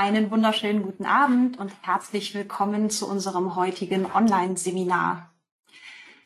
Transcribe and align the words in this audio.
Einen 0.00 0.30
wunderschönen 0.30 0.82
guten 0.82 1.04
Abend 1.04 1.58
und 1.58 1.70
herzlich 1.82 2.34
willkommen 2.34 2.88
zu 2.88 3.06
unserem 3.06 3.54
heutigen 3.54 4.10
Online-Seminar. 4.10 5.30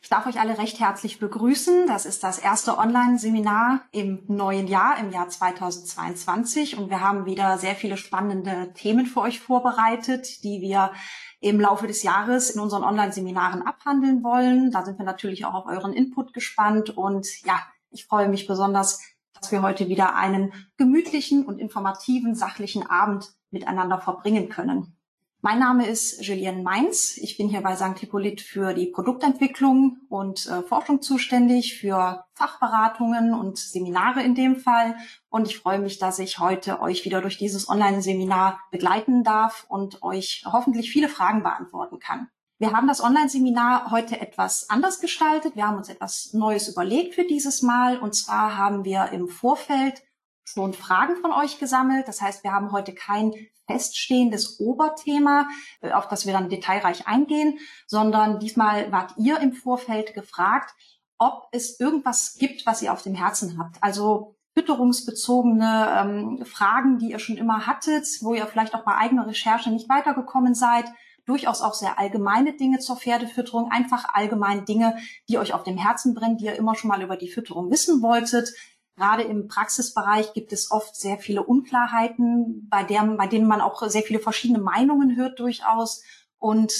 Ich 0.01 0.07
darf 0.07 0.25
euch 0.27 0.39
alle 0.39 0.57
recht 0.57 0.79
herzlich 0.79 1.19
begrüßen. 1.19 1.85
Das 1.85 2.05
ist 2.05 2.23
das 2.23 2.39
erste 2.39 2.77
Online-Seminar 2.77 3.81
im 3.91 4.23
neuen 4.29 4.67
Jahr, 4.67 4.97
im 4.97 5.11
Jahr 5.11 5.27
2022. 5.27 6.77
Und 6.77 6.89
wir 6.89 7.01
haben 7.01 7.25
wieder 7.25 7.57
sehr 7.57 7.75
viele 7.75 7.97
spannende 7.97 8.71
Themen 8.75 9.07
für 9.07 9.19
euch 9.19 9.41
vorbereitet, 9.41 10.45
die 10.45 10.61
wir 10.61 10.93
im 11.41 11.59
Laufe 11.59 11.85
des 11.85 12.01
Jahres 12.01 12.51
in 12.51 12.61
unseren 12.61 12.85
Online-Seminaren 12.85 13.61
abhandeln 13.61 14.23
wollen. 14.23 14.71
Da 14.71 14.85
sind 14.85 14.97
wir 14.99 15.05
natürlich 15.05 15.43
auch 15.43 15.53
auf 15.53 15.65
euren 15.65 15.91
Input 15.91 16.31
gespannt. 16.31 16.91
Und 16.91 17.27
ja, 17.43 17.59
ich 17.91 18.05
freue 18.05 18.29
mich 18.29 18.47
besonders, 18.47 19.01
dass 19.33 19.51
wir 19.51 19.61
heute 19.61 19.89
wieder 19.89 20.15
einen 20.15 20.53
gemütlichen 20.77 21.45
und 21.45 21.59
informativen, 21.59 22.35
sachlichen 22.35 22.89
Abend 22.89 23.35
miteinander 23.55 23.99
verbringen 23.99 24.49
können. 24.49 24.95
Mein 25.41 25.59
Name 25.59 25.87
ist 25.87 26.25
Julienne 26.25 26.63
Mainz. 26.63 27.17
Ich 27.17 27.37
bin 27.37 27.47
hier 27.47 27.61
bei 27.61 27.75
St. 27.75 27.99
Hippolyt 27.99 28.41
für 28.41 28.73
die 28.73 28.87
Produktentwicklung 28.87 29.97
und 30.09 30.47
äh, 30.47 30.63
Forschung 30.63 31.01
zuständig, 31.01 31.79
für 31.79 32.25
Fachberatungen 32.33 33.33
und 33.33 33.57
Seminare 33.57 34.23
in 34.23 34.33
dem 34.33 34.55
Fall. 34.55 34.95
Und 35.29 35.47
ich 35.47 35.59
freue 35.59 35.79
mich, 35.79 35.99
dass 35.99 36.17
ich 36.17 36.39
heute 36.39 36.81
euch 36.81 37.05
wieder 37.05 37.21
durch 37.21 37.37
dieses 37.37 37.69
Online-Seminar 37.69 38.59
begleiten 38.71 39.23
darf 39.23 39.65
und 39.69 40.01
euch 40.01 40.43
hoffentlich 40.51 40.91
viele 40.91 41.09
Fragen 41.09 41.43
beantworten 41.43 41.99
kann. 41.99 42.27
Wir 42.57 42.71
haben 42.71 42.87
das 42.87 43.03
Online-Seminar 43.03 43.91
heute 43.91 44.19
etwas 44.19 44.69
anders 44.69 44.99
gestaltet. 44.99 45.55
Wir 45.55 45.67
haben 45.67 45.77
uns 45.77 45.89
etwas 45.89 46.33
Neues 46.33 46.69
überlegt 46.69 47.13
für 47.13 47.25
dieses 47.25 47.61
Mal. 47.61 47.99
Und 47.99 48.15
zwar 48.15 48.57
haben 48.57 48.83
wir 48.83 49.09
im 49.11 49.27
Vorfeld 49.27 50.01
schon 50.45 50.73
Fragen 50.73 51.17
von 51.17 51.31
euch 51.31 51.59
gesammelt. 51.59 52.07
Das 52.07 52.21
heißt, 52.21 52.43
wir 52.43 52.53
haben 52.53 52.71
heute 52.71 52.93
kein 52.93 53.33
feststehendes 53.67 54.59
Oberthema, 54.59 55.47
äh, 55.81 55.91
auf 55.91 56.07
das 56.07 56.25
wir 56.25 56.33
dann 56.33 56.49
detailreich 56.49 57.07
eingehen, 57.07 57.59
sondern 57.87 58.39
diesmal 58.39 58.91
wart 58.91 59.13
ihr 59.17 59.39
im 59.39 59.53
Vorfeld 59.53 60.13
gefragt, 60.13 60.73
ob 61.17 61.47
es 61.51 61.79
irgendwas 61.79 62.35
gibt, 62.35 62.65
was 62.65 62.81
ihr 62.81 62.93
auf 62.93 63.01
dem 63.01 63.15
Herzen 63.15 63.57
habt. 63.57 63.77
Also 63.81 64.35
fütterungsbezogene 64.53 65.87
ähm, 65.99 66.45
Fragen, 66.45 66.99
die 66.99 67.11
ihr 67.11 67.19
schon 67.19 67.37
immer 67.37 67.65
hattet, 67.65 68.07
wo 68.21 68.33
ihr 68.33 68.45
vielleicht 68.45 68.75
auch 68.75 68.83
bei 68.83 68.95
eigener 68.95 69.27
Recherche 69.27 69.69
nicht 69.69 69.89
weitergekommen 69.89 70.53
seid 70.53 70.85
durchaus 71.25 71.61
auch 71.61 71.73
sehr 71.73 71.99
allgemeine 71.99 72.53
Dinge 72.53 72.79
zur 72.79 72.97
Pferdefütterung, 72.97 73.71
einfach 73.71 74.13
allgemein 74.13 74.65
Dinge, 74.65 74.97
die 75.27 75.37
euch 75.37 75.53
auf 75.53 75.63
dem 75.63 75.77
Herzen 75.77 76.13
brennen, 76.13 76.37
die 76.37 76.45
ihr 76.45 76.55
immer 76.55 76.75
schon 76.75 76.89
mal 76.89 77.01
über 77.01 77.17
die 77.17 77.29
Fütterung 77.29 77.71
wissen 77.71 78.01
wolltet. 78.01 78.53
Gerade 78.95 79.23
im 79.23 79.47
Praxisbereich 79.47 80.33
gibt 80.33 80.53
es 80.53 80.71
oft 80.71 80.95
sehr 80.95 81.17
viele 81.17 81.43
Unklarheiten, 81.43 82.67
bei, 82.69 82.83
der, 82.83 83.03
bei 83.17 83.27
denen 83.27 83.47
man 83.47 83.61
auch 83.61 83.81
sehr 83.87 84.03
viele 84.03 84.19
verschiedene 84.19 84.59
Meinungen 84.59 85.15
hört 85.15 85.39
durchaus. 85.39 86.03
Und 86.37 86.73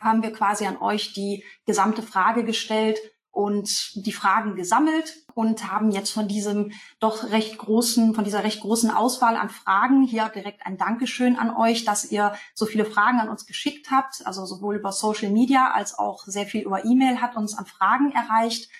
haben 0.00 0.22
wir 0.22 0.32
quasi 0.32 0.66
an 0.66 0.78
euch 0.78 1.12
die 1.12 1.44
gesamte 1.64 2.02
Frage 2.02 2.44
gestellt, 2.44 2.98
und 3.36 4.06
die 4.06 4.12
Fragen 4.12 4.54
gesammelt 4.54 5.14
und 5.34 5.70
haben 5.70 5.90
jetzt 5.90 6.10
von 6.10 6.26
diesem 6.26 6.72
doch 7.00 7.32
recht 7.32 7.58
großen, 7.58 8.14
von 8.14 8.24
dieser 8.24 8.44
recht 8.44 8.62
großen 8.62 8.90
Auswahl 8.90 9.36
an 9.36 9.50
Fragen 9.50 10.04
hier 10.04 10.30
direkt 10.30 10.64
ein 10.64 10.78
Dankeschön 10.78 11.36
an 11.36 11.54
euch, 11.54 11.84
dass 11.84 12.10
ihr 12.10 12.32
so 12.54 12.64
viele 12.64 12.86
Fragen 12.86 13.20
an 13.20 13.28
uns 13.28 13.44
geschickt 13.44 13.90
habt. 13.90 14.26
Also 14.26 14.46
sowohl 14.46 14.76
über 14.76 14.90
Social 14.90 15.30
Media 15.30 15.70
als 15.72 15.98
auch 15.98 16.24
sehr 16.24 16.46
viel 16.46 16.62
über 16.62 16.86
E-Mail 16.86 17.20
hat 17.20 17.36
uns 17.36 17.58
an 17.58 17.66
Fragen 17.66 18.10
erreicht. 18.10 18.70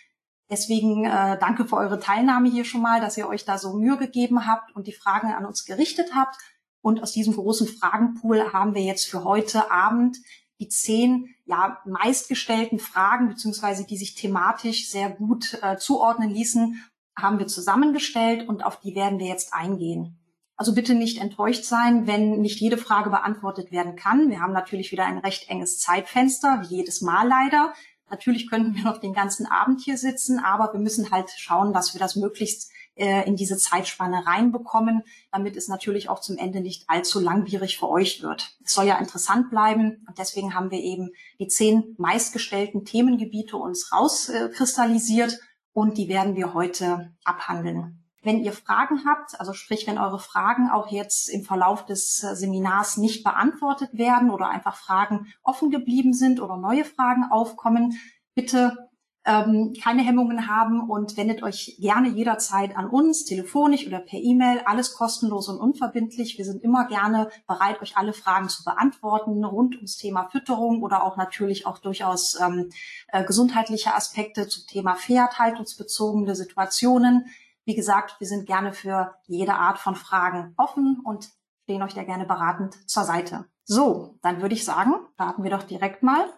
Deswegen 0.48 1.04
äh, 1.04 1.38
danke 1.38 1.66
für 1.66 1.76
eure 1.76 1.98
Teilnahme 1.98 2.48
hier 2.48 2.64
schon 2.64 2.82
mal, 2.82 3.00
dass 3.00 3.16
ihr 3.16 3.28
euch 3.28 3.44
da 3.44 3.58
so 3.58 3.74
Mühe 3.74 3.96
gegeben 3.96 4.46
habt 4.46 4.74
und 4.76 4.86
die 4.86 4.92
Fragen 4.92 5.32
an 5.32 5.44
uns 5.44 5.64
gerichtet 5.64 6.14
habt. 6.14 6.36
Und 6.80 7.02
aus 7.02 7.12
diesem 7.12 7.34
großen 7.34 7.66
Fragenpool 7.66 8.52
haben 8.52 8.74
wir 8.74 8.82
jetzt 8.82 9.06
für 9.10 9.24
heute 9.24 9.70
Abend 9.72 10.18
die 10.60 10.68
zehn 10.68 11.34
ja, 11.44 11.78
meistgestellten 11.84 12.78
Fragen, 12.78 13.28
beziehungsweise 13.28 13.84
die 13.84 13.96
sich 13.96 14.14
thematisch 14.14 14.88
sehr 14.88 15.10
gut 15.10 15.58
äh, 15.62 15.76
zuordnen 15.76 16.30
ließen, 16.30 16.80
haben 17.18 17.38
wir 17.38 17.46
zusammengestellt 17.46 18.48
und 18.48 18.64
auf 18.64 18.80
die 18.80 18.94
werden 18.94 19.18
wir 19.18 19.26
jetzt 19.26 19.52
eingehen. 19.52 20.18
Also 20.56 20.74
bitte 20.74 20.94
nicht 20.94 21.20
enttäuscht 21.20 21.64
sein, 21.64 22.06
wenn 22.06 22.40
nicht 22.40 22.60
jede 22.60 22.78
Frage 22.78 23.10
beantwortet 23.10 23.72
werden 23.72 23.96
kann. 23.96 24.30
Wir 24.30 24.40
haben 24.40 24.54
natürlich 24.54 24.90
wieder 24.90 25.04
ein 25.04 25.18
recht 25.18 25.50
enges 25.50 25.78
Zeitfenster, 25.78 26.62
wie 26.62 26.76
jedes 26.76 27.02
Mal 27.02 27.28
leider. 27.28 27.74
Natürlich 28.08 28.48
könnten 28.48 28.74
wir 28.76 28.84
noch 28.84 28.98
den 28.98 29.12
ganzen 29.12 29.46
Abend 29.46 29.80
hier 29.80 29.98
sitzen, 29.98 30.38
aber 30.38 30.72
wir 30.72 30.80
müssen 30.80 31.10
halt 31.10 31.30
schauen, 31.36 31.72
dass 31.72 31.92
wir 31.92 31.98
das 31.98 32.14
möglichst 32.14 32.70
äh, 32.94 33.26
in 33.26 33.36
diese 33.36 33.56
Zeitspanne 33.58 34.26
reinbekommen, 34.26 35.02
damit 35.32 35.56
es 35.56 35.68
natürlich 35.68 36.08
auch 36.08 36.20
zum 36.20 36.38
Ende 36.38 36.60
nicht 36.60 36.88
allzu 36.88 37.20
langwierig 37.20 37.78
für 37.78 37.88
euch 37.88 38.22
wird. 38.22 38.56
Es 38.64 38.74
soll 38.74 38.86
ja 38.86 38.98
interessant 38.98 39.50
bleiben 39.50 40.04
und 40.08 40.18
deswegen 40.18 40.54
haben 40.54 40.70
wir 40.70 40.80
eben 40.80 41.10
die 41.38 41.48
zehn 41.48 41.94
meistgestellten 41.98 42.84
Themengebiete 42.84 43.56
uns 43.56 43.92
rauskristallisiert 43.92 45.38
und 45.72 45.98
die 45.98 46.08
werden 46.08 46.36
wir 46.36 46.54
heute 46.54 47.12
abhandeln. 47.24 48.05
Wenn 48.26 48.42
ihr 48.42 48.52
Fragen 48.52 49.04
habt, 49.06 49.38
also 49.38 49.52
sprich, 49.52 49.86
wenn 49.86 49.98
eure 49.98 50.18
Fragen 50.18 50.68
auch 50.68 50.88
jetzt 50.88 51.28
im 51.28 51.44
Verlauf 51.44 51.86
des 51.86 52.24
äh, 52.24 52.34
Seminars 52.34 52.96
nicht 52.96 53.22
beantwortet 53.22 53.90
werden 53.92 54.30
oder 54.30 54.48
einfach 54.48 54.74
Fragen 54.74 55.32
offen 55.44 55.70
geblieben 55.70 56.12
sind 56.12 56.40
oder 56.40 56.56
neue 56.56 56.84
Fragen 56.84 57.26
aufkommen, 57.30 57.96
bitte 58.34 58.90
ähm, 59.24 59.74
keine 59.80 60.02
Hemmungen 60.02 60.48
haben 60.48 60.90
und 60.90 61.16
wendet 61.16 61.44
euch 61.44 61.76
gerne 61.78 62.08
jederzeit 62.08 62.76
an 62.76 62.88
uns, 62.88 63.24
telefonisch 63.26 63.86
oder 63.86 64.00
per 64.00 64.18
E-Mail, 64.18 64.60
alles 64.64 64.94
kostenlos 64.94 65.48
und 65.48 65.60
unverbindlich. 65.60 66.36
Wir 66.36 66.44
sind 66.44 66.64
immer 66.64 66.88
gerne 66.88 67.30
bereit, 67.46 67.80
euch 67.80 67.96
alle 67.96 68.12
Fragen 68.12 68.48
zu 68.48 68.64
beantworten 68.64 69.44
rund 69.44 69.76
ums 69.76 69.98
Thema 69.98 70.28
Fütterung 70.32 70.82
oder 70.82 71.04
auch 71.04 71.16
natürlich 71.16 71.64
auch 71.64 71.78
durchaus 71.78 72.36
ähm, 72.40 72.70
äh, 73.06 73.22
gesundheitliche 73.22 73.94
Aspekte 73.94 74.48
zum 74.48 74.66
Thema 74.66 74.96
Pferd, 74.96 75.38
haltungsbezogene 75.38 76.34
Situationen. 76.34 77.26
Wie 77.66 77.74
gesagt, 77.74 78.20
wir 78.20 78.28
sind 78.28 78.46
gerne 78.46 78.72
für 78.72 79.16
jede 79.26 79.54
Art 79.54 79.78
von 79.78 79.96
Fragen 79.96 80.54
offen 80.56 81.00
und 81.04 81.28
stehen 81.64 81.82
euch 81.82 81.94
da 81.94 82.04
gerne 82.04 82.24
beratend 82.24 82.88
zur 82.88 83.02
Seite. 83.02 83.46
So, 83.64 84.18
dann 84.22 84.40
würde 84.40 84.54
ich 84.54 84.64
sagen, 84.64 84.94
starten 85.14 85.42
wir 85.42 85.50
doch 85.50 85.64
direkt 85.64 86.04
mal 86.04 86.32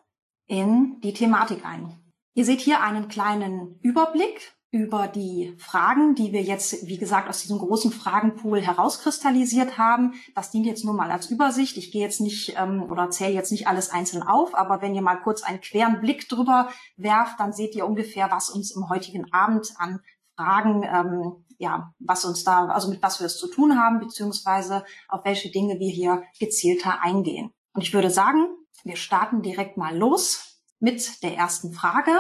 in 0.46 0.98
die 1.02 1.12
Thematik 1.12 1.66
ein. 1.66 1.92
Ihr 2.32 2.46
seht 2.46 2.60
hier 2.60 2.80
einen 2.80 3.08
kleinen 3.08 3.78
Überblick 3.82 4.54
über 4.70 5.06
die 5.06 5.54
Fragen, 5.58 6.14
die 6.14 6.32
wir 6.32 6.42
jetzt, 6.42 6.86
wie 6.86 6.96
gesagt, 6.96 7.28
aus 7.28 7.42
diesem 7.42 7.58
großen 7.58 7.90
Fragenpool 7.90 8.60
herauskristallisiert 8.60 9.76
haben. 9.76 10.14
Das 10.34 10.50
dient 10.50 10.64
jetzt 10.64 10.84
nur 10.84 10.94
mal 10.94 11.10
als 11.10 11.30
Übersicht. 11.30 11.76
Ich 11.76 11.90
gehe 11.90 12.02
jetzt 12.02 12.20
nicht 12.20 12.54
ähm, 12.56 12.84
oder 12.90 13.10
zähle 13.10 13.32
jetzt 13.32 13.50
nicht 13.50 13.66
alles 13.66 13.90
einzeln 13.90 14.22
auf, 14.22 14.54
aber 14.54 14.80
wenn 14.80 14.94
ihr 14.94 15.02
mal 15.02 15.16
kurz 15.16 15.42
einen 15.42 15.60
queren 15.60 16.00
Blick 16.00 16.28
drüber 16.28 16.70
werft, 16.96 17.40
dann 17.40 17.52
seht 17.52 17.74
ihr 17.74 17.86
ungefähr, 17.86 18.30
was 18.30 18.50
uns 18.50 18.70
im 18.70 18.88
heutigen 18.88 19.30
Abend 19.32 19.74
an 19.78 20.00
Fragen, 20.38 20.84
ähm, 20.84 21.44
ja, 21.58 21.92
was 21.98 22.24
uns 22.24 22.44
da, 22.44 22.66
also 22.66 22.88
mit 22.88 23.02
was 23.02 23.18
wir 23.18 23.26
es 23.26 23.38
zu 23.38 23.48
tun 23.48 23.76
haben, 23.76 23.98
beziehungsweise 23.98 24.84
auf 25.08 25.24
welche 25.24 25.50
Dinge 25.50 25.80
wir 25.80 25.90
hier 25.90 26.22
gezielter 26.38 27.02
eingehen. 27.02 27.50
Und 27.72 27.82
ich 27.82 27.92
würde 27.92 28.10
sagen, 28.10 28.46
wir 28.84 28.94
starten 28.94 29.42
direkt 29.42 29.76
mal 29.76 29.96
los 29.96 30.60
mit 30.78 31.24
der 31.24 31.36
ersten 31.36 31.72
Frage. 31.72 32.12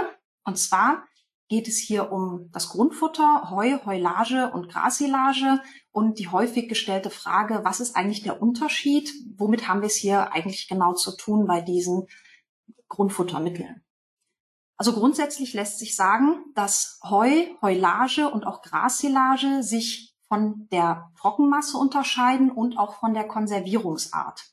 Und 0.44 0.58
zwar 0.58 1.04
geht 1.48 1.68
es 1.68 1.78
hier 1.78 2.10
um 2.10 2.50
das 2.52 2.70
Grundfutter, 2.70 3.50
Heu, 3.50 3.78
Heulage 3.84 4.50
und 4.50 4.68
Grassilage 4.68 5.60
und 5.92 6.18
die 6.18 6.28
häufig 6.28 6.68
gestellte 6.68 7.10
Frage, 7.10 7.60
was 7.62 7.78
ist 7.78 7.94
eigentlich 7.94 8.24
der 8.24 8.42
Unterschied? 8.42 9.12
Womit 9.36 9.68
haben 9.68 9.80
wir 9.80 9.86
es 9.86 9.94
hier 9.94 10.32
eigentlich 10.32 10.66
genau 10.68 10.94
zu 10.94 11.16
tun 11.16 11.46
bei 11.46 11.60
diesen 11.60 12.08
Grundfuttermitteln? 12.88 13.84
Also 14.78 14.92
grundsätzlich 14.92 15.54
lässt 15.54 15.80
sich 15.80 15.96
sagen, 15.96 16.44
dass 16.54 17.00
Heu, 17.02 17.46
Heulage 17.60 18.30
und 18.30 18.46
auch 18.46 18.62
Grassilage 18.62 19.62
sich 19.64 20.14
von 20.28 20.68
der 20.70 21.10
Trockenmasse 21.18 21.76
unterscheiden 21.76 22.50
und 22.50 22.78
auch 22.78 22.94
von 22.94 23.12
der 23.12 23.26
Konservierungsart. 23.26 24.52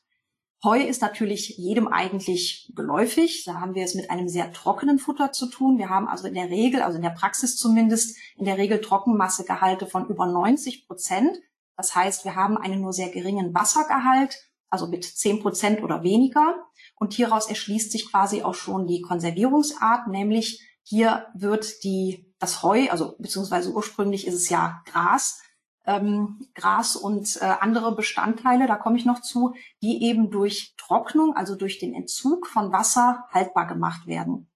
Heu 0.64 0.80
ist 0.80 1.00
natürlich 1.00 1.58
jedem 1.58 1.86
eigentlich 1.86 2.72
geläufig. 2.74 3.44
Da 3.44 3.60
haben 3.60 3.76
wir 3.76 3.84
es 3.84 3.94
mit 3.94 4.10
einem 4.10 4.28
sehr 4.28 4.52
trockenen 4.52 4.98
Futter 4.98 5.30
zu 5.30 5.46
tun. 5.46 5.78
Wir 5.78 5.90
haben 5.90 6.08
also 6.08 6.26
in 6.26 6.34
der 6.34 6.50
Regel, 6.50 6.82
also 6.82 6.96
in 6.96 7.02
der 7.02 7.10
Praxis 7.10 7.56
zumindest, 7.56 8.16
in 8.36 8.46
der 8.46 8.58
Regel 8.58 8.80
Trockenmassegehalte 8.80 9.86
von 9.86 10.08
über 10.08 10.26
90 10.26 10.88
Prozent. 10.88 11.38
Das 11.76 11.94
heißt, 11.94 12.24
wir 12.24 12.34
haben 12.34 12.56
einen 12.56 12.80
nur 12.80 12.92
sehr 12.92 13.10
geringen 13.10 13.54
Wassergehalt, 13.54 14.36
also 14.70 14.88
mit 14.88 15.04
10 15.04 15.40
Prozent 15.40 15.82
oder 15.84 16.02
weniger. 16.02 16.66
Und 16.98 17.12
hieraus 17.12 17.48
erschließt 17.48 17.92
sich 17.92 18.10
quasi 18.10 18.42
auch 18.42 18.54
schon 18.54 18.86
die 18.86 19.02
Konservierungsart, 19.02 20.08
nämlich 20.08 20.62
hier 20.82 21.26
wird 21.34 21.84
die, 21.84 22.32
das 22.38 22.62
Heu, 22.62 22.88
also 22.90 23.16
beziehungsweise 23.18 23.72
ursprünglich 23.72 24.26
ist 24.26 24.34
es 24.34 24.48
ja 24.48 24.82
Gras, 24.86 25.40
ähm, 25.84 26.40
Gras 26.54 26.96
und 26.96 27.36
äh, 27.40 27.44
andere 27.60 27.94
Bestandteile, 27.94 28.66
da 28.66 28.76
komme 28.76 28.96
ich 28.96 29.04
noch 29.04 29.20
zu, 29.20 29.54
die 29.82 30.02
eben 30.04 30.30
durch 30.30 30.74
Trocknung, 30.76 31.34
also 31.34 31.54
durch 31.54 31.78
den 31.78 31.94
Entzug 31.94 32.46
von 32.46 32.72
Wasser 32.72 33.24
haltbar 33.30 33.66
gemacht 33.66 34.06
werden. 34.06 34.50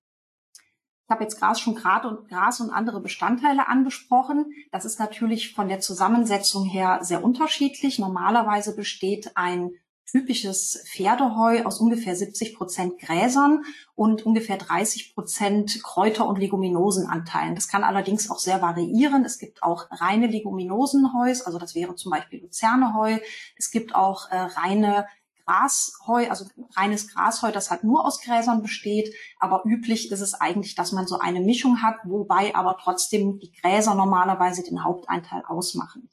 Ich 0.55 1.13
habe 1.13 1.25
jetzt 1.25 1.41
Gras 1.41 1.59
schon 1.59 1.75
Gras 1.75 2.05
und, 2.05 2.29
Gras 2.29 2.61
und 2.61 2.71
andere 2.71 3.01
Bestandteile 3.01 3.67
angesprochen. 3.67 4.53
Das 4.71 4.85
ist 4.85 5.01
natürlich 5.01 5.55
von 5.55 5.69
der 5.69 5.81
Zusammensetzung 5.81 6.65
her 6.65 7.01
sehr 7.03 7.25
unterschiedlich. 7.25 7.99
Normalerweise 7.99 8.77
besteht 8.77 9.37
ein 9.37 9.73
typisches 10.11 10.85
Pferdeheu 10.87 11.65
aus 11.65 11.81
ungefähr 11.81 12.17
70 12.17 12.57
Prozent 12.57 12.99
Gräsern 12.99 13.65
und 13.95 14.27
ungefähr 14.27 14.57
30 14.57 15.15
Prozent 15.15 15.83
Kräuter- 15.83 16.27
und 16.27 16.39
Leguminosenanteilen. 16.39 17.55
Das 17.55 17.69
kann 17.69 17.85
allerdings 17.85 18.31
auch 18.31 18.39
sehr 18.39 18.61
variieren. 18.61 19.25
Es 19.25 19.39
gibt 19.39 19.63
auch 19.63 19.87
reine 19.91 20.27
Leguminosenheus, 20.27 21.43
also 21.43 21.59
das 21.59 21.75
wäre 21.75 21.95
zum 21.95 22.11
Beispiel 22.11 22.41
Luzerneheu. 22.41 23.19
Es 23.57 23.71
gibt 23.71 23.95
auch 23.95 24.31
äh, 24.31 24.37
reine 24.37 25.07
Grasheu, 25.45 26.29
also 26.29 26.47
reines 26.77 27.09
Grasheu, 27.09 27.51
das 27.51 27.71
halt 27.71 27.85
nur 27.85 28.05
aus 28.05 28.21
Gräsern 28.21 28.63
besteht. 28.63 29.15
Aber 29.39 29.63
üblich 29.65 30.11
ist 30.11 30.21
es 30.21 30.35
eigentlich, 30.35 30.75
dass 30.75 30.93
man 30.93 31.07
so 31.07 31.19
eine 31.19 31.41
Mischung 31.41 31.83
hat, 31.83 31.97
wobei 32.05 32.55
aber 32.55 32.79
trotzdem 32.81 33.39
die 33.39 33.53
Gräser 33.53 33.95
normalerweise 33.95 34.63
den 34.63 34.85
Haupteinteil 34.85 35.43
ausmachen. 35.47 36.09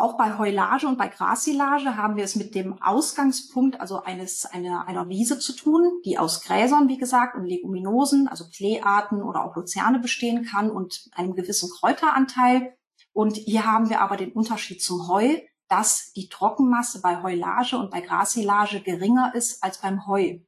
Auch 0.00 0.16
bei 0.16 0.38
Heulage 0.38 0.88
und 0.88 0.96
bei 0.96 1.08
Grassilage 1.08 1.98
haben 1.98 2.16
wir 2.16 2.24
es 2.24 2.34
mit 2.34 2.54
dem 2.54 2.80
Ausgangspunkt, 2.80 3.78
also 3.80 4.02
eines, 4.02 4.46
einer, 4.46 4.88
einer 4.88 5.10
Wiese 5.10 5.38
zu 5.38 5.52
tun, 5.52 6.00
die 6.06 6.16
aus 6.16 6.42
Gräsern, 6.42 6.88
wie 6.88 6.96
gesagt, 6.96 7.36
und 7.36 7.44
Leguminosen, 7.44 8.26
also 8.26 8.46
Kleearten 8.48 9.22
oder 9.22 9.44
auch 9.44 9.56
Luzerne 9.56 9.98
bestehen 9.98 10.46
kann 10.46 10.70
und 10.70 11.10
einem 11.12 11.34
gewissen 11.34 11.68
Kräuteranteil. 11.68 12.74
Und 13.12 13.36
hier 13.36 13.66
haben 13.66 13.90
wir 13.90 14.00
aber 14.00 14.16
den 14.16 14.32
Unterschied 14.32 14.82
zum 14.82 15.06
Heu, 15.06 15.36
dass 15.68 16.12
die 16.12 16.30
Trockenmasse 16.30 17.02
bei 17.02 17.22
Heulage 17.22 17.76
und 17.76 17.90
bei 17.90 18.00
Grassilage 18.00 18.80
geringer 18.80 19.34
ist 19.34 19.62
als 19.62 19.82
beim 19.82 20.06
Heu. 20.06 20.38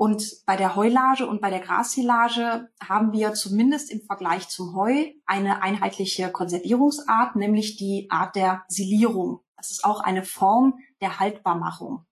Und 0.00 0.46
bei 0.46 0.56
der 0.56 0.76
Heulage 0.76 1.26
und 1.26 1.42
bei 1.42 1.50
der 1.50 1.60
Grassilage 1.60 2.70
haben 2.82 3.12
wir 3.12 3.34
zumindest 3.34 3.90
im 3.90 4.00
Vergleich 4.00 4.48
zum 4.48 4.74
Heu 4.74 5.08
eine 5.26 5.60
einheitliche 5.60 6.32
Konservierungsart, 6.32 7.36
nämlich 7.36 7.76
die 7.76 8.06
Art 8.08 8.34
der 8.34 8.64
Silierung. 8.66 9.40
Das 9.58 9.70
ist 9.70 9.84
auch 9.84 10.00
eine 10.00 10.24
Form 10.24 10.78
der 11.02 11.20
Haltbarmachung. 11.20 12.06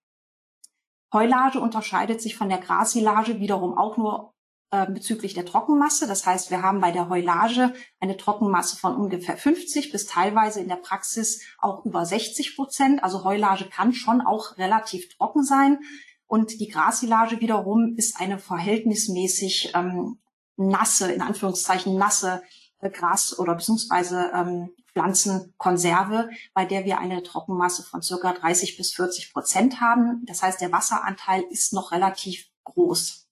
Heulage 1.14 1.60
unterscheidet 1.60 2.20
sich 2.20 2.36
von 2.36 2.50
der 2.50 2.58
Grassilage 2.58 3.40
wiederum 3.40 3.78
auch 3.78 3.96
nur 3.96 4.34
äh, 4.70 4.84
bezüglich 4.84 5.32
der 5.32 5.46
Trockenmasse. 5.46 6.06
Das 6.06 6.26
heißt, 6.26 6.50
wir 6.50 6.60
haben 6.60 6.82
bei 6.82 6.92
der 6.92 7.08
Heulage 7.08 7.72
eine 8.00 8.18
Trockenmasse 8.18 8.76
von 8.76 8.96
ungefähr 8.96 9.38
50 9.38 9.92
bis 9.92 10.04
teilweise 10.04 10.60
in 10.60 10.68
der 10.68 10.76
Praxis 10.76 11.42
auch 11.56 11.86
über 11.86 12.04
60 12.04 12.54
Prozent. 12.54 13.02
Also 13.02 13.24
Heulage 13.24 13.64
kann 13.70 13.94
schon 13.94 14.20
auch 14.20 14.58
relativ 14.58 15.08
trocken 15.16 15.42
sein. 15.42 15.78
Und 16.28 16.60
die 16.60 16.68
Grassilage 16.68 17.40
wiederum 17.40 17.94
ist 17.96 18.20
eine 18.20 18.38
verhältnismäßig 18.38 19.72
ähm, 19.74 20.18
nasse, 20.56 21.10
in 21.10 21.22
Anführungszeichen 21.22 21.96
nasse 21.96 22.42
äh, 22.80 22.90
Gras- 22.90 23.38
oder 23.38 23.54
beziehungsweise 23.54 24.30
ähm, 24.34 24.70
Pflanzenkonserve, 24.92 26.28
bei 26.52 26.66
der 26.66 26.84
wir 26.84 26.98
eine 26.98 27.22
Trockenmasse 27.22 27.82
von 27.82 28.02
circa 28.02 28.34
30 28.34 28.76
bis 28.76 28.92
40 28.92 29.32
Prozent 29.32 29.80
haben. 29.80 30.24
Das 30.26 30.42
heißt, 30.42 30.60
der 30.60 30.70
Wasseranteil 30.70 31.44
ist 31.50 31.72
noch 31.72 31.92
relativ 31.92 32.46
groß. 32.64 33.26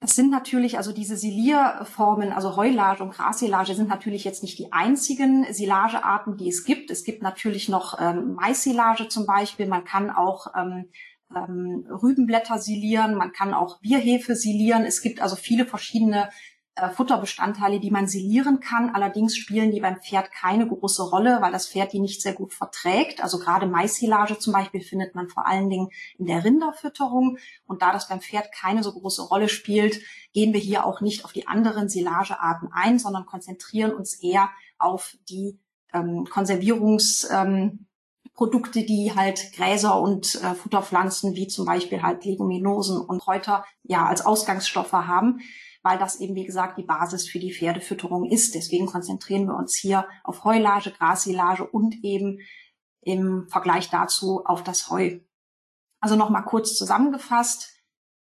Das 0.00 0.14
sind 0.14 0.30
natürlich, 0.30 0.78
also 0.78 0.92
diese 0.92 1.16
Silierformen, 1.16 2.32
also 2.32 2.56
Heulage 2.56 3.02
und 3.02 3.10
Grassilage 3.10 3.74
sind 3.74 3.88
natürlich 3.88 4.22
jetzt 4.24 4.42
nicht 4.42 4.58
die 4.58 4.72
einzigen 4.72 5.52
Silagearten, 5.52 6.36
die 6.36 6.48
es 6.48 6.64
gibt. 6.64 6.90
Es 6.90 7.02
gibt 7.02 7.22
natürlich 7.22 7.68
noch 7.68 8.00
ähm, 8.00 8.34
Maissilage 8.34 9.08
zum 9.08 9.26
Beispiel. 9.26 9.66
Man 9.66 9.84
kann 9.84 10.10
auch 10.10 10.54
ähm, 10.56 10.88
ähm, 11.34 11.86
Rübenblätter 11.90 12.58
silieren, 12.58 13.14
man 13.14 13.32
kann 13.32 13.54
auch 13.54 13.80
Bierhefe 13.80 14.34
silieren. 14.34 14.84
Es 14.84 15.02
gibt 15.02 15.20
also 15.20 15.36
viele 15.36 15.66
verschiedene 15.66 16.30
äh, 16.78 16.90
Futterbestandteile, 16.90 17.80
die 17.80 17.90
man 17.90 18.06
silieren 18.06 18.60
kann. 18.60 18.90
Allerdings 18.94 19.36
spielen 19.36 19.70
die 19.70 19.80
beim 19.80 20.00
Pferd 20.00 20.30
keine 20.30 20.66
große 20.66 21.02
Rolle, 21.02 21.38
weil 21.40 21.52
das 21.52 21.68
Pferd 21.68 21.92
die 21.92 22.00
nicht 22.00 22.22
sehr 22.22 22.34
gut 22.34 22.54
verträgt. 22.54 23.22
Also 23.22 23.38
gerade 23.38 23.66
Maissilage 23.66 24.38
zum 24.38 24.52
Beispiel 24.52 24.80
findet 24.80 25.14
man 25.14 25.28
vor 25.28 25.46
allen 25.46 25.68
Dingen 25.68 25.88
in 26.18 26.26
der 26.26 26.44
Rinderfütterung. 26.44 27.38
Und 27.66 27.82
da 27.82 27.92
das 27.92 28.08
beim 28.08 28.20
Pferd 28.20 28.52
keine 28.52 28.82
so 28.82 28.92
große 28.92 29.22
Rolle 29.22 29.48
spielt, 29.48 30.00
gehen 30.32 30.52
wir 30.52 30.60
hier 30.60 30.86
auch 30.86 31.00
nicht 31.00 31.24
auf 31.24 31.32
die 31.32 31.46
anderen 31.46 31.88
Silagearten 31.88 32.70
ein, 32.72 32.98
sondern 32.98 33.26
konzentrieren 33.26 33.92
uns 33.92 34.14
eher 34.14 34.50
auf 34.78 35.16
die 35.28 35.58
ähm, 35.92 36.26
Konservierungs- 36.30 37.26
ähm, 37.30 37.87
Produkte, 38.38 38.84
die 38.84 39.16
halt 39.16 39.52
Gräser 39.52 40.00
und 40.00 40.36
äh, 40.36 40.54
Futterpflanzen 40.54 41.34
wie 41.34 41.48
zum 41.48 41.66
Beispiel 41.66 42.02
halt 42.02 42.24
Leguminosen 42.24 43.00
und 43.00 43.20
Kräuter 43.20 43.64
ja 43.82 44.06
als 44.06 44.24
Ausgangsstoffe 44.24 44.92
haben, 44.92 45.40
weil 45.82 45.98
das 45.98 46.20
eben 46.20 46.36
wie 46.36 46.44
gesagt 46.44 46.78
die 46.78 46.84
Basis 46.84 47.28
für 47.28 47.40
die 47.40 47.52
Pferdefütterung 47.52 48.30
ist. 48.30 48.54
Deswegen 48.54 48.86
konzentrieren 48.86 49.46
wir 49.46 49.56
uns 49.56 49.74
hier 49.74 50.06
auf 50.22 50.44
Heulage, 50.44 50.92
Grassilage 50.92 51.66
und 51.66 51.96
eben 52.04 52.38
im 53.00 53.48
Vergleich 53.48 53.90
dazu 53.90 54.44
auf 54.44 54.62
das 54.62 54.88
Heu. 54.88 55.18
Also 56.00 56.14
nochmal 56.14 56.44
kurz 56.44 56.76
zusammengefasst. 56.76 57.74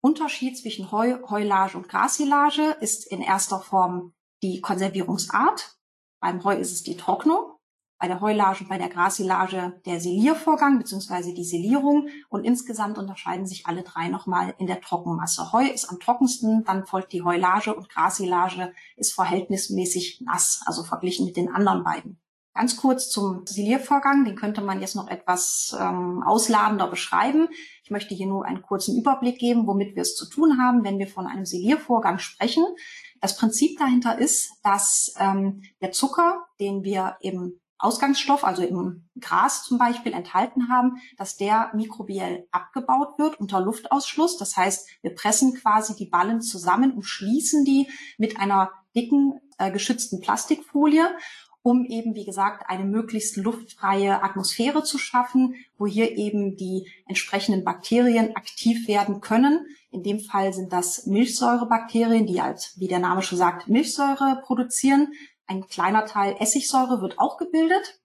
Unterschied 0.00 0.56
zwischen 0.56 0.92
Heu, 0.92 1.16
Heulage 1.28 1.76
und 1.76 1.88
Grassilage 1.88 2.76
ist 2.80 3.10
in 3.10 3.22
erster 3.22 3.58
Form 3.58 4.14
die 4.44 4.60
Konservierungsart. 4.60 5.76
Beim 6.20 6.44
Heu 6.44 6.54
ist 6.54 6.70
es 6.70 6.84
die 6.84 6.96
Trocknung 6.96 7.55
bei 7.98 8.08
der 8.08 8.20
Heulage 8.20 8.60
und 8.60 8.68
bei 8.68 8.78
der 8.78 8.88
Grassilage 8.88 9.80
der 9.86 10.00
Siliervorgang 10.00 10.78
bzw. 10.78 11.32
die 11.32 11.44
Silierung 11.44 12.08
und 12.28 12.44
insgesamt 12.44 12.98
unterscheiden 12.98 13.46
sich 13.46 13.66
alle 13.66 13.82
drei 13.82 14.08
nochmal 14.08 14.54
in 14.58 14.66
der 14.66 14.80
Trockenmasse. 14.80 15.52
Heu 15.52 15.64
ist 15.64 15.88
am 15.88 15.98
trockensten, 15.98 16.64
dann 16.64 16.86
folgt 16.86 17.12
die 17.12 17.22
Heulage 17.22 17.74
und 17.74 17.88
Grassilage 17.88 18.72
ist 18.96 19.14
verhältnismäßig 19.14 20.22
nass, 20.24 20.62
also 20.66 20.82
verglichen 20.82 21.26
mit 21.26 21.36
den 21.36 21.50
anderen 21.50 21.84
beiden. 21.84 22.20
Ganz 22.56 22.78
kurz 22.78 23.10
zum 23.10 23.46
Siliervorgang, 23.46 24.24
den 24.24 24.34
könnte 24.34 24.62
man 24.62 24.80
jetzt 24.80 24.96
noch 24.96 25.08
etwas 25.08 25.76
ähm, 25.78 26.22
ausladender 26.22 26.88
beschreiben. 26.88 27.48
Ich 27.84 27.90
möchte 27.90 28.14
hier 28.14 28.26
nur 28.26 28.46
einen 28.46 28.62
kurzen 28.62 28.96
Überblick 28.96 29.38
geben, 29.38 29.66
womit 29.66 29.94
wir 29.94 30.00
es 30.00 30.16
zu 30.16 30.26
tun 30.26 30.58
haben, 30.58 30.82
wenn 30.82 30.98
wir 30.98 31.06
von 31.06 31.26
einem 31.26 31.44
Siliervorgang 31.44 32.18
sprechen. 32.18 32.64
Das 33.20 33.36
Prinzip 33.36 33.78
dahinter 33.78 34.18
ist, 34.18 34.52
dass 34.62 35.14
ähm, 35.18 35.64
der 35.82 35.92
Zucker, 35.92 36.46
den 36.58 36.82
wir 36.82 37.18
im 37.20 37.60
Ausgangsstoff, 37.78 38.44
also 38.44 38.62
im 38.62 39.08
Gras 39.20 39.64
zum 39.64 39.78
Beispiel, 39.78 40.12
enthalten 40.12 40.68
haben, 40.70 40.98
dass 41.18 41.36
der 41.36 41.70
mikrobiell 41.74 42.46
abgebaut 42.50 43.18
wird 43.18 43.38
unter 43.38 43.60
Luftausschluss. 43.60 44.38
Das 44.38 44.56
heißt, 44.56 44.88
wir 45.02 45.14
pressen 45.14 45.54
quasi 45.54 45.94
die 45.94 46.06
Ballen 46.06 46.40
zusammen 46.40 46.92
und 46.92 47.02
schließen 47.02 47.64
die 47.64 47.88
mit 48.18 48.38
einer 48.40 48.70
dicken 48.94 49.40
äh, 49.58 49.70
geschützten 49.70 50.20
Plastikfolie, 50.20 51.08
um 51.62 51.84
eben, 51.84 52.14
wie 52.14 52.24
gesagt, 52.24 52.70
eine 52.70 52.84
möglichst 52.84 53.36
luftfreie 53.36 54.22
Atmosphäre 54.22 54.84
zu 54.84 54.98
schaffen, 54.98 55.56
wo 55.76 55.86
hier 55.86 56.16
eben 56.16 56.56
die 56.56 56.88
entsprechenden 57.08 57.64
Bakterien 57.64 58.36
aktiv 58.36 58.86
werden 58.86 59.20
können. 59.20 59.66
In 59.90 60.04
dem 60.04 60.20
Fall 60.20 60.52
sind 60.52 60.72
das 60.72 61.06
Milchsäurebakterien, 61.06 62.24
die 62.24 62.40
als, 62.40 62.78
wie 62.78 62.86
der 62.86 63.00
Name 63.00 63.22
schon 63.22 63.38
sagt, 63.38 63.66
Milchsäure 63.66 64.40
produzieren. 64.44 65.08
Ein 65.46 65.66
kleiner 65.66 66.06
Teil 66.06 66.36
Essigsäure 66.40 67.00
wird 67.00 67.18
auch 67.18 67.38
gebildet. 67.38 68.00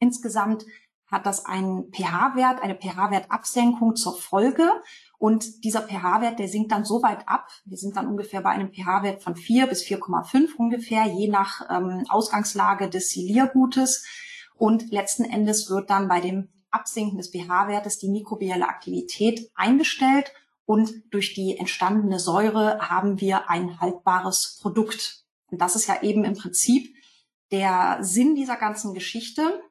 Insgesamt 0.00 0.64
hat 1.06 1.26
das 1.26 1.46
einen 1.46 1.90
pH-Wert, 1.90 2.62
eine 2.62 2.74
pH-Wertabsenkung 2.74 3.96
zur 3.96 4.16
Folge. 4.16 4.70
Und 5.18 5.64
dieser 5.64 5.82
pH-Wert, 5.82 6.38
der 6.38 6.48
sinkt 6.48 6.70
dann 6.70 6.84
so 6.84 7.02
weit 7.02 7.26
ab. 7.26 7.48
Wir 7.64 7.78
sind 7.78 7.96
dann 7.96 8.06
ungefähr 8.06 8.42
bei 8.42 8.50
einem 8.50 8.72
pH-Wert 8.72 9.22
von 9.22 9.34
4 9.34 9.66
bis 9.66 9.82
4,5 9.82 10.54
ungefähr, 10.56 11.06
je 11.06 11.28
nach 11.28 11.68
ähm, 11.70 12.04
Ausgangslage 12.08 12.88
des 12.90 13.10
Siliergutes. 13.10 14.06
Und 14.54 14.90
letzten 14.92 15.24
Endes 15.24 15.70
wird 15.70 15.88
dann 15.88 16.08
bei 16.08 16.20
dem 16.20 16.48
Absinken 16.70 17.16
des 17.16 17.30
pH-Wertes 17.30 17.98
die 17.98 18.10
mikrobielle 18.10 18.68
Aktivität 18.68 19.50
eingestellt 19.54 20.32
und 20.68 21.02
durch 21.10 21.32
die 21.32 21.56
entstandene 21.56 22.18
Säure 22.18 22.78
haben 22.90 23.22
wir 23.22 23.48
ein 23.48 23.80
haltbares 23.80 24.58
Produkt. 24.60 25.24
Und 25.50 25.60
das 25.60 25.76
ist 25.76 25.86
ja 25.86 26.02
eben 26.02 26.24
im 26.24 26.34
Prinzip 26.34 26.94
der 27.50 27.98
Sinn 28.00 28.34
dieser 28.34 28.56
ganzen 28.56 28.94
Geschichte, 28.94 29.62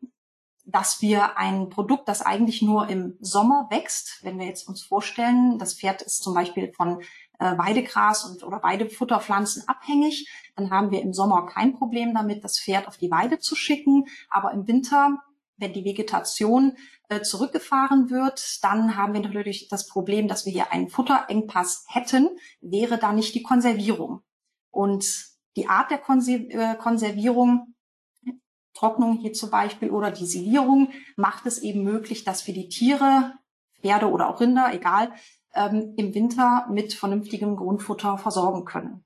dass 0.65 1.01
wir 1.01 1.37
ein 1.37 1.69
Produkt, 1.69 2.09
das 2.09 2.21
eigentlich 2.21 2.61
nur 2.61 2.89
im 2.89 3.17
Sommer 3.21 3.67
wächst, 3.69 4.19
wenn 4.23 4.37
wir 4.37 4.47
jetzt 4.47 4.67
uns 4.67 4.83
vorstellen, 4.83 5.57
das 5.59 5.75
Pferd 5.75 6.01
ist 6.01 6.21
zum 6.21 6.33
Beispiel 6.33 6.73
von 6.73 7.01
äh, 7.39 7.57
Weidegras 7.57 8.25
und 8.25 8.43
oder 8.43 8.61
Weidefutterpflanzen 8.63 9.67
abhängig, 9.67 10.29
dann 10.55 10.69
haben 10.69 10.91
wir 10.91 11.01
im 11.01 11.13
Sommer 11.13 11.45
kein 11.45 11.77
Problem 11.77 12.13
damit, 12.13 12.43
das 12.43 12.59
Pferd 12.59 12.87
auf 12.87 12.97
die 12.97 13.11
Weide 13.11 13.39
zu 13.39 13.55
schicken, 13.55 14.05
aber 14.29 14.51
im 14.51 14.67
Winter 14.67 15.19
wenn 15.57 15.73
die 15.73 15.83
Vegetation 15.83 16.77
äh, 17.09 17.21
zurückgefahren 17.21 18.09
wird, 18.09 18.63
dann 18.63 18.95
haben 18.95 19.13
wir 19.13 19.21
natürlich 19.21 19.67
das 19.69 19.87
Problem, 19.87 20.27
dass 20.27 20.45
wir 20.45 20.53
hier 20.53 20.71
einen 20.71 20.89
Futterengpass 20.89 21.85
hätten, 21.87 22.29
wäre 22.61 22.97
da 22.97 23.11
nicht 23.11 23.35
die 23.35 23.43
Konservierung. 23.43 24.21
Und 24.69 25.26
die 25.57 25.67
Art 25.67 25.91
der 25.91 25.99
äh, 25.99 26.75
Konservierung, 26.75 27.73
Trocknung 28.73 29.17
hier 29.17 29.33
zum 29.33 29.49
Beispiel 29.49 29.89
oder 29.89 30.11
die 30.11 30.27
Silierung 30.27 30.89
macht 31.15 31.47
es 31.47 31.57
eben 31.59 31.83
möglich, 31.83 32.23
dass 32.23 32.45
wir 32.45 32.53
die 32.53 32.69
Tiere, 32.69 33.33
Pferde 33.81 34.09
oder 34.09 34.29
auch 34.29 34.39
Rinder, 34.39 34.71
egal, 34.71 35.11
ähm, 35.55 35.95
im 35.97 36.13
Winter 36.13 36.67
mit 36.69 36.93
vernünftigem 36.93 37.55
Grundfutter 37.55 38.17
versorgen 38.19 38.65
können. 38.65 39.03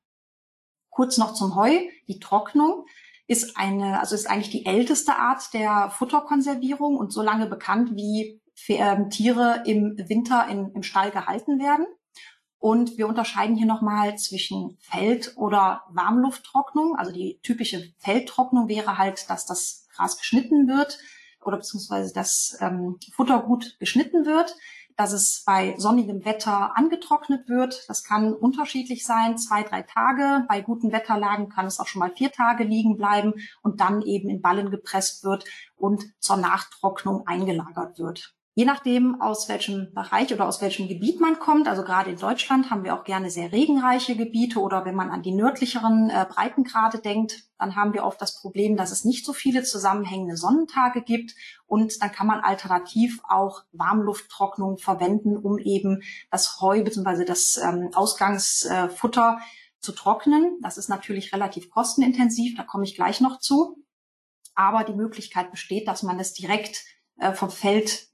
Kurz 0.90 1.18
noch 1.18 1.34
zum 1.34 1.56
Heu. 1.56 1.72
Die 2.10 2.20
Trocknung 2.20 2.86
ist 3.28 3.56
eine, 3.56 4.02
also 4.02 4.14
ist 4.14 4.30
eigentlich 4.30 4.50
die 4.50 4.66
älteste 4.66 5.16
Art 5.16 5.54
der 5.54 5.90
Futterkonservierung 5.90 6.98
und 6.98 7.14
so 7.14 7.22
lange 7.22 7.48
bekannt, 7.48 7.96
wie 7.96 8.42
äh, 8.68 9.08
Tiere 9.08 9.64
im 9.66 9.98
Winter 9.98 10.48
in, 10.50 10.72
im 10.74 10.84
Stall 10.84 11.12
gehalten 11.12 11.60
werden. 11.60 11.86
Und 12.62 12.98
wir 12.98 13.08
unterscheiden 13.08 13.56
hier 13.56 13.66
nochmal 13.66 14.18
zwischen 14.18 14.78
Feld- 14.80 15.36
oder 15.36 15.82
Warmlufttrocknung. 15.90 16.96
Also 16.96 17.12
die 17.12 17.40
typische 17.42 17.92
Feldtrocknung 17.98 18.70
wäre 18.70 18.98
halt, 18.98 19.30
dass 19.30 19.46
das 19.46 19.88
Gras 19.96 20.18
geschnitten 20.18 20.68
wird 20.68 21.00
oder 21.44 21.58
beziehungsweise 21.58 22.14
das 22.14 22.56
ähm, 22.62 23.00
Futter 23.14 23.42
gut 23.42 23.78
geschnitten 23.80 24.26
wird 24.26 24.56
dass 24.98 25.14
es 25.14 25.44
bei 25.46 25.74
sonnigem 25.78 26.26
Wetter 26.26 26.78
angetrocknet 26.78 27.50
wird. 27.50 27.86
Das 27.88 28.04
kann 28.04 28.34
unterschiedlich 28.34 29.04
sein, 29.04 29.38
zwei, 29.38 29.64
drei 29.64 29.82
Tage. 29.82 30.46
Bei 30.48 30.62
guten 30.62 30.92
Wetterlagen 30.92 31.50
kann 31.50 31.66
es 31.66 31.80
auch 31.80 31.88
schon 31.88 32.02
mal 32.02 32.14
vier 32.16 32.32
Tage 32.32 32.64
liegen 32.64 32.98
bleiben 32.98 33.34
und 33.64 33.82
dann 33.82 34.04
eben 34.04 34.30
in 34.30 34.42
Ballen 34.42 34.70
gepresst 34.70 35.24
wird 35.24 35.46
und 35.76 36.04
zur 36.20 36.38
Nachtrocknung 36.38 37.26
eingelagert 37.26 37.98
wird. 37.98 38.36
Je 38.54 38.66
nachdem, 38.66 39.22
aus 39.22 39.48
welchem 39.48 39.94
Bereich 39.94 40.34
oder 40.34 40.46
aus 40.46 40.62
welchem 40.62 40.90
Gebiet 40.90 41.22
man 41.22 41.40
kommt, 41.40 41.70
also 41.70 41.84
gerade 41.84 42.10
in 42.10 42.18
Deutschland 42.18 42.70
haben 42.70 42.84
wir 42.84 42.94
auch 42.94 43.06
gerne 43.06 43.30
sehr 43.30 43.54
regenreiche 43.54 44.18
Gebiete 44.18 44.60
oder 44.60 44.84
wenn 44.84 44.94
man 44.94 45.10
an 45.10 45.22
die 45.22 45.32
nördlicheren 45.32 46.10
äh, 46.10 46.26
Breitengrade 46.30 47.00
denkt, 47.00 47.46
dann 47.58 47.78
haben 47.78 47.94
wir 47.94 48.04
oft 48.04 48.22
das 48.22 48.42
Problem, 48.42 48.76
dass 48.76 48.92
es 48.92 49.06
nicht 49.06 49.26
so 49.26 49.32
viele 49.32 49.64
zusammenhängende 49.64 50.36
Sonnentage 50.36 51.02
gibt 51.02 51.34
und 51.66 52.02
dann 52.02 52.12
kann 52.12 52.28
man 52.28 52.42
alternativ 52.42 53.22
auch 53.24 53.64
Warmlufttrocknung 53.72 54.78
verwenden, 54.78 55.38
um 55.38 55.58
eben 55.58 56.02
das 56.30 56.60
Heu 56.60 56.84
bzw. 56.84 57.24
das 57.24 57.56
ähm, 57.56 57.92
Ausgangsfutter 57.94 59.38
äh, 59.40 59.80
zu 59.80 59.94
trocknen. 59.94 60.60
Das 60.62 60.78
ist 60.78 60.90
natürlich 60.90 61.32
relativ 61.32 61.70
kostenintensiv, 61.70 62.58
da 62.58 62.64
komme 62.64 62.84
ich 62.84 62.96
gleich 62.96 63.22
noch 63.22 63.40
zu. 63.40 63.78
Aber 64.56 64.84
die 64.84 64.94
Möglichkeit 64.94 65.52
besteht, 65.52 65.88
dass 65.88 66.04
man 66.04 66.20
es 66.20 66.34
direkt 66.34 66.84
äh, 67.18 67.32
vom 67.32 67.50
Feld 67.50 68.11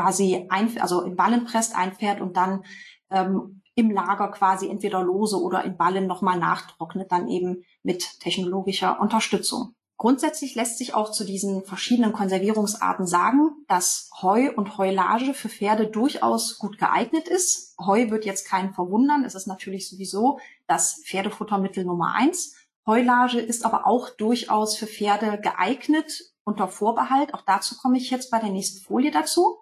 quasi 0.00 0.46
ein, 0.48 0.80
also 0.80 1.02
in 1.02 1.16
Ballen 1.16 1.44
presst, 1.44 1.76
einfährt 1.76 2.20
und 2.20 2.36
dann 2.36 2.64
ähm, 3.10 3.62
im 3.74 3.90
Lager 3.90 4.28
quasi 4.28 4.68
entweder 4.68 5.02
lose 5.02 5.40
oder 5.40 5.64
in 5.64 5.76
Ballen 5.76 6.06
nochmal 6.06 6.38
nachtrocknet, 6.38 7.12
dann 7.12 7.28
eben 7.28 7.64
mit 7.82 8.20
technologischer 8.20 9.00
Unterstützung. 9.00 9.74
Grundsätzlich 9.96 10.54
lässt 10.54 10.78
sich 10.78 10.94
auch 10.94 11.10
zu 11.10 11.24
diesen 11.24 11.62
verschiedenen 11.62 12.14
Konservierungsarten 12.14 13.06
sagen, 13.06 13.50
dass 13.68 14.08
Heu 14.22 14.50
und 14.56 14.78
Heulage 14.78 15.34
für 15.34 15.50
Pferde 15.50 15.88
durchaus 15.88 16.58
gut 16.58 16.78
geeignet 16.78 17.28
ist. 17.28 17.74
Heu 17.78 18.10
wird 18.10 18.24
jetzt 18.24 18.48
keinen 18.48 18.72
verwundern. 18.72 19.24
Es 19.24 19.34
ist 19.34 19.46
natürlich 19.46 19.90
sowieso 19.90 20.38
das 20.66 21.02
Pferdefuttermittel 21.04 21.84
Nummer 21.84 22.14
eins. 22.14 22.56
Heulage 22.86 23.40
ist 23.40 23.66
aber 23.66 23.86
auch 23.86 24.08
durchaus 24.08 24.74
für 24.74 24.86
Pferde 24.86 25.38
geeignet 25.38 26.32
unter 26.44 26.66
Vorbehalt. 26.66 27.34
Auch 27.34 27.42
dazu 27.42 27.76
komme 27.76 27.98
ich 27.98 28.10
jetzt 28.10 28.30
bei 28.30 28.38
der 28.38 28.50
nächsten 28.50 28.82
Folie 28.82 29.10
dazu. 29.10 29.59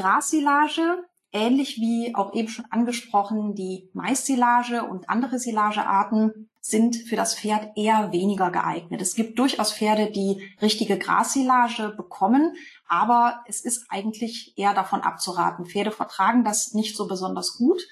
Grassilage, 0.00 1.04
ähnlich 1.30 1.76
wie 1.76 2.14
auch 2.14 2.32
eben 2.32 2.48
schon 2.48 2.64
angesprochen, 2.70 3.54
die 3.54 3.90
Maissilage 3.92 4.84
und 4.84 5.10
andere 5.10 5.38
Silagearten 5.38 6.48
sind 6.60 6.96
für 6.96 7.16
das 7.16 7.38
Pferd 7.38 7.76
eher 7.76 8.10
weniger 8.10 8.50
geeignet. 8.50 9.02
Es 9.02 9.14
gibt 9.14 9.38
durchaus 9.38 9.72
Pferde, 9.72 10.10
die 10.10 10.42
richtige 10.62 10.98
Grassilage 10.98 11.94
bekommen, 11.96 12.54
aber 12.86 13.42
es 13.46 13.62
ist 13.62 13.86
eigentlich 13.90 14.54
eher 14.56 14.72
davon 14.72 15.02
abzuraten. 15.02 15.66
Pferde 15.66 15.90
vertragen 15.90 16.44
das 16.44 16.72
nicht 16.72 16.96
so 16.96 17.06
besonders 17.06 17.56
gut. 17.58 17.86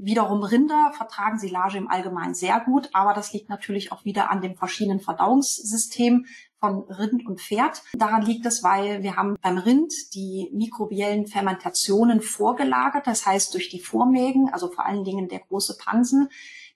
Wiederum 0.00 0.44
Rinder 0.44 0.92
vertragen 0.96 1.40
Silage 1.40 1.76
im 1.76 1.90
Allgemeinen 1.90 2.32
sehr 2.32 2.60
gut, 2.60 2.88
aber 2.92 3.14
das 3.14 3.32
liegt 3.32 3.48
natürlich 3.48 3.90
auch 3.90 4.04
wieder 4.04 4.30
an 4.30 4.40
dem 4.40 4.54
verschiedenen 4.54 5.00
Verdauungssystem 5.00 6.24
von 6.60 6.84
Rind 6.84 7.26
und 7.26 7.40
Pferd. 7.40 7.82
Daran 7.94 8.22
liegt 8.22 8.46
es, 8.46 8.62
weil 8.62 9.02
wir 9.02 9.16
haben 9.16 9.36
beim 9.42 9.58
Rind 9.58 9.92
die 10.14 10.50
mikrobiellen 10.52 11.26
Fermentationen 11.26 12.20
vorgelagert, 12.20 13.08
das 13.08 13.26
heißt 13.26 13.52
durch 13.54 13.70
die 13.70 13.80
Vormägen, 13.80 14.48
also 14.52 14.70
vor 14.70 14.86
allen 14.86 15.02
Dingen 15.02 15.26
der 15.26 15.40
große 15.40 15.76
Pansen, 15.76 16.28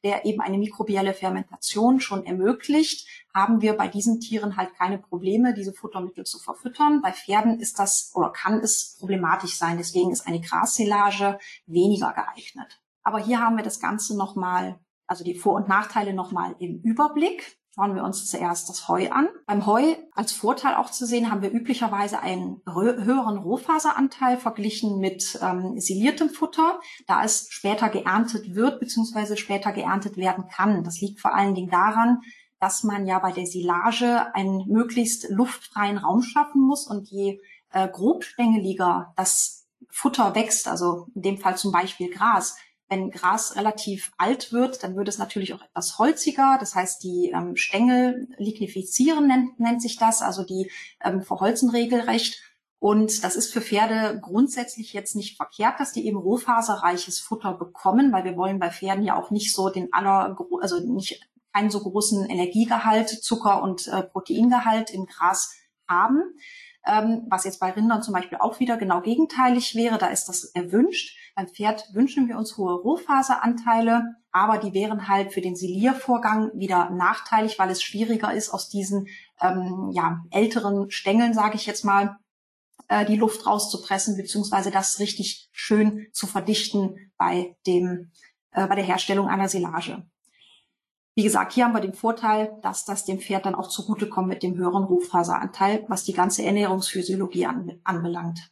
der 0.03 0.25
eben 0.25 0.41
eine 0.41 0.59
mikrobielle 0.59 1.15
Fermentation 1.15 2.01
schon 2.01 2.27
ermöglicht, 2.27 3.07
haben 3.33 3.63
wir 3.63 3.75
bei 3.75 3.87
diesen 3.87 4.19
Tieren 4.19 4.57
halt 4.57 4.75
keine 4.75 4.99
Probleme, 4.99 5.55
diese 5.55 5.73
Futtermittel 5.73 6.25
zu 6.25 6.41
verfüttern. 6.41 7.03
Bei 7.03 7.13
Pferden 7.13 7.61
ist 7.61 7.79
das 7.79 8.11
oder 8.15 8.31
kann 8.31 8.59
es 8.59 8.97
problematisch 8.99 9.57
sein. 9.57 9.79
Deswegen 9.79 10.11
ist 10.11 10.27
eine 10.27 10.41
Grassilage 10.41 11.39
weniger 11.67 12.13
geeignet. 12.13 12.81
Aber 13.03 13.19
hier 13.19 13.41
haben 13.41 13.57
wir 13.57 13.65
das 13.65 13.81
Ganze 13.81 14.17
nochmal, 14.17 14.79
also 15.07 15.25
die 15.25 15.35
Vor- 15.35 15.55
und 15.55 15.69
Nachteile 15.69 16.15
nochmal 16.15 16.55
im 16.59 16.81
Überblick. 16.83 17.59
Schauen 17.75 17.95
wir 17.95 18.05
uns 18.05 18.27
zuerst 18.27 18.69
das 18.69 18.87
Heu 18.87 19.11
an. 19.11 19.29
Beim 19.47 19.65
Heu 19.65 19.95
als 20.13 20.33
Vorteil 20.33 20.75
auch 20.75 20.91
zu 20.91 21.07
sehen, 21.07 21.31
haben 21.31 21.41
wir 21.41 21.51
üblicherweise 21.51 22.21
einen 22.21 22.61
höheren 22.67 23.39
Rohfaseranteil 23.39 24.37
verglichen 24.37 24.99
mit 24.99 25.39
ähm, 25.43 25.81
siliertem 25.81 26.29
Futter, 26.29 26.81
da 27.07 27.25
es 27.25 27.47
später 27.49 27.89
geerntet 27.89 28.55
wird 28.55 28.79
bzw. 28.79 29.37
später 29.37 29.73
geerntet 29.73 30.19
werden 30.19 30.45
kann. 30.55 30.85
Das 30.85 31.01
liegt 31.01 31.21
vor 31.21 31.35
allen 31.35 31.55
Dingen 31.55 31.71
daran, 31.71 32.21
dass 32.61 32.85
man 32.85 33.07
ja 33.07 33.19
bei 33.19 33.33
der 33.33 33.47
Silage 33.47 34.35
einen 34.35 34.69
möglichst 34.69 35.31
luftfreien 35.31 35.97
Raum 35.97 36.23
schaffen 36.23 36.61
muss 36.61 36.87
und 36.87 37.09
je 37.09 37.41
äh, 37.73 37.89
grobstängeliger 37.89 39.15
das 39.17 39.67
Futter 39.91 40.35
wächst, 40.35 40.69
also 40.69 41.09
in 41.15 41.23
dem 41.23 41.39
Fall 41.39 41.57
zum 41.57 41.73
Beispiel 41.73 42.11
Gras, 42.11 42.57
wenn 42.93 43.11
Gras 43.11 43.57
relativ 43.57 44.13
alt 44.19 44.53
wird, 44.53 44.85
dann 44.85 44.97
wird 44.97 45.09
es 45.09 45.17
natürlich 45.17 45.55
auch 45.55 45.63
etwas 45.63 45.99
holziger. 45.99 46.59
Das 46.61 46.75
heißt, 46.75 47.03
die 47.03 47.33
ähm, 47.35 47.57
Stängel 47.57 48.29
lignifizieren 48.37 49.27
nennt, 49.27 49.59
nennt 49.59 49.81
sich 49.81 49.97
das, 49.97 50.21
also 50.21 50.45
die 50.45 50.71
ähm, 51.03 51.23
verholzen 51.23 51.71
regelrecht. 51.71 52.43
Und 52.79 53.25
das 53.25 53.35
ist 53.35 53.51
für 53.51 53.63
Pferde 53.63 54.21
grundsätzlich 54.21 54.93
jetzt 54.93 55.17
nicht 55.17 55.39
verkehrt, 55.39 55.81
dass 55.81 55.93
die 55.93 56.07
eben 56.07 56.19
rohfaserreiches 56.19 57.19
Futter 57.19 57.55
bekommen, 57.55 58.13
weil 58.13 58.25
wir 58.25 58.37
wollen 58.37 58.59
bei 58.59 58.71
Pferden 58.71 59.05
ja 59.05 59.17
auch 59.17 59.31
nicht 59.31 59.55
so 59.55 59.71
den 59.71 59.91
aller, 59.95 60.37
also 60.61 60.79
nicht 60.81 61.27
keinen 61.55 61.71
so 61.71 61.81
großen 61.81 62.29
Energiegehalt, 62.29 63.09
Zucker 63.09 63.63
und 63.63 63.89
äh, 63.89 64.03
Proteingehalt 64.03 64.91
im 64.91 65.07
Gras 65.07 65.55
haben. 65.89 66.21
Ähm, 66.85 67.27
was 67.31 67.45
jetzt 67.45 67.61
bei 67.61 67.71
Rindern 67.71 68.03
zum 68.03 68.13
Beispiel 68.13 68.37
auch 68.39 68.61
wieder 68.61 68.77
genau 68.77 69.01
gegenteilig 69.01 69.75
wäre, 69.77 69.97
da 69.97 70.09
ist 70.09 70.27
das 70.27 70.45
erwünscht. 70.45 71.17
Beim 71.35 71.49
Pferd 71.49 71.89
wünschen 71.95 72.29
wir 72.29 72.37
uns 72.37 72.57
hohe 72.59 72.75
Rohfaseranteile, 72.75 74.17
aber 74.33 74.59
die 74.59 74.75
wären 74.75 75.09
halt 75.09 75.33
für 75.33 75.41
den 75.41 75.57
Siliervorgang 75.57 76.51
wieder 76.55 76.91
nachteilig, 76.91 77.59
weil 77.59 77.71
es 77.71 77.83
schwieriger 77.83 78.35
ist, 78.35 78.51
aus 78.51 78.69
diesen 78.69 79.09
ähm, 79.41 79.91
ja, 79.93 80.23
älteren 80.31 80.91
Stängeln, 80.91 81.33
sage 81.33 81.57
ich 81.57 81.65
jetzt 81.65 81.85
mal, 81.85 82.19
äh, 82.89 83.07
die 83.07 83.17
Luft 83.17 83.47
rauszupressen, 83.47 84.17
beziehungsweise 84.17 84.71
das 84.71 84.99
richtig 84.99 85.49
schön 85.53 86.07
zu 86.13 86.27
verdichten 86.27 87.13
bei 87.17 87.57
dem 87.67 88.11
äh, 88.53 88.67
bei 88.67 88.75
der 88.75 88.85
Herstellung 88.85 89.29
einer 89.29 89.49
Silage. 89.49 90.07
Wie 91.15 91.23
gesagt, 91.23 91.53
hier 91.53 91.65
haben 91.65 91.75
wir 91.75 91.81
den 91.81 91.95
Vorteil, 91.95 92.59
dass 92.63 92.85
das 92.85 93.05
dem 93.05 93.21
Pferd 93.21 93.45
dann 93.45 93.55
auch 93.55 93.69
zugutekommt 93.69 94.29
mit 94.29 94.43
dem 94.43 94.57
höheren 94.57 94.89
Hochfaseranteil, 94.89 95.85
was 95.89 96.05
die 96.05 96.15
ganze 96.15 96.43
Ernährungsphysiologie 96.43 97.47
an, 97.47 97.81
anbelangt. 97.85 98.52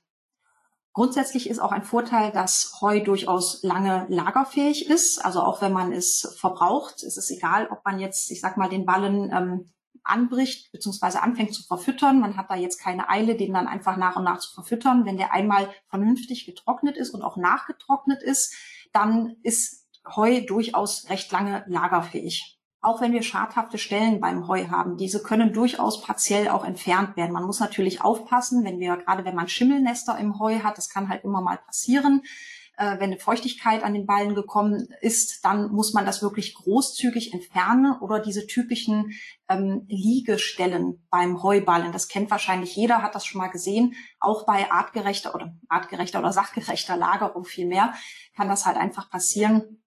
Grundsätzlich 1.01 1.49
ist 1.49 1.61
auch 1.61 1.73
ein 1.73 1.83
Vorteil, 1.83 2.31
dass 2.31 2.77
Heu 2.83 3.01
durchaus 3.01 3.63
lange 3.63 4.05
lagerfähig 4.11 4.87
ist. 4.91 5.25
Also 5.25 5.41
auch 5.41 5.63
wenn 5.63 5.73
man 5.73 5.93
es 5.93 6.37
verbraucht, 6.39 7.03
ist 7.03 7.17
es 7.17 7.31
egal, 7.31 7.69
ob 7.71 7.83
man 7.87 7.99
jetzt, 7.99 8.31
ich 8.31 8.43
sag 8.43 8.59
mal, 8.59 8.69
den 8.69 8.85
Ballen 8.85 9.33
ähm, 9.33 9.71
anbricht 10.03 10.71
bzw. 10.73 11.17
anfängt 11.17 11.55
zu 11.55 11.63
verfüttern. 11.63 12.21
Man 12.21 12.37
hat 12.37 12.51
da 12.51 12.55
jetzt 12.55 12.77
keine 12.77 13.09
Eile, 13.09 13.35
den 13.35 13.55
dann 13.55 13.67
einfach 13.67 13.97
nach 13.97 14.17
und 14.17 14.25
nach 14.25 14.41
zu 14.41 14.53
verfüttern. 14.53 15.07
Wenn 15.07 15.17
der 15.17 15.33
einmal 15.33 15.71
vernünftig 15.89 16.45
getrocknet 16.45 16.99
ist 16.99 17.15
und 17.15 17.23
auch 17.23 17.39
nachgetrocknet 17.39 18.23
ist, 18.23 18.55
dann 18.93 19.37
ist 19.43 19.89
Heu 20.07 20.43
durchaus 20.43 21.09
recht 21.09 21.33
lange 21.33 21.65
lagerfähig. 21.67 22.60
Auch 22.83 23.03
wenn 23.03 23.13
wir 23.13 23.23
schadhafte 23.23 23.77
Stellen 23.77 24.21
beim 24.21 24.49
Heu 24.49 24.69
haben, 24.69 24.97
diese 24.97 25.23
können 25.23 25.53
durchaus 25.53 26.01
partiell 26.01 26.49
auch 26.49 26.65
entfernt 26.65 27.15
werden. 27.17 27.33
Man 27.33 27.45
muss 27.45 27.61
natürlich 27.61 28.01
aufpassen, 28.01 28.65
wenn 28.65 28.81
wir, 28.81 28.97
gerade 28.97 29.25
wenn 29.27 29.35
man 29.35 29.49
Schimmelnester 29.49 30.17
im 30.17 30.39
Heu 30.39 30.61
hat, 30.61 30.79
das 30.79 30.89
kann 30.89 31.11
halt 31.11 31.23
immer 31.23 31.43
mal 31.43 31.59
passieren. 31.59 32.23
Äh, 32.79 32.99
wenn 32.99 33.11
eine 33.11 33.19
Feuchtigkeit 33.19 33.83
an 33.85 33.93
den 33.93 34.07
Ballen 34.07 34.35
gekommen 34.35 34.89
ist, 35.03 35.45
dann 35.45 35.71
muss 35.71 35.93
man 35.93 36.07
das 36.07 36.23
wirklich 36.23 36.55
großzügig 36.55 37.35
entfernen 37.35 38.01
oder 38.01 38.19
diese 38.19 38.47
typischen 38.47 39.13
ähm, 39.51 39.85
Liegestellen 39.89 41.07
beim 41.11 41.43
Heuballen. 41.43 41.93
Das 41.93 42.09
kennt 42.09 42.31
wahrscheinlich 42.31 42.75
jeder, 42.75 43.03
hat 43.03 43.15
das 43.15 43.27
schon 43.27 43.43
mal 43.43 43.49
gesehen. 43.49 43.95
Auch 44.19 44.47
bei 44.47 44.71
artgerechter 44.71 45.35
oder 45.35 45.55
artgerechter 45.69 46.21
oder 46.21 46.33
sachgerechter 46.33 46.97
Lagerung 46.97 47.45
vielmehr 47.45 47.93
kann 48.35 48.49
das 48.49 48.65
halt 48.65 48.79
einfach 48.79 49.11
passieren 49.11 49.80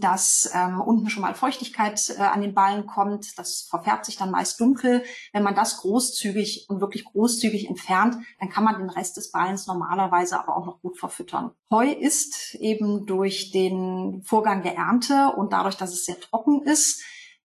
dass 0.00 0.50
ähm, 0.54 0.80
unten 0.80 1.10
schon 1.10 1.22
mal 1.22 1.34
Feuchtigkeit 1.34 2.14
äh, 2.16 2.22
an 2.22 2.40
den 2.40 2.54
Ballen 2.54 2.86
kommt. 2.86 3.38
Das 3.38 3.66
verfärbt 3.68 4.06
sich 4.06 4.16
dann 4.16 4.30
meist 4.30 4.60
dunkel. 4.60 5.02
Wenn 5.32 5.42
man 5.42 5.54
das 5.54 5.78
großzügig 5.78 6.66
und 6.68 6.80
wirklich 6.80 7.04
großzügig 7.04 7.68
entfernt, 7.68 8.16
dann 8.40 8.48
kann 8.48 8.64
man 8.64 8.78
den 8.78 8.90
Rest 8.90 9.16
des 9.16 9.30
Ballens 9.30 9.66
normalerweise 9.66 10.38
aber 10.38 10.56
auch 10.56 10.66
noch 10.66 10.80
gut 10.80 10.98
verfüttern. 10.98 11.52
Heu 11.70 11.90
ist 11.90 12.54
eben 12.54 13.06
durch 13.06 13.50
den 13.50 14.22
Vorgang 14.24 14.62
der 14.62 14.76
Ernte 14.76 15.32
und 15.36 15.52
dadurch, 15.52 15.76
dass 15.76 15.92
es 15.92 16.04
sehr 16.04 16.20
trocken 16.20 16.62
ist, 16.62 17.02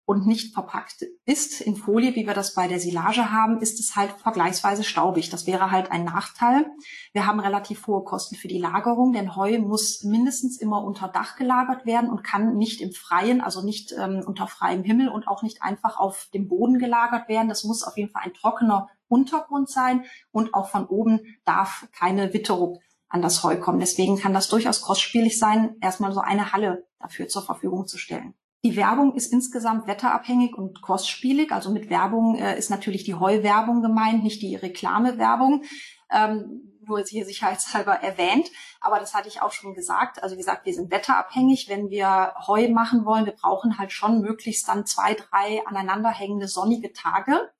und 0.05 0.27
nicht 0.27 0.53
verpackt 0.53 1.03
ist 1.25 1.61
in 1.61 1.75
Folie, 1.75 2.15
wie 2.15 2.27
wir 2.27 2.35
das 2.35 2.53
bei 2.53 2.67
der 2.67 2.79
Silage 2.79 3.31
haben, 3.31 3.59
ist 3.59 3.79
es 3.79 3.95
halt 3.95 4.11
vergleichsweise 4.11 4.83
staubig. 4.83 5.31
Das 5.31 5.47
wäre 5.47 5.71
halt 5.71 5.91
ein 5.91 6.05
Nachteil. 6.05 6.67
Wir 7.13 7.25
haben 7.25 7.39
relativ 7.39 7.87
hohe 7.87 8.03
Kosten 8.03 8.35
für 8.35 8.47
die 8.47 8.59
Lagerung, 8.59 9.13
denn 9.13 9.35
Heu 9.35 9.57
muss 9.59 10.03
mindestens 10.03 10.59
immer 10.61 10.83
unter 10.83 11.07
Dach 11.07 11.35
gelagert 11.35 11.87
werden 11.87 12.11
und 12.11 12.23
kann 12.23 12.55
nicht 12.55 12.81
im 12.81 12.91
Freien, 12.91 13.41
also 13.41 13.63
nicht 13.63 13.93
ähm, 13.97 14.23
unter 14.25 14.47
freiem 14.47 14.83
Himmel 14.83 15.09
und 15.09 15.27
auch 15.27 15.41
nicht 15.41 15.63
einfach 15.63 15.97
auf 15.97 16.29
dem 16.33 16.47
Boden 16.47 16.77
gelagert 16.77 17.27
werden. 17.27 17.49
Das 17.49 17.63
muss 17.63 17.83
auf 17.83 17.97
jeden 17.97 18.11
Fall 18.11 18.21
ein 18.23 18.33
trockener 18.33 18.89
Untergrund 19.07 19.69
sein 19.69 20.05
und 20.31 20.53
auch 20.53 20.69
von 20.69 20.85
oben 20.85 21.21
darf 21.43 21.87
keine 21.91 22.33
Witterung 22.33 22.79
an 23.07 23.23
das 23.23 23.43
Heu 23.43 23.57
kommen. 23.57 23.79
Deswegen 23.79 24.19
kann 24.19 24.33
das 24.33 24.49
durchaus 24.49 24.81
kostspielig 24.81 25.39
sein, 25.39 25.75
erstmal 25.81 26.11
so 26.11 26.19
eine 26.19 26.53
Halle 26.53 26.85
dafür 26.99 27.27
zur 27.27 27.41
Verfügung 27.41 27.87
zu 27.87 27.97
stellen. 27.97 28.35
Die 28.65 28.75
Werbung 28.75 29.13
ist 29.13 29.31
insgesamt 29.31 29.85
wetterabhängig 29.85 30.55
und 30.55 30.81
kostspielig. 30.81 31.51
Also 31.51 31.69
mit 31.69 31.91
Werbung 31.91 32.35
äh, 32.35 32.57
ist 32.57 32.71
natürlich 32.71 33.03
die 33.03 33.13
Heuwerbung 33.13 33.83
gemeint, 33.83 34.23
nicht 34.23 34.41
die 34.41 34.55
Reklamewerbung. 34.55 35.65
Ähm, 36.11 36.73
nur 36.81 37.03
hier 37.03 37.27
sicherheitshalber 37.27 37.91
erwähnt. 37.91 38.49
Aber 38.81 38.97
das 38.97 39.13
hatte 39.13 39.27
ich 39.27 39.43
auch 39.43 39.51
schon 39.51 39.75
gesagt. 39.75 40.23
Also 40.23 40.33
wie 40.33 40.39
gesagt, 40.39 40.65
wir 40.65 40.73
sind 40.73 40.89
wetterabhängig. 40.89 41.69
Wenn 41.69 41.91
wir 41.91 42.33
Heu 42.47 42.67
machen 42.69 43.05
wollen, 43.05 43.27
wir 43.27 43.35
brauchen 43.35 43.77
halt 43.77 43.91
schon 43.91 44.21
möglichst 44.21 44.67
dann 44.67 44.87
zwei, 44.87 45.13
drei 45.13 45.63
aneinanderhängende 45.67 46.47
sonnige 46.47 46.91
Tage. 46.91 47.51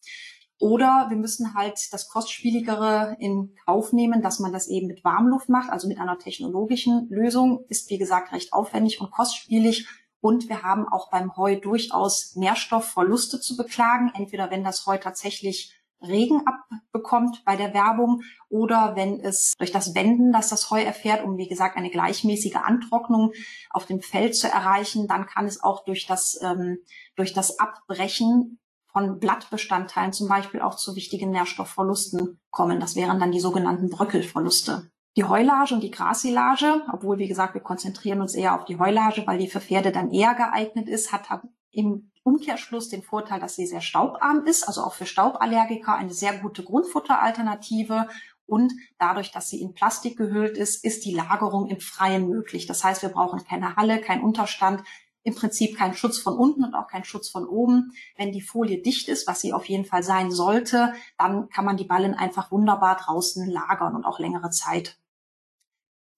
Oder 0.58 1.06
wir 1.10 1.18
müssen 1.18 1.54
halt 1.54 1.94
das 1.94 2.10
Kostspieligere 2.10 3.16
in 3.20 3.54
Kauf 3.68 3.94
nehmen, 3.94 4.24
dass 4.24 4.40
man 4.40 4.52
das 4.52 4.68
eben 4.70 4.88
mit 4.88 5.04
Warmluft 5.04 5.50
macht, 5.50 5.70
also 5.70 5.88
mit 5.88 6.00
einer 6.00 6.18
technologischen 6.18 7.08
Lösung. 7.12 7.64
Ist 7.70 7.92
wie 7.92 8.00
gesagt 8.00 8.34
recht 8.34 8.54
aufwendig 8.54 9.02
und 9.02 9.12
kostspielig 9.12 9.88
und 10.22 10.50
wir 10.50 10.64
haben 10.64 10.88
auch 10.88 11.10
beim 11.10 11.36
Heu 11.38 11.60
durchaus 11.60 12.36
Nährstoffverluste 12.36 13.40
zu 13.40 13.56
beklagen, 13.56 14.12
entweder 14.16 14.50
wenn 14.52 14.64
das 14.64 14.86
Heu 14.86 14.98
tatsächlich 14.98 15.76
Regen 16.02 16.44
abbekommt 16.46 17.44
bei 17.46 17.56
der 17.56 17.74
Werbung 17.74 18.22
oder 18.50 18.96
wenn 18.96 19.20
es 19.20 19.54
durch 19.58 19.72
das 19.72 19.96
Wenden, 19.96 20.32
das 20.32 20.50
das 20.50 20.70
Heu 20.70 20.82
erfährt, 20.82 21.24
um 21.24 21.38
wie 21.38 21.48
gesagt 21.48 21.78
eine 21.78 21.90
gleichmäßige 21.90 22.58
Antrocknung 22.58 23.32
auf 23.70 23.86
dem 23.86 24.02
Feld 24.02 24.36
zu 24.36 24.48
erreichen, 24.48 25.08
dann 25.08 25.26
kann 25.26 25.46
es 25.46 25.64
auch 25.64 25.86
durch 25.86 26.06
das, 26.06 26.40
ähm, 26.42 26.80
durch 27.16 27.34
das 27.34 27.60
Abbrechen 27.60 28.60
von 28.92 29.20
Blattbestandteilen 29.20 30.14
zum 30.14 30.28
Beispiel 30.28 30.62
auch 30.62 30.76
zu 30.76 30.96
wichtigen 30.96 31.32
Nährstoffverlusten 31.32 32.40
kommen. 32.50 32.80
Das 32.80 32.96
wären 32.96 33.20
dann 33.20 33.32
die 33.32 33.42
sogenannten 33.42 33.90
Bröckelverluste. 33.90 34.90
Die 35.16 35.24
Heulage 35.24 35.74
und 35.74 35.82
die 35.82 35.92
Grassilage, 35.92 36.82
obwohl, 36.92 37.18
wie 37.20 37.28
gesagt, 37.30 37.54
wir 37.54 37.62
konzentrieren 37.62 38.20
uns 38.20 38.36
eher 38.36 38.54
auf 38.54 38.66
die 38.66 38.78
Heulage, 38.78 39.26
weil 39.26 39.38
die 39.38 39.48
für 39.48 39.62
Pferde 39.62 39.94
dann 39.94 40.12
eher 40.12 40.34
geeignet 40.36 40.90
ist, 40.90 41.14
hat 41.14 41.28
im 41.72 42.12
Umkehrschluss 42.24 42.90
den 42.90 43.04
Vorteil, 43.04 43.40
dass 43.40 43.56
sie 43.56 43.66
sehr 43.66 43.82
staubarm 43.82 44.46
ist, 44.46 44.68
also 44.68 44.82
auch 44.82 44.94
für 44.94 45.06
Stauballergiker 45.06 45.96
eine 45.96 46.14
sehr 46.14 46.38
gute 46.40 46.64
Grundfutteralternative. 46.64 48.08
Und 48.46 48.74
dadurch, 48.98 49.32
dass 49.32 49.50
sie 49.50 49.62
in 49.62 49.74
Plastik 49.74 50.18
gehüllt 50.18 50.58
ist, 50.58 50.84
ist 50.84 51.06
die 51.06 51.14
Lagerung 51.14 51.70
im 51.70 51.80
Freien 51.80 52.28
möglich. 52.28 52.66
Das 52.66 52.84
heißt, 52.84 53.02
wir 53.02 53.10
brauchen 53.10 53.44
keine 53.44 53.76
Halle, 53.76 54.02
keinen 54.02 54.24
Unterstand, 54.24 54.84
im 55.24 55.34
Prinzip 55.34 55.78
keinen 55.78 55.96
Schutz 55.96 56.20
von 56.20 56.38
unten 56.38 56.64
und 56.64 56.76
auch 56.76 56.88
keinen 56.88 57.04
Schutz 57.04 57.30
von 57.30 57.48
oben. 57.48 57.94
Wenn 58.16 58.32
die 58.32 58.42
Folie 58.42 58.82
dicht 58.82 59.08
ist, 59.08 59.28
was 59.28 59.42
sie 59.42 59.54
auf 59.54 59.66
jeden 59.66 59.86
Fall 59.86 60.04
sein 60.04 60.30
sollte, 60.30 60.94
dann 61.18 61.50
kann 61.50 61.66
man 61.66 61.78
die 61.78 61.86
Ballen 61.86 62.14
einfach 62.14 62.52
wunderbar 62.52 62.98
draußen 62.98 63.48
lagern 63.50 63.96
und 63.96 64.06
auch 64.06 64.20
längere 64.20 64.52
Zeit. 64.52 65.00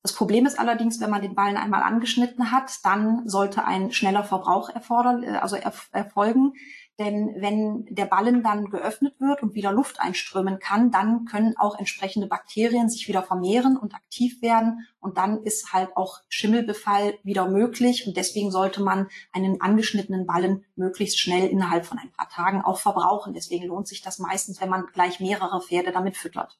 Das 0.04 0.13
Problem 0.13 0.46
ist 0.46 0.58
allerdings, 0.58 1.01
wenn 1.01 1.10
man 1.10 1.22
den 1.22 1.36
Ballen 1.36 1.58
einmal 1.58 1.84
angeschnitten 1.84 2.51
hat, 2.51 2.72
dann 2.84 3.27
sollte 3.27 3.66
ein 3.66 3.92
schneller 3.92 4.24
Verbrauch 4.24 4.70
erfordern, 4.70 5.24
äh, 5.24 5.38
also 5.38 5.58
erfolgen. 5.92 6.54
Denn 7.00 7.36
wenn 7.38 7.86
der 7.92 8.05
Ballen 8.05 8.42
dann 8.42 8.72
geöffnet 8.72 9.20
wird 9.20 9.44
und 9.44 9.53
wieder 9.53 9.72
Luft 9.72 10.00
einströmen 10.00 10.57
kann, 10.57 10.90
dann 10.90 11.25
können 11.25 11.55
auch 11.55 11.77
entsprechende 11.77 12.27
Bakterien 12.27 12.90
sich 12.90 13.07
wieder 13.07 13.22
vermehren 13.22 13.77
und 13.77 13.94
aktiv 13.94 14.42
werden. 14.42 14.88
Und 15.00 15.18
dann 15.20 15.44
ist 15.44 15.74
halt 15.74 15.96
auch 15.96 16.22
Schimmelbefall 16.27 17.20
wieder 17.24 17.48
möglich. 17.48 18.07
Und 18.07 18.18
deswegen 18.18 18.50
sollte 18.50 18.81
man 18.81 19.10
einen 19.31 19.62
angeschnittenen 19.62 20.25
Ballen 20.25 20.66
möglichst 20.75 21.20
schnell 21.20 21.48
innerhalb 21.48 21.86
von 21.86 22.00
ein 22.00 22.12
paar 22.12 22.29
Tagen 22.29 22.64
auch 22.64 22.79
verbrauchen. 22.79 23.33
Deswegen 23.33 23.68
lohnt 23.68 23.88
sich 23.88 24.01
das 24.01 24.18
meistens, 24.18 24.60
wenn 24.60 24.70
man 24.70 24.88
gleich 24.92 25.20
mehrere 25.20 25.62
Pferde 25.62 25.92
damit 25.92 26.18
füttert. 26.18 26.57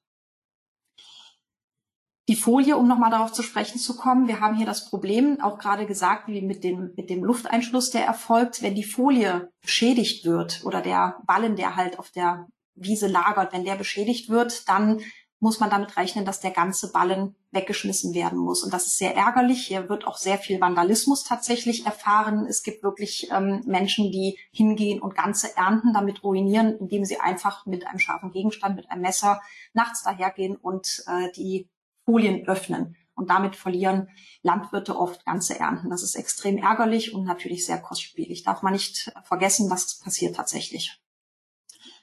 Die 2.30 2.36
Folie, 2.36 2.76
um 2.76 2.90
nochmal 2.90 3.10
darauf 3.10 3.32
zu 3.32 3.42
sprechen 3.42 3.80
zu 3.80 3.96
kommen, 3.96 4.28
wir 4.28 4.42
haben 4.42 4.58
hier 4.58 4.66
das 4.66 4.90
Problem, 4.90 5.40
auch 5.40 5.58
gerade 5.58 5.86
gesagt, 5.86 6.28
wie 6.28 6.42
mit 6.42 6.62
dem, 6.62 6.92
mit 6.98 7.10
dem 7.10 7.24
Lufteinschluss, 7.24 7.90
der 7.90 8.06
erfolgt, 8.06 8.62
wenn 8.62 8.76
die 8.76 8.84
Folie 8.84 9.50
beschädigt 9.62 10.26
wird 10.26 10.66
oder 10.66 10.82
der 10.82 11.20
Ballen, 11.26 11.56
der 11.56 11.78
halt 11.78 12.00
auf 12.00 12.12
der 12.12 12.48
Wiese 12.76 13.08
lagert, 13.08 13.54
wenn 13.54 13.64
der 13.64 13.76
beschädigt 13.76 14.30
wird, 14.30 14.68
dann 14.68 15.00
muss 15.40 15.60
man 15.60 15.70
damit 15.70 15.96
rechnen, 15.96 16.26
dass 16.26 16.42
der 16.42 16.52
ganze 16.52 16.92
Ballen 16.92 17.36
weggeschmissen 17.52 18.14
werden 18.14 18.40
muss. 18.40 18.64
Und 18.64 18.74
das 18.74 18.88
ist 18.88 18.98
sehr 18.98 19.16
ärgerlich. 19.16 19.66
Hier 19.68 19.88
wird 19.88 20.06
auch 20.06 20.18
sehr 20.18 20.38
viel 20.38 20.60
Vandalismus 20.60 21.24
tatsächlich 21.24 21.86
erfahren. 21.86 22.46
Es 22.48 22.64
gibt 22.64 22.84
wirklich 22.84 23.30
ähm, 23.32 23.62
Menschen, 23.66 24.12
die 24.12 24.38
hingehen 24.52 25.00
und 25.00 25.16
ganze 25.16 25.56
Ernten 25.56 25.94
damit 25.94 26.24
ruinieren, 26.24 26.78
indem 26.80 27.06
sie 27.06 27.20
einfach 27.20 27.66
mit 27.68 27.86
einem 27.86 28.00
scharfen 28.00 28.32
Gegenstand, 28.32 28.76
mit 28.76 28.90
einem 28.90 29.04
Messer 29.04 29.40
nachts 29.74 30.04
dahergehen 30.04 30.56
und 30.56 31.04
äh, 31.08 31.32
die 31.36 31.70
Folien 32.08 32.48
öffnen. 32.48 32.96
Und 33.16 33.30
damit 33.32 33.56
verlieren 33.56 34.10
Landwirte 34.44 34.96
oft 34.96 35.26
ganze 35.26 35.60
Ernten. 35.60 35.90
Das 35.90 36.04
ist 36.04 36.16
extrem 36.16 36.58
ärgerlich 36.58 37.14
und 37.14 37.26
natürlich 37.26 37.66
sehr 37.66 37.80
kostspielig. 37.80 38.44
Darf 38.44 38.62
man 38.62 38.74
nicht 38.74 39.12
vergessen, 39.24 39.70
das 39.70 40.00
passiert 40.00 40.36
tatsächlich. 40.36 41.02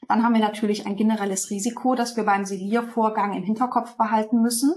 Dann 0.08 0.22
haben 0.22 0.34
wir 0.34 0.40
natürlich 0.40 0.86
ein 0.86 0.96
generelles 0.96 1.50
Risiko, 1.50 1.94
das 1.94 2.16
wir 2.16 2.24
beim 2.24 2.44
Siliervorgang 2.44 3.32
im 3.32 3.44
Hinterkopf 3.44 3.96
behalten 3.96 4.42
müssen. 4.42 4.74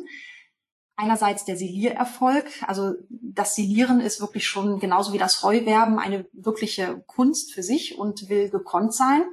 Einerseits 0.96 1.44
der 1.44 1.58
Siliererfolg, 1.58 2.46
also 2.66 2.94
das 3.10 3.56
Silieren 3.56 4.00
ist 4.00 4.22
wirklich 4.22 4.48
schon 4.48 4.80
genauso 4.80 5.14
wie 5.14 5.20
das 5.20 5.44
Heuwerben 5.44 6.00
eine 6.00 6.26
wirkliche 6.34 7.04
Kunst 7.08 7.54
für 7.54 7.64
sich 7.64 7.98
und 7.98 8.30
will 8.30 8.50
gekonnt 8.50 8.94
sein. 8.94 9.24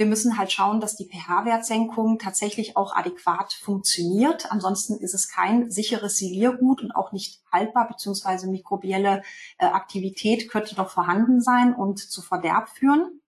Wir 0.00 0.06
müssen 0.06 0.38
halt 0.38 0.50
schauen, 0.50 0.80
dass 0.80 0.96
die 0.96 1.04
pH-Wertsenkung 1.04 2.18
tatsächlich 2.18 2.74
auch 2.74 2.96
adäquat 2.96 3.52
funktioniert. 3.52 4.50
Ansonsten 4.50 4.96
ist 4.96 5.12
es 5.12 5.28
kein 5.28 5.70
sicheres 5.70 6.16
Siliergut 6.16 6.80
und 6.80 6.92
auch 6.92 7.12
nicht 7.12 7.42
haltbar, 7.52 7.86
beziehungsweise 7.86 8.48
mikrobielle 8.48 9.22
äh, 9.58 9.66
Aktivität 9.66 10.48
könnte 10.48 10.74
doch 10.74 10.88
vorhanden 10.88 11.42
sein 11.42 11.74
und 11.74 11.98
zu 11.98 12.22
Verderb 12.22 12.70
führen. 12.70 13.20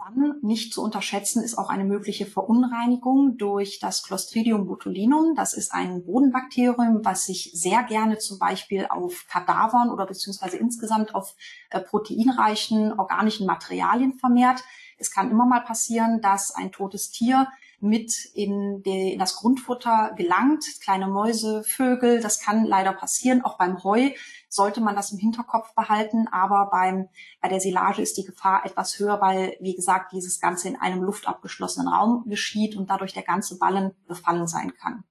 Dann 0.00 0.40
nicht 0.42 0.74
zu 0.74 0.82
unterschätzen 0.82 1.44
ist 1.44 1.56
auch 1.56 1.70
eine 1.70 1.84
mögliche 1.84 2.26
Verunreinigung 2.26 3.38
durch 3.38 3.78
das 3.78 4.02
Clostridium 4.02 4.66
botulinum. 4.66 5.36
Das 5.36 5.54
ist 5.54 5.72
ein 5.72 6.04
Bodenbakterium, 6.04 7.04
was 7.04 7.26
sich 7.26 7.52
sehr 7.54 7.84
gerne 7.84 8.18
zum 8.18 8.40
Beispiel 8.40 8.86
auf 8.90 9.26
Kadavern 9.28 9.90
oder 9.90 10.06
beziehungsweise 10.06 10.56
insgesamt 10.56 11.14
auf 11.14 11.36
äh, 11.70 11.80
proteinreichen 11.80 12.98
organischen 12.98 13.46
Materialien 13.46 14.14
vermehrt. 14.14 14.64
Es 14.96 15.10
kann 15.10 15.30
immer 15.30 15.46
mal 15.46 15.60
passieren, 15.60 16.20
dass 16.20 16.54
ein 16.54 16.72
totes 16.72 17.10
Tier 17.10 17.48
mit 17.80 18.12
in, 18.34 18.82
die, 18.82 19.12
in 19.12 19.18
das 19.18 19.36
Grundfutter 19.36 20.12
gelangt, 20.16 20.64
kleine 20.80 21.08
Mäuse, 21.08 21.62
Vögel, 21.64 22.20
das 22.20 22.40
kann 22.40 22.64
leider 22.64 22.92
passieren. 22.92 23.44
Auch 23.44 23.58
beim 23.58 23.82
Heu 23.84 24.10
sollte 24.48 24.80
man 24.80 24.96
das 24.96 25.12
im 25.12 25.18
Hinterkopf 25.18 25.74
behalten, 25.74 26.28
aber 26.28 26.68
beim, 26.70 27.08
bei 27.40 27.48
der 27.48 27.60
Silage 27.60 28.02
ist 28.02 28.16
die 28.16 28.24
Gefahr 28.24 28.64
etwas 28.64 28.98
höher, 28.98 29.20
weil, 29.20 29.56
wie 29.60 29.74
gesagt, 29.74 30.12
dieses 30.12 30.40
Ganze 30.40 30.68
in 30.68 30.76
einem 30.76 31.02
luftabgeschlossenen 31.02 31.88
Raum 31.88 32.24
geschieht 32.26 32.76
und 32.76 32.88
dadurch 32.88 33.12
der 33.12 33.22
ganze 33.22 33.58
Ballen 33.58 33.92
befallen 34.06 34.46
sein 34.46 34.74
kann. 34.74 35.04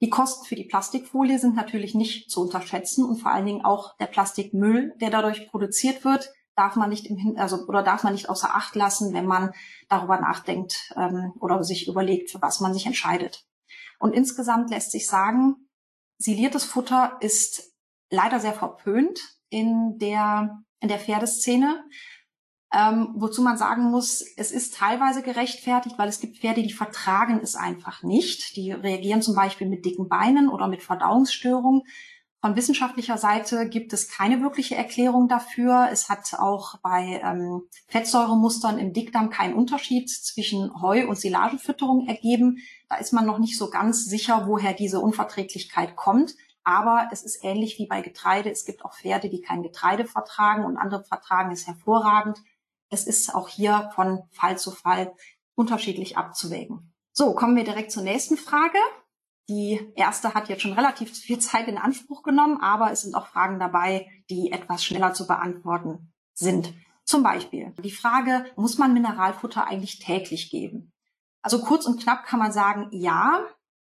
Die 0.00 0.10
Kosten 0.10 0.44
für 0.44 0.56
die 0.56 0.64
Plastikfolie 0.64 1.38
sind 1.38 1.56
natürlich 1.56 1.94
nicht 1.94 2.30
zu 2.30 2.42
unterschätzen 2.42 3.04
und 3.04 3.16
vor 3.16 3.32
allen 3.32 3.46
Dingen 3.46 3.64
auch 3.64 3.96
der 3.96 4.06
Plastikmüll, 4.06 4.94
der 5.00 5.10
dadurch 5.10 5.48
produziert 5.48 6.04
wird, 6.04 6.30
darf 6.56 6.76
man 6.76 6.90
nicht 6.90 7.06
im 7.06 7.16
Hin 7.16 7.38
also 7.38 7.66
oder 7.66 7.82
darf 7.82 8.04
man 8.04 8.12
nicht 8.12 8.28
außer 8.28 8.54
Acht 8.54 8.74
lassen, 8.74 9.12
wenn 9.12 9.26
man 9.26 9.52
darüber 9.88 10.20
nachdenkt 10.20 10.92
ähm, 10.96 11.32
oder 11.40 11.62
sich 11.64 11.88
überlegt, 11.88 12.30
für 12.30 12.42
was 12.42 12.60
man 12.60 12.74
sich 12.74 12.86
entscheidet. 12.86 13.46
Und 13.98 14.12
insgesamt 14.12 14.70
lässt 14.70 14.92
sich 14.92 15.06
sagen, 15.06 15.68
siliertes 16.18 16.64
Futter 16.64 17.16
ist 17.20 17.74
leider 18.10 18.40
sehr 18.40 18.52
verpönt 18.52 19.20
in 19.48 19.98
der 19.98 20.62
in 20.80 20.88
der 20.88 20.98
Pferdeszene. 20.98 21.84
Ähm, 22.72 23.14
wozu 23.14 23.40
man 23.40 23.56
sagen 23.56 23.84
muss, 23.84 24.20
es 24.36 24.50
ist 24.50 24.74
teilweise 24.74 25.22
gerechtfertigt, 25.22 25.96
weil 25.96 26.08
es 26.08 26.18
gibt 26.18 26.38
Pferde, 26.38 26.62
die 26.62 26.72
vertragen 26.72 27.38
es 27.40 27.54
einfach 27.54 28.02
nicht. 28.02 28.56
Die 28.56 28.72
reagieren 28.72 29.22
zum 29.22 29.36
Beispiel 29.36 29.68
mit 29.68 29.84
dicken 29.84 30.08
Beinen 30.08 30.48
oder 30.48 30.66
mit 30.66 30.82
Verdauungsstörungen. 30.82 31.82
Von 32.44 32.56
wissenschaftlicher 32.56 33.16
Seite 33.16 33.70
gibt 33.70 33.94
es 33.94 34.10
keine 34.10 34.42
wirkliche 34.42 34.74
Erklärung 34.74 35.28
dafür. 35.28 35.88
Es 35.90 36.10
hat 36.10 36.34
auch 36.34 36.78
bei 36.82 37.22
ähm, 37.24 37.62
Fettsäuremustern 37.88 38.78
im 38.78 38.92
Dickdarm 38.92 39.30
keinen 39.30 39.54
Unterschied 39.54 40.10
zwischen 40.10 40.82
Heu- 40.82 41.08
und 41.08 41.16
Silagefütterung 41.16 42.06
ergeben. 42.06 42.58
Da 42.90 42.96
ist 42.96 43.14
man 43.14 43.24
noch 43.24 43.38
nicht 43.38 43.56
so 43.56 43.70
ganz 43.70 44.04
sicher, 44.04 44.46
woher 44.46 44.74
diese 44.74 45.00
Unverträglichkeit 45.00 45.96
kommt. 45.96 46.34
Aber 46.64 47.08
es 47.12 47.22
ist 47.22 47.42
ähnlich 47.42 47.78
wie 47.78 47.86
bei 47.86 48.02
Getreide. 48.02 48.50
Es 48.50 48.66
gibt 48.66 48.84
auch 48.84 48.92
Pferde, 48.92 49.30
die 49.30 49.40
kein 49.40 49.62
Getreide 49.62 50.04
vertragen 50.04 50.66
und 50.66 50.76
andere 50.76 51.02
vertragen 51.02 51.50
es 51.50 51.66
hervorragend. 51.66 52.42
Es 52.90 53.06
ist 53.06 53.34
auch 53.34 53.48
hier 53.48 53.90
von 53.94 54.24
Fall 54.32 54.58
zu 54.58 54.70
Fall 54.70 55.14
unterschiedlich 55.54 56.18
abzuwägen. 56.18 56.92
So, 57.10 57.34
kommen 57.34 57.56
wir 57.56 57.64
direkt 57.64 57.90
zur 57.90 58.02
nächsten 58.02 58.36
Frage. 58.36 58.76
Die 59.48 59.92
erste 59.94 60.32
hat 60.32 60.48
jetzt 60.48 60.62
schon 60.62 60.72
relativ 60.72 61.12
viel 61.12 61.38
Zeit 61.38 61.68
in 61.68 61.76
Anspruch 61.76 62.22
genommen, 62.22 62.60
aber 62.60 62.90
es 62.90 63.02
sind 63.02 63.14
auch 63.14 63.26
Fragen 63.26 63.58
dabei, 63.58 64.08
die 64.30 64.52
etwas 64.52 64.84
schneller 64.84 65.12
zu 65.12 65.26
beantworten 65.26 66.12
sind. 66.32 66.72
Zum 67.04 67.22
Beispiel 67.22 67.74
die 67.82 67.90
Frage, 67.90 68.46
muss 68.56 68.78
man 68.78 68.94
Mineralfutter 68.94 69.66
eigentlich 69.66 69.98
täglich 69.98 70.50
geben? 70.50 70.92
Also 71.42 71.60
kurz 71.60 71.84
und 71.84 72.00
knapp 72.00 72.24
kann 72.24 72.38
man 72.38 72.52
sagen, 72.52 72.88
ja, 72.90 73.44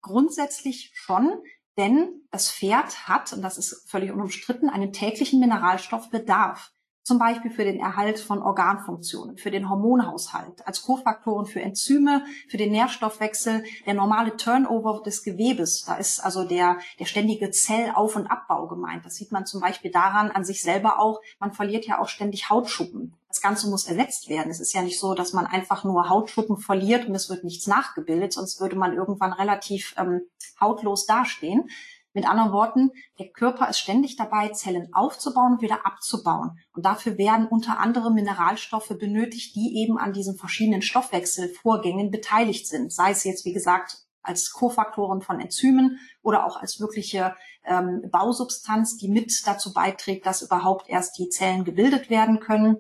grundsätzlich 0.03 0.91
schon, 0.95 1.31
denn 1.77 2.27
das 2.33 2.51
Pferd 2.51 3.07
hat, 3.07 3.33
und 3.33 3.43
das 3.43 3.59
ist 3.59 3.89
völlig 3.89 4.11
unumstritten, 4.11 4.69
einen 4.69 4.93
täglichen 4.93 5.39
Mineralstoffbedarf 5.39 6.73
zum 7.07 7.21
Beispiel 7.21 7.53
für 7.53 7.63
den 7.63 7.79
Erhalt 7.79 8.19
von 8.19 8.43
Organfunktionen, 8.43 9.37
für 9.39 9.53
den 9.53 9.71
Hormonhaushalt, 9.71 10.67
als 10.67 10.83
Kofaktoren 10.83 11.47
für 11.47 11.61
Enzyme, 11.61 12.25
für 12.49 12.57
den 12.57 12.73
Nährstoffwechsel, 12.73 13.63
der 13.87 13.95
normale 13.95 14.37
Turnover 14.37 15.05
des 15.05 15.23
Gewebes. 15.23 15.85
Da 15.85 15.95
ist 15.95 16.19
also 16.19 16.43
der, 16.43 16.79
der 16.99 17.05
ständige 17.05 17.53
Zellauf- 17.53 18.17
und 18.17 18.27
Abbau 18.27 18.67
gemeint. 18.67 19.07
Das 19.07 19.15
sieht 19.15 19.31
man 19.31 19.47
zum 19.47 19.61
Beispiel 19.61 19.93
daran 19.93 20.33
an 20.33 20.45
sich 20.45 20.63
selber 20.63 20.99
auch. 20.99 21.21
Man 21.39 21.53
verliert 21.53 21.87
ja 21.87 22.01
auch 22.01 22.09
ständig 22.09 22.51
Hautschuppen. 22.51 23.15
Das 23.29 23.41
Ganze 23.41 23.71
muss 23.71 23.87
ersetzt 23.87 24.29
werden. 24.29 24.51
Es 24.51 24.59
ist 24.59 24.73
ja 24.73 24.83
nicht 24.83 24.99
so, 24.99 25.15
dass 25.15 25.33
man 25.33 25.47
einfach 25.47 25.85
nur 25.85 26.09
Hautschuppen 26.09 26.57
verliert 26.57 27.07
und 27.07 27.15
es 27.15 27.31
wird 27.31 27.45
nichts 27.45 27.69
nachgebildet, 27.69 28.33
sonst 28.33 28.61
würde 28.61 28.75
man 28.75 28.95
irgendwann 28.95 29.33
relativ 29.33 29.95
ähm, 29.97 30.23
hautlos 30.61 31.07
dastehen. 31.07 31.69
Mit 32.17 32.27
anderen 32.27 32.53
Worten, 32.53 32.93
der 33.19 33.29
Körper 33.29 33.69
ist 33.69 33.79
ständig 33.79 34.17
dabei, 34.17 34.49
Zellen 34.49 34.89
aufzubauen 34.95 35.53
und 35.53 35.61
wieder 35.61 35.85
abzubauen. 35.85 36.59
Und 36.73 36.87
dafür 36.87 37.19
werden 37.19 37.47
unter 37.47 37.79
anderem 37.79 38.15
Mineralstoffe 38.15 38.89
benötigt, 38.99 39.55
die 39.55 39.77
eben 39.83 39.99
an 39.99 40.15
diesen 40.15 40.35
verschiedenen 40.35 40.81
Stoffwechselvorgängen 40.81 42.11
beteiligt 42.11 42.69
sind. 42.69 42.91
Sei 42.91 43.11
es 43.11 43.25
jetzt, 43.25 43.45
wie 43.45 43.53
gesagt, 43.53 43.99
als 44.23 44.51
Kofaktoren 44.51 45.21
von 45.21 45.41
Enzymen 45.41 46.01
oder 46.23 46.47
auch 46.47 46.57
als 46.57 46.81
wirkliche 46.81 47.37
ähm, 47.67 48.09
Bausubstanz, 48.11 48.97
die 48.97 49.09
mit 49.09 49.47
dazu 49.47 49.75
beiträgt, 49.75 50.25
dass 50.25 50.41
überhaupt 50.41 50.89
erst 50.89 51.19
die 51.19 51.29
Zellen 51.29 51.65
gebildet 51.65 52.09
werden 52.09 52.41
können. 52.41 52.79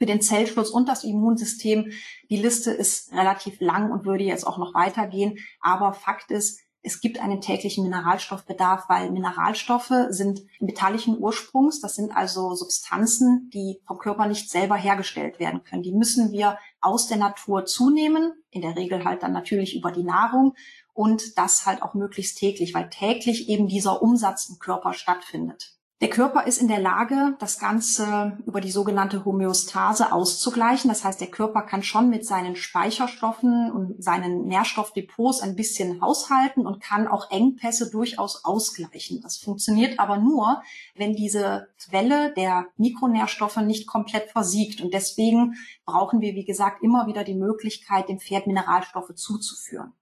Für 0.00 0.06
den 0.06 0.20
Zellschutz 0.20 0.70
und 0.70 0.88
das 0.88 1.04
Immunsystem. 1.04 1.92
Die 2.28 2.38
Liste 2.38 2.72
ist 2.72 3.12
relativ 3.12 3.60
lang 3.60 3.92
und 3.92 4.04
würde 4.04 4.24
jetzt 4.24 4.44
auch 4.44 4.58
noch 4.58 4.74
weitergehen. 4.74 5.38
Aber 5.60 5.92
Fakt 5.92 6.32
ist, 6.32 6.63
es 6.86 7.00
gibt 7.00 7.18
einen 7.18 7.40
täglichen 7.40 7.82
Mineralstoffbedarf, 7.82 8.90
weil 8.90 9.10
Mineralstoffe 9.10 9.92
sind 10.10 10.42
metallischen 10.60 11.18
Ursprungs. 11.18 11.80
Das 11.80 11.94
sind 11.94 12.14
also 12.14 12.54
Substanzen, 12.54 13.50
die 13.54 13.80
vom 13.86 13.96
Körper 13.96 14.26
nicht 14.26 14.50
selber 14.50 14.76
hergestellt 14.76 15.40
werden 15.40 15.64
können. 15.64 15.82
Die 15.82 15.92
müssen 15.92 16.30
wir 16.30 16.58
aus 16.82 17.08
der 17.08 17.16
Natur 17.16 17.64
zunehmen, 17.64 18.34
in 18.50 18.60
der 18.60 18.76
Regel 18.76 19.02
halt 19.04 19.22
dann 19.22 19.32
natürlich 19.32 19.74
über 19.74 19.90
die 19.92 20.04
Nahrung 20.04 20.54
und 20.92 21.38
das 21.38 21.64
halt 21.64 21.82
auch 21.82 21.94
möglichst 21.94 22.36
täglich, 22.36 22.74
weil 22.74 22.90
täglich 22.90 23.48
eben 23.48 23.66
dieser 23.66 24.02
Umsatz 24.02 24.50
im 24.50 24.58
Körper 24.58 24.92
stattfindet. 24.92 25.78
Der 26.04 26.10
Körper 26.10 26.46
ist 26.46 26.60
in 26.60 26.68
der 26.68 26.80
Lage, 26.80 27.34
das 27.38 27.58
Ganze 27.58 28.36
über 28.44 28.60
die 28.60 28.70
sogenannte 28.70 29.24
Homöostase 29.24 30.12
auszugleichen. 30.12 30.90
Das 30.90 31.02
heißt, 31.02 31.18
der 31.18 31.30
Körper 31.30 31.62
kann 31.62 31.82
schon 31.82 32.10
mit 32.10 32.26
seinen 32.26 32.56
Speicherstoffen 32.56 33.72
und 33.72 34.04
seinen 34.04 34.44
Nährstoffdepots 34.44 35.40
ein 35.40 35.56
bisschen 35.56 36.02
haushalten 36.02 36.66
und 36.66 36.82
kann 36.82 37.08
auch 37.08 37.30
Engpässe 37.30 37.90
durchaus 37.90 38.44
ausgleichen. 38.44 39.22
Das 39.22 39.38
funktioniert 39.38 39.98
aber 39.98 40.18
nur, 40.18 40.62
wenn 40.94 41.16
diese 41.16 41.68
Quelle 41.82 42.34
der 42.34 42.66
Mikronährstoffe 42.76 43.56
nicht 43.56 43.86
komplett 43.86 44.28
versiegt. 44.28 44.82
Und 44.82 44.92
deswegen 44.92 45.54
brauchen 45.86 46.20
wir, 46.20 46.34
wie 46.34 46.44
gesagt, 46.44 46.82
immer 46.82 47.06
wieder 47.06 47.24
die 47.24 47.34
Möglichkeit, 47.34 48.10
dem 48.10 48.20
Pferd 48.20 48.46
Mineralstoffe 48.46 49.14
zuzuführen. 49.14 49.94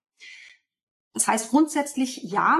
Das 1.15 1.29
heißt 1.29 1.51
grundsätzlich 1.51 2.25
ja, 2.25 2.59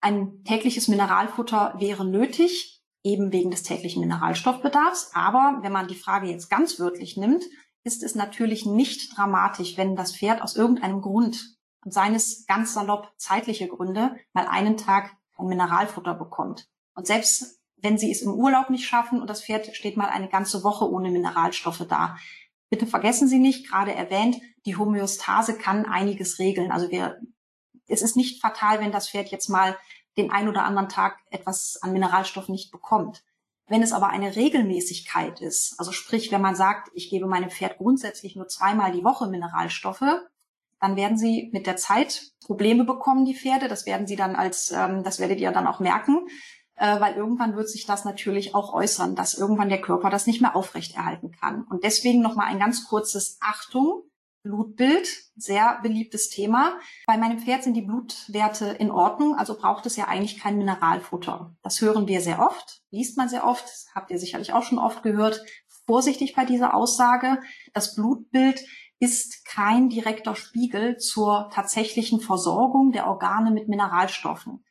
ein 0.00 0.42
tägliches 0.44 0.88
Mineralfutter 0.88 1.74
wäre 1.78 2.04
nötig, 2.04 2.82
eben 3.02 3.32
wegen 3.32 3.50
des 3.50 3.62
täglichen 3.62 4.00
Mineralstoffbedarfs. 4.00 5.10
Aber 5.14 5.58
wenn 5.62 5.72
man 5.72 5.88
die 5.88 5.94
Frage 5.94 6.28
jetzt 6.28 6.48
ganz 6.48 6.78
wörtlich 6.78 7.16
nimmt, 7.16 7.44
ist 7.82 8.02
es 8.02 8.14
natürlich 8.14 8.66
nicht 8.66 9.16
dramatisch, 9.16 9.76
wenn 9.76 9.96
das 9.96 10.14
Pferd 10.16 10.42
aus 10.42 10.56
irgendeinem 10.56 11.00
Grund 11.00 11.56
und 11.84 11.92
seines 11.94 12.46
ganz 12.46 12.74
salopp 12.74 13.12
zeitliche 13.16 13.68
Gründe 13.68 14.16
mal 14.32 14.46
einen 14.46 14.76
Tag 14.76 15.16
ein 15.38 15.46
Mineralfutter 15.46 16.14
bekommt. 16.14 16.68
Und 16.94 17.06
selbst 17.06 17.60
wenn 17.82 17.96
sie 17.96 18.10
es 18.10 18.20
im 18.20 18.34
Urlaub 18.34 18.68
nicht 18.68 18.86
schaffen 18.86 19.20
und 19.20 19.30
das 19.30 19.42
Pferd 19.42 19.74
steht 19.74 19.96
mal 19.96 20.08
eine 20.08 20.28
ganze 20.28 20.62
Woche 20.64 20.90
ohne 20.90 21.10
Mineralstoffe 21.10 21.86
da. 21.88 22.16
Bitte 22.68 22.86
vergessen 22.86 23.26
Sie 23.26 23.38
nicht, 23.38 23.68
gerade 23.68 23.94
erwähnt, 23.94 24.36
die 24.66 24.76
Homöostase 24.76 25.56
kann 25.56 25.86
einiges 25.86 26.38
regeln. 26.38 26.70
Also 26.70 26.90
wir 26.90 27.18
es 27.90 28.02
ist 28.02 28.16
nicht 28.16 28.40
fatal, 28.40 28.80
wenn 28.80 28.92
das 28.92 29.08
Pferd 29.08 29.28
jetzt 29.28 29.48
mal 29.48 29.76
den 30.16 30.30
ein 30.30 30.48
oder 30.48 30.64
anderen 30.64 30.88
Tag 30.88 31.18
etwas 31.30 31.78
an 31.82 31.92
Mineralstoff 31.92 32.48
nicht 32.48 32.70
bekommt. 32.72 33.22
Wenn 33.66 33.82
es 33.82 33.92
aber 33.92 34.08
eine 34.08 34.34
Regelmäßigkeit 34.34 35.40
ist, 35.40 35.78
also 35.78 35.92
sprich, 35.92 36.32
wenn 36.32 36.40
man 36.40 36.56
sagt, 36.56 36.90
ich 36.94 37.08
gebe 37.08 37.26
meinem 37.26 37.50
Pferd 37.50 37.78
grundsätzlich 37.78 38.34
nur 38.34 38.48
zweimal 38.48 38.90
die 38.90 39.04
Woche 39.04 39.28
Mineralstoffe, 39.28 40.02
dann 40.80 40.96
werden 40.96 41.18
sie 41.18 41.50
mit 41.52 41.66
der 41.66 41.76
Zeit 41.76 42.32
Probleme 42.44 42.84
bekommen, 42.84 43.24
die 43.24 43.36
Pferde. 43.36 43.68
Das 43.68 43.86
werden 43.86 44.06
sie 44.06 44.16
dann 44.16 44.34
als, 44.34 44.72
ähm, 44.72 45.04
das 45.04 45.20
werdet 45.20 45.38
ihr 45.38 45.52
dann 45.52 45.66
auch 45.66 45.78
merken, 45.78 46.26
äh, 46.74 46.98
weil 47.00 47.14
irgendwann 47.14 47.54
wird 47.54 47.68
sich 47.68 47.86
das 47.86 48.04
natürlich 48.04 48.54
auch 48.54 48.72
äußern, 48.72 49.14
dass 49.14 49.34
irgendwann 49.34 49.68
der 49.68 49.80
Körper 49.80 50.10
das 50.10 50.26
nicht 50.26 50.40
mehr 50.40 50.56
aufrechterhalten 50.56 51.30
kann. 51.30 51.64
Und 51.64 51.84
deswegen 51.84 52.22
nochmal 52.22 52.46
ein 52.46 52.58
ganz 52.58 52.88
kurzes 52.88 53.38
Achtung. 53.40 54.02
Blutbild, 54.42 55.06
sehr 55.36 55.80
beliebtes 55.82 56.30
Thema. 56.30 56.78
Bei 57.06 57.18
meinem 57.18 57.38
Pferd 57.38 57.62
sind 57.62 57.74
die 57.74 57.82
Blutwerte 57.82 58.66
in 58.66 58.90
Ordnung, 58.90 59.36
also 59.36 59.56
braucht 59.56 59.84
es 59.86 59.96
ja 59.96 60.06
eigentlich 60.06 60.38
kein 60.38 60.56
Mineralfutter. 60.56 61.54
Das 61.62 61.80
hören 61.80 62.08
wir 62.08 62.20
sehr 62.20 62.40
oft, 62.40 62.82
liest 62.90 63.18
man 63.18 63.28
sehr 63.28 63.46
oft, 63.46 63.68
habt 63.94 64.10
ihr 64.10 64.18
sicherlich 64.18 64.52
auch 64.52 64.62
schon 64.62 64.78
oft 64.78 65.02
gehört. 65.02 65.44
Vorsichtig 65.86 66.34
bei 66.34 66.44
dieser 66.44 66.74
Aussage. 66.74 67.40
Das 67.74 67.94
Blutbild 67.94 68.64
ist 68.98 69.44
kein 69.44 69.88
direkter 69.88 70.36
Spiegel 70.36 70.96
zur 70.98 71.50
tatsächlichen 71.52 72.20
Versorgung 72.20 72.92
der 72.92 73.06
Organe 73.06 73.50
mit 73.50 73.68
Mineralstoffen. 73.68 74.64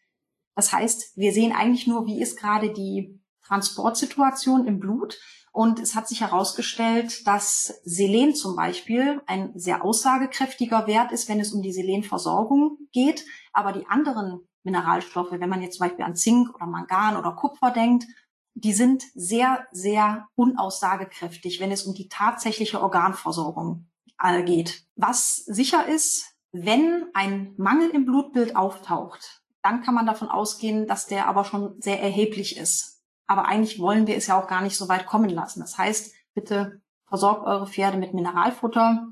Das 0.56 0.74
heißt, 0.74 1.16
wir 1.18 1.32
sehen 1.32 1.52
eigentlich 1.52 1.88
nur, 1.88 2.06
wie 2.06 2.22
ist 2.22 2.40
gerade 2.40 2.72
die 2.74 3.20
Transportsituation 3.46 4.68
im 4.68 4.80
Blut 4.80 5.20
und 5.52 5.80
es 5.80 5.96
hat 5.96 6.08
sich 6.08 6.22
herausgestellt, 6.22 7.26
dass 7.28 7.82
Selen 7.84 8.36
zum 8.36 8.56
Beispiel 8.56 9.22
ein 9.26 9.52
sehr 9.56 9.84
aussagekräftiger 9.84 10.88
Wert 10.88 11.12
ist, 11.12 11.28
wenn 11.28 11.40
es 11.40 11.54
um 11.54 11.62
die 11.62 11.74
Selenversorgung 11.74 12.78
geht. 12.92 13.26
Aber 13.52 13.72
die 13.72 13.88
anderen 13.88 14.48
Mineralstoffe, 14.64 15.32
wenn 15.32 15.50
man 15.50 15.62
jetzt 15.62 15.78
zum 15.78 15.88
Beispiel 15.88 16.06
an 16.06 16.16
Zink 16.16 16.54
oder 16.54 16.66
Mangan 16.66 17.18
oder 17.18 17.32
Kupfer 17.32 17.72
denkt, 17.72 18.06
die 18.54 18.74
sind 18.74 19.04
sehr, 19.14 19.68
sehr 19.72 20.28
unaussagekräftig, 20.36 21.60
wenn 21.60 21.72
es 21.72 21.84
um 21.84 21.94
die 21.94 22.10
tatsächliche 22.10 22.82
Organversorgung 22.82 23.88
äh, 24.22 24.44
geht. 24.44 24.84
Was 24.96 25.38
sicher 25.38 25.88
ist, 25.88 26.36
wenn 26.52 27.06
ein 27.14 27.54
Mangel 27.58 27.90
im 27.92 28.06
Blutbild 28.06 28.56
auftaucht, 28.56 29.44
dann 29.62 29.82
kann 29.82 29.94
man 29.94 30.06
davon 30.06 30.30
ausgehen, 30.30 30.88
dass 30.88 31.08
der 31.08 31.28
aber 31.28 31.46
schon 31.46 31.80
sehr 31.82 32.02
erheblich 32.02 32.58
ist. 32.58 32.99
Aber 33.30 33.46
eigentlich 33.46 33.80
wollen 33.80 34.08
wir 34.08 34.18
es 34.18 34.26
ja 34.26 34.42
auch 34.42 34.48
gar 34.48 34.62
nicht 34.64 34.76
so 34.76 34.90
weit 34.90 35.06
kommen 35.06 35.30
lassen. 35.30 35.60
Das 35.60 35.78
heißt, 35.78 36.16
bitte 36.34 36.82
versorgt 37.08 37.46
eure 37.46 37.68
Pferde 37.68 37.98
mit 37.98 38.16
Mineralfutter, 38.16 39.08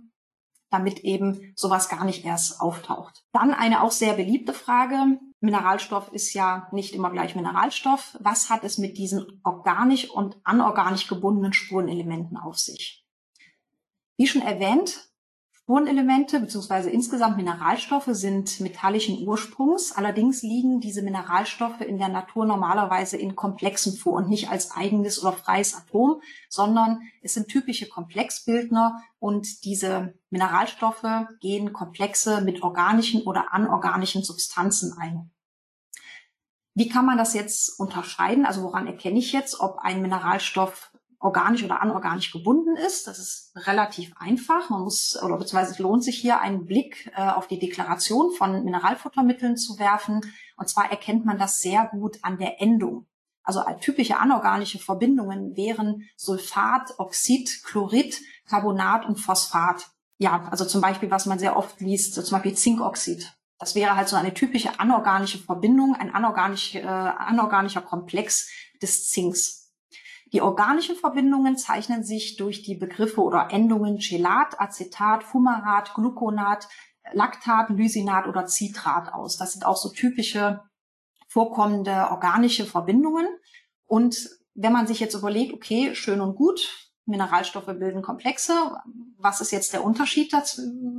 damit 0.72 1.02
eben 1.02 1.54
sowas 1.56 1.88
gar 1.88 2.04
nicht 2.04 2.26
erst 2.26 2.60
auftaucht. 2.60 3.24
Dann 3.32 3.54
eine 3.54 3.84
auch 3.84 3.92
sehr 3.92 4.14
beliebte 4.14 4.54
Frage. 4.54 5.20
Mineralstoff 5.40 6.12
ist 6.12 6.34
ja 6.34 6.68
nicht 6.72 6.96
immer 6.96 7.12
gleich 7.12 7.36
Mineralstoff. 7.36 8.18
Was 8.20 8.50
hat 8.50 8.64
es 8.64 8.80
mit 8.80 8.98
diesen 8.98 9.40
organisch 9.44 10.10
und 10.10 10.36
anorganisch 10.44 11.08
gebundenen 11.08 11.54
Spurenelementen 11.54 12.38
auf 12.38 12.58
sich? 12.58 13.06
Wie 14.18 14.26
schon 14.26 14.42
erwähnt, 14.42 15.07
Spurenelemente 15.68 16.40
bzw. 16.40 16.90
insgesamt 16.90 17.36
Mineralstoffe 17.36 18.08
sind 18.12 18.62
metallischen 18.62 19.28
Ursprungs. 19.28 19.92
Allerdings 19.92 20.42
liegen 20.42 20.80
diese 20.80 21.02
Mineralstoffe 21.02 21.82
in 21.82 21.98
der 21.98 22.08
Natur 22.08 22.46
normalerweise 22.46 23.18
in 23.18 23.36
Komplexen 23.36 23.98
vor 23.98 24.14
und 24.14 24.30
nicht 24.30 24.50
als 24.50 24.72
eigenes 24.72 25.22
oder 25.22 25.34
freies 25.34 25.76
Atom, 25.76 26.22
sondern 26.48 27.02
es 27.22 27.34
sind 27.34 27.50
typische 27.50 27.90
Komplexbildner 27.90 29.04
und 29.20 29.66
diese 29.66 30.14
Mineralstoffe 30.30 31.04
gehen 31.42 31.74
Komplexe 31.74 32.40
mit 32.40 32.64
organischen 32.64 33.24
oder 33.24 33.54
anorganischen 33.54 34.24
Substanzen 34.24 34.98
ein. 34.98 35.32
Wie 36.76 36.88
kann 36.88 37.06
man 37.06 37.18
das 37.18 37.34
jetzt 37.34 37.78
unterscheiden? 37.78 38.46
Also 38.46 38.64
woran 38.64 38.88
erkenne 38.88 39.20
ich 39.20 39.34
jetzt, 39.34 39.60
ob 39.60 39.80
ein 39.80 40.02
Mineralstoff 40.02 40.94
organisch 41.20 41.64
oder 41.64 41.82
anorganisch 41.82 42.32
gebunden 42.32 42.76
ist. 42.76 43.08
Das 43.08 43.20
ist 43.20 43.52
relativ 43.56 44.14
einfach. 44.18 44.70
Man 44.70 44.82
muss, 44.82 45.22
oder 45.22 45.38
beziehungsweise 45.38 45.72
es 45.72 45.80
lohnt 45.80 46.04
sich 46.04 46.18
hier 46.18 46.42
einen 46.42 46.66
Blick 46.66 47.12
äh, 47.16 47.30
auf 47.30 47.48
die 47.48 47.60
Deklaration 47.60 48.32
von 48.32 48.64
Mineralfuttermitteln 48.64 49.58
zu 49.58 49.80
werfen. 49.80 50.22
Und 50.58 50.70
zwar 50.70 50.92
erkennt 50.92 51.26
man 51.26 51.40
das 51.40 51.62
sehr 51.62 51.88
gut 51.88 52.20
an 52.22 52.38
der 52.38 52.62
Endung. 52.62 53.08
Also 53.44 53.62
typische 53.80 54.20
anorganische 54.20 54.78
Verbindungen 54.78 55.56
wären 55.56 56.04
Sulfat, 56.18 56.94
Oxid, 56.98 57.64
Chlorid, 57.64 58.20
Carbonat 58.46 59.06
und 59.06 59.20
Phosphat. 59.20 59.88
Ja, 60.18 60.48
also 60.52 60.66
zum 60.66 60.82
Beispiel, 60.82 61.10
was 61.12 61.26
man 61.28 61.40
sehr 61.40 61.56
oft 61.56 61.80
liest, 61.80 62.14
so 62.14 62.22
zum 62.22 62.36
Beispiel 62.36 62.56
Zinkoxid. 62.56 63.34
Das 63.58 63.74
wäre 63.74 63.96
halt 63.96 64.08
so 64.08 64.16
eine 64.16 64.34
typische 64.34 64.80
anorganische 64.80 65.40
Verbindung, 65.40 65.96
ein 65.96 66.14
anorganisch, 66.14 66.76
äh, 66.76 66.82
anorganischer 66.82 67.82
Komplex 67.82 68.50
des 68.82 69.08
Zinks. 69.10 69.67
Die 70.34 70.42
organischen 70.42 70.96
Verbindungen 70.96 71.58
zeichnen 71.58 72.04
sich 72.04 72.36
durch 72.36 72.64
die 72.64 72.76
Begriffe 72.76 73.22
oder 73.22 73.50
Endungen 73.52 74.00
Chelat, 74.00 74.60
Acetat, 74.60 75.24
Fumarat, 75.24 75.94
Gluconat, 75.94 76.68
Lactat, 77.14 77.70
Lysinat 77.70 78.28
oder 78.28 78.48
Citrat 78.48 79.14
aus. 79.14 79.38
Das 79.38 79.54
sind 79.54 79.66
auch 79.66 79.78
so 79.78 79.90
typische 79.90 80.62
vorkommende 81.28 82.10
organische 82.12 82.66
Verbindungen. 82.66 83.28
Und 83.86 84.30
wenn 84.54 84.74
man 84.74 84.88
sich 84.88 85.00
jetzt 85.00 85.14
überlegt, 85.14 85.54
okay, 85.54 85.96
schön 85.96 86.20
und 86.20 86.36
gut, 86.36 86.90
Mineralstoffe 87.06 87.66
bilden 87.66 88.02
Komplexe, 88.02 88.54
was 89.18 89.40
ist 89.40 89.52
jetzt 89.52 89.72
der 89.72 89.84
Unterschied 89.84 90.34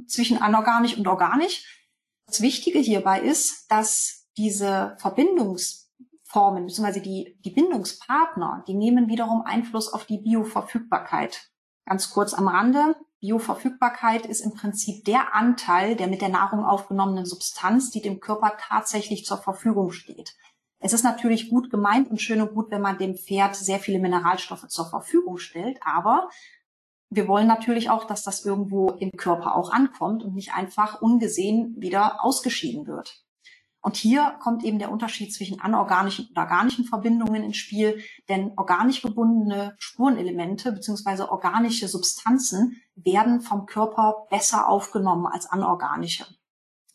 zwischen 0.06 0.38
anorganisch 0.38 0.96
und 0.96 1.06
organisch? 1.06 1.84
Das 2.26 2.40
Wichtige 2.40 2.78
hierbei 2.78 3.20
ist, 3.20 3.70
dass 3.70 4.26
diese 4.36 4.96
Verbindungs 4.98 5.87
Formen, 6.28 6.66
beziehungsweise 6.66 7.00
die, 7.00 7.38
die 7.44 7.50
Bindungspartner, 7.50 8.62
die 8.68 8.74
nehmen 8.74 9.08
wiederum 9.08 9.42
Einfluss 9.42 9.92
auf 9.92 10.04
die 10.04 10.18
Bioverfügbarkeit. 10.18 11.50
Ganz 11.86 12.10
kurz 12.10 12.34
am 12.34 12.48
Rande. 12.48 12.96
Bioverfügbarkeit 13.20 14.26
ist 14.26 14.42
im 14.42 14.52
Prinzip 14.52 15.04
der 15.06 15.34
Anteil 15.34 15.96
der 15.96 16.06
mit 16.06 16.20
der 16.20 16.28
Nahrung 16.28 16.64
aufgenommenen 16.64 17.24
Substanz, 17.24 17.90
die 17.90 18.02
dem 18.02 18.20
Körper 18.20 18.56
tatsächlich 18.60 19.24
zur 19.24 19.38
Verfügung 19.38 19.90
steht. 19.90 20.36
Es 20.80 20.92
ist 20.92 21.02
natürlich 21.02 21.48
gut 21.48 21.70
gemeint 21.70 22.10
und 22.10 22.20
schön 22.20 22.42
und 22.42 22.54
gut, 22.54 22.70
wenn 22.70 22.82
man 22.82 22.98
dem 22.98 23.16
Pferd 23.16 23.56
sehr 23.56 23.80
viele 23.80 23.98
Mineralstoffe 23.98 24.68
zur 24.68 24.86
Verfügung 24.86 25.38
stellt, 25.38 25.80
aber 25.82 26.28
wir 27.10 27.26
wollen 27.26 27.46
natürlich 27.46 27.88
auch, 27.88 28.04
dass 28.04 28.22
das 28.22 28.44
irgendwo 28.44 28.90
im 28.90 29.12
Körper 29.12 29.56
auch 29.56 29.70
ankommt 29.72 30.22
und 30.22 30.34
nicht 30.34 30.52
einfach 30.52 31.00
ungesehen 31.00 31.74
wieder 31.78 32.22
ausgeschieden 32.22 32.86
wird. 32.86 33.24
Und 33.80 33.96
hier 33.96 34.36
kommt 34.40 34.64
eben 34.64 34.78
der 34.78 34.90
Unterschied 34.90 35.32
zwischen 35.32 35.60
anorganischen 35.60 36.26
und 36.28 36.36
organischen 36.36 36.84
Verbindungen 36.84 37.44
ins 37.44 37.56
Spiel, 37.56 38.02
denn 38.28 38.52
organisch 38.56 39.02
gebundene 39.02 39.76
Spurenelemente 39.78 40.72
bzw. 40.72 41.22
organische 41.22 41.86
Substanzen 41.86 42.82
werden 42.96 43.40
vom 43.40 43.66
Körper 43.66 44.26
besser 44.30 44.68
aufgenommen 44.68 45.26
als 45.26 45.46
anorganische. 45.46 46.26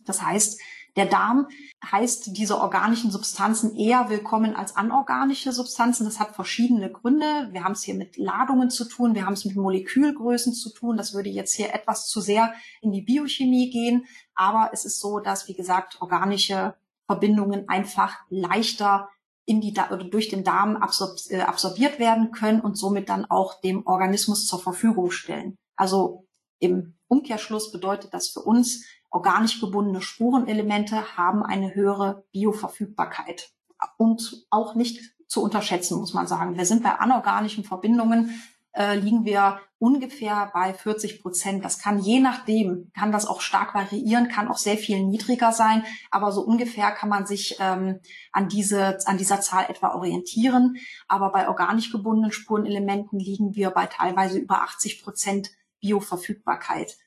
Das 0.02 0.22
heißt, 0.22 0.60
der 0.96 1.08
Darm 1.08 1.48
heißt 1.84 2.38
diese 2.38 2.60
organischen 2.60 3.10
Substanzen 3.10 3.76
eher 3.76 4.10
willkommen 4.10 4.56
als 4.56 4.76
anorganische 4.76 5.52
Substanzen. 5.52 6.06
Das 6.06 6.20
hat 6.20 6.36
verschiedene 6.36 6.92
Gründe. 6.92 7.50
Wir 7.52 7.64
haben 7.64 7.72
es 7.72 7.82
hier 7.82 7.96
mit 7.96 8.18
Ladungen 8.18 8.70
zu 8.70 8.86
tun, 8.86 9.16
wir 9.16 9.26
haben 9.26 9.34
es 9.34 9.46
mit 9.46 9.56
Molekülgrößen 9.56 10.54
zu 10.54 10.72
tun. 10.72 10.96
Das 10.96 11.16
würde 11.16 11.30
jetzt 11.30 11.56
hier 11.56 11.74
etwas 11.74 12.08
zu 12.08 12.22
sehr 12.22 12.54
in 12.82 12.92
die 12.92 13.02
Biochemie 13.02 13.72
gehen. 13.72 14.06
Aber 14.36 14.70
es 14.72 14.86
ist 14.86 15.00
so, 15.00 15.20
dass, 15.20 15.48
wie 15.48 15.56
gesagt, 15.56 16.00
organische 16.00 16.76
Verbindungen 17.08 17.68
einfach 17.70 18.20
leichter 18.30 19.10
in 19.46 19.62
die 19.62 19.74
oder 19.74 20.04
durch 20.06 20.30
den 20.30 20.44
Darm 20.44 20.78
absorb 20.78 21.18
äh, 21.30 21.42
absorbiert 21.42 22.00
werden 22.00 22.32
können 22.32 22.62
und 22.62 22.78
somit 22.78 23.10
dann 23.10 23.26
auch 23.26 23.60
dem 23.62 23.86
Organismus 23.86 24.46
zur 24.46 24.60
Verfügung 24.60 25.12
stellen. 25.12 25.58
Also 25.76 26.28
im 26.60 26.94
Umkehrschluss 27.08 27.72
bedeutet 27.72 28.14
das 28.14 28.30
für 28.30 28.40
uns, 28.40 28.86
organisch 29.14 29.62
gebundene 29.62 30.02
Spurenelemente 30.02 31.18
haben 31.18 31.44
eine 31.44 31.76
höhere 31.76 32.26
Bioverfügbarkeit 32.32 33.52
und 33.98 34.46
auch 34.50 34.76
nicht 34.76 35.14
zu 35.28 35.42
unterschätzen, 35.42 36.00
muss 36.00 36.14
man 36.14 36.28
sagen. 36.28 36.58
Wir 36.58 36.66
sind 36.66 36.84
bei 36.84 36.92
anorganischen 37.00 37.64
Verbindungen 37.64 38.42
äh, 38.74 38.96
liegen 38.98 39.24
wir 39.24 39.60
ungefähr 39.78 40.50
bei 40.54 40.74
40 40.74 41.22
Prozent. 41.22 41.64
Das 41.64 41.78
kann 41.78 42.00
je 42.00 42.20
nachdem, 42.20 42.92
kann 42.96 43.12
das 43.12 43.28
auch 43.28 43.42
stark 43.42 43.76
variieren, 43.76 44.30
kann 44.30 44.48
auch 44.48 44.58
sehr 44.58 44.78
viel 44.78 45.04
niedriger 45.04 45.52
sein, 45.52 45.84
aber 46.10 46.32
so 46.32 46.42
ungefähr 46.42 46.92
kann 46.92 47.10
man 47.10 47.28
sich 47.28 47.58
ähm, 47.60 48.00
an, 48.32 48.50
diese, 48.50 48.98
an 49.06 49.18
dieser 49.18 49.42
Zahl 49.42 49.66
etwa 49.70 49.94
orientieren. 49.94 50.78
Aber 51.08 51.32
bei 51.32 51.48
organisch 51.48 51.92
gebundenen 51.92 52.32
Spurenelementen 52.32 53.20
liegen 53.20 53.56
wir 53.56 53.70
bei 53.70 53.86
teilweise 53.86 54.40
über 54.40 54.64
80 54.64 55.04
Prozent 55.04 55.52
Bioverfügbarkeit. 55.80 56.98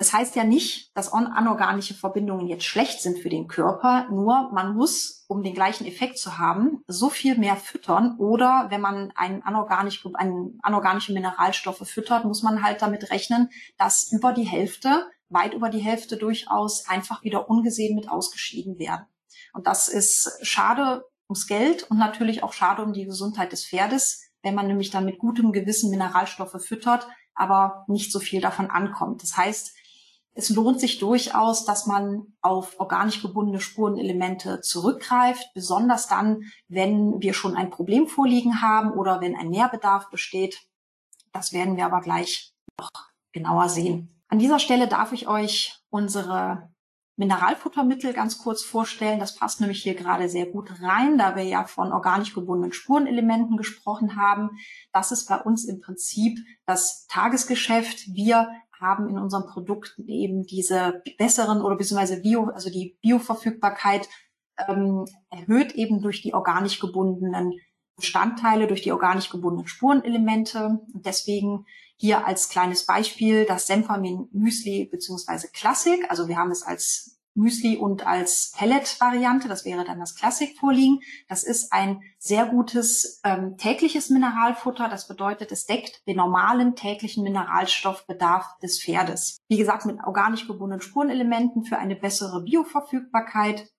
Das 0.00 0.14
heißt 0.14 0.34
ja 0.34 0.44
nicht, 0.44 0.96
dass 0.96 1.12
anorganische 1.12 1.92
Verbindungen 1.92 2.46
jetzt 2.46 2.64
schlecht 2.64 3.02
sind 3.02 3.18
für 3.18 3.28
den 3.28 3.48
Körper, 3.48 4.08
nur 4.10 4.50
man 4.50 4.74
muss, 4.74 5.26
um 5.28 5.42
den 5.42 5.52
gleichen 5.52 5.86
Effekt 5.86 6.16
zu 6.16 6.38
haben, 6.38 6.82
so 6.86 7.10
viel 7.10 7.36
mehr 7.36 7.54
füttern 7.54 8.16
oder 8.16 8.68
wenn 8.70 8.80
man 8.80 9.12
einen, 9.14 9.42
anorganisch, 9.42 10.02
einen 10.14 10.58
anorganische 10.62 11.12
Mineralstoffe 11.12 11.86
füttert, 11.86 12.24
muss 12.24 12.42
man 12.42 12.62
halt 12.62 12.80
damit 12.80 13.10
rechnen, 13.10 13.50
dass 13.76 14.10
über 14.10 14.32
die 14.32 14.44
Hälfte, 14.44 15.06
weit 15.28 15.52
über 15.52 15.68
die 15.68 15.80
Hälfte 15.80 16.16
durchaus 16.16 16.88
einfach 16.88 17.22
wieder 17.22 17.50
ungesehen 17.50 17.94
mit 17.94 18.08
ausgeschieden 18.08 18.78
werden. 18.78 19.04
Und 19.52 19.66
das 19.66 19.88
ist 19.88 20.38
schade 20.40 21.04
ums 21.28 21.46
Geld 21.46 21.82
und 21.90 21.98
natürlich 21.98 22.42
auch 22.42 22.54
schade 22.54 22.80
um 22.80 22.94
die 22.94 23.04
Gesundheit 23.04 23.52
des 23.52 23.66
Pferdes, 23.66 24.30
wenn 24.40 24.54
man 24.54 24.66
nämlich 24.66 24.88
dann 24.88 25.04
mit 25.04 25.18
gutem 25.18 25.52
Gewissen 25.52 25.90
Mineralstoffe 25.90 26.56
füttert, 26.64 27.06
aber 27.34 27.84
nicht 27.86 28.10
so 28.10 28.18
viel 28.18 28.40
davon 28.40 28.70
ankommt. 28.70 29.22
Das 29.22 29.36
heißt, 29.36 29.76
es 30.34 30.50
lohnt 30.50 30.80
sich 30.80 30.98
durchaus, 30.98 31.64
dass 31.64 31.86
man 31.86 32.34
auf 32.40 32.78
organisch 32.78 33.20
gebundene 33.20 33.60
Spurenelemente 33.60 34.60
zurückgreift, 34.60 35.50
besonders 35.54 36.06
dann, 36.06 36.44
wenn 36.68 37.20
wir 37.20 37.34
schon 37.34 37.56
ein 37.56 37.70
Problem 37.70 38.06
vorliegen 38.06 38.62
haben 38.62 38.92
oder 38.92 39.20
wenn 39.20 39.36
ein 39.36 39.50
Mehrbedarf 39.50 40.08
besteht. 40.10 40.60
Das 41.32 41.52
werden 41.52 41.76
wir 41.76 41.86
aber 41.86 42.00
gleich 42.00 42.54
noch 42.78 42.90
genauer 43.32 43.68
sehen. 43.68 44.22
An 44.28 44.38
dieser 44.38 44.60
Stelle 44.60 44.86
darf 44.86 45.12
ich 45.12 45.26
euch 45.26 45.80
unsere 45.90 46.70
Mineralfuttermittel 47.16 48.14
ganz 48.14 48.38
kurz 48.38 48.62
vorstellen. 48.62 49.20
Das 49.20 49.34
passt 49.34 49.60
nämlich 49.60 49.82
hier 49.82 49.94
gerade 49.94 50.28
sehr 50.28 50.46
gut 50.46 50.80
rein, 50.80 51.18
da 51.18 51.36
wir 51.36 51.42
ja 51.42 51.64
von 51.64 51.92
organisch 51.92 52.32
gebundenen 52.32 52.72
Spurenelementen 52.72 53.56
gesprochen 53.56 54.16
haben. 54.16 54.58
Das 54.92 55.12
ist 55.12 55.28
bei 55.28 55.36
uns 55.36 55.64
im 55.64 55.80
Prinzip 55.80 56.38
das 56.64 57.06
Tagesgeschäft. 57.08 58.14
Wir 58.14 58.50
haben 58.80 59.08
in 59.08 59.18
unseren 59.18 59.46
Produkten 59.46 60.08
eben 60.08 60.44
diese 60.44 61.02
besseren 61.18 61.60
oder 61.60 61.76
beziehungsweise 61.76 62.20
Bio, 62.22 62.46
also 62.46 62.70
die 62.70 62.96
Bioverfügbarkeit 63.02 64.08
ähm, 64.68 65.04
erhöht 65.28 65.72
eben 65.72 66.00
durch 66.00 66.22
die 66.22 66.34
organisch 66.34 66.80
gebundenen 66.80 67.54
Bestandteile, 67.96 68.66
durch 68.66 68.82
die 68.82 68.92
organisch 68.92 69.30
gebundenen 69.30 69.68
Spurenelemente. 69.68 70.80
Und 70.92 71.06
deswegen 71.06 71.66
hier 71.96 72.26
als 72.26 72.48
kleines 72.48 72.86
Beispiel 72.86 73.44
das 73.44 73.66
Senfamin 73.66 74.28
Müsli 74.32 74.86
beziehungsweise 74.90 75.48
Classic. 75.52 76.00
Also 76.08 76.28
wir 76.28 76.36
haben 76.36 76.50
es 76.50 76.62
als 76.62 77.19
Müsli 77.34 77.76
und 77.76 78.06
als 78.06 78.52
Pellet-Variante. 78.56 79.48
Das 79.48 79.64
wäre 79.64 79.84
dann 79.84 80.00
das 80.00 80.14
Classic 80.14 80.56
vorliegen. 80.58 81.00
Das 81.28 81.44
ist 81.44 81.72
ein 81.72 82.02
sehr 82.18 82.46
gutes 82.46 83.20
ähm, 83.24 83.56
tägliches 83.56 84.10
Mineralfutter. 84.10 84.88
Das 84.88 85.08
bedeutet, 85.08 85.52
es 85.52 85.66
deckt 85.66 86.06
den 86.06 86.16
normalen 86.16 86.74
täglichen 86.76 87.22
Mineralstoffbedarf 87.22 88.58
des 88.62 88.82
Pferdes. 88.82 89.38
Wie 89.48 89.58
gesagt, 89.58 89.86
mit 89.86 89.98
organisch 90.04 90.46
gebundenen 90.46 90.80
Spurenelementen 90.80 91.64
für 91.64 91.78
eine 91.78 91.96
bessere 91.96 92.42
Bioverfügbarkeit. 92.42 93.70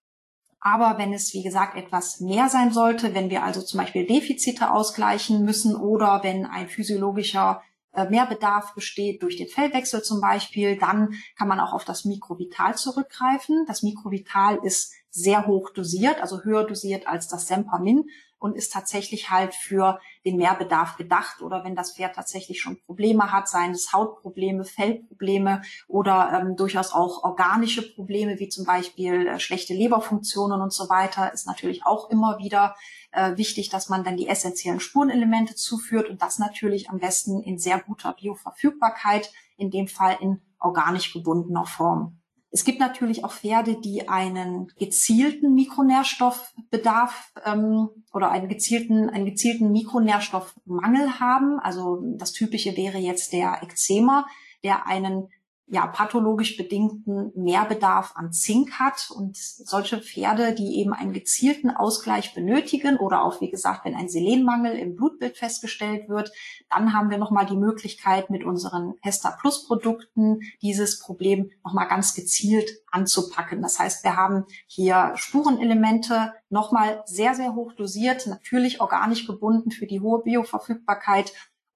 Aber 0.64 1.00
wenn 1.00 1.12
es, 1.12 1.34
wie 1.34 1.42
gesagt, 1.42 1.76
etwas 1.76 2.20
mehr 2.20 2.48
sein 2.48 2.72
sollte, 2.72 3.16
wenn 3.16 3.32
wir 3.32 3.44
also 3.44 3.62
zum 3.62 3.80
Beispiel 3.80 4.06
Defizite 4.06 4.72
ausgleichen 4.72 5.44
müssen 5.44 5.76
oder 5.76 6.22
wenn 6.24 6.46
ein 6.46 6.68
physiologischer 6.68 7.64
äh, 7.93 8.10
Mehrbedarf 8.10 8.73
besteht 8.73 9.21
durch 9.23 9.38
den 9.38 9.47
Fellwechsel 9.47 10.01
zum 10.01 10.21
Beispiel, 10.21 10.77
dann 10.77 11.15
kann 11.38 11.47
man 11.47 11.60
auch 11.60 11.73
auf 11.73 11.86
das 11.86 12.06
Mikrovital 12.06 12.75
zurückgreifen. 12.75 13.65
Das 13.67 13.84
Mikrovital 13.84 14.60
ist 14.63 14.93
sehr 15.10 15.45
hoch 15.45 15.71
dosiert, 15.71 16.21
also 16.21 16.43
höher 16.43 16.65
dosiert 16.65 17.08
als 17.08 17.27
das 17.27 17.47
Sempamin 17.47 18.06
und 18.41 18.56
ist 18.56 18.73
tatsächlich 18.73 19.30
halt 19.30 19.54
für 19.54 19.99
den 20.25 20.38
Mehrbedarf 20.38 20.97
gedacht 20.97 21.43
oder 21.43 21.63
wenn 21.63 21.75
das 21.75 21.93
Pferd 21.93 22.15
tatsächlich 22.15 22.60
schon 22.60 22.80
Probleme 22.86 23.32
hat, 23.32 23.47
seien 23.47 23.71
es 23.71 23.93
Hautprobleme, 23.93 24.65
Fellprobleme 24.65 25.62
oder 25.88 26.41
ähm, 26.41 26.56
durchaus 26.56 26.91
auch 26.91 27.23
organische 27.23 27.93
Probleme 27.93 28.39
wie 28.39 28.49
zum 28.49 28.65
Beispiel 28.65 29.27
äh, 29.27 29.39
schlechte 29.39 29.75
Leberfunktionen 29.75 30.60
und 30.60 30.73
so 30.73 30.89
weiter, 30.89 31.32
ist 31.32 31.45
natürlich 31.45 31.86
auch 31.86 32.10
immer 32.10 32.39
wieder 32.39 32.75
äh, 33.12 33.38
wichtig, 33.38 33.69
dass 33.69 33.89
man 33.89 34.04
dann 34.04 34.17
die 34.17 34.28
essentiellen 34.28 34.80
Spurenelemente 34.80 35.56
zuführt 35.56 36.10
und 36.10 36.21
das 36.21 36.39
natürlich 36.39 36.89
am 36.89 37.00
besten 37.00 37.41
in 37.43 37.58
sehr 37.58 37.80
guter 37.80 38.13
Bioverfügbarkeit, 38.13 39.32
in 39.58 39.69
dem 39.69 39.88
Fall 39.88 40.17
in 40.21 40.41
organisch 40.60 41.13
gebundener 41.13 41.65
Form. 41.65 42.17
Es 42.54 42.65
gibt 42.65 42.80
natürlich 42.80 43.24
auch 43.24 43.32
Pferde, 43.32 43.80
die 43.80 44.10
einen 44.10 44.67
gezielten 44.78 45.54
Mikronährstoffbedarf 45.54 47.32
ähm, 47.45 47.88
oder 48.12 48.30
einen 48.30 48.50
gezielten, 48.50 49.10
einen 49.10 49.26
gezielten 49.26 49.71
Mikronährstoffmangel 49.71 51.19
haben. 51.21 51.60
Also 51.60 52.02
das 52.17 52.34
Typische 52.34 52.76
wäre 52.76 52.97
jetzt 52.97 53.32
der 53.32 53.63
Ekzema, 53.63 54.28
der 54.65 54.86
einen 54.86 55.30
ja, 55.72 55.88
pathologisch 55.88 56.58
bedingten 56.58 57.32
Mehrbedarf 57.34 58.12
an 58.16 58.34
Zink 58.34 58.74
hat 58.74 59.10
und 59.10 59.38
solche 59.38 60.00
Pferde, 60.00 60.54
die 60.54 60.80
eben 60.80 60.92
einen 60.92 61.14
gezielten 61.14 61.72
Ausgleich 61.72 62.34
benötigen 62.34 62.98
oder 62.98 63.24
auch, 63.24 63.40
wie 63.40 63.50
gesagt, 63.50 63.86
wenn 63.86 63.96
ein 63.96 64.10
Selenmangel 64.10 64.78
im 64.78 64.98
Blutbild 64.98 65.38
festgestellt 65.38 66.10
wird, 66.10 66.34
dann 66.70 66.92
haben 66.92 67.10
wir 67.10 67.18
nochmal 67.18 67.46
die 67.46 67.56
Möglichkeit, 67.56 68.30
mit 68.30 68.44
unseren 68.44 68.96
Hesta 69.02 69.32
Plus 69.32 69.66
Produkten 69.66 70.42
dieses 70.62 71.00
Problem 71.00 71.52
nochmal 71.64 71.88
ganz 71.88 72.16
gezielt 72.16 72.70
anzupacken. 72.92 73.62
Das 73.62 73.80
heißt, 73.80 74.04
wir 74.04 74.18
haben 74.18 74.44
hier 74.68 75.14
Spurenelemente 75.16 76.34
nochmal 76.50 77.02
sehr, 77.06 77.34
sehr 77.34 77.56
hoch 77.56 77.72
dosiert, 77.72 78.28
natürlich 78.28 78.82
organisch 78.82 79.26
gebunden 79.26 79.72
für 79.72 79.88
die 79.88 80.02
hohe 80.02 80.22
Bioverfügbarkeit 80.22 81.32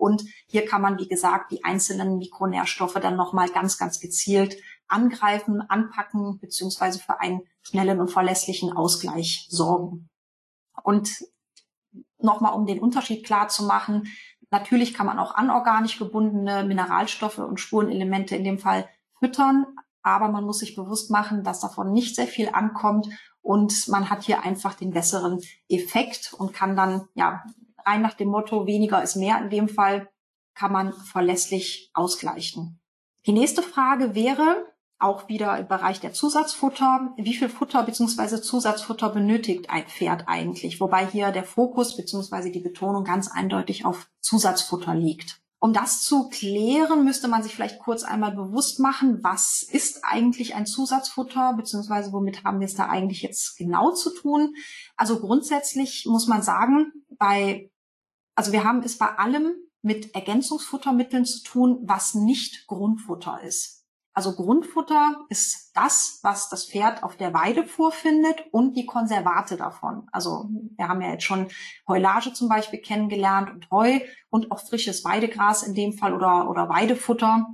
und 0.05 0.23
hier 0.45 0.67
kann 0.67 0.83
man, 0.83 0.99
wie 0.99 1.07
gesagt, 1.07 1.51
die 1.51 1.63
einzelnen 1.63 2.19
Mikronährstoffe 2.19 2.99
dann 3.01 3.15
nochmal 3.15 3.49
ganz, 3.49 3.79
ganz 3.79 3.99
gezielt 3.99 4.55
angreifen, 4.87 5.61
anpacken, 5.67 6.37
beziehungsweise 6.39 6.99
für 6.99 7.19
einen 7.19 7.41
schnellen 7.63 7.99
und 7.99 8.11
verlässlichen 8.11 8.71
Ausgleich 8.71 9.47
sorgen. 9.49 10.07
Und 10.83 11.09
nochmal, 12.19 12.53
um 12.53 12.67
den 12.67 12.79
Unterschied 12.79 13.25
klar 13.25 13.47
zu 13.47 13.63
machen, 13.63 14.07
natürlich 14.51 14.93
kann 14.93 15.07
man 15.07 15.17
auch 15.17 15.33
anorganisch 15.33 15.97
gebundene 15.97 16.63
Mineralstoffe 16.65 17.39
und 17.39 17.59
Spurenelemente 17.59 18.35
in 18.35 18.43
dem 18.43 18.59
Fall 18.59 18.87
füttern, 19.17 19.65
aber 20.03 20.27
man 20.27 20.43
muss 20.43 20.59
sich 20.59 20.75
bewusst 20.75 21.09
machen, 21.09 21.43
dass 21.43 21.61
davon 21.61 21.91
nicht 21.91 22.15
sehr 22.15 22.27
viel 22.27 22.49
ankommt 22.49 23.09
und 23.41 23.87
man 23.87 24.11
hat 24.11 24.21
hier 24.21 24.43
einfach 24.43 24.75
den 24.75 24.91
besseren 24.91 25.41
Effekt 25.67 26.31
und 26.37 26.53
kann 26.53 26.75
dann 26.75 27.07
ja 27.15 27.43
rein 27.85 28.01
nach 28.01 28.13
dem 28.13 28.29
Motto, 28.29 28.65
weniger 28.65 29.01
ist 29.03 29.15
mehr 29.15 29.39
in 29.39 29.49
dem 29.49 29.69
Fall, 29.69 30.09
kann 30.55 30.71
man 30.71 30.93
verlässlich 30.93 31.91
ausgleichen. 31.93 32.79
Die 33.25 33.33
nächste 33.33 33.61
Frage 33.61 34.15
wäre, 34.15 34.65
auch 34.97 35.27
wieder 35.27 35.57
im 35.57 35.67
Bereich 35.67 35.99
der 35.99 36.13
Zusatzfutter. 36.13 37.13
Wie 37.17 37.33
viel 37.33 37.49
Futter 37.49 37.83
bzw. 37.83 38.41
Zusatzfutter 38.41 39.09
benötigt 39.09 39.69
ein 39.69 39.85
Pferd 39.87 40.25
eigentlich? 40.27 40.79
Wobei 40.79 41.05
hier 41.05 41.31
der 41.31 41.43
Fokus 41.43 41.97
bzw. 41.97 42.49
die 42.49 42.61
Betonung 42.61 43.03
ganz 43.03 43.29
eindeutig 43.29 43.85
auf 43.85 44.09
Zusatzfutter 44.21 44.95
liegt. 44.95 45.41
Um 45.59 45.73
das 45.73 46.01
zu 46.01 46.29
klären, 46.29 47.03
müsste 47.03 47.27
man 47.27 47.41
sich 47.41 47.55
vielleicht 47.55 47.79
kurz 47.79 48.03
einmal 48.03 48.31
bewusst 48.35 48.79
machen, 48.79 49.23
was 49.23 49.63
ist 49.63 50.03
eigentlich 50.03 50.53
ein 50.53 50.67
Zusatzfutter, 50.67 51.53
beziehungsweise 51.57 52.13
womit 52.13 52.43
haben 52.43 52.59
wir 52.59 52.67
es 52.67 52.75
da 52.75 52.87
eigentlich 52.87 53.21
jetzt 53.21 53.57
genau 53.57 53.91
zu 53.91 54.13
tun. 54.13 54.53
Also 54.95 55.19
grundsätzlich 55.19 56.05
muss 56.07 56.27
man 56.27 56.43
sagen, 56.43 56.91
bei 57.17 57.71
also 58.35 58.51
wir 58.51 58.63
haben 58.63 58.83
es 58.83 58.97
bei 58.97 59.07
allem 59.17 59.55
mit 59.81 60.13
Ergänzungsfuttermitteln 60.15 61.25
zu 61.25 61.43
tun, 61.43 61.79
was 61.83 62.15
nicht 62.15 62.67
Grundfutter 62.67 63.41
ist. 63.41 63.85
Also 64.13 64.33
Grundfutter 64.33 65.25
ist 65.27 65.71
das, 65.75 66.19
was 66.23 66.47
das 66.47 66.65
Pferd 66.65 67.03
auf 67.03 67.17
der 67.17 67.33
Weide 67.33 67.65
vorfindet 67.65 68.45
und 68.51 68.77
die 68.77 68.85
Konservate 68.85 69.57
davon. 69.57 70.07
Also 70.11 70.49
wir 70.77 70.87
haben 70.87 71.01
ja 71.01 71.11
jetzt 71.11 71.25
schon 71.25 71.49
Heulage 71.85 72.31
zum 72.31 72.47
Beispiel 72.47 72.79
kennengelernt 72.79 73.51
und 73.51 73.69
Heu 73.71 73.99
und 74.29 74.51
auch 74.51 74.59
frisches 74.59 75.03
Weidegras 75.03 75.63
in 75.63 75.75
dem 75.75 75.93
Fall 75.93 76.13
oder, 76.13 76.49
oder 76.49 76.69
Weidefutter. 76.69 77.47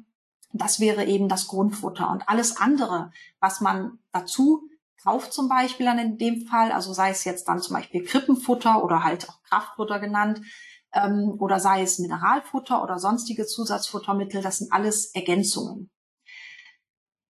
Das 0.53 0.79
wäre 0.79 1.05
eben 1.05 1.29
das 1.29 1.47
Grundfutter. 1.47 2.11
Und 2.11 2.29
alles 2.29 2.57
andere, 2.57 3.11
was 3.39 3.59
man 3.59 3.97
dazu 4.11 4.69
kauft 5.03 5.33
zum 5.33 5.49
Beispiel 5.49 5.87
dann 5.87 5.97
in 5.97 6.17
dem 6.19 6.45
Fall, 6.45 6.71
also 6.71 6.93
sei 6.93 7.09
es 7.09 7.23
jetzt 7.23 7.47
dann 7.47 7.59
zum 7.59 7.75
Beispiel 7.75 8.03
Krippenfutter 8.03 8.83
oder 8.83 9.03
halt 9.03 9.27
auch 9.27 9.41
Kraftfutter 9.43 9.99
genannt, 9.99 10.41
ähm, 10.93 11.35
oder 11.39 11.59
sei 11.59 11.81
es 11.81 11.99
Mineralfutter 11.99 12.83
oder 12.83 12.99
sonstige 12.99 13.45
Zusatzfuttermittel, 13.45 14.41
das 14.41 14.59
sind 14.59 14.71
alles 14.71 15.13
Ergänzungen. 15.13 15.89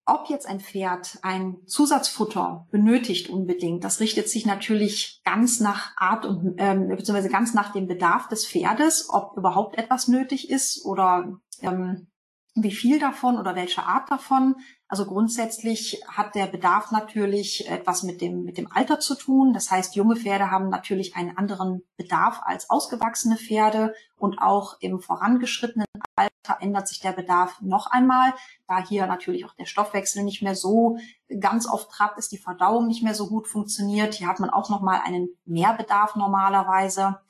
Ob 0.05 0.29
jetzt 0.29 0.47
ein 0.47 0.59
Pferd 0.59 1.19
ein 1.21 1.57
Zusatzfutter 1.67 2.67
benötigt 2.71 3.29
unbedingt, 3.29 3.83
das 3.83 3.99
richtet 3.99 4.29
sich 4.29 4.45
natürlich 4.45 5.21
ganz 5.23 5.59
nach 5.59 5.95
Art 5.95 6.25
und 6.25 6.55
ähm, 6.57 6.87
beziehungsweise 6.87 7.29
ganz 7.29 7.53
nach 7.53 7.71
dem 7.71 7.87
Bedarf 7.87 8.27
des 8.27 8.47
Pferdes, 8.47 9.09
ob 9.09 9.37
überhaupt 9.37 9.77
etwas 9.77 10.07
nötig 10.07 10.49
ist 10.49 10.83
oder 10.85 11.39
ähm, 11.61 12.07
wie 12.55 12.71
viel 12.71 12.99
davon 12.99 13.37
oder 13.37 13.55
welche 13.55 13.83
Art 13.83 14.09
davon. 14.09 14.55
Also 14.91 15.05
grundsätzlich 15.05 16.03
hat 16.05 16.35
der 16.35 16.47
Bedarf 16.47 16.91
natürlich 16.91 17.69
etwas 17.69 18.03
mit 18.03 18.19
dem, 18.19 18.43
mit 18.43 18.57
dem 18.57 18.69
Alter 18.69 18.99
zu 18.99 19.15
tun. 19.15 19.53
Das 19.53 19.71
heißt, 19.71 19.95
junge 19.95 20.17
Pferde 20.17 20.51
haben 20.51 20.67
natürlich 20.67 21.15
einen 21.15 21.37
anderen 21.37 21.81
Bedarf 21.95 22.41
als 22.43 22.69
ausgewachsene 22.69 23.37
Pferde 23.37 23.93
und 24.17 24.41
auch 24.41 24.75
im 24.81 24.99
vorangeschrittenen 24.99 25.87
Alter 26.17 26.57
ändert 26.59 26.89
sich 26.89 26.99
der 26.99 27.13
Bedarf 27.13 27.61
noch 27.61 27.87
einmal, 27.87 28.33
da 28.67 28.85
hier 28.85 29.07
natürlich 29.07 29.45
auch 29.45 29.53
der 29.53 29.65
Stoffwechsel 29.65 30.25
nicht 30.25 30.41
mehr 30.41 30.55
so 30.55 30.97
ganz 31.39 31.67
auf 31.67 31.87
Trab 31.87 32.17
ist, 32.17 32.33
die 32.33 32.37
Verdauung 32.37 32.87
nicht 32.87 33.01
mehr 33.01 33.15
so 33.15 33.29
gut 33.29 33.47
funktioniert. 33.47 34.15
Hier 34.15 34.27
hat 34.27 34.41
man 34.41 34.49
auch 34.49 34.69
noch 34.69 34.81
mal 34.81 34.99
einen 35.05 35.29
Mehrbedarf 35.45 36.17
normalerweise. 36.17 37.21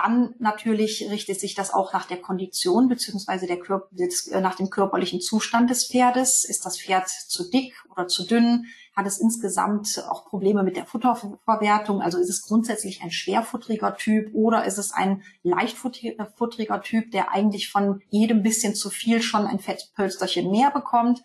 Dann 0.00 0.36
natürlich 0.38 1.10
richtet 1.10 1.40
sich 1.40 1.56
das 1.56 1.74
auch 1.74 1.92
nach 1.92 2.06
der 2.06 2.18
Kondition 2.18 2.86
beziehungsweise 2.86 3.48
der 3.48 3.58
äh, 3.58 4.40
nach 4.40 4.54
dem 4.54 4.70
körperlichen 4.70 5.20
Zustand 5.20 5.70
des 5.70 5.88
Pferdes. 5.88 6.44
Ist 6.44 6.64
das 6.64 6.78
Pferd 6.78 7.08
zu 7.08 7.50
dick 7.50 7.74
oder 7.90 8.06
zu 8.06 8.24
dünn? 8.24 8.66
Hat 8.94 9.08
es 9.08 9.18
insgesamt 9.18 10.04
auch 10.08 10.26
Probleme 10.26 10.62
mit 10.62 10.76
der 10.76 10.86
Futterverwertung? 10.86 12.00
Also 12.00 12.18
ist 12.18 12.28
es 12.28 12.42
grundsätzlich 12.42 13.02
ein 13.02 13.10
schwerfutteriger 13.10 13.96
Typ 13.96 14.32
oder 14.34 14.64
ist 14.64 14.78
es 14.78 14.92
ein 14.92 15.24
leichtfutteriger 15.42 16.80
Typ, 16.80 17.10
der 17.10 17.32
eigentlich 17.32 17.68
von 17.68 18.00
jedem 18.08 18.44
bisschen 18.44 18.76
zu 18.76 18.90
viel 18.90 19.20
schon 19.20 19.48
ein 19.48 19.58
Fettpölsterchen 19.58 20.48
mehr 20.48 20.70
bekommt? 20.70 21.24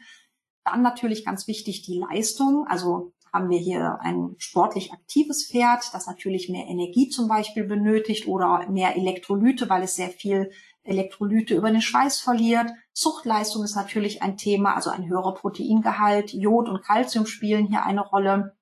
Dann 0.65 0.81
natürlich 0.81 1.25
ganz 1.25 1.47
wichtig 1.47 1.83
die 1.83 1.99
Leistung. 1.99 2.65
Also 2.67 3.13
haben 3.33 3.49
wir 3.49 3.57
hier 3.57 3.97
ein 4.01 4.35
sportlich 4.37 4.93
aktives 4.93 5.47
Pferd, 5.47 5.83
das 5.91 6.05
natürlich 6.05 6.49
mehr 6.49 6.67
Energie 6.67 7.09
zum 7.09 7.27
Beispiel 7.27 7.63
benötigt 7.63 8.27
oder 8.27 8.69
mehr 8.69 8.95
Elektrolyte, 8.95 9.69
weil 9.69 9.81
es 9.81 9.95
sehr 9.95 10.09
viel 10.09 10.51
Elektrolyte 10.83 11.55
über 11.55 11.71
den 11.71 11.81
Schweiß 11.81 12.19
verliert. 12.19 12.69
Zuchtleistung 12.93 13.63
ist 13.63 13.75
natürlich 13.75 14.21
ein 14.21 14.37
Thema, 14.37 14.75
also 14.75 14.91
ein 14.91 15.07
höherer 15.07 15.33
Proteingehalt, 15.33 16.31
Jod 16.33 16.69
und 16.69 16.83
Kalzium 16.83 17.25
spielen 17.25 17.67
hier 17.67 17.83
eine 17.83 18.01
Rolle. 18.01 18.55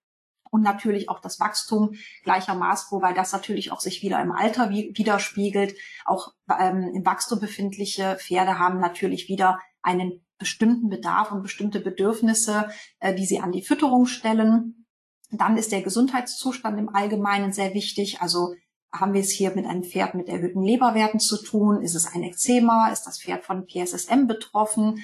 Und 0.53 0.63
natürlich 0.63 1.07
auch 1.09 1.21
das 1.21 1.39
Wachstum 1.39 1.95
gleichermaßen, 2.23 2.91
wobei 2.91 3.13
das 3.13 3.31
natürlich 3.31 3.71
auch 3.71 3.79
sich 3.79 4.03
wieder 4.03 4.21
im 4.21 4.33
Alter 4.33 4.69
widerspiegelt. 4.69 5.75
Auch 6.03 6.33
ähm, 6.59 6.91
im 6.93 7.05
Wachstum 7.05 7.39
befindliche 7.39 8.17
Pferde 8.19 8.59
haben 8.59 8.81
natürlich 8.81 9.29
wieder 9.29 9.59
einen 9.81 10.25
bestimmten 10.41 10.89
Bedarf 10.89 11.31
und 11.31 11.43
bestimmte 11.43 11.79
Bedürfnisse, 11.79 12.69
äh, 12.99 13.13
die 13.13 13.25
sie 13.25 13.39
an 13.39 13.51
die 13.51 13.61
Fütterung 13.61 14.07
stellen. 14.07 14.85
Dann 15.31 15.55
ist 15.55 15.71
der 15.71 15.83
Gesundheitszustand 15.83 16.77
im 16.77 16.89
Allgemeinen 16.89 17.53
sehr 17.53 17.73
wichtig. 17.73 18.21
Also 18.21 18.55
haben 18.91 19.13
wir 19.13 19.21
es 19.21 19.29
hier 19.29 19.55
mit 19.55 19.65
einem 19.65 19.83
Pferd 19.83 20.15
mit 20.15 20.27
erhöhten 20.27 20.63
Leberwerten 20.63 21.19
zu 21.19 21.41
tun? 21.41 21.81
Ist 21.81 21.95
es 21.95 22.07
ein 22.07 22.23
Ekzema? 22.23 22.89
Ist 22.91 23.03
das 23.03 23.21
Pferd 23.21 23.45
von 23.45 23.65
PSSM 23.65 24.27
betroffen? 24.27 25.01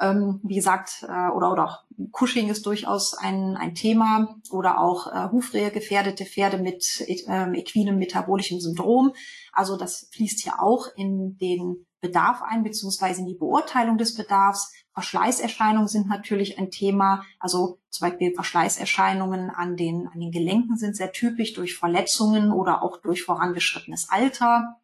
Ähm, 0.00 0.40
wie 0.42 0.54
gesagt, 0.56 1.04
äh, 1.08 1.28
oder, 1.30 1.52
oder 1.52 1.64
auch 1.64 1.78
Cushing 2.12 2.48
ist 2.48 2.66
durchaus 2.66 3.14
ein, 3.14 3.56
ein 3.56 3.74
Thema 3.74 4.36
oder 4.50 4.80
auch 4.80 5.08
äh, 5.08 5.30
Hufrehe 5.32 5.70
gefährdete 5.70 6.24
Pferde 6.24 6.58
mit 6.58 7.04
äh, 7.08 7.58
equinem 7.58 7.98
metabolischen 7.98 8.60
Syndrom. 8.60 9.12
Also 9.52 9.76
das 9.76 10.08
fließt 10.12 10.40
hier 10.40 10.62
auch 10.62 10.86
in 10.96 11.36
den 11.38 11.86
Bedarf 12.00 12.42
ein, 12.42 12.62
beziehungsweise 12.62 13.20
in 13.20 13.26
die 13.26 13.34
Beurteilung 13.34 13.98
des 13.98 14.14
Bedarfs. 14.14 14.72
Verschleißerscheinungen 14.92 15.88
sind 15.88 16.08
natürlich 16.08 16.58
ein 16.58 16.70
Thema. 16.70 17.24
Also 17.40 17.78
zum 17.90 18.08
Beispiel 18.08 18.34
Verschleißerscheinungen 18.34 19.50
an 19.50 19.76
den, 19.76 20.08
an 20.08 20.20
den 20.20 20.30
Gelenken 20.30 20.76
sind 20.76 20.96
sehr 20.96 21.12
typisch 21.12 21.54
durch 21.54 21.76
Verletzungen 21.76 22.52
oder 22.52 22.82
auch 22.82 22.98
durch 22.98 23.22
vorangeschrittenes 23.22 24.08
Alter. 24.10 24.76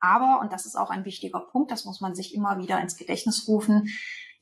Aber, 0.00 0.40
und 0.40 0.52
das 0.52 0.66
ist 0.66 0.76
auch 0.76 0.90
ein 0.90 1.04
wichtiger 1.04 1.40
Punkt, 1.40 1.70
das 1.70 1.84
muss 1.84 2.00
man 2.00 2.14
sich 2.14 2.34
immer 2.34 2.58
wieder 2.58 2.80
ins 2.80 2.96
Gedächtnis 2.96 3.46
rufen, 3.46 3.88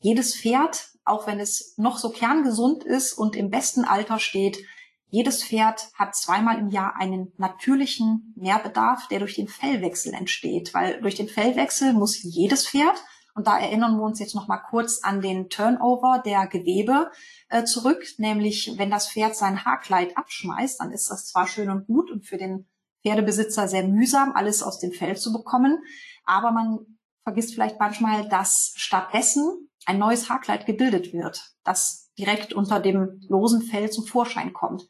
jedes 0.01 0.35
Pferd, 0.35 0.89
auch 1.05 1.27
wenn 1.27 1.39
es 1.39 1.75
noch 1.77 1.99
so 1.99 2.11
kerngesund 2.11 2.83
ist 2.83 3.13
und 3.13 3.37
im 3.37 3.51
besten 3.51 3.85
Alter 3.85 4.19
steht, 4.19 4.65
jedes 5.11 5.45
Pferd 5.45 5.91
hat 5.95 6.15
zweimal 6.15 6.59
im 6.59 6.69
Jahr 6.69 6.95
einen 6.97 7.33
natürlichen 7.37 8.33
Mehrbedarf, 8.37 9.09
der 9.09 9.19
durch 9.19 9.35
den 9.35 9.49
Fellwechsel 9.49 10.15
entsteht, 10.15 10.73
weil 10.73 11.01
durch 11.01 11.17
den 11.17 11.29
Fellwechsel 11.29 11.93
muss 11.93 12.23
jedes 12.23 12.69
Pferd 12.69 13.03
und 13.35 13.47
da 13.47 13.59
erinnern 13.59 13.97
wir 13.97 14.05
uns 14.05 14.19
jetzt 14.19 14.35
noch 14.35 14.49
mal 14.49 14.59
kurz 14.59 15.01
an 15.03 15.21
den 15.21 15.49
Turnover 15.49 16.23
der 16.25 16.47
Gewebe 16.47 17.11
äh, 17.49 17.65
zurück, 17.65 18.05
nämlich 18.19 18.75
wenn 18.77 18.91
das 18.91 19.11
Pferd 19.11 19.37
sein 19.37 19.65
Haarkleid 19.65 20.17
abschmeißt, 20.17 20.81
dann 20.81 20.93
ist 20.93 21.11
das 21.11 21.27
zwar 21.27 21.47
schön 21.47 21.71
und 21.71 21.87
gut 21.87 22.11
und 22.11 22.27
für 22.27 22.39
den 22.39 22.69
Pferdebesitzer 23.03 23.67
sehr 23.69 23.87
mühsam, 23.87 24.33
alles 24.35 24.63
aus 24.63 24.79
dem 24.79 24.93
Fell 24.93 25.17
zu 25.17 25.33
bekommen, 25.33 25.79
aber 26.25 26.53
man 26.53 26.81
vergisst 27.23 27.55
vielleicht 27.55 27.79
manchmal, 27.79 28.29
dass 28.29 28.73
stattdessen 28.77 29.71
ein 29.87 29.99
neues 29.99 30.29
Haarkleid 30.29 30.67
gebildet 30.67 31.13
wird. 31.13 31.55
Das 31.65 32.11
direkt 32.19 32.53
unter 32.53 32.81
dem 32.81 33.21
losen 33.29 33.63
Fell 33.63 33.91
zum 33.91 34.05
Vorschein 34.05 34.53
kommt. 34.53 34.89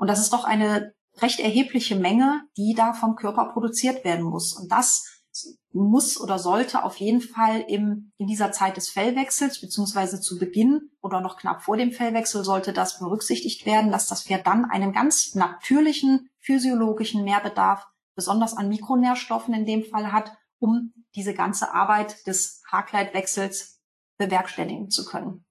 Und 0.00 0.06
das 0.06 0.18
ist 0.18 0.32
doch 0.32 0.44
eine 0.44 0.94
recht 1.18 1.40
erhebliche 1.40 1.94
Menge, 1.94 2.44
die 2.56 2.72
da 2.74 2.94
vom 2.94 3.16
Körper 3.16 3.50
produziert 3.52 4.02
werden 4.02 4.24
muss. 4.24 4.54
Und 4.54 4.72
das 4.72 5.26
muss 5.72 6.18
oder 6.18 6.38
sollte 6.38 6.84
auf 6.84 6.96
jeden 6.96 7.20
Fall 7.20 7.60
im, 7.68 8.10
in 8.16 8.26
dieser 8.26 8.50
Zeit 8.50 8.78
des 8.78 8.88
Fellwechsels 8.88 9.60
beziehungsweise 9.60 10.18
zu 10.18 10.38
Beginn 10.38 10.90
oder 11.02 11.20
noch 11.20 11.36
knapp 11.36 11.62
vor 11.62 11.76
dem 11.76 11.92
Fellwechsel 11.92 12.44
sollte 12.44 12.72
das 12.72 12.98
berücksichtigt 12.98 13.66
werden, 13.66 13.92
dass 13.92 14.06
das 14.06 14.22
Pferd 14.22 14.46
dann 14.46 14.64
einen 14.64 14.92
ganz 14.92 15.34
natürlichen 15.34 16.30
physiologischen 16.38 17.22
Mehrbedarf, 17.22 17.86
besonders 18.14 18.56
an 18.56 18.70
Mikronährstoffen 18.70 19.52
in 19.52 19.66
dem 19.66 19.84
Fall 19.84 20.12
hat, 20.12 20.32
um 20.58 20.94
diese 21.14 21.34
ganze 21.34 21.74
Arbeit 21.74 22.26
des 22.26 22.62
Haarkleidwechsels 22.72 23.82
bewerkstelligen 24.16 24.88
zu 24.88 25.04
können. 25.04 25.44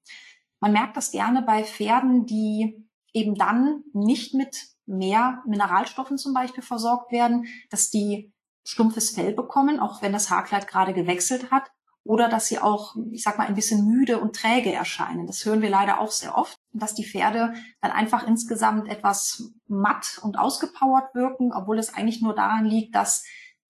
Man 0.59 0.73
merkt 0.73 0.97
das 0.97 1.11
gerne 1.11 1.43
bei 1.43 1.63
Pferden, 1.63 2.25
die 2.25 2.88
eben 3.13 3.35
dann 3.35 3.83
nicht 3.93 4.33
mit 4.33 4.67
mehr 4.85 5.43
Mineralstoffen 5.45 6.17
zum 6.17 6.33
Beispiel 6.33 6.63
versorgt 6.63 7.11
werden, 7.11 7.45
dass 7.69 7.89
die 7.89 8.31
stumpfes 8.63 9.11
Fell 9.11 9.33
bekommen, 9.33 9.79
auch 9.79 10.01
wenn 10.01 10.13
das 10.13 10.29
Haarkleid 10.29 10.67
gerade 10.67 10.93
gewechselt 10.93 11.51
hat, 11.51 11.71
oder 12.03 12.27
dass 12.27 12.47
sie 12.47 12.59
auch, 12.59 12.95
ich 13.11 13.23
sag 13.23 13.37
mal, 13.37 13.47
ein 13.47 13.55
bisschen 13.55 13.85
müde 13.85 14.19
und 14.19 14.35
träge 14.35 14.73
erscheinen. 14.73 15.27
Das 15.27 15.45
hören 15.45 15.61
wir 15.61 15.69
leider 15.69 15.99
auch 15.99 16.11
sehr 16.11 16.37
oft, 16.37 16.57
dass 16.73 16.95
die 16.95 17.05
Pferde 17.05 17.53
dann 17.81 17.91
einfach 17.91 18.25
insgesamt 18.25 18.89
etwas 18.89 19.51
matt 19.67 20.19
und 20.23 20.39
ausgepowert 20.39 21.13
wirken, 21.13 21.51
obwohl 21.53 21.77
es 21.77 21.93
eigentlich 21.93 22.21
nur 22.21 22.33
daran 22.33 22.65
liegt, 22.65 22.95
dass 22.95 23.25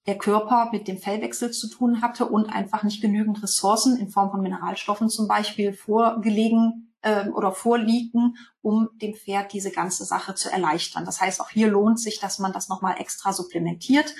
der 0.05 0.17
Körper 0.17 0.69
mit 0.71 0.87
dem 0.87 0.97
Fellwechsel 0.97 1.51
zu 1.51 1.69
tun 1.69 2.01
hatte 2.01 2.27
und 2.27 2.45
einfach 2.49 2.83
nicht 2.83 3.01
genügend 3.01 3.43
Ressourcen 3.43 3.97
in 3.97 4.09
Form 4.09 4.31
von 4.31 4.41
Mineralstoffen 4.41 5.09
zum 5.09 5.27
Beispiel 5.27 5.73
vorgelegen 5.73 6.88
äh, 7.01 7.27
oder 7.29 7.51
vorliegen, 7.51 8.35
um 8.61 8.89
dem 9.01 9.15
Pferd 9.15 9.53
diese 9.53 9.71
ganze 9.71 10.05
Sache 10.05 10.35
zu 10.35 10.51
erleichtern. 10.51 11.05
Das 11.05 11.21
heißt, 11.21 11.41
auch 11.41 11.49
hier 11.49 11.67
lohnt 11.67 11.99
sich, 11.99 12.19
dass 12.19 12.39
man 12.39 12.53
das 12.53 12.69
nochmal 12.69 12.99
extra 12.99 13.33
supplementiert 13.33 14.13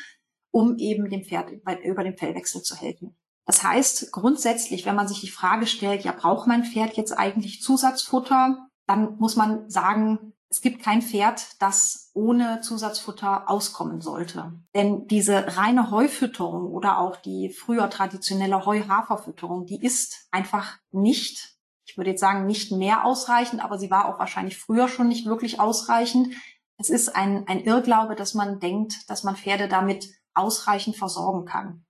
um 0.52 0.78
eben 0.78 1.10
dem 1.10 1.24
Pferd 1.24 1.64
bei, 1.64 1.80
über 1.82 2.04
den 2.04 2.18
Fellwechsel 2.18 2.62
zu 2.62 2.76
helfen. 2.76 3.16
Das 3.46 3.64
heißt, 3.64 4.12
grundsätzlich, 4.12 4.86
wenn 4.86 4.96
man 4.96 5.08
sich 5.08 5.22
die 5.22 5.30
Frage 5.30 5.66
stellt, 5.66 6.04
ja, 6.04 6.12
braucht 6.12 6.48
mein 6.48 6.64
Pferd 6.64 6.98
jetzt 6.98 7.18
eigentlich 7.18 7.62
Zusatzfutter, 7.62 8.68
dann 8.86 9.18
muss 9.18 9.36
man 9.36 9.70
sagen, 9.70 10.34
es 10.52 10.62
gibt 10.62 10.82
kein 10.82 11.02
Pferd, 11.02 11.62
das 11.62 12.10
ohne 12.14 12.62
Zusatzfutter 12.62 13.50
auskommen 13.50 14.02
sollte. 14.02 14.54
Denn 14.74 15.08
diese 15.08 15.58
reine 15.58 15.92
Heufütterung 15.92 16.72
oder 16.72 16.98
auch 17.00 17.18
die 17.18 17.50
früher 17.50 17.90
traditionelle 17.90 18.66
Heu-Haferfütterung, 18.66 19.68
die 19.68 19.84
ist 19.84 20.28
einfach 20.32 20.78
nicht, 20.92 21.59
ich 21.59 21.59
würde 22.00 22.10
jetzt 22.12 22.22
sagen, 22.22 22.48
nicht 22.48 22.72
mehr 22.72 23.06
ausreichend, 23.06 23.64
aber 23.64 23.78
sie 23.78 23.92
war 23.92 24.08
auch 24.08 24.18
wahrscheinlich 24.18 24.58
früher 24.58 24.88
schon 24.88 25.08
nicht 25.08 25.28
wirklich 25.28 25.60
ausreichend. 25.60 26.34
Es 26.78 26.90
ist 26.90 27.16
ein, 27.16 27.48
ein 27.48 27.60
Irrglaube, 27.60 28.16
dass 28.16 28.34
man 28.34 28.60
denkt, 28.60 29.08
dass 29.10 29.24
man 29.24 29.36
Pferde 29.36 29.68
damit 29.68 30.10
ausreichend 30.34 30.96
versorgen 30.96 31.46
kann. 31.46 31.86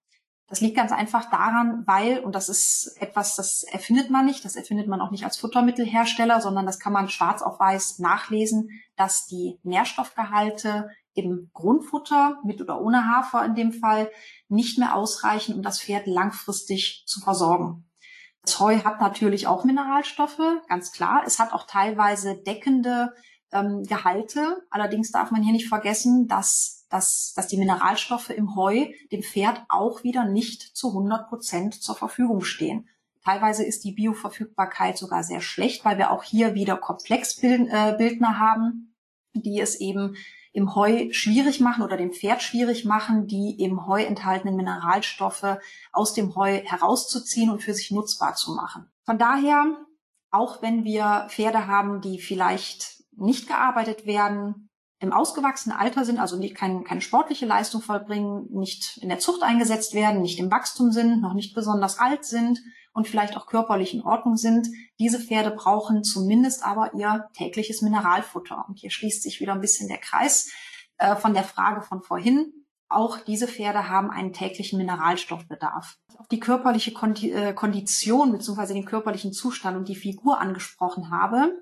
Das 0.47 0.61
liegt 0.61 0.75
ganz 0.75 0.91
einfach 0.91 1.29
daran, 1.29 1.83
weil, 1.85 2.19
und 2.19 2.33
das 2.33 2.49
ist 2.49 2.97
etwas, 2.99 3.35
das 3.35 3.63
erfindet 3.63 4.09
man 4.09 4.25
nicht, 4.25 4.43
das 4.43 4.55
erfindet 4.55 4.87
man 4.87 4.99
auch 4.99 5.11
nicht 5.11 5.23
als 5.23 5.37
Futtermittelhersteller, 5.37 6.41
sondern 6.41 6.65
das 6.65 6.79
kann 6.79 6.91
man 6.91 7.07
schwarz 7.07 7.43
auf 7.43 7.59
weiß 7.59 7.99
nachlesen, 7.99 8.69
dass 8.95 9.27
die 9.27 9.59
Nährstoffgehalte 9.61 10.89
im 11.13 11.51
Grundfutter 11.53 12.39
mit 12.43 12.61
oder 12.61 12.81
ohne 12.81 13.05
Hafer 13.05 13.45
in 13.45 13.53
dem 13.53 13.71
Fall 13.71 14.09
nicht 14.47 14.79
mehr 14.79 14.95
ausreichen, 14.95 15.53
um 15.53 15.61
das 15.61 15.81
Pferd 15.81 16.07
langfristig 16.07 17.03
zu 17.05 17.19
versorgen. 17.19 17.88
Das 18.43 18.59
Heu 18.59 18.77
hat 18.83 19.01
natürlich 19.01 19.47
auch 19.47 19.63
Mineralstoffe, 19.63 20.41
ganz 20.67 20.91
klar. 20.91 21.23
Es 21.25 21.39
hat 21.39 21.53
auch 21.53 21.67
teilweise 21.67 22.35
deckende 22.35 23.13
ähm, 23.51 23.83
Gehalte. 23.83 24.65
Allerdings 24.69 25.11
darf 25.11 25.31
man 25.31 25.43
hier 25.43 25.53
nicht 25.53 25.67
vergessen, 25.67 26.27
dass 26.27 26.79
dass, 26.89 27.33
dass 27.35 27.47
die 27.47 27.57
Mineralstoffe 27.57 28.31
im 28.31 28.55
Heu 28.55 28.87
dem 29.11 29.23
Pferd 29.23 29.61
auch 29.69 30.03
wieder 30.03 30.25
nicht 30.25 30.75
zu 30.75 30.89
100 30.89 31.29
Prozent 31.29 31.75
zur 31.75 31.95
Verfügung 31.95 32.41
stehen. 32.41 32.89
Teilweise 33.23 33.63
ist 33.63 33.83
die 33.83 33.91
Bioverfügbarkeit 33.91 34.97
sogar 34.97 35.23
sehr 35.23 35.41
schlecht, 35.41 35.85
weil 35.85 35.97
wir 35.97 36.11
auch 36.11 36.23
hier 36.23 36.55
wieder 36.55 36.77
Komplexbildner 36.77 37.99
äh, 37.99 38.33
haben, 38.39 38.95
die 39.33 39.59
es 39.59 39.79
eben 39.79 40.15
im 40.59 40.75
Heu 40.75 41.07
schwierig 41.11 41.61
machen 41.61 41.83
oder 41.83 41.95
dem 41.95 42.11
Pferd 42.11 42.43
schwierig 42.43 42.83
machen, 42.83 43.27
die 43.27 43.55
im 43.63 43.87
Heu 43.87 44.03
enthaltenen 44.03 44.57
Mineralstoffe 44.57 45.57
aus 45.93 46.13
dem 46.13 46.35
Heu 46.35 46.61
herauszuziehen 46.65 47.49
und 47.49 47.63
für 47.63 47.73
sich 47.73 47.91
nutzbar 47.91 48.35
zu 48.35 48.53
machen. 48.53 48.91
Von 49.05 49.17
daher, 49.17 49.77
auch 50.31 50.61
wenn 50.61 50.83
wir 50.83 51.27
Pferde 51.29 51.67
haben, 51.67 52.01
die 52.01 52.19
vielleicht 52.19 53.03
nicht 53.15 53.47
gearbeitet 53.47 54.05
werden, 54.05 54.69
im 54.99 55.13
ausgewachsenen 55.13 55.77
Alter 55.77 56.03
sind, 56.03 56.19
also 56.19 56.35
nicht, 56.35 56.55
kein, 56.55 56.83
keine 56.83 56.99
sportliche 56.99 57.45
Leistung 57.45 57.81
vollbringen, 57.81 58.49
nicht 58.51 58.97
in 58.97 59.07
der 59.07 59.19
Zucht 59.19 59.43
eingesetzt 59.43 59.93
werden, 59.93 60.21
nicht 60.21 60.39
im 60.39 60.51
Wachstum 60.51 60.91
sind, 60.91 61.21
noch 61.21 61.33
nicht 61.33 61.55
besonders 61.55 61.99
alt 61.99 62.25
sind 62.25 62.59
und 62.99 63.07
vielleicht 63.07 63.37
auch 63.37 63.47
körperlich 63.47 63.93
in 63.93 64.03
Ordnung 64.03 64.35
sind. 64.35 64.67
Diese 64.99 65.21
Pferde 65.21 65.51
brauchen 65.51 66.03
zumindest 66.03 66.65
aber 66.65 66.93
ihr 66.93 67.29
tägliches 67.31 67.81
Mineralfutter. 67.81 68.65
Und 68.67 68.77
hier 68.79 68.91
schließt 68.91 69.23
sich 69.23 69.39
wieder 69.39 69.53
ein 69.53 69.61
bisschen 69.61 69.87
der 69.87 69.99
Kreis 69.99 70.51
äh, 70.97 71.15
von 71.15 71.33
der 71.33 71.45
Frage 71.45 71.81
von 71.81 72.01
vorhin. 72.01 72.51
Auch 72.89 73.17
diese 73.19 73.47
Pferde 73.47 73.87
haben 73.87 74.11
einen 74.11 74.33
täglichen 74.33 74.77
Mineralstoffbedarf. 74.77 75.95
Auf 76.17 76.27
die 76.27 76.41
körperliche 76.41 76.91
äh, 76.91 77.53
Kondition 77.53 78.33
bzw. 78.33 78.73
den 78.73 78.85
körperlichen 78.85 79.31
Zustand 79.31 79.77
und 79.77 79.87
die 79.87 79.95
Figur 79.95 80.41
angesprochen 80.41 81.09
habe, 81.09 81.53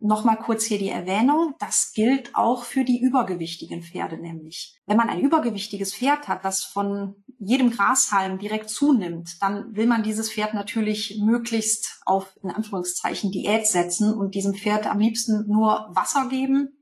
Nochmal 0.00 0.38
kurz 0.38 0.64
hier 0.64 0.78
die 0.78 0.90
Erwähnung, 0.90 1.54
das 1.58 1.90
gilt 1.92 2.36
auch 2.36 2.62
für 2.62 2.84
die 2.84 3.00
übergewichtigen 3.00 3.82
Pferde 3.82 4.16
nämlich. 4.16 4.78
Wenn 4.86 4.96
man 4.96 5.08
ein 5.08 5.18
übergewichtiges 5.18 5.92
Pferd 5.92 6.28
hat, 6.28 6.44
das 6.44 6.62
von 6.62 7.24
jedem 7.38 7.70
Grashalm 7.70 8.38
direkt 8.38 8.68
zunimmt, 8.68 9.40
dann 9.40 9.74
will 9.76 9.86
man 9.86 10.02
dieses 10.02 10.32
Pferd 10.32 10.54
natürlich 10.54 11.20
möglichst 11.22 12.00
auf, 12.04 12.36
in 12.42 12.50
Anführungszeichen, 12.50 13.30
Diät 13.30 13.66
setzen 13.66 14.12
und 14.12 14.34
diesem 14.34 14.54
Pferd 14.54 14.86
am 14.86 14.98
liebsten 14.98 15.46
nur 15.46 15.88
Wasser 15.90 16.28
geben 16.28 16.76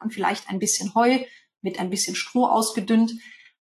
und 0.00 0.12
vielleicht 0.12 0.50
ein 0.50 0.58
bisschen 0.58 0.94
Heu 0.94 1.18
mit 1.62 1.78
ein 1.78 1.90
bisschen 1.90 2.14
Stroh 2.14 2.46
ausgedünnt 2.46 3.14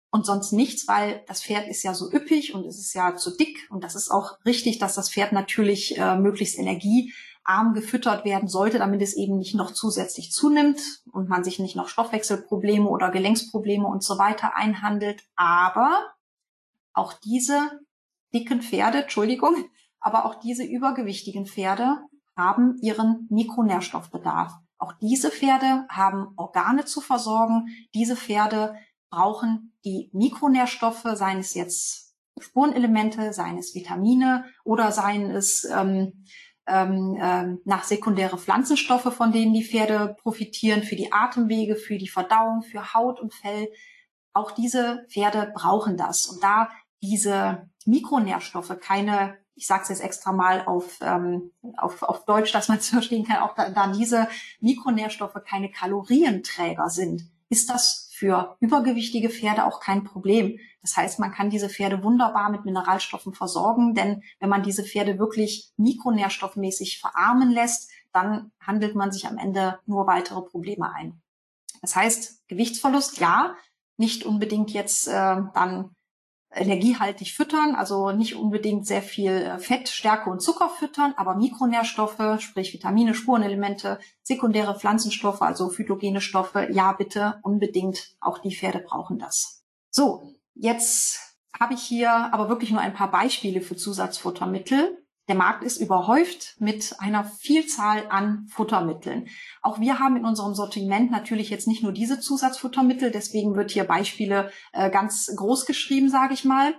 und 0.09 0.25
sonst 0.25 0.51
nichts, 0.51 0.87
weil 0.87 1.23
das 1.27 1.41
Pferd 1.41 1.69
ist 1.69 1.83
ja 1.83 1.93
so 1.93 2.11
üppig 2.11 2.53
und 2.53 2.65
es 2.65 2.77
ist 2.77 2.93
ja 2.93 3.15
zu 3.15 3.35
dick 3.35 3.67
und 3.69 3.83
das 3.83 3.95
ist 3.95 4.11
auch 4.11 4.37
richtig, 4.45 4.77
dass 4.77 4.95
das 4.95 5.09
Pferd 5.09 5.31
natürlich 5.31 5.97
äh, 5.97 6.17
möglichst 6.17 6.59
Energie 6.59 7.13
arm 7.43 7.73
gefüttert 7.73 8.25
werden 8.25 8.49
sollte, 8.49 8.77
damit 8.77 9.01
es 9.01 9.15
eben 9.15 9.37
nicht 9.37 9.55
noch 9.55 9.71
zusätzlich 9.71 10.31
zunimmt 10.31 10.81
und 11.11 11.29
man 11.29 11.43
sich 11.43 11.59
nicht 11.59 11.75
noch 11.75 11.87
Stoffwechselprobleme 11.87 12.87
oder 12.87 13.09
Gelenksprobleme 13.09 13.87
und 13.87 14.03
so 14.03 14.17
weiter 14.17 14.55
einhandelt. 14.55 15.23
Aber 15.35 16.13
auch 16.93 17.13
diese 17.13 17.81
dicken 18.33 18.61
Pferde, 18.61 19.03
Entschuldigung, 19.03 19.55
aber 19.99 20.25
auch 20.25 20.35
diese 20.35 20.63
übergewichtigen 20.63 21.45
Pferde 21.45 21.97
haben 22.35 22.77
ihren 22.81 23.27
Mikronährstoffbedarf. 23.29 24.53
Auch 24.77 24.93
diese 24.93 25.29
Pferde 25.29 25.85
haben 25.89 26.33
Organe 26.37 26.85
zu 26.85 27.01
versorgen. 27.01 27.67
Diese 27.93 28.15
Pferde 28.15 28.75
brauchen 29.11 29.73
die 29.85 30.09
Mikronährstoffe, 30.13 31.05
seien 31.13 31.39
es 31.39 31.53
jetzt 31.53 32.15
Spurenelemente, 32.39 33.33
seien 33.33 33.57
es 33.57 33.75
Vitamine 33.75 34.45
oder 34.63 34.91
seien 34.91 35.29
es 35.29 35.65
ähm, 35.65 36.25
ähm, 36.67 37.17
ähm, 37.21 37.59
nach 37.65 37.83
sekundäre 37.83 38.37
Pflanzenstoffe, 38.37 39.13
von 39.13 39.31
denen 39.31 39.53
die 39.53 39.63
Pferde 39.63 40.15
profitieren, 40.21 40.83
für 40.83 40.95
die 40.95 41.11
Atemwege, 41.11 41.75
für 41.75 41.97
die 41.97 42.07
Verdauung, 42.07 42.61
für 42.61 42.93
Haut 42.93 43.19
und 43.19 43.33
Fell. 43.33 43.67
Auch 44.33 44.51
diese 44.51 45.05
Pferde 45.09 45.51
brauchen 45.53 45.97
das. 45.97 46.27
Und 46.27 46.41
da 46.43 46.69
diese 47.01 47.69
Mikronährstoffe 47.85 48.77
keine, 48.79 49.37
ich 49.55 49.67
sage 49.67 49.83
es 49.83 49.89
jetzt 49.89 50.03
extra 50.03 50.31
mal 50.31 50.65
auf, 50.65 50.99
ähm, 51.01 51.51
auf, 51.77 52.03
auf 52.03 52.25
Deutsch, 52.25 52.51
dass 52.51 52.67
man 52.67 52.77
es 52.77 52.89
verstehen 52.89 53.25
kann, 53.25 53.43
auch 53.43 53.55
da, 53.55 53.69
da 53.69 53.91
diese 53.91 54.27
Mikronährstoffe 54.59 55.37
keine 55.45 55.71
Kalorienträger 55.71 56.89
sind, 56.89 57.23
ist 57.49 57.69
das 57.69 58.09
für 58.11 58.55
übergewichtige 58.59 59.29
Pferde 59.29 59.65
auch 59.65 59.79
kein 59.79 60.03
Problem. 60.03 60.59
Das 60.83 60.95
heißt, 60.95 61.19
man 61.19 61.31
kann 61.31 61.49
diese 61.49 61.69
Pferde 61.69 62.03
wunderbar 62.03 62.49
mit 62.49 62.65
Mineralstoffen 62.65 63.33
versorgen, 63.33 63.93
denn 63.93 64.23
wenn 64.39 64.49
man 64.49 64.63
diese 64.63 64.83
Pferde 64.83 65.19
wirklich 65.19 65.71
mikronährstoffmäßig 65.77 66.99
verarmen 66.99 67.49
lässt, 67.49 67.89
dann 68.13 68.51
handelt 68.59 68.95
man 68.95 69.11
sich 69.11 69.27
am 69.27 69.37
Ende 69.37 69.79
nur 69.85 70.07
weitere 70.07 70.41
Probleme 70.41 70.93
ein. 70.93 71.21
Das 71.81 71.95
heißt, 71.95 72.47
Gewichtsverlust, 72.47 73.19
ja, 73.19 73.55
nicht 73.97 74.23
unbedingt 74.23 74.71
jetzt 74.71 75.07
äh, 75.07 75.11
dann 75.53 75.95
energiehaltig 76.53 77.33
füttern, 77.33 77.75
also 77.75 78.11
nicht 78.11 78.35
unbedingt 78.35 78.85
sehr 78.85 79.01
viel 79.01 79.31
äh, 79.31 79.59
Fett, 79.59 79.89
Stärke 79.89 80.29
und 80.29 80.41
Zucker 80.41 80.69
füttern, 80.69 81.13
aber 81.17 81.35
Mikronährstoffe, 81.35 82.39
sprich 82.39 82.73
Vitamine, 82.73 83.13
Spurenelemente, 83.13 83.99
sekundäre 84.21 84.77
Pflanzenstoffe, 84.77 85.41
also 85.41 85.69
phytogene 85.69 86.21
Stoffe, 86.21 86.67
ja 86.71 86.91
bitte 86.91 87.39
unbedingt, 87.43 88.15
auch 88.19 88.37
die 88.37 88.55
Pferde 88.55 88.79
brauchen 88.79 89.17
das. 89.17 89.63
So, 89.89 90.33
jetzt 90.53 91.37
habe 91.57 91.73
ich 91.73 91.81
hier 91.81 92.11
aber 92.11 92.49
wirklich 92.49 92.71
nur 92.71 92.81
ein 92.81 92.93
paar 92.93 93.11
Beispiele 93.11 93.61
für 93.61 93.75
Zusatzfuttermittel. 93.75 95.00
Der 95.27 95.35
Markt 95.35 95.63
ist 95.63 95.77
überhäuft 95.77 96.55
mit 96.59 96.95
einer 96.99 97.23
Vielzahl 97.23 98.05
an 98.09 98.47
Futtermitteln. 98.49 99.27
Auch 99.61 99.79
wir 99.79 99.99
haben 99.99 100.17
in 100.17 100.25
unserem 100.25 100.55
Sortiment 100.55 101.11
natürlich 101.11 101.49
jetzt 101.49 101.67
nicht 101.67 101.83
nur 101.83 101.91
diese 101.91 102.19
Zusatzfuttermittel, 102.19 103.11
deswegen 103.11 103.55
wird 103.55 103.71
hier 103.71 103.83
Beispiele 103.83 104.51
äh, 104.73 104.89
ganz 104.89 105.31
groß 105.35 105.65
geschrieben, 105.65 106.09
sage 106.09 106.33
ich 106.33 106.43
mal. 106.43 106.73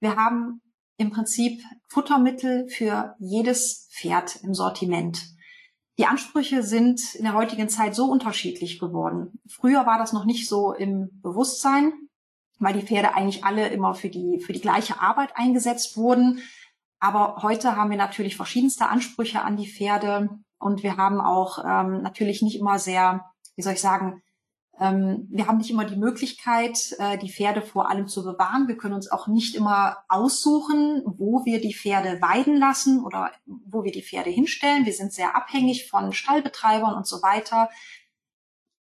Wir 0.00 0.16
haben 0.16 0.60
im 0.96 1.10
Prinzip 1.10 1.62
Futtermittel 1.88 2.68
für 2.68 3.14
jedes 3.18 3.88
Pferd 3.92 4.36
im 4.42 4.54
Sortiment. 4.54 5.34
Die 5.98 6.06
Ansprüche 6.06 6.62
sind 6.62 7.14
in 7.14 7.24
der 7.24 7.34
heutigen 7.34 7.68
Zeit 7.68 7.94
so 7.94 8.06
unterschiedlich 8.06 8.80
geworden. 8.80 9.38
Früher 9.46 9.86
war 9.86 9.98
das 9.98 10.12
noch 10.12 10.24
nicht 10.24 10.48
so 10.48 10.72
im 10.72 11.20
Bewusstsein, 11.22 11.92
weil 12.58 12.74
die 12.74 12.86
Pferde 12.86 13.14
eigentlich 13.14 13.44
alle 13.44 13.68
immer 13.68 13.94
für 13.94 14.08
die, 14.08 14.40
für 14.44 14.52
die 14.52 14.60
gleiche 14.60 15.00
Arbeit 15.00 15.36
eingesetzt 15.36 15.96
wurden. 15.96 16.42
Aber 17.04 17.42
heute 17.42 17.76
haben 17.76 17.90
wir 17.90 17.98
natürlich 17.98 18.34
verschiedenste 18.34 18.88
Ansprüche 18.88 19.42
an 19.42 19.58
die 19.58 19.68
Pferde 19.68 20.30
und 20.58 20.82
wir 20.82 20.96
haben 20.96 21.20
auch 21.20 21.58
ähm, 21.62 22.00
natürlich 22.00 22.40
nicht 22.40 22.58
immer 22.58 22.78
sehr, 22.78 23.26
wie 23.56 23.62
soll 23.62 23.74
ich 23.74 23.82
sagen, 23.82 24.22
ähm, 24.80 25.28
wir 25.30 25.46
haben 25.46 25.58
nicht 25.58 25.70
immer 25.70 25.84
die 25.84 25.98
Möglichkeit, 25.98 26.96
äh, 26.98 27.18
die 27.18 27.30
Pferde 27.30 27.60
vor 27.60 27.90
allem 27.90 28.08
zu 28.08 28.24
bewahren. 28.24 28.68
Wir 28.68 28.78
können 28.78 28.94
uns 28.94 29.12
auch 29.12 29.26
nicht 29.26 29.54
immer 29.54 29.98
aussuchen, 30.08 31.02
wo 31.04 31.44
wir 31.44 31.60
die 31.60 31.74
Pferde 31.74 32.22
weiden 32.22 32.56
lassen 32.56 33.04
oder 33.04 33.32
wo 33.44 33.84
wir 33.84 33.92
die 33.92 34.02
Pferde 34.02 34.30
hinstellen. 34.30 34.86
Wir 34.86 34.94
sind 34.94 35.12
sehr 35.12 35.36
abhängig 35.36 35.90
von 35.90 36.14
Stallbetreibern 36.14 36.94
und 36.94 37.06
so 37.06 37.20
weiter. 37.20 37.68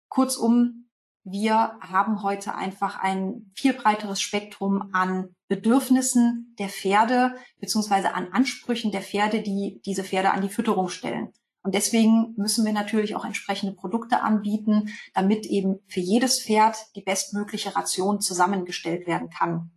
Kurzum, 0.08 0.88
wir 1.26 1.78
haben 1.82 2.24
heute 2.24 2.55
einfach 2.55 2.99
ein 2.99 3.51
viel 3.53 3.74
breiteres 3.74 4.22
Spektrum 4.22 4.91
an 4.93 5.36
Bedürfnissen 5.48 6.56
der 6.60 6.70
Pferde 6.70 7.36
beziehungsweise 7.60 8.14
an 8.14 8.30
Ansprüchen 8.32 8.91
der 8.91 9.02
Pferde, 9.02 9.41
die 9.41 9.82
diese 9.86 10.04
Pferde 10.04 10.32
an 10.32 10.41
die 10.41 10.50
Fütterung 10.50 10.89
stellen. 10.89 11.34
Und 11.64 11.76
deswegen 11.76 12.34
müssen 12.38 12.66
wir 12.66 12.72
natürlich 12.72 13.16
auch 13.16 13.26
entsprechende 13.26 13.76
Produkte 13.76 14.22
anbieten, 14.22 14.89
damit 15.14 15.45
eben 15.45 15.80
für 15.88 16.00
jedes 16.00 16.41
Pferd 16.41 16.78
die 16.95 17.02
bestmögliche 17.02 17.76
Ration 17.76 18.22
zusammengestellt 18.22 19.06
werden 19.06 19.30
kann. 19.30 19.72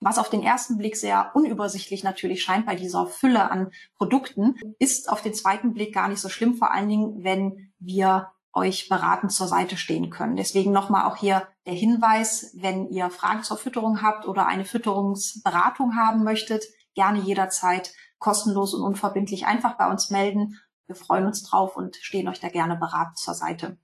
Was 0.00 0.18
auf 0.18 0.28
den 0.28 0.42
ersten 0.42 0.78
Blick 0.78 0.96
sehr 0.96 1.30
unübersichtlich 1.34 2.02
natürlich 2.02 2.42
scheint 2.42 2.66
bei 2.66 2.74
dieser 2.74 3.06
Fülle 3.06 3.50
an 3.50 3.70
Produkten, 3.96 4.56
ist 4.78 5.08
auf 5.08 5.22
den 5.22 5.32
zweiten 5.32 5.74
Blick 5.74 5.94
gar 5.94 6.08
nicht 6.08 6.20
so 6.20 6.28
schlimm, 6.28 6.56
vor 6.56 6.72
allen 6.72 6.88
Dingen, 6.88 7.24
wenn 7.24 7.72
wir 7.78 8.32
euch 8.54 8.88
beratend 8.88 9.32
zur 9.32 9.48
Seite 9.48 9.76
stehen 9.76 10.10
können. 10.10 10.36
Deswegen 10.36 10.72
nochmal 10.72 11.10
auch 11.10 11.16
hier 11.16 11.48
der 11.66 11.74
Hinweis, 11.74 12.52
wenn 12.54 12.88
ihr 12.88 13.10
Fragen 13.10 13.42
zur 13.42 13.56
Fütterung 13.56 14.02
habt 14.02 14.26
oder 14.26 14.46
eine 14.46 14.64
Fütterungsberatung 14.64 15.96
haben 15.96 16.22
möchtet, 16.22 16.64
gerne 16.94 17.20
jederzeit 17.20 17.92
kostenlos 18.18 18.74
und 18.74 18.82
unverbindlich 18.82 19.46
einfach 19.46 19.76
bei 19.76 19.90
uns 19.90 20.10
melden. 20.10 20.58
Wir 20.86 20.96
freuen 20.96 21.26
uns 21.26 21.42
drauf 21.42 21.76
und 21.76 21.96
stehen 21.96 22.28
euch 22.28 22.40
da 22.40 22.48
gerne 22.48 22.76
beratend 22.76 23.18
zur 23.18 23.34
Seite. 23.34 23.78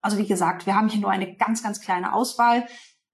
Also 0.00 0.16
wie 0.16 0.26
gesagt, 0.26 0.66
wir 0.66 0.74
haben 0.74 0.88
hier 0.88 1.00
nur 1.00 1.10
eine 1.10 1.36
ganz, 1.36 1.62
ganz 1.62 1.80
kleine 1.80 2.14
Auswahl 2.14 2.66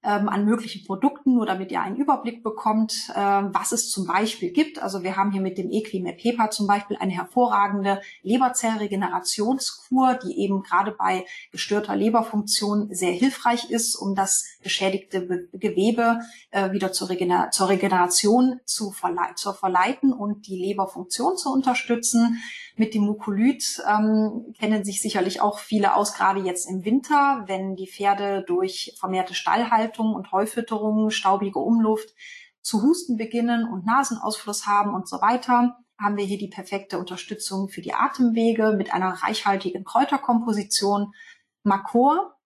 ähm, 0.03 0.29
an 0.29 0.45
möglichen 0.45 0.85
Produkten, 0.87 1.35
nur 1.35 1.47
damit 1.47 1.73
ihr 1.73 1.81
einen 1.81 1.97
Überblick 1.97 2.43
bekommt, 2.43 3.11
äh, 3.15 3.19
was 3.19 3.73
es 3.73 3.91
zum 3.91 4.07
Beispiel 4.07 4.53
gibt. 4.53 4.81
Also 4.83 5.03
wir 5.03 5.17
haben 5.17 5.33
hier 5.33 5.41
mit 5.41 5.59
dem 5.59 5.71
Equimap 5.71 6.17
Hepa 6.19 6.51
zum 6.51 6.67
Beispiel 6.67 6.97
eine 6.99 7.13
hervorragende 7.13 8.01
Leberzellregenerationskur, 8.23 10.19
die 10.25 10.39
eben 10.41 10.63
gerade 10.63 10.93
bei 10.93 11.27
gestörter 11.51 11.97
Leberfunktion 11.97 12.89
sehr 12.95 13.13
hilfreich 13.13 13.71
ist, 13.71 13.97
um 13.97 14.15
das 14.15 14.45
geschädigte 14.63 15.21
Be 15.23 15.49
Gewebe 15.53 16.21
äh, 16.51 16.73
wieder 16.73 16.93
zur, 16.93 17.09
Regener 17.11 17.51
zur 17.51 17.69
Regeneration 17.69 18.61
zu, 18.65 18.91
verle 18.91 19.35
zu 19.35 19.53
verleiten 19.53 20.13
und 20.13 20.47
die 20.47 20.59
Leberfunktion 20.59 21.37
zu 21.37 21.53
unterstützen. 21.53 22.41
Mit 22.79 22.93
dem 22.93 23.05
Mukolyt 23.05 23.83
ähm, 23.89 24.55
kennen 24.59 24.85
sich 24.85 25.01
sicherlich 25.01 25.41
auch 25.41 25.59
viele 25.59 25.97
aus, 25.97 26.13
gerade 26.13 26.41
jetzt 26.41 26.69
im 26.69 26.85
Winter, 26.85 27.45
wenn 27.47 27.75
die 27.75 27.89
Pferde 27.89 28.45
durch 28.47 28.95
vermehrte 29.01 29.35
Stallhaltung 29.35 30.15
und 30.15 30.31
Heufütterung, 30.31 31.09
staubige 31.09 31.59
Umluft 31.59 32.15
zu 32.61 32.83
husten 32.83 33.17
beginnen 33.17 33.67
und 33.67 33.87
Nasenausfluss 33.87 34.67
haben 34.67 34.93
und 34.93 35.09
so 35.09 35.23
weiter, 35.23 35.79
haben 35.99 36.19
wir 36.19 36.25
hier 36.25 36.37
die 36.37 36.49
perfekte 36.49 36.99
Unterstützung 36.99 37.71
für 37.71 37.81
die 37.81 37.95
Atemwege 37.95 38.75
mit 38.77 38.93
einer 38.93 39.23
reichhaltigen 39.23 39.85
Kräuterkomposition. 39.85 41.15
Makor 41.63 42.37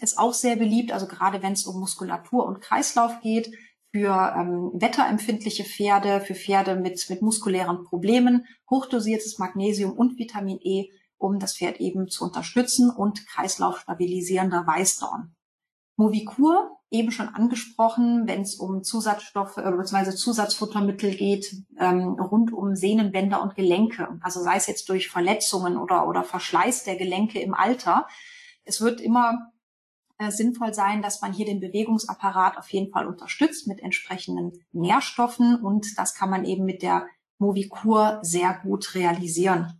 ist 0.00 0.16
auch 0.16 0.34
sehr 0.34 0.54
beliebt, 0.56 0.92
also 0.92 1.08
gerade 1.08 1.42
wenn 1.42 1.54
es 1.54 1.66
um 1.66 1.80
Muskulatur 1.80 2.46
und 2.46 2.60
Kreislauf 2.60 3.20
geht, 3.20 3.50
für 3.96 4.34
ähm, 4.36 4.72
wetterempfindliche 4.74 5.64
Pferde, 5.64 6.20
für 6.20 6.34
Pferde 6.34 6.76
mit, 6.76 7.08
mit 7.08 7.22
muskulären 7.22 7.82
Problemen, 7.84 8.44
hochdosiertes 8.68 9.38
Magnesium 9.38 9.92
und 9.92 10.18
Vitamin 10.18 10.58
E, 10.60 10.90
um 11.16 11.38
das 11.38 11.56
Pferd 11.56 11.80
eben 11.80 12.08
zu 12.08 12.24
unterstützen 12.24 12.90
und 12.90 13.26
kreislaufstabilisierender 13.26 14.66
Weißdorn. 14.66 15.34
Movicur, 15.96 16.76
eben 16.90 17.10
schon 17.10 17.30
angesprochen, 17.30 18.26
wenn 18.26 18.42
es 18.42 18.56
um 18.56 18.82
Zusatzstoffe 18.82 19.56
äh, 19.56 19.70
bzw. 19.70 20.10
Zusatzfuttermittel 20.10 21.14
geht, 21.14 21.56
ähm, 21.78 22.20
rund 22.20 22.52
um 22.52 22.76
Sehnenbänder 22.76 23.40
und 23.40 23.54
Gelenke. 23.54 24.08
Also 24.20 24.42
sei 24.42 24.56
es 24.56 24.66
jetzt 24.66 24.90
durch 24.90 25.08
Verletzungen 25.08 25.78
oder, 25.78 26.06
oder 26.06 26.22
Verschleiß 26.22 26.84
der 26.84 26.96
Gelenke 26.96 27.40
im 27.40 27.54
Alter. 27.54 28.06
Es 28.64 28.82
wird 28.82 29.00
immer 29.00 29.52
äh, 30.18 30.30
sinnvoll 30.30 30.72
sein, 30.72 31.02
dass 31.02 31.20
man 31.20 31.32
hier 31.32 31.46
den 31.46 31.60
Bewegungsapparat 31.60 32.56
auf 32.58 32.68
jeden 32.70 32.90
Fall 32.90 33.06
unterstützt 33.06 33.66
mit 33.66 33.80
entsprechenden 33.80 34.64
Nährstoffen 34.72 35.56
und 35.56 35.98
das 35.98 36.14
kann 36.14 36.30
man 36.30 36.44
eben 36.44 36.64
mit 36.64 36.82
der 36.82 37.06
Movicur 37.38 38.20
sehr 38.22 38.58
gut 38.62 38.94
realisieren. 38.94 39.78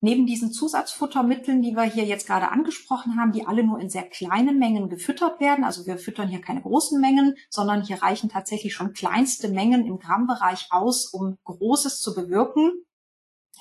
Neben 0.00 0.26
diesen 0.26 0.52
Zusatzfuttermitteln, 0.52 1.60
die 1.60 1.74
wir 1.74 1.82
hier 1.82 2.04
jetzt 2.04 2.26
gerade 2.26 2.50
angesprochen 2.50 3.16
haben, 3.16 3.32
die 3.32 3.46
alle 3.46 3.64
nur 3.64 3.80
in 3.80 3.90
sehr 3.90 4.04
kleinen 4.04 4.58
Mengen 4.58 4.88
gefüttert 4.88 5.40
werden, 5.40 5.64
also 5.64 5.86
wir 5.86 5.98
füttern 5.98 6.28
hier 6.28 6.40
keine 6.40 6.62
großen 6.62 7.00
Mengen, 7.00 7.34
sondern 7.50 7.82
hier 7.82 8.00
reichen 8.00 8.28
tatsächlich 8.28 8.74
schon 8.74 8.92
kleinste 8.92 9.48
Mengen 9.48 9.86
im 9.86 9.98
Grammbereich 9.98 10.68
aus, 10.70 11.06
um 11.06 11.36
Großes 11.42 12.00
zu 12.00 12.14
bewirken, 12.14 12.70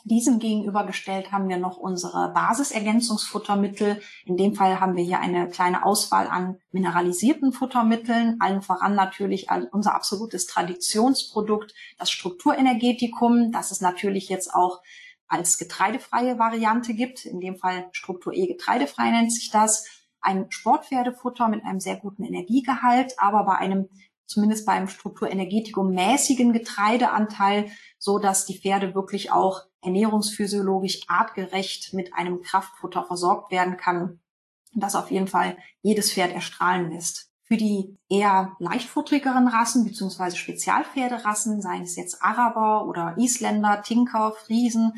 diesem 0.08 0.40
gegenübergestellt 0.40 1.32
haben 1.32 1.50
wir 1.50 1.58
noch 1.58 1.78
unsere 1.78 2.32
Basisergänzungsfuttermittel. 2.34 4.02
In 4.26 4.38
dem 4.38 4.56
Fall 4.56 4.80
haben 4.80 4.96
wir 4.96 5.04
hier 5.04 5.20
eine 5.20 5.50
kleine 5.50 5.86
Auswahl 5.86 6.28
an 6.28 6.58
mineralisierten 6.72 7.54
Futtermitteln, 7.54 8.38
allen 8.40 8.62
voran 8.62 8.96
natürlich 8.96 9.48
unser 9.72 9.94
absolutes 9.94 10.48
Traditionsprodukt, 10.48 11.74
das 11.98 12.12
Strukturenergetikum, 12.12 13.52
das 13.52 13.72
es 13.72 13.82
natürlich 13.82 14.30
jetzt 14.30 14.54
auch 14.54 14.82
als 15.28 15.58
getreidefreie 15.58 16.40
Variante 16.40 16.94
gibt. 16.94 17.26
In 17.26 17.40
dem 17.40 17.58
Fall 17.58 17.90
Struktur 17.92 18.34
E 18.34 18.48
getreidefrei 18.48 19.12
nennt 19.12 19.34
sich 19.34 19.52
das. 19.52 19.86
Ein 20.20 20.48
Sportpferdefutter 20.50 21.48
mit 21.48 21.64
einem 21.64 21.80
sehr 21.80 21.98
guten 21.98 22.24
Energiegehalt, 22.24 23.14
aber 23.18 23.44
bei 23.46 23.56
einem 23.56 23.90
zumindest 24.28 24.66
beim 24.66 24.88
Strukturenergetikum 24.88 25.92
mäßigen 25.92 26.54
Getreideanteil, 26.54 27.72
so 27.98 28.20
dass 28.20 28.46
die 28.46 28.60
Pferde 28.60 28.94
wirklich 28.94 29.32
auch 29.32 29.64
ernährungsphysiologisch 29.82 31.02
artgerecht 31.08 31.94
mit 31.94 32.14
einem 32.14 32.42
Kraftfutter 32.42 33.04
versorgt 33.04 33.52
werden 33.52 33.78
kann, 33.78 34.20
das 34.74 34.96
auf 34.96 35.10
jeden 35.10 35.28
Fall 35.28 35.58
jedes 35.82 36.14
Pferd 36.14 36.34
erstrahlen 36.34 36.92
lässt. 36.92 37.32
Für 37.44 37.58
die 37.58 37.98
eher 38.10 38.58
leichtfutterigeren 38.60 39.48
Rassen 39.48 39.86
bzw. 39.86 40.36
Spezialpferderassen, 40.36 41.62
seien 41.62 41.84
es 41.84 41.96
jetzt 41.96 42.22
Araber 42.22 42.86
oder 42.86 43.16
Isländer, 43.18 43.82
Tinker, 43.82 44.34
Friesen, 44.34 44.94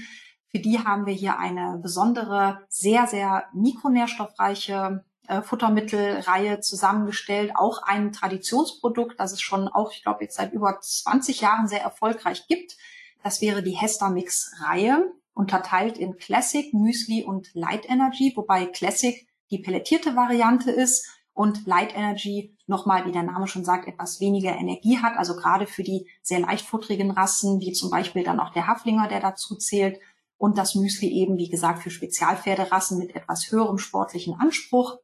für 0.52 0.60
die 0.60 0.80
haben 0.80 1.06
wir 1.06 1.14
hier 1.14 1.38
eine 1.38 1.78
besondere, 1.78 2.66
sehr, 2.70 3.06
sehr 3.06 3.46
mikronährstoffreiche 3.54 5.06
äh, 5.30 5.44
Futtermittelreihe 5.44 6.60
zusammengestellt. 6.60 7.52
Auch 7.56 7.84
ein 7.84 8.12
Traditionsprodukt, 8.12 9.20
das 9.20 9.32
es 9.32 9.42
schon 9.42 9.68
auch, 9.68 9.92
ich 9.92 10.02
glaube, 10.02 10.24
jetzt 10.24 10.38
seit 10.38 10.54
über 10.54 10.80
20 10.82 11.42
Jahren 11.42 11.68
sehr 11.68 11.82
erfolgreich 11.82 12.48
gibt. 12.48 12.78
Das 13.24 13.40
wäre 13.40 13.62
die 13.62 13.78
Hester 13.78 14.10
Mix 14.10 14.52
Reihe, 14.60 15.14
unterteilt 15.34 16.00
in 16.00 16.18
Classic, 16.18 16.74
Müsli 16.74 17.24
und 17.24 17.54
Light 17.54 17.88
Energy, 17.88 18.34
wobei 18.36 18.66
Classic 18.66 19.28
die 19.52 19.60
pelletierte 19.60 20.16
Variante 20.16 20.72
ist 20.72 21.08
und 21.34 21.68
Light 21.68 21.96
Energy 21.96 22.58
nochmal, 22.66 23.06
wie 23.06 23.12
der 23.12 23.24
Name 23.24 23.48
schon 23.48 23.64
sagt, 23.64 23.88
etwas 23.88 24.20
weniger 24.20 24.56
Energie 24.56 24.98
hat. 24.98 25.16
Also 25.16 25.36
gerade 25.36 25.68
für 25.68 25.84
die 25.84 26.08
sehr 26.24 26.40
leichtfutterigen 26.40 27.12
Rassen, 27.12 27.60
wie 27.60 27.72
zum 27.74 27.92
Beispiel 27.92 28.24
dann 28.24 28.40
auch 28.40 28.52
der 28.52 28.66
Haflinger, 28.66 29.08
der 29.08 29.20
dazu 29.20 29.56
zählt. 29.56 30.00
Und 30.38 30.58
das 30.58 30.74
Müsli 30.74 31.10
eben, 31.10 31.38
wie 31.38 31.50
gesagt, 31.50 31.84
für 31.84 31.92
Spezialpferderassen 31.92 32.98
mit 32.98 33.16
etwas 33.16 33.52
höherem 33.52 33.78
sportlichen 33.78 34.34
Anspruch. 34.34 34.98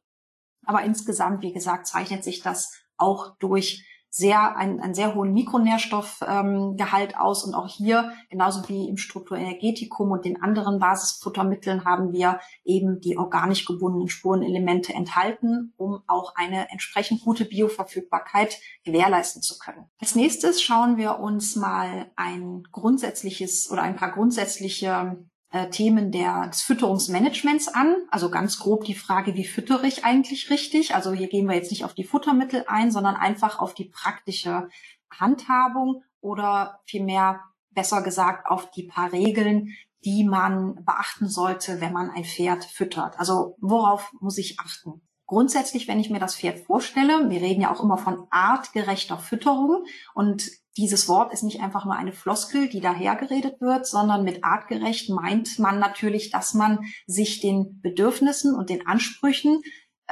Aber 0.66 0.82
insgesamt, 0.82 1.42
wie 1.42 1.52
gesagt, 1.52 1.86
zeichnet 1.86 2.22
sich 2.22 2.42
das 2.42 2.72
auch 2.98 3.36
durch 3.38 3.84
sehr, 4.16 4.56
einen, 4.56 4.80
einen 4.80 4.94
sehr 4.94 5.14
hohen 5.14 5.34
Mikronährstoffgehalt 5.34 7.12
ähm, 7.12 7.18
aus. 7.18 7.44
Und 7.44 7.54
auch 7.54 7.68
hier, 7.68 8.12
genauso 8.30 8.66
wie 8.68 8.88
im 8.88 8.96
Strukturenergetikum 8.96 10.10
und 10.10 10.24
den 10.24 10.42
anderen 10.42 10.78
Basisfuttermitteln, 10.78 11.84
haben 11.84 12.12
wir 12.12 12.40
eben 12.64 13.00
die 13.00 13.18
organisch 13.18 13.66
gebundenen 13.66 14.08
Spurenelemente 14.08 14.94
enthalten, 14.94 15.74
um 15.76 16.02
auch 16.06 16.34
eine 16.34 16.70
entsprechend 16.70 17.22
gute 17.24 17.44
Bioverfügbarkeit 17.44 18.58
gewährleisten 18.84 19.42
zu 19.42 19.58
können. 19.58 19.84
Als 20.00 20.14
nächstes 20.14 20.62
schauen 20.62 20.96
wir 20.96 21.18
uns 21.18 21.54
mal 21.54 22.10
ein 22.16 22.62
grundsätzliches 22.72 23.70
oder 23.70 23.82
ein 23.82 23.96
paar 23.96 24.12
grundsätzliche 24.12 25.18
äh, 25.56 25.70
Themen 25.70 26.12
der, 26.12 26.48
des 26.48 26.62
Fütterungsmanagements 26.62 27.68
an. 27.68 27.96
Also 28.10 28.30
ganz 28.30 28.58
grob 28.58 28.84
die 28.84 28.94
Frage, 28.94 29.34
wie 29.34 29.44
füttere 29.44 29.86
ich 29.86 30.04
eigentlich 30.04 30.50
richtig? 30.50 30.94
Also 30.94 31.12
hier 31.12 31.28
gehen 31.28 31.48
wir 31.48 31.54
jetzt 31.54 31.70
nicht 31.70 31.84
auf 31.84 31.94
die 31.94 32.04
Futtermittel 32.04 32.64
ein, 32.66 32.90
sondern 32.90 33.16
einfach 33.16 33.58
auf 33.58 33.72
die 33.72 33.86
praktische 33.86 34.68
Handhabung 35.10 36.02
oder 36.20 36.80
vielmehr 36.84 37.40
besser 37.70 38.02
gesagt 38.02 38.48
auf 38.48 38.70
die 38.70 38.82
paar 38.82 39.12
Regeln, 39.12 39.74
die 40.04 40.24
man 40.24 40.84
beachten 40.84 41.28
sollte, 41.28 41.80
wenn 41.80 41.92
man 41.92 42.10
ein 42.10 42.24
Pferd 42.24 42.64
füttert. 42.64 43.18
Also 43.18 43.56
worauf 43.60 44.12
muss 44.20 44.38
ich 44.38 44.60
achten? 44.60 45.00
Grundsätzlich, 45.26 45.88
wenn 45.88 45.98
ich 45.98 46.10
mir 46.10 46.20
das 46.20 46.36
Pferd 46.36 46.60
vorstelle, 46.60 47.30
wir 47.30 47.40
reden 47.40 47.62
ja 47.62 47.72
auch 47.72 47.82
immer 47.82 47.98
von 47.98 48.26
artgerechter 48.30 49.18
Fütterung 49.18 49.84
und 50.14 50.50
dieses 50.76 51.08
Wort 51.08 51.32
ist 51.32 51.42
nicht 51.42 51.60
einfach 51.60 51.84
nur 51.84 51.94
eine 51.94 52.12
Floskel, 52.12 52.68
die 52.68 52.80
dahergeredet 52.80 53.60
wird, 53.60 53.86
sondern 53.86 54.24
mit 54.24 54.44
artgerecht 54.44 55.08
meint 55.08 55.58
man 55.58 55.78
natürlich, 55.78 56.30
dass 56.30 56.52
man 56.52 56.80
sich 57.06 57.40
den 57.40 57.80
Bedürfnissen 57.80 58.54
und 58.54 58.68
den 58.68 58.86
Ansprüchen 58.86 59.62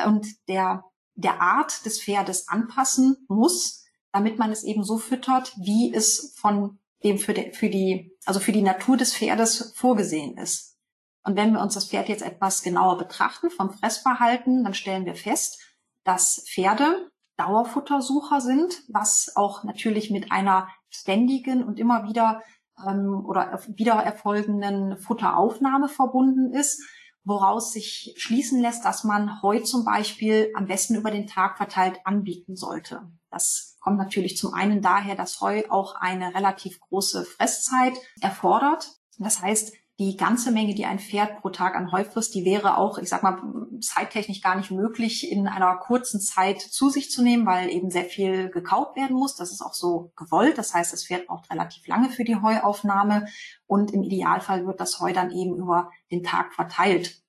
und 0.06 0.26
der, 0.48 0.84
der 1.14 1.40
Art 1.40 1.84
des 1.84 2.02
Pferdes 2.02 2.48
anpassen 2.48 3.26
muss, 3.28 3.84
damit 4.12 4.38
man 4.38 4.50
es 4.52 4.64
eben 4.64 4.84
so 4.84 4.96
füttert, 4.98 5.54
wie 5.58 5.92
es 5.92 6.34
von 6.36 6.78
dem 7.02 7.18
für, 7.18 7.34
die, 7.34 7.52
für 7.52 7.68
die, 7.68 8.16
also 8.24 8.40
für 8.40 8.52
die 8.52 8.62
Natur 8.62 8.96
des 8.96 9.14
Pferdes 9.14 9.74
vorgesehen 9.76 10.38
ist. 10.38 10.78
Und 11.24 11.36
wenn 11.36 11.52
wir 11.52 11.60
uns 11.60 11.74
das 11.74 11.88
Pferd 11.88 12.08
jetzt 12.08 12.22
etwas 12.22 12.62
genauer 12.62 12.96
betrachten 12.96 13.50
vom 13.50 13.70
Fressverhalten, 13.70 14.64
dann 14.64 14.74
stellen 14.74 15.04
wir 15.04 15.14
fest, 15.14 15.60
dass 16.04 16.44
Pferde 16.48 17.10
Dauerfuttersucher 17.36 18.40
sind, 18.40 18.82
was 18.88 19.32
auch 19.34 19.64
natürlich 19.64 20.10
mit 20.10 20.30
einer 20.30 20.68
ständigen 20.88 21.64
und 21.64 21.78
immer 21.78 22.04
wieder 22.04 22.42
ähm, 22.86 23.24
oder 23.24 23.60
wieder 23.68 23.94
erfolgenden 23.94 24.96
Futteraufnahme 24.98 25.88
verbunden 25.88 26.52
ist, 26.52 26.82
woraus 27.24 27.72
sich 27.72 28.14
schließen 28.16 28.60
lässt, 28.60 28.84
dass 28.84 29.02
man 29.02 29.42
Heu 29.42 29.60
zum 29.60 29.84
Beispiel 29.84 30.52
am 30.54 30.66
besten 30.66 30.94
über 30.94 31.10
den 31.10 31.26
Tag 31.26 31.56
verteilt 31.56 32.00
anbieten 32.04 32.54
sollte. 32.54 33.02
Das 33.30 33.76
kommt 33.80 33.98
natürlich 33.98 34.36
zum 34.36 34.54
einen 34.54 34.82
daher, 34.82 35.14
dass 35.14 35.40
Heu 35.40 35.62
auch 35.70 35.94
eine 35.96 36.34
relativ 36.34 36.80
große 36.80 37.24
Fresszeit 37.24 37.94
erfordert. 38.20 38.92
Das 39.18 39.40
heißt, 39.40 39.72
die 40.00 40.16
ganze 40.16 40.50
Menge, 40.50 40.74
die 40.74 40.86
ein 40.86 40.98
Pferd 40.98 41.40
pro 41.40 41.50
Tag 41.50 41.76
an 41.76 41.92
Heu 41.92 42.04
frisst, 42.04 42.34
die 42.34 42.44
wäre 42.44 42.78
auch, 42.78 42.98
ich 42.98 43.08
sag 43.08 43.22
mal, 43.22 43.40
zeittechnisch 43.80 44.40
gar 44.40 44.56
nicht 44.56 44.72
möglich, 44.72 45.30
in 45.30 45.46
einer 45.46 45.76
kurzen 45.76 46.20
Zeit 46.20 46.60
zu 46.60 46.90
sich 46.90 47.12
zu 47.12 47.22
nehmen, 47.22 47.46
weil 47.46 47.70
eben 47.70 47.90
sehr 47.90 48.04
viel 48.04 48.50
gekaut 48.50 48.96
werden 48.96 49.16
muss. 49.16 49.36
Das 49.36 49.52
ist 49.52 49.62
auch 49.62 49.74
so 49.74 50.12
gewollt. 50.16 50.58
Das 50.58 50.74
heißt, 50.74 50.92
das 50.92 51.06
Pferd 51.06 51.28
braucht 51.28 51.48
relativ 51.50 51.86
lange 51.86 52.10
für 52.10 52.24
die 52.24 52.34
Heuaufnahme 52.34 53.26
und 53.66 53.92
im 53.92 54.02
Idealfall 54.02 54.66
wird 54.66 54.80
das 54.80 54.98
Heu 54.98 55.12
dann 55.12 55.30
eben 55.30 55.56
über 55.56 55.90
den 56.10 56.24
Tag 56.24 56.54
verteilt. 56.54 57.22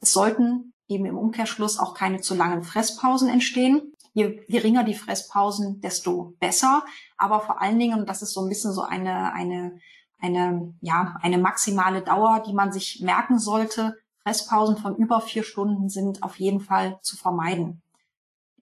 Es 0.00 0.12
sollten 0.12 0.74
eben 0.88 1.06
im 1.06 1.16
Umkehrschluss 1.16 1.78
auch 1.78 1.94
keine 1.94 2.20
zu 2.20 2.34
langen 2.34 2.62
Fresspausen 2.62 3.30
entstehen. 3.30 3.94
Je 4.12 4.44
geringer 4.48 4.84
die 4.84 4.94
Fresspausen, 4.94 5.80
desto 5.80 6.34
besser. 6.38 6.84
Aber 7.16 7.40
vor 7.40 7.62
allen 7.62 7.78
Dingen, 7.78 8.00
und 8.00 8.10
das 8.10 8.20
ist 8.20 8.34
so 8.34 8.42
ein 8.42 8.50
bisschen 8.50 8.72
so 8.72 8.82
eine, 8.82 9.32
eine 9.32 9.78
eine, 10.22 10.74
ja, 10.80 11.16
eine 11.20 11.38
maximale 11.38 12.02
Dauer, 12.02 12.42
die 12.46 12.54
man 12.54 12.72
sich 12.72 13.00
merken 13.02 13.38
sollte. 13.38 13.96
Fresspausen 14.22 14.76
von 14.76 14.96
über 14.96 15.20
vier 15.20 15.42
Stunden 15.42 15.88
sind 15.88 16.22
auf 16.22 16.38
jeden 16.38 16.60
Fall 16.60 16.98
zu 17.02 17.16
vermeiden. 17.16 17.82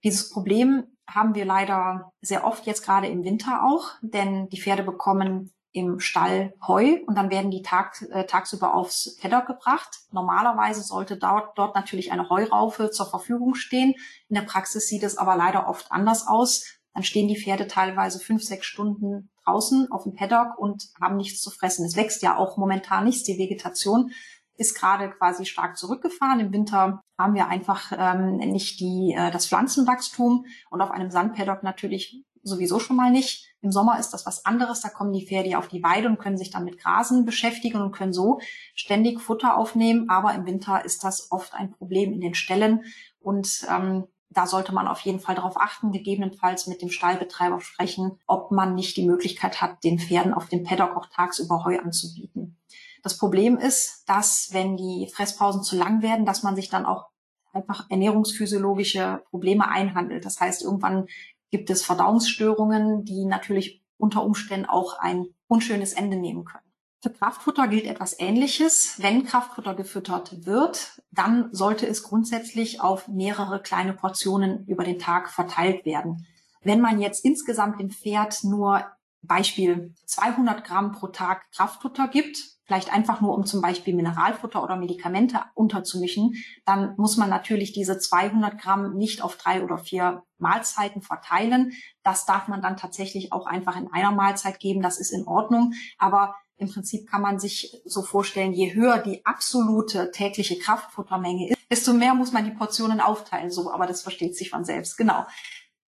Dieses 0.03 0.29
Problem 0.31 0.83
haben 1.07 1.35
wir 1.35 1.45
leider 1.45 2.11
sehr 2.21 2.45
oft 2.45 2.65
jetzt 2.65 2.83
gerade 2.83 3.07
im 3.07 3.23
Winter 3.23 3.63
auch, 3.63 3.91
denn 4.01 4.49
die 4.49 4.59
Pferde 4.59 4.83
bekommen 4.83 5.51
im 5.73 5.99
Stall 5.99 6.53
Heu 6.67 6.97
und 7.05 7.15
dann 7.15 7.29
werden 7.29 7.51
die 7.51 7.61
tag, 7.61 8.01
äh, 8.11 8.25
tagsüber 8.25 8.73
aufs 8.73 9.17
Paddock 9.17 9.47
gebracht. 9.47 9.99
Normalerweise 10.11 10.81
sollte 10.81 11.17
dort, 11.17 11.57
dort 11.57 11.75
natürlich 11.75 12.11
eine 12.11 12.29
Heuraufe 12.29 12.91
zur 12.91 13.05
Verfügung 13.05 13.55
stehen. 13.55 13.95
In 14.27 14.35
der 14.35 14.41
Praxis 14.41 14.87
sieht 14.87 15.03
es 15.03 15.17
aber 15.17 15.35
leider 15.35 15.67
oft 15.67 15.91
anders 15.91 16.27
aus. 16.27 16.65
Dann 16.93 17.03
stehen 17.03 17.27
die 17.27 17.39
Pferde 17.39 17.67
teilweise 17.67 18.19
fünf, 18.19 18.43
sechs 18.43 18.65
Stunden 18.65 19.29
draußen 19.45 19.91
auf 19.91 20.03
dem 20.03 20.13
Paddock 20.13 20.57
und 20.57 20.89
haben 20.99 21.17
nichts 21.17 21.41
zu 21.41 21.49
fressen. 21.49 21.85
Es 21.85 21.95
wächst 21.95 22.21
ja 22.21 22.37
auch 22.37 22.57
momentan 22.57 23.05
nichts. 23.05 23.23
Die 23.23 23.37
Vegetation 23.37 24.11
ist 24.55 24.75
gerade 24.75 25.09
quasi 25.09 25.45
stark 25.45 25.77
zurückgefahren. 25.77 26.39
Im 26.39 26.53
Winter 26.53 27.01
haben 27.17 27.33
wir 27.33 27.47
einfach 27.47 27.91
ähm, 27.97 28.37
nicht 28.37 28.79
die, 28.79 29.15
äh, 29.17 29.31
das 29.31 29.47
Pflanzenwachstum 29.47 30.45
und 30.69 30.81
auf 30.81 30.91
einem 30.91 31.09
Sandpaddock 31.09 31.63
natürlich 31.63 32.23
sowieso 32.43 32.79
schon 32.79 32.95
mal 32.95 33.11
nicht. 33.11 33.47
Im 33.61 33.71
Sommer 33.71 33.99
ist 33.99 34.11
das 34.11 34.25
was 34.25 34.45
anderes. 34.45 34.81
Da 34.81 34.89
kommen 34.89 35.13
die 35.13 35.25
Pferde 35.25 35.57
auf 35.57 35.67
die 35.67 35.83
Weide 35.83 36.07
und 36.07 36.19
können 36.19 36.37
sich 36.37 36.49
dann 36.49 36.65
mit 36.65 36.79
Grasen 36.79 37.25
beschäftigen 37.25 37.81
und 37.81 37.91
können 37.91 38.13
so 38.13 38.39
ständig 38.73 39.21
Futter 39.21 39.57
aufnehmen. 39.57 40.09
Aber 40.09 40.33
im 40.33 40.45
Winter 40.45 40.83
ist 40.83 41.03
das 41.03 41.31
oft 41.31 41.53
ein 41.53 41.71
Problem 41.71 42.13
in 42.13 42.21
den 42.21 42.33
Ställen. 42.33 42.83
Und 43.19 43.65
ähm, 43.69 44.05
da 44.33 44.47
sollte 44.47 44.73
man 44.73 44.87
auf 44.87 45.01
jeden 45.01 45.19
Fall 45.19 45.35
darauf 45.35 45.57
achten, 45.57 45.91
gegebenenfalls 45.91 46.67
mit 46.67 46.81
dem 46.81 46.89
Stallbetreiber 46.89 47.59
sprechen, 47.59 48.19
ob 48.27 48.51
man 48.51 48.75
nicht 48.75 48.95
die 48.97 49.05
Möglichkeit 49.05 49.61
hat, 49.61 49.83
den 49.83 49.99
Pferden 49.99 50.33
auf 50.33 50.47
dem 50.47 50.63
Paddock 50.63 50.95
auch 50.95 51.07
tagsüber 51.07 51.65
Heu 51.65 51.77
anzubieten. 51.77 52.57
Das 53.03 53.17
Problem 53.17 53.57
ist, 53.57 54.03
dass 54.07 54.49
wenn 54.53 54.77
die 54.77 55.09
Fresspausen 55.13 55.63
zu 55.63 55.75
lang 55.75 56.01
werden, 56.01 56.25
dass 56.25 56.43
man 56.43 56.55
sich 56.55 56.69
dann 56.69 56.85
auch 56.85 57.07
einfach 57.51 57.89
ernährungsphysiologische 57.89 59.23
Probleme 59.29 59.67
einhandelt. 59.67 60.23
Das 60.23 60.39
heißt, 60.39 60.61
irgendwann 60.61 61.07
gibt 61.49 61.69
es 61.69 61.83
Verdauungsstörungen, 61.83 63.03
die 63.03 63.25
natürlich 63.25 63.83
unter 63.97 64.23
Umständen 64.23 64.67
auch 64.67 64.97
ein 64.99 65.25
unschönes 65.47 65.93
Ende 65.93 66.15
nehmen 66.15 66.45
können. 66.45 66.70
Für 67.03 67.09
Kraftfutter 67.09 67.67
gilt 67.67 67.85
etwas 67.85 68.19
Ähnliches. 68.19 68.93
Wenn 68.99 69.25
Kraftfutter 69.25 69.73
gefüttert 69.73 70.45
wird, 70.45 71.01
dann 71.09 71.49
sollte 71.51 71.87
es 71.87 72.03
grundsätzlich 72.03 72.79
auf 72.79 73.07
mehrere 73.07 73.59
kleine 73.59 73.93
Portionen 73.93 74.67
über 74.67 74.83
den 74.83 74.99
Tag 74.99 75.31
verteilt 75.31 75.83
werden. 75.83 76.27
Wenn 76.61 76.79
man 76.79 77.01
jetzt 77.01 77.25
insgesamt 77.25 77.79
dem 77.79 77.89
Pferd 77.89 78.43
nur 78.43 78.85
Beispiel 79.23 79.95
200 80.05 80.63
Gramm 80.63 80.91
pro 80.91 81.07
Tag 81.07 81.51
Kraftfutter 81.51 82.07
gibt, 82.07 82.37
vielleicht 82.65 82.93
einfach 82.93 83.19
nur 83.19 83.35
um 83.35 83.45
zum 83.47 83.61
Beispiel 83.61 83.95
Mineralfutter 83.95 84.63
oder 84.63 84.75
Medikamente 84.75 85.39
unterzumischen, 85.55 86.35
dann 86.65 86.95
muss 86.97 87.17
man 87.17 87.31
natürlich 87.31 87.73
diese 87.73 87.97
200 87.97 88.59
Gramm 88.59 88.93
nicht 88.93 89.23
auf 89.23 89.37
drei 89.37 89.63
oder 89.63 89.79
vier 89.79 90.23
Mahlzeiten 90.37 91.01
verteilen. 91.01 91.73
Das 92.03 92.25
darf 92.25 92.47
man 92.47 92.61
dann 92.61 92.77
tatsächlich 92.77 93.33
auch 93.33 93.47
einfach 93.47 93.75
in 93.75 93.91
einer 93.91 94.11
Mahlzeit 94.11 94.59
geben. 94.59 94.83
Das 94.83 94.99
ist 94.99 95.11
in 95.11 95.27
Ordnung. 95.27 95.73
Aber 95.97 96.35
im 96.61 96.69
Prinzip 96.69 97.09
kann 97.09 97.21
man 97.21 97.39
sich 97.39 97.81
so 97.85 98.03
vorstellen, 98.03 98.53
je 98.53 98.75
höher 98.75 98.99
die 98.99 99.25
absolute 99.25 100.11
tägliche 100.11 100.59
Kraftfuttermenge 100.59 101.49
ist, 101.49 101.57
desto 101.71 101.93
mehr 101.93 102.13
muss 102.13 102.31
man 102.31 102.45
die 102.45 102.51
Portionen 102.51 103.01
aufteilen. 103.01 103.49
So, 103.49 103.71
aber 103.71 103.87
das 103.87 104.03
versteht 104.03 104.37
sich 104.37 104.51
von 104.51 104.63
selbst. 104.63 104.95
Genau. 104.95 105.25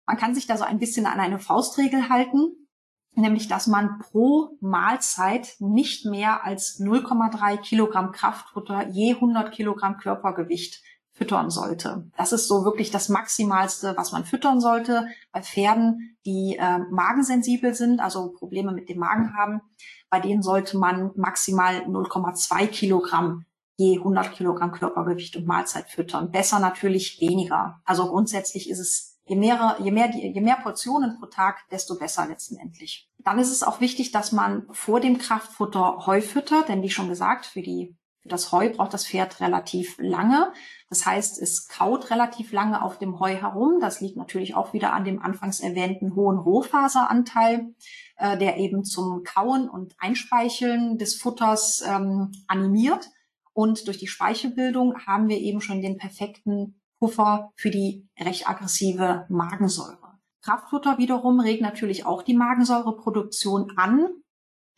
Man 0.08 0.18
kann 0.18 0.34
sich 0.34 0.48
da 0.48 0.58
so 0.58 0.64
ein 0.64 0.80
bisschen 0.80 1.06
an 1.06 1.20
eine 1.20 1.38
Faustregel 1.38 2.10
halten, 2.10 2.68
nämlich 3.14 3.48
dass 3.48 3.68
man 3.68 4.00
pro 4.00 4.58
Mahlzeit 4.62 5.56
nicht 5.60 6.06
mehr 6.06 6.44
als 6.44 6.80
0,3 6.80 7.58
Kilogramm 7.58 8.12
Kraftfutter 8.12 8.90
je 8.90 9.14
100 9.14 9.54
Kilogramm 9.54 9.98
Körpergewicht 9.98 10.82
füttern 11.24 11.50
sollte. 11.50 12.10
Das 12.18 12.34
ist 12.34 12.48
so 12.48 12.66
wirklich 12.66 12.92
das 12.92 13.08
Maximalste, 13.08 13.94
was 13.96 14.12
man 14.12 14.26
füttern 14.26 14.60
sollte. 14.60 15.08
Bei 15.32 15.42
Pferden, 15.42 16.18
die 16.26 16.58
äh, 16.60 16.80
magensensibel 16.92 17.74
sind, 17.74 18.02
also 18.02 18.34
Probleme 18.34 18.74
mit 18.74 18.90
dem 18.90 19.00
Magen 19.00 19.34
haben, 19.38 19.62
bei 20.10 20.20
denen 20.20 20.44
sollte 20.44 20.78
man 20.78 21.12
maximal 21.16 21.78
0,2 21.86 22.68
Kilogramm 22.68 23.46
je 23.76 23.98
100 23.98 24.34
Kilogramm 24.34 24.72
Körpergewicht 24.72 25.36
und 25.36 25.48
Mahlzeit 25.48 25.90
füttern. 25.90 26.30
Besser 26.30 26.60
natürlich 26.60 27.20
weniger. 27.20 27.82
Also 27.86 28.08
grundsätzlich 28.08 28.70
ist 28.70 28.78
es, 28.78 29.18
je 29.26 29.36
mehr, 29.36 29.78
je 29.82 29.92
mehr, 29.92 30.12
je 30.12 30.42
mehr 30.42 30.58
Portionen 30.58 31.18
pro 31.20 31.26
Tag, 31.26 31.68
desto 31.72 31.96
besser 31.96 32.28
letztendlich. 32.28 33.10
Dann 33.18 33.40
ist 33.40 33.50
es 33.52 33.64
auch 33.64 33.82
wichtig, 33.82 34.12
dass 34.12 34.32
man 34.32 34.68
vor 34.72 35.00
dem 35.00 35.18
Kraftfutter 35.18 36.06
Heu 36.06 36.22
füttert, 36.22 36.70
denn 36.70 36.84
wie 36.84 36.92
schon 36.92 37.10
gesagt, 37.10 37.48
für 37.48 37.64
die 37.64 37.96
für 38.24 38.30
das 38.30 38.52
Heu 38.52 38.70
braucht 38.70 38.94
das 38.94 39.06
Pferd 39.06 39.42
relativ 39.42 39.98
lange. 40.00 40.52
Das 40.90 41.06
heißt, 41.06 41.42
es 41.42 41.68
kaut 41.68 42.10
relativ 42.10 42.54
lange 42.54 42.82
auf 42.82 42.98
dem 42.98 43.20
Heu 43.20 43.36
herum. 43.36 43.80
Das 43.82 44.00
liegt 44.00 44.16
natürlich 44.16 44.56
auch 44.56 44.72
wieder 44.72 44.94
an 44.94 45.04
dem 45.04 45.22
anfangs 45.22 45.60
erwähnten 45.60 46.16
hohen 46.16 46.38
Rohfaseranteil, 46.38 47.74
äh, 48.18 48.38
der 48.38 48.58
eben 48.58 48.86
zum 48.86 49.24
Kauen 49.24 49.70
und 49.70 49.94
Einspeicheln 50.00 50.98
des 50.98 51.16
Futters 51.16 51.84
ähm, 51.86 52.32
animiert. 52.48 53.10
Und 53.52 53.88
durch 53.88 53.98
die 53.98 54.08
Speichelbildung 54.08 55.06
haben 55.06 55.28
wir 55.28 55.38
eben 55.38 55.60
schon 55.60 55.82
den 55.82 55.98
perfekten 55.98 56.82
Puffer 57.00 57.52
für 57.56 57.70
die 57.70 58.08
recht 58.18 58.48
aggressive 58.48 59.26
Magensäure. 59.28 59.98
Kraftfutter 60.42 60.98
wiederum 60.98 61.42
regt 61.42 61.62
natürlich 61.62 62.06
auch 62.06 62.24
die 62.24 62.36
Magensäureproduktion 62.36 63.74
an, 63.78 64.08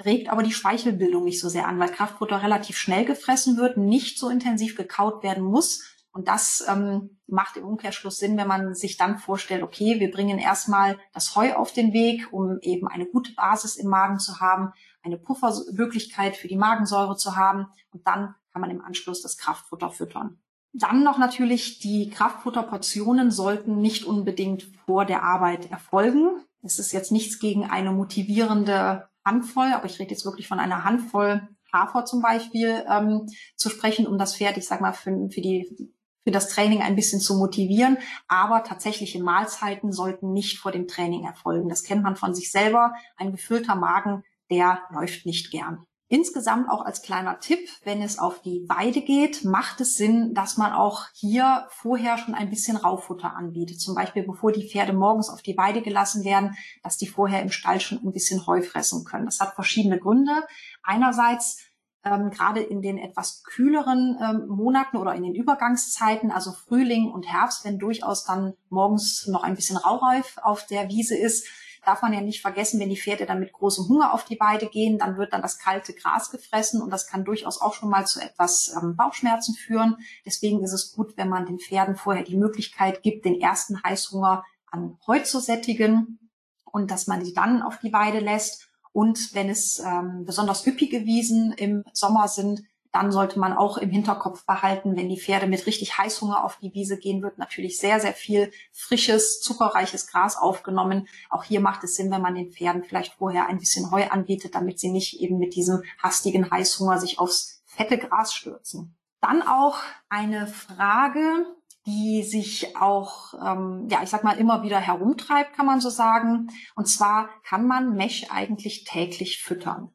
regt 0.03 0.29
aber 0.29 0.43
die 0.43 0.51
Speichelbildung 0.51 1.23
nicht 1.23 1.39
so 1.39 1.49
sehr 1.49 1.67
an, 1.67 1.79
weil 1.79 1.91
Kraftfutter 1.91 2.41
relativ 2.43 2.77
schnell 2.77 3.05
gefressen 3.05 3.57
wird, 3.57 3.77
nicht 3.77 4.19
so 4.19 4.29
intensiv 4.29 4.75
gekaut 4.75 5.23
werden 5.23 5.43
muss. 5.43 5.83
Und 6.11 6.27
das 6.27 6.63
ähm, 6.67 7.19
macht 7.27 7.57
im 7.57 7.65
Umkehrschluss 7.65 8.19
Sinn, 8.19 8.37
wenn 8.37 8.47
man 8.47 8.73
sich 8.73 8.95
dann 8.97 9.17
vorstellt, 9.17 9.63
okay, 9.63 9.99
wir 9.99 10.11
bringen 10.11 10.39
erstmal 10.39 10.97
das 11.13 11.35
Heu 11.35 11.53
auf 11.53 11.73
den 11.73 11.91
Weg, 11.91 12.27
um 12.31 12.59
eben 12.61 12.87
eine 12.87 13.05
gute 13.05 13.33
Basis 13.33 13.75
im 13.75 13.89
Magen 13.89 14.19
zu 14.19 14.39
haben, 14.39 14.71
eine 15.03 15.17
Puffermöglichkeit 15.17 16.37
für 16.37 16.47
die 16.47 16.55
Magensäure 16.55 17.17
zu 17.17 17.35
haben 17.35 17.67
und 17.91 18.07
dann 18.07 18.33
kann 18.51 18.61
man 18.61 18.71
im 18.71 18.81
Anschluss 18.81 19.21
das 19.21 19.37
Kraftfutter 19.37 19.91
füttern. 19.91 20.39
Dann 20.71 21.03
noch 21.03 21.17
natürlich, 21.17 21.79
die 21.79 22.09
Kraftfutterportionen 22.09 23.31
sollten 23.31 23.79
nicht 23.79 24.05
unbedingt 24.05 24.63
vor 24.85 25.05
der 25.05 25.23
Arbeit 25.23 25.71
erfolgen. 25.71 26.41
Es 26.63 26.79
ist 26.79 26.91
jetzt 26.91 27.11
nichts 27.11 27.39
gegen 27.39 27.65
eine 27.69 27.91
motivierende 27.91 29.07
Handvoll, 29.25 29.73
aber 29.73 29.85
ich 29.85 29.99
rede 29.99 30.11
jetzt 30.11 30.25
wirklich 30.25 30.47
von 30.47 30.59
einer 30.59 30.83
Handvoll 30.83 31.47
Hafer 31.73 32.05
zum 32.05 32.21
Beispiel 32.21 32.85
ähm, 32.89 33.27
zu 33.55 33.69
sprechen, 33.69 34.07
um 34.07 34.17
das 34.17 34.35
Pferd, 34.37 34.57
ich 34.57 34.65
sag 34.65 34.81
mal, 34.81 34.93
für, 34.93 35.11
für 35.29 35.41
die 35.41 35.91
für 36.25 36.31
das 36.31 36.49
Training 36.49 36.81
ein 36.81 36.95
bisschen 36.95 37.19
zu 37.19 37.35
motivieren. 37.35 37.97
Aber 38.27 38.63
tatsächliche 38.63 39.21
Mahlzeiten 39.21 39.91
sollten 39.91 40.33
nicht 40.33 40.57
vor 40.57 40.71
dem 40.71 40.87
Training 40.87 41.23
erfolgen. 41.23 41.69
Das 41.69 41.83
kennt 41.83 42.01
man 42.01 42.15
von 42.15 42.33
sich 42.33 42.51
selber. 42.51 42.93
Ein 43.15 43.31
gefüllter 43.31 43.75
Magen, 43.75 44.23
der 44.49 44.79
läuft 44.89 45.27
nicht 45.27 45.51
gern. 45.51 45.85
Insgesamt 46.07 46.69
auch 46.69 46.85
als 46.85 47.01
kleiner 47.01 47.39
Tipp, 47.39 47.67
wenn 47.83 48.03
es 48.03 48.19
auf 48.19 48.39
die 48.41 48.63
Weide 48.67 49.01
geht, 49.01 49.43
macht 49.43 49.81
es 49.81 49.97
Sinn, 49.97 50.35
dass 50.35 50.55
man 50.55 50.71
auch 50.71 51.05
hier 51.15 51.65
vorher 51.71 52.19
schon 52.19 52.35
ein 52.35 52.51
bisschen 52.51 52.77
Raufutter 52.77 53.35
anbietet. 53.35 53.81
Zum 53.81 53.95
Beispiel, 53.95 54.21
bevor 54.21 54.51
die 54.51 54.69
Pferde 54.69 54.93
morgens 54.93 55.29
auf 55.29 55.41
die 55.41 55.57
Weide 55.57 55.81
gelassen 55.81 56.23
werden, 56.23 56.55
dass 56.83 56.97
die 56.97 57.07
vorher 57.07 57.41
im 57.41 57.49
Stall 57.49 57.79
schon 57.79 57.97
ein 58.03 58.11
bisschen 58.11 58.45
Heu 58.45 58.61
fressen 58.61 59.03
können. 59.03 59.25
Das 59.25 59.39
hat 59.39 59.55
verschiedene 59.55 59.97
Gründe. 59.97 60.45
Einerseits 60.83 61.57
ähm, 62.03 62.29
gerade 62.29 62.61
in 62.61 62.83
den 62.83 62.99
etwas 62.99 63.41
kühleren 63.43 64.15
ähm, 64.21 64.47
Monaten 64.47 64.97
oder 64.97 65.15
in 65.15 65.23
den 65.23 65.33
Übergangszeiten, 65.33 66.29
also 66.29 66.51
Frühling 66.51 67.11
und 67.11 67.27
Herbst, 67.27 67.65
wenn 67.65 67.79
durchaus 67.79 68.25
dann 68.25 68.53
morgens 68.69 69.25
noch 69.25 69.43
ein 69.43 69.55
bisschen 69.55 69.77
Raureif 69.77 70.37
auf 70.43 70.67
der 70.67 70.87
Wiese 70.89 71.17
ist, 71.17 71.47
darf 71.85 72.01
man 72.01 72.13
ja 72.13 72.21
nicht 72.21 72.41
vergessen, 72.41 72.79
wenn 72.79 72.89
die 72.89 72.97
Pferde 72.97 73.25
dann 73.25 73.39
mit 73.39 73.53
großem 73.53 73.87
Hunger 73.87 74.13
auf 74.13 74.25
die 74.25 74.39
Weide 74.39 74.67
gehen, 74.67 74.97
dann 74.97 75.17
wird 75.17 75.33
dann 75.33 75.41
das 75.41 75.59
kalte 75.59 75.93
Gras 75.93 76.31
gefressen 76.31 76.81
und 76.81 76.89
das 76.89 77.07
kann 77.07 77.25
durchaus 77.25 77.61
auch 77.61 77.73
schon 77.73 77.89
mal 77.89 78.05
zu 78.05 78.19
etwas 78.19 78.75
ähm, 78.75 78.95
Bauchschmerzen 78.95 79.55
führen. 79.55 79.97
Deswegen 80.25 80.63
ist 80.63 80.73
es 80.73 80.93
gut, 80.93 81.17
wenn 81.17 81.29
man 81.29 81.45
den 81.45 81.59
Pferden 81.59 81.95
vorher 81.95 82.23
die 82.23 82.37
Möglichkeit 82.37 83.03
gibt, 83.03 83.25
den 83.25 83.39
ersten 83.39 83.81
Heißhunger 83.83 84.43
an 84.71 84.97
Heu 85.07 85.19
zu 85.19 85.39
sättigen 85.39 86.19
und 86.63 86.91
dass 86.91 87.07
man 87.07 87.23
sie 87.23 87.33
dann 87.33 87.61
auf 87.61 87.79
die 87.79 87.93
Weide 87.93 88.19
lässt. 88.19 88.69
Und 88.91 89.33
wenn 89.33 89.49
es 89.49 89.79
ähm, 89.79 90.23
besonders 90.25 90.65
üppige 90.65 91.05
Wiesen 91.05 91.53
im 91.53 91.83
Sommer 91.93 92.27
sind, 92.27 92.63
dann 92.95 93.11
sollte 93.11 93.39
man 93.39 93.51
auch 93.51 93.77
im 93.77 93.89
Hinterkopf 93.89 94.45
behalten, 94.45 94.95
wenn 94.95 95.09
die 95.09 95.19
Pferde 95.19 95.47
mit 95.47 95.67
richtig 95.67 95.97
Heißhunger 95.97 96.45
auf 96.45 96.55
die 96.61 96.73
Wiese 96.73 96.97
gehen, 96.97 97.21
wird 97.21 97.37
natürlich 97.37 97.77
sehr, 97.77 97.99
sehr 97.99 98.13
viel 98.13 98.53
frisches, 98.71 99.41
zuckerreiches 99.41 100.07
Gras 100.07 100.37
aufgenommen. 100.37 101.09
Auch 101.29 101.43
hier 101.43 101.59
macht 101.59 101.83
es 101.83 101.95
Sinn, 101.95 102.09
wenn 102.09 102.21
man 102.21 102.35
den 102.35 102.53
Pferden 102.53 102.85
vielleicht 102.85 103.15
vorher 103.15 103.47
ein 103.47 103.59
bisschen 103.59 103.91
Heu 103.91 104.07
anbietet, 104.07 104.55
damit 104.55 104.79
sie 104.79 104.91
nicht 104.91 105.19
eben 105.19 105.39
mit 105.39 105.55
diesem 105.55 105.83
hastigen 106.01 106.49
Heißhunger 106.49 106.97
sich 106.97 107.19
aufs 107.19 107.61
fette 107.65 107.97
Gras 107.97 108.33
stürzen. 108.33 108.95
Dann 109.19 109.41
auch 109.41 109.77
eine 110.07 110.47
Frage, 110.47 111.45
die 111.85 112.23
sich 112.23 112.77
auch, 112.77 113.33
ähm, 113.45 113.89
ja, 113.91 114.03
ich 114.03 114.09
sag 114.09 114.23
mal, 114.23 114.37
immer 114.37 114.63
wieder 114.63 114.79
herumtreibt, 114.79 115.53
kann 115.53 115.65
man 115.65 115.81
so 115.81 115.89
sagen. 115.89 116.47
Und 116.75 116.87
zwar, 116.87 117.27
kann 117.43 117.67
man 117.67 117.93
Mesh 117.97 118.27
eigentlich 118.31 118.85
täglich 118.85 119.43
füttern? 119.43 119.91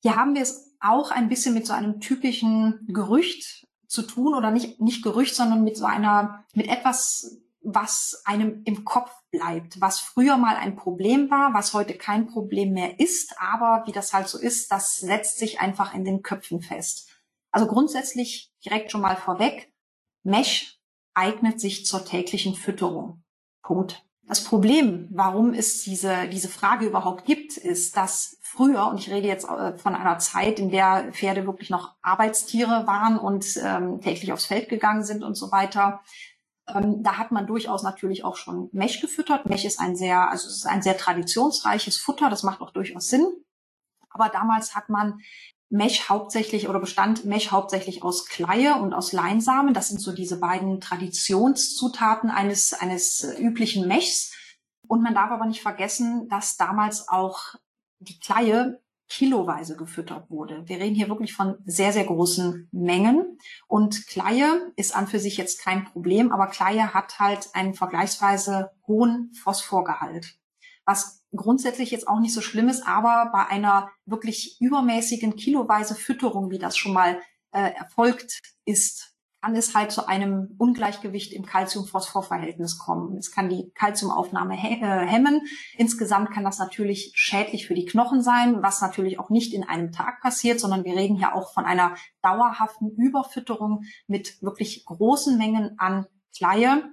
Hier 0.00 0.16
haben 0.16 0.34
wir 0.34 0.42
es 0.42 0.75
auch 0.88 1.10
ein 1.10 1.28
bisschen 1.28 1.54
mit 1.54 1.66
so 1.66 1.72
einem 1.72 2.00
typischen 2.00 2.86
Gerücht 2.88 3.66
zu 3.86 4.02
tun 4.02 4.34
oder 4.34 4.50
nicht, 4.50 4.80
nicht 4.80 5.02
Gerücht, 5.02 5.34
sondern 5.34 5.64
mit 5.64 5.76
so 5.76 5.84
einer, 5.84 6.44
mit 6.54 6.68
etwas, 6.68 7.38
was 7.60 8.22
einem 8.24 8.62
im 8.64 8.84
Kopf 8.84 9.12
bleibt, 9.30 9.80
was 9.80 9.98
früher 10.00 10.36
mal 10.36 10.56
ein 10.56 10.76
Problem 10.76 11.30
war, 11.30 11.54
was 11.54 11.74
heute 11.74 11.94
kein 11.94 12.26
Problem 12.26 12.72
mehr 12.72 13.00
ist, 13.00 13.34
aber 13.40 13.86
wie 13.86 13.92
das 13.92 14.12
halt 14.12 14.28
so 14.28 14.38
ist, 14.38 14.70
das 14.70 14.96
setzt 14.96 15.38
sich 15.38 15.60
einfach 15.60 15.94
in 15.94 16.04
den 16.04 16.22
Köpfen 16.22 16.62
fest. 16.62 17.08
Also 17.50 17.66
grundsätzlich 17.66 18.52
direkt 18.64 18.92
schon 18.92 19.00
mal 19.00 19.16
vorweg, 19.16 19.72
Mesh 20.22 20.78
eignet 21.14 21.60
sich 21.60 21.86
zur 21.86 22.04
täglichen 22.04 22.54
Fütterung. 22.54 23.24
Punkt. 23.62 24.05
Das 24.28 24.42
Problem, 24.42 25.08
warum 25.12 25.54
es 25.54 25.82
diese, 25.82 26.26
diese 26.26 26.48
Frage 26.48 26.86
überhaupt 26.86 27.24
gibt, 27.26 27.56
ist, 27.56 27.96
dass 27.96 28.38
früher, 28.42 28.88
und 28.88 28.98
ich 28.98 29.08
rede 29.08 29.28
jetzt 29.28 29.48
äh, 29.48 29.78
von 29.78 29.94
einer 29.94 30.18
Zeit, 30.18 30.58
in 30.58 30.70
der 30.70 31.12
Pferde 31.12 31.46
wirklich 31.46 31.70
noch 31.70 31.94
Arbeitstiere 32.02 32.88
waren 32.88 33.18
und 33.18 33.46
ähm, 33.62 34.00
täglich 34.00 34.32
aufs 34.32 34.46
Feld 34.46 34.68
gegangen 34.68 35.04
sind 35.04 35.22
und 35.22 35.36
so 35.36 35.52
weiter, 35.52 36.00
ähm, 36.66 37.04
da 37.04 37.18
hat 37.18 37.30
man 37.30 37.46
durchaus 37.46 37.84
natürlich 37.84 38.24
auch 38.24 38.34
schon 38.36 38.68
Mech 38.72 39.00
gefüttert. 39.00 39.46
Mech 39.46 39.64
ist 39.64 39.78
ein 39.78 39.94
sehr, 39.94 40.28
also 40.28 40.48
es 40.48 40.56
ist 40.56 40.66
ein 40.66 40.82
sehr 40.82 40.96
traditionsreiches 40.98 41.98
Futter, 41.98 42.28
das 42.28 42.42
macht 42.42 42.60
auch 42.60 42.72
durchaus 42.72 43.08
Sinn. 43.08 43.26
Aber 44.10 44.28
damals 44.28 44.74
hat 44.74 44.88
man 44.88 45.20
Mech 45.68 46.08
hauptsächlich 46.08 46.68
oder 46.68 46.78
bestand 46.78 47.24
Mech 47.24 47.50
hauptsächlich 47.50 48.02
aus 48.02 48.26
Kleie 48.26 48.76
und 48.76 48.94
aus 48.94 49.12
Leinsamen. 49.12 49.74
Das 49.74 49.88
sind 49.88 50.00
so 50.00 50.12
diese 50.12 50.38
beiden 50.38 50.80
Traditionszutaten 50.80 52.30
eines, 52.30 52.72
eines 52.72 53.26
üblichen 53.38 53.88
Mechs. 53.88 54.32
Und 54.86 55.02
man 55.02 55.14
darf 55.14 55.30
aber 55.30 55.46
nicht 55.46 55.62
vergessen, 55.62 56.28
dass 56.28 56.56
damals 56.56 57.08
auch 57.08 57.56
die 57.98 58.18
Kleie 58.20 58.80
kiloweise 59.08 59.76
gefüttert 59.76 60.30
wurde. 60.30 60.62
Wir 60.66 60.78
reden 60.78 60.94
hier 60.94 61.08
wirklich 61.08 61.32
von 61.32 61.56
sehr, 61.64 61.92
sehr 61.92 62.04
großen 62.04 62.68
Mengen. 62.72 63.38
Und 63.68 64.06
Kleie 64.06 64.72
ist 64.76 64.94
an 64.94 65.06
für 65.06 65.18
sich 65.18 65.36
jetzt 65.36 65.60
kein 65.60 65.84
Problem, 65.84 66.32
aber 66.32 66.48
Kleie 66.48 66.92
hat 66.92 67.18
halt 67.18 67.50
einen 67.54 67.74
vergleichsweise 67.74 68.72
hohen 68.86 69.32
Phosphorgehalt. 69.34 70.38
Was 70.84 71.24
grundsätzlich 71.36 71.90
jetzt 71.90 72.08
auch 72.08 72.20
nicht 72.20 72.34
so 72.34 72.40
schlimm 72.40 72.68
ist, 72.68 72.86
aber 72.86 73.30
bei 73.32 73.46
einer 73.46 73.90
wirklich 74.04 74.58
übermäßigen 74.60 75.36
kiloweise 75.36 75.94
Fütterung, 75.94 76.50
wie 76.50 76.58
das 76.58 76.76
schon 76.76 76.92
mal 76.92 77.20
äh, 77.52 77.72
erfolgt 77.74 78.40
ist, 78.64 79.16
kann 79.46 79.54
es 79.54 79.76
halt 79.76 79.92
zu 79.92 80.08
einem 80.08 80.56
Ungleichgewicht 80.58 81.32
im 81.32 81.46
Calcium-Phosphor-Verhältnis 81.46 82.78
kommen. 82.78 83.16
Es 83.16 83.30
kann 83.30 83.48
die 83.48 83.70
Calciumaufnahme 83.74 84.54
äh, 84.54 85.06
hemmen. 85.06 85.42
Insgesamt 85.76 86.32
kann 86.32 86.42
das 86.42 86.58
natürlich 86.58 87.12
schädlich 87.14 87.66
für 87.66 87.74
die 87.74 87.84
Knochen 87.84 88.22
sein, 88.22 88.62
was 88.62 88.80
natürlich 88.80 89.20
auch 89.20 89.30
nicht 89.30 89.54
in 89.54 89.62
einem 89.62 89.92
Tag 89.92 90.20
passiert, 90.20 90.58
sondern 90.58 90.84
wir 90.84 90.96
reden 90.96 91.16
hier 91.16 91.34
auch 91.34 91.52
von 91.54 91.64
einer 91.64 91.94
dauerhaften 92.22 92.90
Überfütterung 92.96 93.84
mit 94.08 94.42
wirklich 94.42 94.84
großen 94.84 95.38
Mengen 95.38 95.78
an 95.78 96.06
Kleie. 96.36 96.90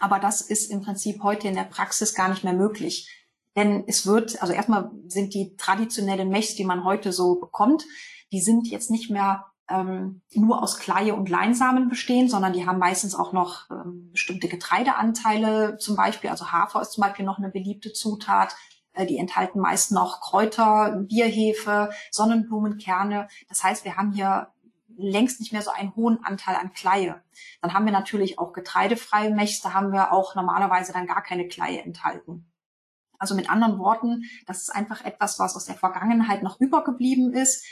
Aber 0.00 0.18
das 0.18 0.40
ist 0.40 0.70
im 0.70 0.80
Prinzip 0.80 1.22
heute 1.22 1.48
in 1.48 1.54
der 1.54 1.64
Praxis 1.64 2.14
gar 2.14 2.30
nicht 2.30 2.42
mehr 2.42 2.54
möglich. 2.54 3.21
Denn 3.56 3.84
es 3.86 4.06
wird, 4.06 4.40
also 4.40 4.54
erstmal 4.54 4.90
sind 5.06 5.34
die 5.34 5.56
traditionellen 5.56 6.30
Mechs, 6.30 6.54
die 6.54 6.64
man 6.64 6.84
heute 6.84 7.12
so 7.12 7.36
bekommt, 7.36 7.84
die 8.32 8.40
sind 8.40 8.68
jetzt 8.68 8.90
nicht 8.90 9.10
mehr 9.10 9.46
ähm, 9.68 10.22
nur 10.34 10.62
aus 10.62 10.78
Kleie 10.78 11.14
und 11.14 11.28
Leinsamen 11.28 11.88
bestehen, 11.88 12.28
sondern 12.28 12.52
die 12.52 12.66
haben 12.66 12.78
meistens 12.78 13.14
auch 13.14 13.32
noch 13.32 13.70
ähm, 13.70 14.10
bestimmte 14.12 14.48
Getreideanteile 14.48 15.76
zum 15.78 15.96
Beispiel. 15.96 16.30
Also 16.30 16.50
Hafer 16.50 16.80
ist 16.80 16.92
zum 16.92 17.02
Beispiel 17.02 17.24
noch 17.24 17.38
eine 17.38 17.50
beliebte 17.50 17.92
Zutat. 17.92 18.56
Äh, 18.94 19.06
die 19.06 19.18
enthalten 19.18 19.60
meist 19.60 19.92
noch 19.92 20.20
Kräuter, 20.20 20.96
Bierhefe, 21.08 21.90
Sonnenblumenkerne. 22.10 23.28
Das 23.48 23.62
heißt, 23.62 23.84
wir 23.84 23.96
haben 23.96 24.12
hier 24.12 24.48
längst 24.96 25.40
nicht 25.40 25.52
mehr 25.52 25.62
so 25.62 25.70
einen 25.70 25.94
hohen 25.96 26.22
Anteil 26.24 26.56
an 26.56 26.72
Kleie. 26.72 27.22
Dann 27.60 27.72
haben 27.72 27.86
wir 27.86 27.92
natürlich 27.92 28.38
auch 28.38 28.52
getreidefreie 28.52 29.30
Mechs, 29.30 29.60
da 29.60 29.72
haben 29.72 29.92
wir 29.92 30.12
auch 30.12 30.34
normalerweise 30.34 30.92
dann 30.92 31.06
gar 31.06 31.22
keine 31.22 31.48
Kleie 31.48 31.82
enthalten. 31.82 32.51
Also 33.22 33.36
mit 33.36 33.48
anderen 33.48 33.78
Worten, 33.78 34.24
das 34.48 34.62
ist 34.62 34.70
einfach 34.70 35.04
etwas, 35.04 35.38
was 35.38 35.54
aus 35.54 35.66
der 35.66 35.76
Vergangenheit 35.76 36.42
noch 36.42 36.58
übergeblieben 36.58 37.32
ist. 37.32 37.64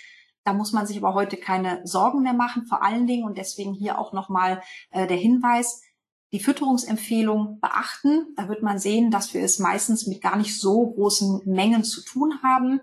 Da 0.45 0.53
muss 0.53 0.73
man 0.73 0.87
sich 0.87 0.97
aber 0.97 1.13
heute 1.13 1.37
keine 1.37 1.85
Sorgen 1.85 2.23
mehr 2.23 2.35
machen, 2.35 2.67
vor 2.67 2.85
allen 2.85 3.09
Dingen 3.09 3.25
und 3.25 3.37
deswegen 3.37 3.75
hier 3.75 3.99
auch 3.99 4.13
nochmal 4.13 4.63
äh, 4.91 5.09
der 5.09 5.17
Hinweis, 5.17 5.83
die 6.31 6.39
Fütterungsempfehlung 6.39 7.59
beachten. 7.59 8.29
Da 8.37 8.49
wird 8.49 8.63
man 8.63 8.79
sehen, 8.79 9.11
dass 9.11 9.35
wir 9.35 9.43
es 9.43 9.59
meistens 9.59 10.07
mit 10.07 10.23
gar 10.23 10.37
nicht 10.37 10.57
so 10.57 10.93
großen 10.93 11.41
Mengen 11.47 11.83
zu 11.83 12.05
tun 12.05 12.39
haben. 12.45 12.81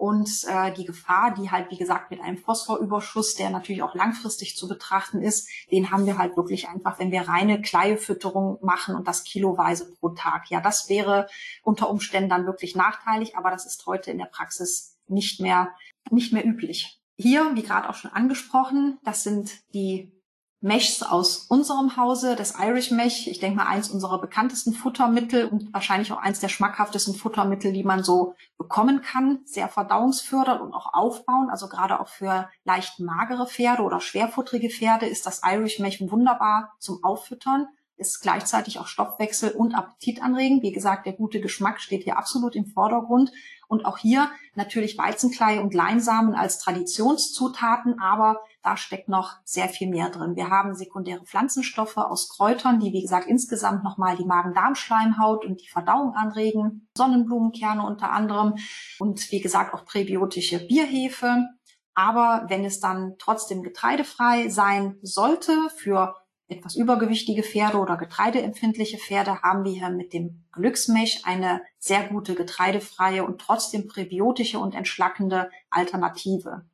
Und 0.00 0.46
äh, 0.48 0.72
die 0.72 0.86
Gefahr, 0.86 1.34
die 1.34 1.50
halt, 1.50 1.70
wie 1.70 1.76
gesagt, 1.76 2.10
mit 2.10 2.22
einem 2.22 2.38
Phosphorüberschuss, 2.38 3.34
der 3.34 3.50
natürlich 3.50 3.82
auch 3.82 3.94
langfristig 3.94 4.56
zu 4.56 4.66
betrachten 4.66 5.20
ist, 5.20 5.46
den 5.70 5.90
haben 5.90 6.06
wir 6.06 6.16
halt 6.16 6.38
wirklich 6.38 6.70
einfach, 6.70 6.98
wenn 6.98 7.10
wir 7.10 7.28
reine 7.28 7.60
Kleiefütterung 7.60 8.56
machen 8.62 8.94
und 8.94 9.06
das 9.06 9.24
kiloweise 9.24 9.92
pro 9.92 10.08
Tag. 10.08 10.48
Ja, 10.48 10.62
das 10.62 10.88
wäre 10.88 11.28
unter 11.62 11.90
Umständen 11.90 12.30
dann 12.30 12.46
wirklich 12.46 12.74
nachteilig, 12.74 13.36
aber 13.36 13.50
das 13.50 13.66
ist 13.66 13.84
heute 13.84 14.10
in 14.10 14.16
der 14.16 14.24
Praxis 14.24 14.96
nicht 15.06 15.38
mehr, 15.38 15.74
nicht 16.10 16.32
mehr 16.32 16.46
üblich. 16.46 16.98
Hier, 17.18 17.54
wie 17.54 17.62
gerade 17.62 17.90
auch 17.90 17.94
schon 17.94 18.10
angesprochen, 18.10 18.98
das 19.04 19.22
sind 19.22 19.52
die 19.74 20.18
Meshs 20.62 21.02
aus 21.02 21.46
unserem 21.48 21.96
Hause, 21.96 22.36
das 22.36 22.54
Irish 22.60 22.90
Mesh. 22.90 23.26
Ich 23.26 23.40
denke 23.40 23.56
mal, 23.56 23.66
eins 23.66 23.88
unserer 23.88 24.20
bekanntesten 24.20 24.74
Futtermittel 24.74 25.46
und 25.46 25.72
wahrscheinlich 25.72 26.12
auch 26.12 26.18
eins 26.18 26.40
der 26.40 26.48
schmackhaftesten 26.48 27.14
Futtermittel, 27.14 27.72
die 27.72 27.82
man 27.82 28.04
so 28.04 28.34
bekommen 28.58 29.00
kann. 29.00 29.40
Sehr 29.46 29.68
verdauungsfördernd 29.68 30.60
und 30.60 30.74
auch 30.74 30.92
aufbauen. 30.92 31.48
Also 31.48 31.66
gerade 31.68 31.98
auch 31.98 32.08
für 32.08 32.50
leicht 32.64 33.00
magere 33.00 33.46
Pferde 33.46 33.82
oder 33.82 34.00
schwerfutterige 34.00 34.68
Pferde 34.68 35.06
ist 35.06 35.24
das 35.24 35.40
Irish 35.44 35.78
Mesh 35.78 36.02
wunderbar 36.02 36.74
zum 36.78 37.02
Auffüttern. 37.02 37.68
Ist 37.96 38.20
gleichzeitig 38.20 38.78
auch 38.78 38.86
Stoffwechsel 38.86 39.52
und 39.52 39.74
Appetit 39.74 40.22
anregend. 40.22 40.62
Wie 40.62 40.72
gesagt, 40.72 41.06
der 41.06 41.14
gute 41.14 41.40
Geschmack 41.40 41.80
steht 41.80 42.04
hier 42.04 42.18
absolut 42.18 42.54
im 42.54 42.66
Vordergrund. 42.66 43.32
Und 43.70 43.84
auch 43.84 43.98
hier 43.98 44.28
natürlich 44.56 44.98
Weizenkleie 44.98 45.62
und 45.62 45.74
Leinsamen 45.74 46.34
als 46.34 46.58
Traditionszutaten, 46.58 48.00
aber 48.00 48.40
da 48.64 48.76
steckt 48.76 49.08
noch 49.08 49.36
sehr 49.44 49.68
viel 49.68 49.88
mehr 49.88 50.10
drin. 50.10 50.34
Wir 50.34 50.50
haben 50.50 50.74
sekundäre 50.74 51.24
Pflanzenstoffe 51.24 51.96
aus 51.96 52.30
Kräutern, 52.30 52.80
die 52.80 52.92
wie 52.92 53.00
gesagt 53.00 53.28
insgesamt 53.28 53.84
nochmal 53.84 54.16
die 54.16 54.24
Magen-Darm-Schleimhaut 54.24 55.44
und 55.44 55.60
die 55.62 55.68
Verdauung 55.68 56.16
anregen, 56.16 56.88
Sonnenblumenkerne 56.96 57.86
unter 57.86 58.10
anderem 58.10 58.56
und 58.98 59.30
wie 59.30 59.40
gesagt 59.40 59.72
auch 59.72 59.84
präbiotische 59.84 60.66
Bierhefe. 60.66 61.46
Aber 61.94 62.46
wenn 62.48 62.64
es 62.64 62.80
dann 62.80 63.14
trotzdem 63.18 63.62
getreidefrei 63.62 64.48
sein 64.48 64.98
sollte 65.02 65.56
für 65.76 66.16
etwas 66.50 66.76
übergewichtige 66.76 67.42
Pferde 67.42 67.78
oder 67.78 67.96
getreideempfindliche 67.96 68.98
Pferde 68.98 69.42
haben 69.42 69.64
wir 69.64 69.72
hier 69.72 69.90
mit 69.90 70.12
dem 70.12 70.44
Glücksmilch 70.52 71.22
eine 71.24 71.62
sehr 71.78 72.04
gute 72.08 72.34
getreidefreie 72.34 73.24
und 73.24 73.40
trotzdem 73.40 73.88
präbiotische 73.88 74.58
und 74.58 74.74
entschlackende 74.74 75.50
Alternative. 75.70 76.64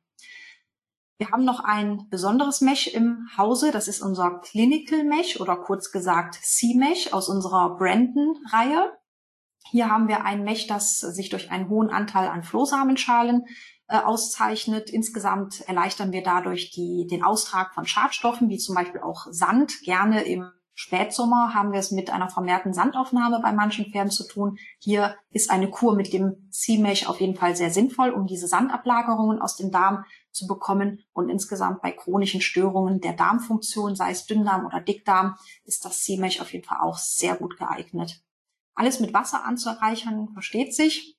Wir 1.19 1.31
haben 1.31 1.45
noch 1.45 1.61
ein 1.63 2.07
besonderes 2.09 2.61
Mesh 2.61 2.87
im 2.87 3.27
Hause. 3.37 3.71
Das 3.71 3.87
ist 3.87 4.01
unser 4.01 4.39
Clinical 4.39 5.03
Mesh 5.03 5.39
oder 5.41 5.55
kurz 5.55 5.91
gesagt 5.91 6.35
C-Mesh 6.35 7.11
aus 7.11 7.27
unserer 7.27 7.75
Brandon-Reihe. 7.75 8.93
Hier 9.71 9.89
haben 9.89 10.07
wir 10.07 10.23
ein 10.23 10.43
Mesh, 10.43 10.67
das 10.67 10.99
sich 10.99 11.29
durch 11.29 11.49
einen 11.49 11.69
hohen 11.69 11.89
Anteil 11.89 12.27
an 12.27 12.43
Flohsamenschalen 12.43 13.45
äh, 13.87 13.97
auszeichnet. 13.99 14.89
Insgesamt 14.89 15.61
erleichtern 15.67 16.11
wir 16.11 16.23
dadurch 16.23 16.71
die, 16.71 17.07
den 17.09 17.23
Austrag 17.23 17.73
von 17.73 17.85
Schadstoffen, 17.85 18.49
wie 18.49 18.57
zum 18.57 18.75
Beispiel 18.75 19.01
auch 19.01 19.27
Sand. 19.31 19.81
Gerne 19.83 20.23
im 20.23 20.51
Spätsommer 20.79 21.55
haben 21.55 21.71
wir 21.71 21.79
es 21.79 21.89
mit 21.89 22.11
einer 22.11 22.29
vermehrten 22.29 22.71
Sandaufnahme 22.71 23.39
bei 23.41 23.51
manchen 23.51 23.91
Pferden 23.91 24.11
zu 24.11 24.27
tun. 24.27 24.59
Hier 24.77 25.15
ist 25.31 25.49
eine 25.49 25.71
Kur 25.71 25.95
mit 25.95 26.13
dem 26.13 26.49
C-Mesh 26.51 27.07
auf 27.07 27.19
jeden 27.19 27.35
Fall 27.35 27.55
sehr 27.55 27.71
sinnvoll, 27.71 28.11
um 28.11 28.27
diese 28.27 28.47
Sandablagerungen 28.47 29.41
aus 29.41 29.55
dem 29.55 29.71
Darm 29.71 30.05
zu 30.31 30.45
bekommen. 30.45 30.99
Und 31.13 31.29
insgesamt 31.29 31.81
bei 31.81 31.91
chronischen 31.91 32.41
Störungen 32.41 33.01
der 33.01 33.13
Darmfunktion, 33.13 33.95
sei 33.95 34.11
es 34.11 34.27
Dünndarm 34.27 34.67
oder 34.67 34.79
Dickdarm, 34.79 35.35
ist 35.63 35.83
das 35.83 36.03
C-Mesh 36.03 36.41
auf 36.41 36.53
jeden 36.53 36.65
Fall 36.65 36.79
auch 36.81 36.99
sehr 36.99 37.35
gut 37.35 37.57
geeignet. 37.57 38.21
Alles 38.75 38.99
mit 38.99 39.15
Wasser 39.15 39.45
anzureichern, 39.45 40.29
versteht 40.33 40.75
sich 40.75 41.16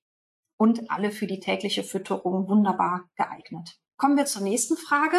und 0.59 0.91
alle 0.91 1.11
für 1.11 1.27
die 1.27 1.41
tägliche 1.41 1.83
Fütterung 1.83 2.49
wunderbar 2.49 3.09
geeignet. 3.17 3.79
Kommen 3.97 4.17
wir 4.17 4.27
zur 4.27 4.43
nächsten 4.43 4.77
Frage. 4.77 5.17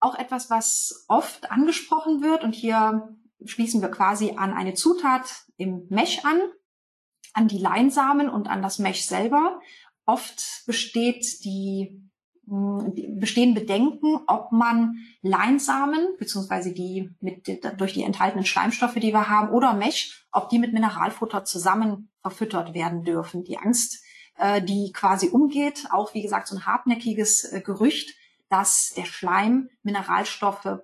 Auch 0.00 0.16
etwas, 0.16 0.50
was 0.50 1.06
oft 1.08 1.50
angesprochen 1.50 2.22
wird 2.22 2.44
und 2.44 2.54
hier 2.54 3.16
schließen 3.44 3.80
wir 3.80 3.90
quasi 3.90 4.34
an 4.36 4.52
eine 4.52 4.74
Zutat 4.74 5.46
im 5.56 5.86
Mesh 5.88 6.24
an, 6.24 6.40
an 7.32 7.48
die 7.48 7.58
Leinsamen 7.58 8.28
und 8.28 8.48
an 8.48 8.62
das 8.62 8.78
Mesh 8.78 9.04
selber. 9.04 9.60
Oft 10.04 10.64
besteht 10.66 11.44
die 11.44 12.02
bestehen 12.50 13.54
Bedenken, 13.54 14.18
ob 14.26 14.50
man 14.50 14.96
Leinsamen 15.22 16.16
beziehungsweise 16.18 16.72
die 16.74 17.14
mit 17.20 17.46
durch 17.78 17.92
die 17.92 18.02
enthaltenen 18.02 18.44
Schleimstoffe, 18.44 18.94
die 18.94 19.12
wir 19.12 19.28
haben, 19.28 19.50
oder 19.50 19.72
Mesh, 19.72 20.26
ob 20.32 20.48
die 20.48 20.58
mit 20.58 20.72
Mineralfutter 20.72 21.44
zusammen 21.44 22.10
verfüttert 22.22 22.74
werden 22.74 23.04
dürfen. 23.04 23.44
Die 23.44 23.56
Angst 23.56 24.02
äh, 24.40 24.62
die 24.62 24.92
quasi 24.92 25.28
umgeht. 25.28 25.88
Auch, 25.90 26.14
wie 26.14 26.22
gesagt, 26.22 26.48
so 26.48 26.56
ein 26.56 26.66
hartnäckiges 26.66 27.44
äh, 27.52 27.60
Gerücht, 27.60 28.14
dass 28.48 28.92
der 28.96 29.04
Schleim 29.04 29.68
Mineralstoffe 29.82 30.80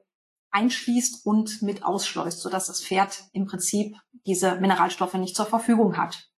einschließt 0.51 1.27
und 1.27 1.63
mit 1.63 1.85
ausschleust, 1.85 2.41
sodass 2.41 2.67
das 2.67 2.83
Pferd 2.83 3.25
im 3.33 3.47
Prinzip 3.47 3.97
diese 4.27 4.57
Mineralstoffe 4.61 5.15
nicht 5.15 5.37
zur 5.37 5.47
Verfügung 5.47 5.97
hat. 5.97 6.31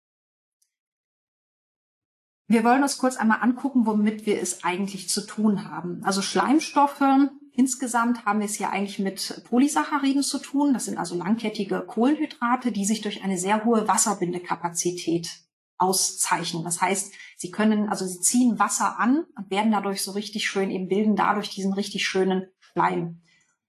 Wir 2.50 2.64
wollen 2.64 2.82
uns 2.82 2.96
kurz 2.96 3.16
einmal 3.16 3.42
angucken, 3.42 3.84
womit 3.84 4.24
wir 4.24 4.40
es 4.40 4.64
eigentlich 4.64 5.10
zu 5.10 5.26
tun 5.26 5.68
haben. 5.68 6.02
Also 6.02 6.22
Schleimstoffe, 6.22 7.04
insgesamt 7.52 8.24
haben 8.24 8.38
wir 8.38 8.46
es 8.46 8.54
hier 8.54 8.70
eigentlich 8.70 8.98
mit 8.98 9.44
Polysacchariden 9.44 10.22
zu 10.22 10.38
tun. 10.38 10.72
Das 10.72 10.86
sind 10.86 10.96
also 10.96 11.14
langkettige 11.14 11.80
Kohlenhydrate, 11.80 12.72
die 12.72 12.86
sich 12.86 13.02
durch 13.02 13.22
eine 13.22 13.36
sehr 13.36 13.66
hohe 13.66 13.86
Wasserbindekapazität 13.86 15.47
auszeichnen. 15.78 16.64
Das 16.64 16.80
heißt, 16.80 17.12
sie 17.36 17.50
können, 17.50 17.88
also 17.88 18.04
sie 18.04 18.20
ziehen 18.20 18.58
Wasser 18.58 18.98
an 18.98 19.24
und 19.36 19.50
werden 19.50 19.72
dadurch 19.72 20.02
so 20.02 20.12
richtig 20.12 20.48
schön, 20.48 20.70
eben 20.70 20.88
bilden 20.88 21.16
dadurch 21.16 21.50
diesen 21.50 21.72
richtig 21.72 22.06
schönen 22.06 22.48
Schleim. 22.58 23.22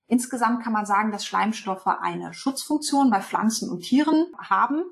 Insgesamt 0.07 0.64
kann 0.64 0.74
man 0.74 0.88
sagen, 0.88 1.12
dass 1.12 1.26
Schleimstoffe 1.26 1.86
eine 1.86 2.34
Schutzfunktion 2.34 3.12
bei 3.12 3.22
Pflanzen 3.22 3.70
und 3.70 3.82
Tieren 3.82 4.26
haben. 4.39 4.84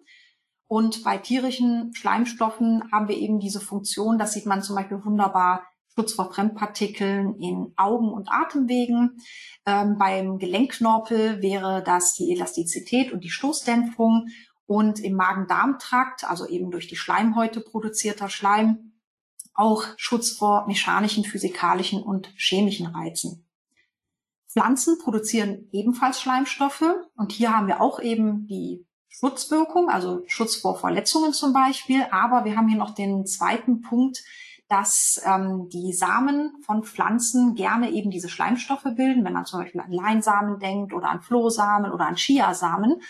Und 0.67 1.03
bei 1.03 1.17
tierischen 1.17 1.93
Schleimstoffen 1.95 2.91
haben 2.91 3.07
wir 3.07 3.17
eben 3.17 3.39
diese 3.39 3.61
Funktion, 3.61 4.19
das 4.19 4.33
sieht 4.33 4.45
man 4.45 4.61
zum 4.61 4.75
Beispiel 4.75 5.03
wunderbar, 5.03 5.63
Schutz 5.95 6.13
vor 6.13 6.31
Fremdpartikeln 6.31 7.39
in 7.39 7.73
Augen- 7.75 8.11
und 8.11 8.29
Atemwegen. 8.29 9.17
Ähm, 9.65 9.97
beim 9.97 10.37
Gelenkknorpel 10.37 11.41
wäre 11.41 11.81
das 11.83 12.13
die 12.13 12.31
Elastizität 12.31 13.11
und 13.11 13.23
die 13.23 13.31
Stoßdämpfung 13.31 14.27
und 14.67 14.99
im 14.99 15.15
Magen-Darm-Trakt, 15.15 16.29
also 16.29 16.45
eben 16.47 16.69
durch 16.69 16.87
die 16.87 16.97
Schleimhäute 16.97 17.61
produzierter 17.61 18.29
Schleim, 18.29 18.91
auch 19.53 19.85
Schutz 19.95 20.31
vor 20.31 20.67
mechanischen, 20.67 21.23
physikalischen 21.23 22.03
und 22.03 22.29
chemischen 22.37 22.85
Reizen. 22.85 23.47
Pflanzen 24.47 24.99
produzieren 24.99 25.67
ebenfalls 25.71 26.21
Schleimstoffe 26.21 26.83
und 27.15 27.31
hier 27.31 27.55
haben 27.55 27.67
wir 27.67 27.81
auch 27.81 27.99
eben 27.99 28.45
die 28.47 28.85
Schutzwirkung, 29.09 29.89
also 29.89 30.23
Schutz 30.27 30.57
vor 30.57 30.77
Verletzungen 30.77 31.33
zum 31.33 31.53
Beispiel, 31.53 32.05
aber 32.11 32.45
wir 32.45 32.55
haben 32.55 32.67
hier 32.67 32.77
noch 32.77 32.93
den 32.93 33.25
zweiten 33.25 33.81
Punkt, 33.81 34.23
dass 34.67 35.21
ähm, 35.25 35.69
die 35.69 35.93
Samen 35.93 36.61
von 36.65 36.83
Pflanzen 36.83 37.55
gerne 37.55 37.89
eben 37.91 38.11
diese 38.11 38.29
Schleimstoffe 38.29 38.83
bilden, 38.95 39.23
wenn 39.23 39.33
man 39.33 39.45
zum 39.45 39.61
Beispiel 39.61 39.81
an 39.81 39.91
Leinsamen 39.91 40.59
denkt 40.59 40.93
oder 40.93 41.09
an 41.09 41.21
Flohsamen 41.21 41.91
oder 41.91 42.05
an 42.05 42.15
Chiasamen, 42.15 43.01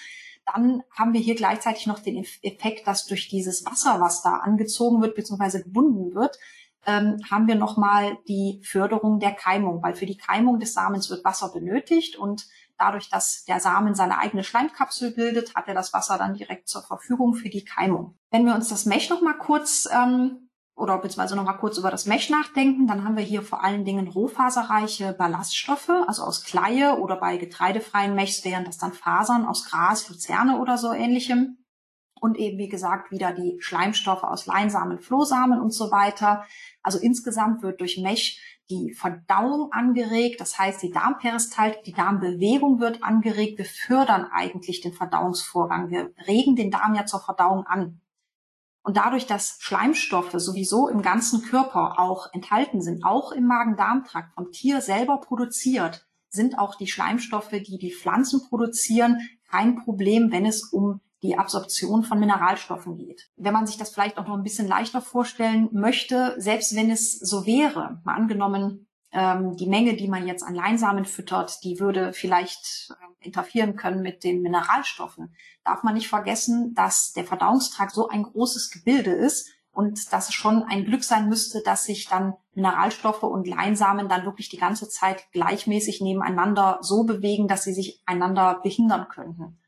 dann 0.53 0.83
haben 0.97 1.13
wir 1.13 1.21
hier 1.21 1.35
gleichzeitig 1.35 1.87
noch 1.87 1.99
den 1.99 2.23
Effekt, 2.41 2.87
dass 2.87 3.05
durch 3.05 3.27
dieses 3.27 3.65
Wasser, 3.65 3.99
was 3.99 4.21
da 4.21 4.37
angezogen 4.37 5.01
wird 5.01 5.15
bzw. 5.15 5.63
gebunden 5.63 6.15
wird, 6.15 6.37
ähm, 6.85 7.17
haben 7.29 7.47
wir 7.47 7.55
nochmal 7.55 8.17
die 8.27 8.61
Förderung 8.63 9.19
der 9.19 9.33
Keimung, 9.33 9.83
weil 9.83 9.95
für 9.95 10.05
die 10.05 10.17
Keimung 10.17 10.59
des 10.59 10.73
Samens 10.73 11.09
wird 11.09 11.25
Wasser 11.25 11.49
benötigt 11.49 12.15
und 12.15 12.47
dadurch, 12.77 13.09
dass 13.09 13.43
der 13.45 13.59
Samen 13.59 13.93
seine 13.93 14.19
eigene 14.19 14.43
Schleimkapsel 14.43 15.11
bildet, 15.11 15.53
hat 15.55 15.67
er 15.67 15.73
das 15.73 15.93
Wasser 15.93 16.17
dann 16.17 16.35
direkt 16.35 16.69
zur 16.69 16.83
Verfügung 16.83 17.33
für 17.33 17.49
die 17.49 17.65
Keimung. 17.65 18.17
Wenn 18.31 18.45
wir 18.45 18.55
uns 18.55 18.69
das 18.69 18.85
Mesh 18.85 19.09
nochmal 19.09 19.37
kurz 19.37 19.87
ähm, 19.91 20.46
oder 20.77 20.99
beziehungsweise 20.99 21.35
noch 21.35 21.43
mal 21.43 21.53
kurz 21.53 21.77
über 21.79 21.89
das 21.89 22.05
Mesh 22.05 22.29
nachdenken, 22.29 22.85
dann 22.85 23.03
haben 23.03 23.17
wir 23.17 23.23
hier 23.23 23.41
vor 23.41 23.63
allen 23.63 23.83
Dingen 23.83 24.07
rohfaserreiche 24.07 25.13
Ballaststoffe, 25.13 25.89
also 25.89 26.23
aus 26.23 26.43
Kleie 26.43 26.99
oder 26.99 27.15
bei 27.15 27.37
getreidefreien 27.37 28.13
Meshs 28.13 28.45
wären 28.45 28.63
das 28.63 28.77
dann 28.77 28.93
Fasern 28.93 29.45
aus 29.45 29.65
Gras, 29.65 30.07
Luzerne 30.07 30.59
oder 30.59 30.77
so 30.77 30.93
ähnlichem. 30.93 31.57
Und 32.19 32.37
eben, 32.37 32.57
wie 32.57 32.69
gesagt, 32.69 33.11
wieder 33.11 33.31
die 33.31 33.57
Schleimstoffe 33.59 34.23
aus 34.23 34.47
Leinsamen, 34.47 34.99
Flohsamen 34.99 35.59
und 35.61 35.71
so 35.71 35.91
weiter. 35.91 36.45
Also 36.81 36.97
insgesamt 36.97 37.61
wird 37.61 37.79
durch 37.79 37.97
Mesh 37.97 38.39
die 38.69 38.93
Verdauung 38.93 39.71
angeregt, 39.71 40.41
das 40.41 40.57
heißt 40.57 40.81
die 40.81 40.91
Darmperistaltik, 40.91 41.83
die 41.83 41.93
Darmbewegung 41.93 42.79
wird 42.79 43.03
angeregt. 43.03 43.57
Wir 43.57 43.65
fördern 43.65 44.27
eigentlich 44.31 44.81
den 44.81 44.93
Verdauungsvorgang. 44.93 45.89
Wir 45.89 46.11
regen 46.27 46.55
den 46.55 46.71
Darm 46.71 46.95
ja 46.95 47.05
zur 47.05 47.21
Verdauung 47.21 47.65
an. 47.65 48.01
Und 48.87 48.95
dadurch, 48.95 49.27
dass 49.27 49.57
Schleimstoffe 49.59 50.31
sowieso 50.35 50.87
im 50.87 51.01
ganzen 51.01 51.41
Körper 51.41 51.99
auch 51.99 52.31
enthalten 52.31 52.81
sind, 52.81 53.03
auch 53.03 53.33
im 53.33 53.45
Magen-Darm-Trakt 53.45 54.33
vom 54.33 54.53
Tier 54.53 54.79
selber 54.79 55.19
produziert, 55.19 56.07
sind 56.29 56.57
auch 56.57 56.73
die 56.75 56.87
Schleimstoffe, 56.87 57.49
die 57.49 57.77
die 57.77 57.91
Pflanzen 57.91 58.47
produzieren, 58.47 59.19
kein 59.51 59.75
Problem, 59.75 60.31
wenn 60.31 60.45
es 60.45 60.71
um 60.71 61.01
die 61.21 61.37
Absorption 61.37 62.05
von 62.05 62.17
Mineralstoffen 62.17 62.95
geht. 62.95 63.29
Wenn 63.35 63.51
man 63.51 63.67
sich 63.67 63.75
das 63.75 63.89
vielleicht 63.89 64.17
auch 64.17 64.25
noch 64.25 64.37
ein 64.37 64.43
bisschen 64.43 64.69
leichter 64.69 65.01
vorstellen 65.01 65.67
möchte, 65.73 66.35
selbst 66.37 66.73
wenn 66.73 66.89
es 66.89 67.19
so 67.19 67.45
wäre, 67.45 67.99
mal 68.05 68.15
angenommen, 68.15 68.86
ähm, 69.11 69.55
die 69.55 69.67
Menge, 69.67 69.95
die 69.95 70.07
man 70.07 70.27
jetzt 70.27 70.43
an 70.43 70.55
Leinsamen 70.55 71.05
füttert, 71.05 71.63
die 71.63 71.79
würde 71.79 72.13
vielleicht 72.13 72.89
äh, 72.89 73.25
interferieren 73.25 73.75
können 73.75 74.01
mit 74.01 74.23
den 74.23 74.41
Mineralstoffen. 74.41 75.33
Darf 75.63 75.83
man 75.83 75.93
nicht 75.93 76.09
vergessen, 76.09 76.73
dass 76.73 77.13
der 77.13 77.23
Verdauungstrakt 77.23 77.91
so 77.91 78.07
ein 78.09 78.23
großes 78.23 78.71
Gebilde 78.71 79.11
ist 79.11 79.49
und 79.71 80.11
dass 80.11 80.29
es 80.29 80.33
schon 80.33 80.63
ein 80.63 80.85
Glück 80.85 81.03
sein 81.03 81.29
müsste, 81.29 81.61
dass 81.61 81.85
sich 81.85 82.07
dann 82.07 82.33
Mineralstoffe 82.53 83.23
und 83.23 83.47
Leinsamen 83.47 84.09
dann 84.09 84.25
wirklich 84.25 84.49
die 84.49 84.57
ganze 84.57 84.89
Zeit 84.89 85.31
gleichmäßig 85.31 86.01
nebeneinander 86.01 86.79
so 86.81 87.03
bewegen, 87.03 87.47
dass 87.47 87.63
sie 87.63 87.73
sich 87.73 88.01
einander 88.05 88.59
behindern 88.63 89.07
könnten. 89.07 89.59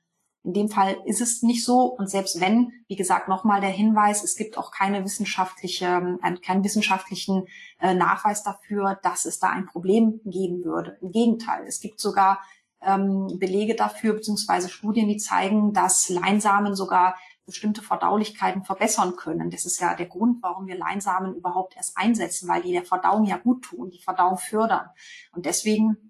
In 0.50 0.54
dem 0.54 0.70
Fall 0.70 0.98
ist 1.06 1.22
es 1.22 1.44
nicht 1.44 1.64
so. 1.64 1.82
Und 1.84 2.10
selbst 2.10 2.42
wenn, 2.42 2.72
wie 2.88 2.96
gesagt, 2.96 3.28
nochmal 3.28 3.62
der 3.62 3.70
Hinweis, 3.70 4.24
es 4.24 4.36
gibt 4.36 4.58
auch 4.58 4.72
keine 4.72 5.06
wissenschaftliche, 5.06 5.86
ähm, 5.86 6.20
keinen 6.42 6.64
wissenschaftlichen 6.64 7.46
äh, 7.80 7.94
Nachweis 7.94 8.42
dafür, 8.42 9.00
dass 9.04 9.26
es 9.26 9.38
da 9.38 9.50
ein 9.50 9.68
Problem 9.68 10.22
geben 10.26 10.64
würde. 10.64 10.98
Im 11.02 11.12
Gegenteil, 11.12 11.66
es 11.68 11.82
gibt 11.82 12.00
sogar 12.00 12.40
ähm, 12.82 13.38
Belege 13.38 13.76
dafür, 13.76 14.14
beziehungsweise 14.14 14.70
Studien, 14.70 15.08
die 15.08 15.18
zeigen, 15.18 15.72
dass 15.72 16.10
Leinsamen 16.10 16.74
sogar 16.74 17.16
bestimmte 17.46 17.84
Verdaulichkeiten 17.84 18.64
verbessern 18.64 19.16
können. 19.18 19.52
Das 19.52 19.66
ist 19.66 19.80
ja 19.80 19.94
der 19.94 20.08
Grund, 20.08 20.42
warum 20.42 20.66
wir 20.66 20.80
Leinsamen 20.80 21.36
überhaupt 21.36 21.76
erst 21.76 21.96
einsetzen, 21.96 22.50
weil 22.50 22.64
die 22.64 22.72
der 22.72 22.86
Verdauung 22.86 23.26
ja 23.26 23.38
gut 23.38 23.66
tun, 23.66 23.92
die 23.92 24.02
Verdauung 24.02 24.40
fördern. 24.40 24.90
Und 25.32 25.46
deswegen 25.46 26.10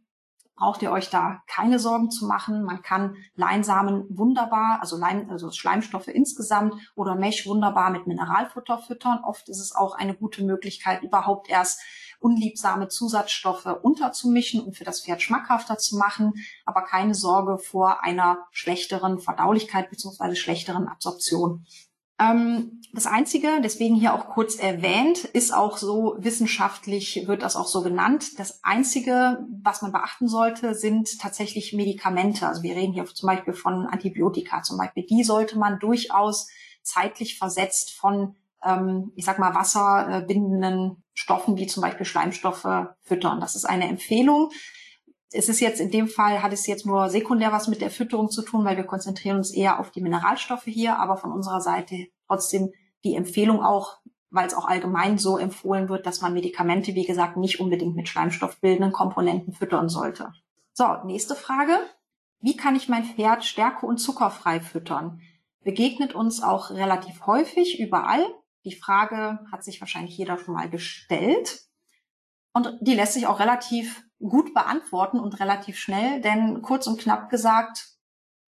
braucht 0.59 0.81
ihr 0.81 0.91
euch 0.91 1.09
da 1.09 1.41
keine 1.47 1.79
Sorgen 1.79 2.11
zu 2.11 2.25
machen. 2.25 2.63
Man 2.63 2.81
kann 2.81 3.15
Leinsamen 3.35 4.05
wunderbar, 4.09 4.79
also, 4.81 4.97
Leim, 4.97 5.29
also 5.29 5.51
Schleimstoffe 5.51 6.09
insgesamt 6.09 6.75
oder 6.95 7.15
Mesh 7.15 7.47
wunderbar 7.47 7.89
mit 7.89 8.07
Mineralfutter 8.07 8.77
füttern. 8.77 9.21
Oft 9.23 9.47
ist 9.47 9.59
es 9.59 9.73
auch 9.73 9.95
eine 9.95 10.13
gute 10.13 10.43
Möglichkeit, 10.43 11.01
überhaupt 11.01 11.49
erst 11.49 11.81
unliebsame 12.19 12.89
Zusatzstoffe 12.89 13.65
unterzumischen 13.81 14.61
und 14.61 14.75
für 14.75 14.83
das 14.83 15.01
Pferd 15.01 15.21
schmackhafter 15.21 15.77
zu 15.77 15.97
machen, 15.97 16.33
aber 16.65 16.83
keine 16.83 17.15
Sorge 17.15 17.57
vor 17.57 18.03
einer 18.03 18.39
schlechteren 18.51 19.19
Verdaulichkeit 19.19 19.89
bzw. 19.89 20.35
schlechteren 20.35 20.89
Absorption. 20.89 21.65
Ähm, 22.19 22.81
das 22.91 23.05
Einzige, 23.05 23.61
deswegen 23.63 23.95
hier 23.95 24.15
auch 24.15 24.29
kurz 24.29 24.55
erwähnt, 24.55 25.23
ist 25.23 25.53
auch 25.53 25.77
so 25.77 26.15
wissenschaftlich, 26.17 27.27
wird 27.27 27.43
das 27.43 27.55
auch 27.55 27.67
so 27.67 27.83
genannt. 27.83 28.39
Das 28.39 28.63
Einzige, 28.63 29.45
was 29.63 29.83
man 29.83 29.91
beachten 29.91 30.27
sollte, 30.27 30.73
sind 30.73 31.19
tatsächlich 31.19 31.73
Medikamente. 31.73 32.47
Also 32.47 32.63
wir 32.63 32.75
reden 32.75 32.93
hier 32.93 33.05
zum 33.05 33.27
Beispiel 33.27 33.53
von 33.53 33.85
Antibiotika 33.85 34.63
zum 34.63 34.77
Beispiel. 34.77 35.05
Die 35.05 35.23
sollte 35.23 35.59
man 35.59 35.79
durchaus 35.79 36.47
zeitlich 36.81 37.37
versetzt 37.37 37.91
von, 37.91 38.35
ähm, 38.63 39.11
ich 39.15 39.25
sag 39.25 39.37
mal, 39.37 39.53
wasserbindenden 39.53 41.03
Stoffen 41.13 41.57
wie 41.57 41.67
zum 41.67 41.81
Beispiel 41.81 42.05
Schleimstoffe 42.07 42.87
füttern. 43.03 43.39
Das 43.39 43.55
ist 43.55 43.65
eine 43.65 43.87
Empfehlung 43.87 44.49
es 45.31 45.49
ist 45.49 45.59
jetzt 45.59 45.79
in 45.79 45.91
dem 45.91 46.07
Fall, 46.07 46.41
hat 46.41 46.53
es 46.53 46.65
jetzt 46.65 46.85
nur 46.85 47.09
sekundär 47.09 47.51
was 47.51 47.67
mit 47.67 47.81
der 47.81 47.91
Fütterung 47.91 48.29
zu 48.29 48.41
tun, 48.41 48.65
weil 48.65 48.77
wir 48.77 48.85
konzentrieren 48.85 49.37
uns 49.37 49.51
eher 49.51 49.79
auf 49.79 49.91
die 49.91 50.01
Mineralstoffe 50.01 50.65
hier, 50.65 50.97
aber 50.97 51.17
von 51.17 51.31
unserer 51.31 51.61
Seite 51.61 52.07
trotzdem 52.27 52.71
die 53.03 53.15
Empfehlung 53.15 53.63
auch, 53.63 53.99
weil 54.31 54.47
es 54.47 54.53
auch 54.53 54.65
allgemein 54.65 55.17
so 55.17 55.37
empfohlen 55.37 55.87
wird, 55.87 56.05
dass 56.05 56.21
man 56.21 56.33
Medikamente, 56.33 56.95
wie 56.95 57.05
gesagt, 57.05 57.37
nicht 57.37 57.59
unbedingt 57.59 57.95
mit 57.95 58.09
schleimstoffbildenden 58.09 58.91
Komponenten 58.91 59.53
füttern 59.53 59.89
sollte. 59.89 60.33
So, 60.73 60.85
nächste 61.05 61.35
Frage. 61.35 61.77
Wie 62.41 62.55
kann 62.55 62.75
ich 62.75 62.89
mein 62.89 63.03
Pferd 63.03 63.43
stärke- 63.43 63.85
und 63.85 63.97
zuckerfrei 63.97 64.61
füttern? 64.61 65.21
Begegnet 65.63 66.15
uns 66.15 66.41
auch 66.41 66.71
relativ 66.71 67.25
häufig 67.27 67.79
überall. 67.79 68.25
Die 68.65 68.75
Frage 68.75 69.39
hat 69.51 69.63
sich 69.63 69.81
wahrscheinlich 69.81 70.17
jeder 70.17 70.37
schon 70.37 70.53
mal 70.53 70.69
gestellt. 70.69 71.61
Und 72.53 72.77
die 72.81 72.95
lässt 72.95 73.13
sich 73.13 73.27
auch 73.27 73.39
relativ 73.39 74.08
gut 74.19 74.53
beantworten 74.53 75.19
und 75.19 75.39
relativ 75.39 75.77
schnell, 75.77 76.21
denn 76.21 76.61
kurz 76.61 76.87
und 76.87 76.99
knapp 76.99 77.29
gesagt, 77.29 77.89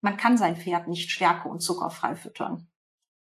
man 0.02 0.18
kann 0.18 0.38
sein 0.38 0.56
Pferd 0.56 0.88
nicht 0.88 1.12
stärke- 1.12 1.48
und 1.48 1.62
zuckerfrei 1.62 2.16
füttern. 2.16 2.68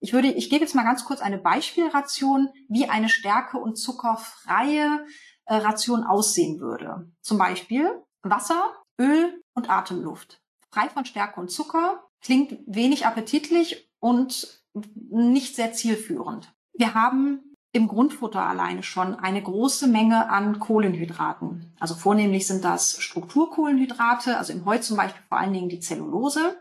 Ich 0.01 0.13
würde, 0.13 0.29
ich 0.29 0.49
gebe 0.49 0.63
jetzt 0.63 0.75
mal 0.75 0.85
ganz 0.85 1.05
kurz 1.05 1.21
eine 1.21 1.39
Beispielration, 1.39 2.49
wie 2.69 2.89
eine 2.89 3.09
stärke- 3.09 3.59
und 3.59 3.77
zuckerfreie 3.77 5.05
äh, 5.45 5.57
Ration 5.57 6.05
aussehen 6.05 6.61
würde. 6.61 7.13
Zum 7.21 7.37
Beispiel 7.37 8.03
Wasser, 8.23 8.73
Öl 8.99 9.43
und 9.53 9.69
Atemluft. 9.69 10.41
Frei 10.71 10.89
von 10.89 11.05
Stärke 11.05 11.41
und 11.41 11.51
Zucker, 11.51 12.05
klingt 12.23 12.59
wenig 12.67 13.07
appetitlich 13.07 13.91
und 13.99 14.63
nicht 15.11 15.57
sehr 15.57 15.73
zielführend. 15.73 16.55
Wir 16.73 16.95
haben 16.95 17.50
im 17.73 17.87
Grundfutter 17.87 18.45
alleine 18.45 18.83
schon 18.83 19.15
eine 19.15 19.43
große 19.43 19.87
Menge 19.87 20.29
an 20.29 20.59
Kohlenhydraten. 20.59 21.73
Also 21.79 21.95
vornehmlich 21.95 22.47
sind 22.47 22.65
das 22.65 23.01
Strukturkohlenhydrate, 23.01 24.39
also 24.39 24.53
im 24.53 24.65
Heu 24.65 24.79
zum 24.79 24.97
Beispiel 24.97 25.23
vor 25.29 25.39
allen 25.39 25.53
Dingen 25.53 25.69
die 25.69 25.81
Zellulose. 25.81 26.61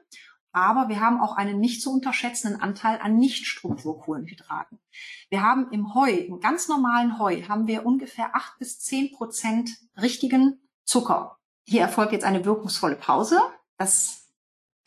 Aber 0.51 0.89
wir 0.89 0.99
haben 0.99 1.21
auch 1.21 1.35
einen 1.35 1.59
nicht 1.59 1.81
zu 1.81 1.91
unterschätzenden 1.91 2.59
Anteil 2.59 2.99
an 3.01 3.17
Nicht-Strukturkohlenhydraten. 3.17 4.79
Wir 5.29 5.43
haben 5.43 5.71
im 5.71 5.93
Heu, 5.93 6.11
im 6.11 6.39
ganz 6.39 6.67
normalen 6.67 7.19
Heu, 7.19 7.43
haben 7.43 7.67
wir 7.67 7.85
ungefähr 7.85 8.35
acht 8.35 8.57
bis 8.57 8.79
zehn 8.79 9.11
Prozent 9.11 9.69
richtigen 9.99 10.59
Zucker. 10.85 11.37
Hier 11.67 11.81
erfolgt 11.81 12.13
jetzt 12.13 12.25
eine 12.25 12.45
wirkungsvolle 12.45 12.95
Pause. 12.95 13.39
Das 13.77 14.18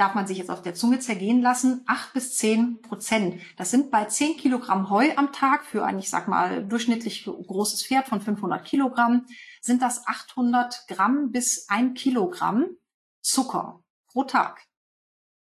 darf 0.02 0.14
man 0.16 0.26
sich 0.26 0.38
jetzt 0.38 0.50
auf 0.50 0.62
der 0.62 0.74
Zunge 0.74 0.98
zergehen 0.98 1.40
lassen, 1.40 1.82
acht 1.86 2.12
bis 2.12 2.36
zehn 2.36 2.82
Prozent. 2.82 3.40
Das 3.56 3.70
sind 3.70 3.92
bei 3.92 4.06
zehn 4.06 4.36
Kilogramm 4.36 4.90
Heu 4.90 5.12
am 5.14 5.32
Tag 5.32 5.64
für 5.64 5.84
ein, 5.84 5.96
ich 6.00 6.10
sag 6.10 6.26
mal, 6.26 6.66
durchschnittlich 6.66 7.24
großes 7.24 7.86
Pferd 7.86 8.08
von 8.08 8.20
500 8.20 8.64
Kilogramm, 8.64 9.26
sind 9.60 9.80
das 9.80 10.04
800 10.08 10.88
Gramm 10.88 11.30
bis 11.30 11.68
ein 11.68 11.94
Kilogramm 11.94 12.66
Zucker 13.20 13.84
pro 14.08 14.24
Tag. 14.24 14.66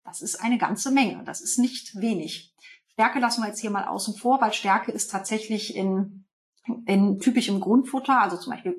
Das 0.05 0.21
ist 0.21 0.37
eine 0.37 0.59
ganze 0.59 0.91
Menge. 0.91 1.25
Das 1.25 1.41
ist 1.41 1.59
nicht 1.59 1.99
wenig. 1.99 2.55
Stärke 2.93 3.19
lassen 3.19 3.41
wir 3.41 3.49
jetzt 3.49 3.61
hier 3.61 3.71
mal 3.71 3.89
außen 3.89 4.15
vor, 4.15 4.43
weil 4.43 4.53
Stärke 4.53 4.93
ist 4.93 5.11
tatsächlich 5.11 5.75
in 5.75 6.27
in 6.87 7.19
typischem 7.19 7.61
Grundfutter, 7.61 8.21
also 8.21 8.37
zum 8.37 8.53
Beispiel 8.53 8.75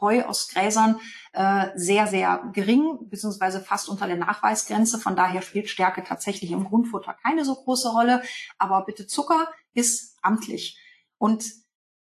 Heu 0.00 0.24
aus 0.24 0.48
Gräsern, 0.48 1.00
äh, 1.32 1.68
sehr, 1.74 2.06
sehr 2.06 2.50
gering, 2.52 3.08
beziehungsweise 3.08 3.60
fast 3.60 3.88
unter 3.88 4.06
der 4.06 4.16
Nachweisgrenze. 4.16 4.98
Von 4.98 5.16
daher 5.16 5.42
spielt 5.42 5.68
Stärke 5.68 6.04
tatsächlich 6.04 6.50
im 6.50 6.64
Grundfutter 6.64 7.16
keine 7.22 7.44
so 7.44 7.54
große 7.54 7.90
Rolle. 7.90 8.22
Aber 8.58 8.84
bitte 8.84 9.06
Zucker 9.06 9.48
ist 9.74 10.16
amtlich. 10.22 10.78
Und 11.18 11.50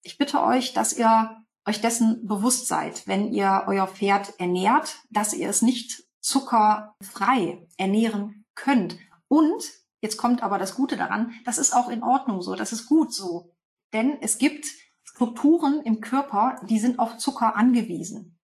ich 0.02 0.18
bitte 0.18 0.44
euch, 0.44 0.74
dass 0.74 0.98
ihr 0.98 1.46
euch 1.66 1.82
dessen 1.82 2.26
bewusst 2.28 2.68
seid, 2.68 3.08
wenn 3.08 3.34
ihr 3.34 3.64
euer 3.68 3.88
Pferd 3.88 4.40
ernährt, 4.40 5.00
dass 5.10 5.34
ihr 5.34 5.50
es 5.50 5.62
nicht 5.62 6.04
zuckerfrei 6.22 7.68
ernähren 7.78 8.46
könnt. 8.56 8.98
Und 9.28 9.72
jetzt 10.02 10.18
kommt 10.18 10.44
aber 10.44 10.60
das 10.60 10.76
Gute 10.76 10.98
daran, 10.98 11.34
das 11.46 11.58
ist 11.58 11.74
auch 11.74 11.90
in 11.90 12.04
Ordnung 12.04 12.42
so, 12.42 12.56
das 12.56 12.72
ist 12.72 12.88
gut 12.88 13.14
so. 13.14 13.52
Denn 13.94 14.18
es 14.22 14.38
gibt 14.38 14.66
Strukturen 15.16 15.82
im 15.84 16.02
Körper, 16.02 16.60
die 16.70 16.78
sind 16.78 17.00
auf 17.00 17.18
Zucker 17.18 17.56
angewiesen. 17.56 18.38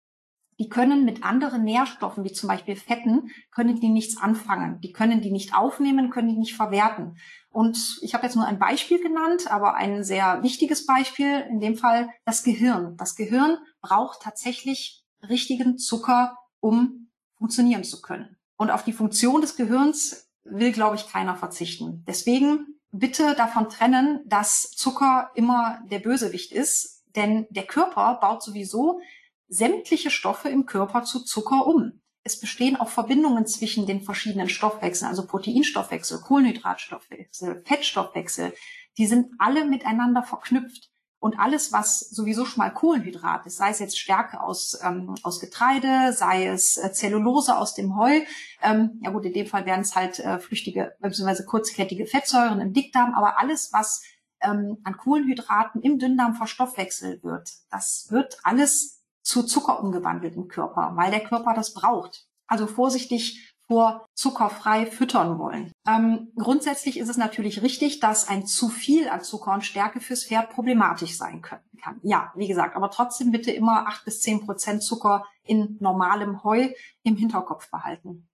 Die 0.58 0.70
können 0.70 1.04
mit 1.04 1.24
anderen 1.24 1.64
Nährstoffen, 1.64 2.24
wie 2.24 2.32
zum 2.32 2.48
Beispiel 2.48 2.78
Fetten, 2.78 3.30
können 3.52 3.80
die 3.80 3.90
nichts 3.90 4.16
anfangen. 4.18 4.80
Die 4.80 4.94
können 4.94 5.20
die 5.20 5.32
nicht 5.32 5.54
aufnehmen, 5.54 6.12
können 6.12 6.30
die 6.30 6.38
nicht 6.38 6.56
verwerten. 6.56 7.18
Und 7.50 7.98
ich 8.02 8.14
habe 8.14 8.24
jetzt 8.24 8.36
nur 8.36 8.46
ein 8.46 8.60
Beispiel 8.60 9.02
genannt, 9.02 9.52
aber 9.52 9.76
ein 9.76 10.04
sehr 10.04 10.44
wichtiges 10.44 10.86
Beispiel, 10.86 11.44
in 11.50 11.60
dem 11.60 11.76
Fall 11.76 12.10
das 12.26 12.44
Gehirn. 12.44 12.96
Das 12.96 13.16
Gehirn 13.16 13.58
braucht 13.82 14.22
tatsächlich 14.22 15.04
richtigen 15.28 15.78
Zucker, 15.78 16.38
um 16.62 17.10
funktionieren 17.38 17.84
zu 17.84 18.02
können. 18.02 18.38
Und 18.56 18.72
auf 18.72 18.84
die 18.84 18.94
Funktion 18.94 19.42
des 19.42 19.58
Gehirns 19.58 20.30
will, 20.44 20.72
glaube 20.72 20.96
ich, 20.96 21.10
keiner 21.10 21.36
verzichten. 21.36 22.06
Deswegen 22.08 22.80
bitte 22.92 23.36
davon 23.36 23.70
trennen, 23.70 24.22
dass 24.26 24.72
Zucker 24.72 25.32
immer 25.36 25.82
der 25.90 26.00
Bösewicht 26.00 26.52
ist, 26.52 27.04
denn 27.16 27.48
der 27.50 27.64
Körper 27.64 28.20
baut 28.22 28.44
sowieso 28.44 29.02
sämtliche 29.48 30.10
Stoffe 30.10 30.50
im 30.50 30.66
Körper 30.66 31.04
zu 31.04 31.24
Zucker 31.24 31.68
um. 31.68 32.02
Es 32.24 32.40
bestehen 32.40 32.76
auch 32.76 32.90
Verbindungen 32.90 33.48
zwischen 33.48 33.88
den 33.88 34.02
verschiedenen 34.02 34.48
Stoffwechseln, 34.48 35.10
also 35.10 35.26
Proteinstoffwechsel, 35.26 36.22
Kohlenhydratstoffwechsel, 36.22 37.64
Fettstoffwechsel. 37.66 38.54
Die 38.98 39.08
sind 39.08 39.34
alle 39.40 39.66
miteinander 39.66 40.22
verknüpft. 40.22 40.91
Und 41.22 41.40
alles, 41.40 41.72
was 41.72 42.00
sowieso 42.00 42.46
schon 42.46 42.64
mal 42.64 42.72
Kohlenhydrat 42.72 43.46
ist, 43.46 43.58
sei 43.58 43.70
es 43.70 43.78
jetzt 43.78 44.00
Stärke 44.00 44.42
aus, 44.42 44.80
ähm, 44.84 45.14
aus 45.22 45.40
Getreide, 45.40 46.14
sei 46.14 46.48
es 46.48 46.78
äh, 46.78 46.92
Zellulose 46.94 47.56
aus 47.56 47.76
dem 47.76 47.96
Heu, 47.96 48.22
ähm, 48.64 49.00
ja 49.04 49.12
gut, 49.12 49.26
in 49.26 49.34
dem 49.34 49.46
Fall 49.46 49.68
wären 49.68 49.82
es 49.82 49.96
halt 49.96 50.18
äh, 50.18 50.40
flüchtige 50.40 50.96
bzw. 51.00 51.44
kurzkettige 51.44 52.08
Fettsäuren 52.08 52.60
im 52.60 52.74
Dickdarm, 52.74 53.14
aber 53.14 53.40
alles, 53.40 53.72
was 53.72 54.02
ähm, 54.42 54.80
an 54.84 54.98
Kohlenhydraten 54.98 55.84
im 55.84 56.00
Dünndarm 56.00 56.34
verstoffwechselt 56.34 57.24
wird, 57.24 57.52
das 57.70 58.08
wird 58.10 58.40
alles 58.42 59.04
zu 59.22 59.44
Zucker 59.44 59.80
umgewandelt 59.80 60.36
im 60.36 60.48
Körper, 60.48 60.94
weil 60.96 61.12
der 61.12 61.24
Körper 61.24 61.54
das 61.54 61.76
braucht. 61.76 62.26
Also 62.48 62.66
vorsichtig 62.66 63.51
vor 63.72 64.06
zuckerfrei 64.16 64.86
füttern 64.86 65.40
wollen. 65.40 65.72
Ähm, 65.88 66.34
grundsätzlich 66.36 67.00
ist 67.00 67.08
es 67.08 67.16
natürlich 67.16 67.62
richtig, 67.62 68.02
dass 68.02 68.28
ein 68.28 68.46
zu 68.46 68.68
viel 68.68 69.08
an 69.08 69.24
Zucker 69.24 69.54
und 69.54 69.64
Stärke 69.64 70.02
fürs 70.02 70.26
Pferd 70.26 70.50
problematisch 70.50 71.18
sein 71.18 71.42
können, 71.42 71.64
kann. 71.82 71.98
Ja, 72.04 72.34
wie 72.36 72.50
gesagt, 72.50 72.76
aber 72.76 72.92
trotzdem 72.92 73.32
bitte 73.32 73.50
immer 73.50 73.88
acht 73.88 74.04
bis 74.04 74.20
zehn 74.20 74.46
Prozent 74.46 74.84
Zucker 74.84 75.26
in 75.46 75.78
normalem 75.80 76.44
Heu 76.44 76.68
im 77.04 77.16
Hinterkopf 77.16 77.72
behalten. 77.72 78.28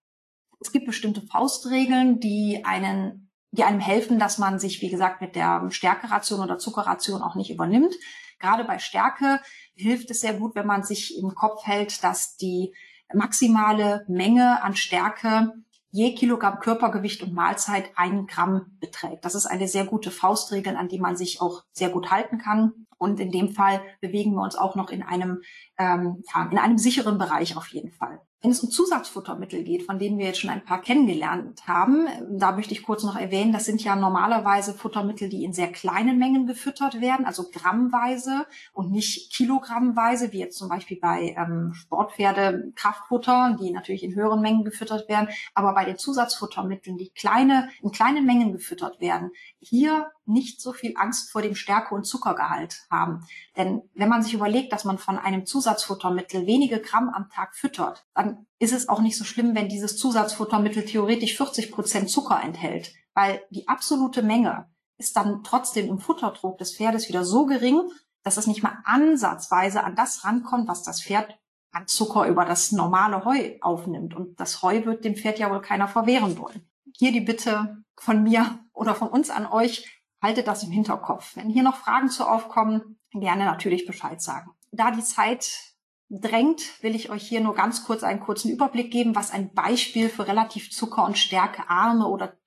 Es 0.59 0.71
gibt 0.71 0.87
bestimmte 0.87 1.21
Faustregeln, 1.21 2.19
die 2.19 2.65
einen 2.65 3.29
die 3.51 3.63
einem 3.63 3.79
helfen, 3.79 4.19
dass 4.19 4.39
man 4.39 4.59
sich, 4.59 4.81
wie 4.81 4.89
gesagt, 4.89 5.21
mit 5.21 5.35
der 5.35 5.69
Stärkeration 5.71 6.41
oder 6.41 6.57
Zuckerration 6.57 7.21
auch 7.21 7.35
nicht 7.35 7.49
übernimmt. 7.49 7.95
Gerade 8.39 8.65
bei 8.65 8.77
Stärke 8.77 9.39
hilft 9.73 10.11
es 10.11 10.19
sehr 10.19 10.33
gut, 10.33 10.53
wenn 10.55 10.67
man 10.67 10.83
sich 10.83 11.17
im 11.17 11.33
Kopf 11.33 11.65
hält, 11.65 12.03
dass 12.03 12.35
die 12.35 12.73
maximale 13.13 14.05
Menge 14.07 14.63
an 14.63 14.75
Stärke 14.75 15.53
je 15.91 16.13
Kilogramm 16.13 16.59
Körpergewicht 16.59 17.23
und 17.23 17.33
Mahlzeit 17.33 17.89
ein 17.95 18.27
Gramm 18.27 18.77
beträgt. 18.79 19.25
Das 19.25 19.35
ist 19.35 19.45
eine 19.45 19.67
sehr 19.67 19.85
gute 19.85 20.11
Faustregel, 20.11 20.75
an 20.75 20.89
die 20.89 20.99
man 20.99 21.15
sich 21.15 21.41
auch 21.41 21.63
sehr 21.71 21.89
gut 21.89 22.11
halten 22.11 22.37
kann. 22.37 22.85
Und 22.97 23.19
in 23.19 23.31
dem 23.31 23.49
Fall 23.49 23.81
bewegen 24.01 24.33
wir 24.33 24.41
uns 24.41 24.55
auch 24.55 24.75
noch 24.75 24.89
in 24.89 25.03
einem, 25.03 25.41
ähm, 25.77 26.23
in 26.51 26.57
einem 26.57 26.77
sicheren 26.77 27.17
Bereich 27.17 27.55
auf 27.55 27.67
jeden 27.67 27.91
Fall. 27.91 28.19
Wenn 28.43 28.51
es 28.51 28.61
um 28.61 28.69
Zusatzfuttermittel 28.69 29.63
geht, 29.63 29.83
von 29.83 29.97
denen 29.97 30.19
wir 30.19 30.27
jetzt 30.27 30.41
schon 30.41 30.51
ein 30.51 30.63
paar 30.63 30.79
kennengelernt 30.81 31.65
haben, 31.65 32.07
da 32.29 32.51
möchte 32.51 32.73
ich 32.73 32.83
kurz 32.83 33.03
noch 33.03 33.15
erwähnen, 33.15 33.51
das 33.51 33.65
sind 33.65 33.83
ja 33.83 33.95
normalerweise 33.95 34.75
Futtermittel, 34.75 35.27
die 35.27 35.43
in 35.43 35.53
sehr 35.53 35.71
kleinen 35.71 36.19
Mengen 36.19 36.45
gefüttert 36.45 37.01
werden, 37.01 37.25
also 37.25 37.45
grammweise 37.51 38.45
und 38.73 38.91
nicht 38.91 39.33
kilogrammweise, 39.33 40.31
wie 40.33 40.37
jetzt 40.37 40.59
zum 40.59 40.69
Beispiel 40.69 40.99
bei 41.01 41.35
ähm, 41.35 41.73
Sportpferde 41.73 42.71
Kraftfutter, 42.75 43.57
die 43.59 43.71
natürlich 43.71 44.03
in 44.03 44.13
höheren 44.13 44.41
Mengen 44.41 44.63
gefüttert 44.63 45.09
werden. 45.09 45.29
Aber 45.55 45.73
bei 45.73 45.85
den 45.85 45.97
Zusatzfuttermitteln, 45.97 46.97
die 46.97 47.09
kleine, 47.09 47.69
in 47.81 47.91
kleinen 47.91 48.27
Mengen 48.27 48.51
gefüttert 48.51 49.01
werden, 49.01 49.31
hier 49.59 50.11
nicht 50.25 50.61
so 50.61 50.73
viel 50.73 50.93
Angst 50.97 51.31
vor 51.31 51.41
dem 51.41 51.55
Stärke- 51.55 51.95
und 51.95 52.05
Zuckergehalt 52.05 52.85
haben. 52.91 53.25
Denn 53.55 53.81
wenn 53.93 54.09
man 54.09 54.21
sich 54.21 54.33
überlegt, 54.33 54.71
dass 54.71 54.85
man 54.85 54.97
von 54.97 55.17
einem 55.17 55.45
Zusatzfuttermittel 55.45 56.45
wenige 56.45 56.79
Gramm 56.79 57.09
am 57.09 57.29
Tag 57.29 57.55
füttert, 57.55 58.05
dann 58.13 58.45
ist 58.59 58.73
es 58.73 58.89
auch 58.89 59.01
nicht 59.01 59.17
so 59.17 59.23
schlimm, 59.23 59.55
wenn 59.55 59.69
dieses 59.69 59.97
Zusatzfuttermittel 59.97 60.85
theoretisch 60.85 61.35
40 61.37 61.71
Prozent 61.71 62.09
Zucker 62.09 62.41
enthält, 62.43 62.93
weil 63.13 63.41
die 63.49 63.67
absolute 63.67 64.21
Menge 64.21 64.69
ist 64.97 65.15
dann 65.15 65.43
trotzdem 65.43 65.87
im 65.87 65.99
Futterdruck 65.99 66.57
des 66.57 66.75
Pferdes 66.75 67.07
wieder 67.07 67.23
so 67.23 67.45
gering, 67.45 67.81
dass 68.23 68.37
es 68.37 68.47
nicht 68.47 68.63
mal 68.63 68.79
ansatzweise 68.83 69.83
an 69.83 69.95
das 69.95 70.23
rankommt, 70.23 70.67
was 70.67 70.83
das 70.83 71.01
Pferd 71.01 71.37
an 71.71 71.87
Zucker 71.87 72.27
über 72.27 72.45
das 72.45 72.71
normale 72.71 73.23
Heu 73.23 73.57
aufnimmt. 73.61 74.15
Und 74.15 74.39
das 74.39 74.61
Heu 74.61 74.85
wird 74.85 75.05
dem 75.05 75.15
Pferd 75.15 75.39
ja 75.39 75.51
wohl 75.51 75.61
keiner 75.61 75.87
verwehren 75.87 76.37
wollen. 76.37 76.66
Hier 76.95 77.11
die 77.11 77.21
Bitte 77.21 77.83
von 77.95 78.23
mir 78.23 78.59
oder 78.73 78.95
von 78.95 79.09
uns 79.09 79.29
an 79.29 79.45
euch, 79.45 80.03
haltet 80.21 80.47
das 80.47 80.63
im 80.63 80.71
Hinterkopf. 80.71 81.35
Wenn 81.35 81.49
hier 81.49 81.63
noch 81.63 81.77
Fragen 81.77 82.09
zu 82.09 82.27
aufkommen, 82.27 82.99
gerne 83.11 83.45
natürlich 83.45 83.85
Bescheid 83.85 84.21
sagen. 84.21 84.51
Da 84.71 84.91
die 84.91 85.03
Zeit 85.03 85.75
drängt, 86.09 86.81
will 86.81 86.95
ich 86.95 87.09
euch 87.09 87.27
hier 87.27 87.41
nur 87.41 87.55
ganz 87.55 87.83
kurz 87.83 88.03
einen 88.03 88.19
kurzen 88.19 88.51
Überblick 88.51 88.91
geben, 88.91 89.15
was 89.15 89.31
ein 89.31 89.53
Beispiel 89.53 90.09
für 90.09 90.27
relativ 90.27 90.71
Zucker- 90.71 91.05
und 91.05 91.17
Stärkearme 91.17 92.07
oder 92.07 92.37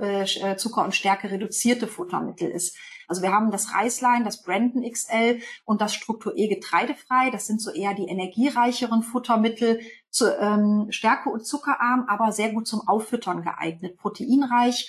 äh, 0.00 0.22
äh, 0.22 0.56
Zucker- 0.56 0.84
und 0.84 0.94
Stärke 0.94 1.30
reduzierte 1.30 1.86
Futtermittel 1.86 2.50
ist. 2.50 2.76
Also 3.08 3.22
wir 3.22 3.32
haben 3.32 3.50
das 3.50 3.74
Reislein, 3.74 4.24
das 4.24 4.42
Brandon 4.42 4.82
XL 4.90 5.40
und 5.64 5.80
das 5.80 5.94
Struktur 5.94 6.36
E 6.36 6.48
getreidefrei. 6.48 7.30
Das 7.30 7.46
sind 7.46 7.60
so 7.60 7.70
eher 7.70 7.94
die 7.94 8.06
energiereicheren 8.06 9.02
Futtermittel, 9.02 9.80
zu, 10.10 10.32
ähm, 10.38 10.86
Stärke- 10.90 11.30
und 11.30 11.44
Zuckerarm, 11.44 12.06
aber 12.08 12.30
sehr 12.30 12.52
gut 12.52 12.68
zum 12.68 12.86
Auffüttern 12.86 13.42
geeignet. 13.42 13.96
Proteinreich, 13.96 14.88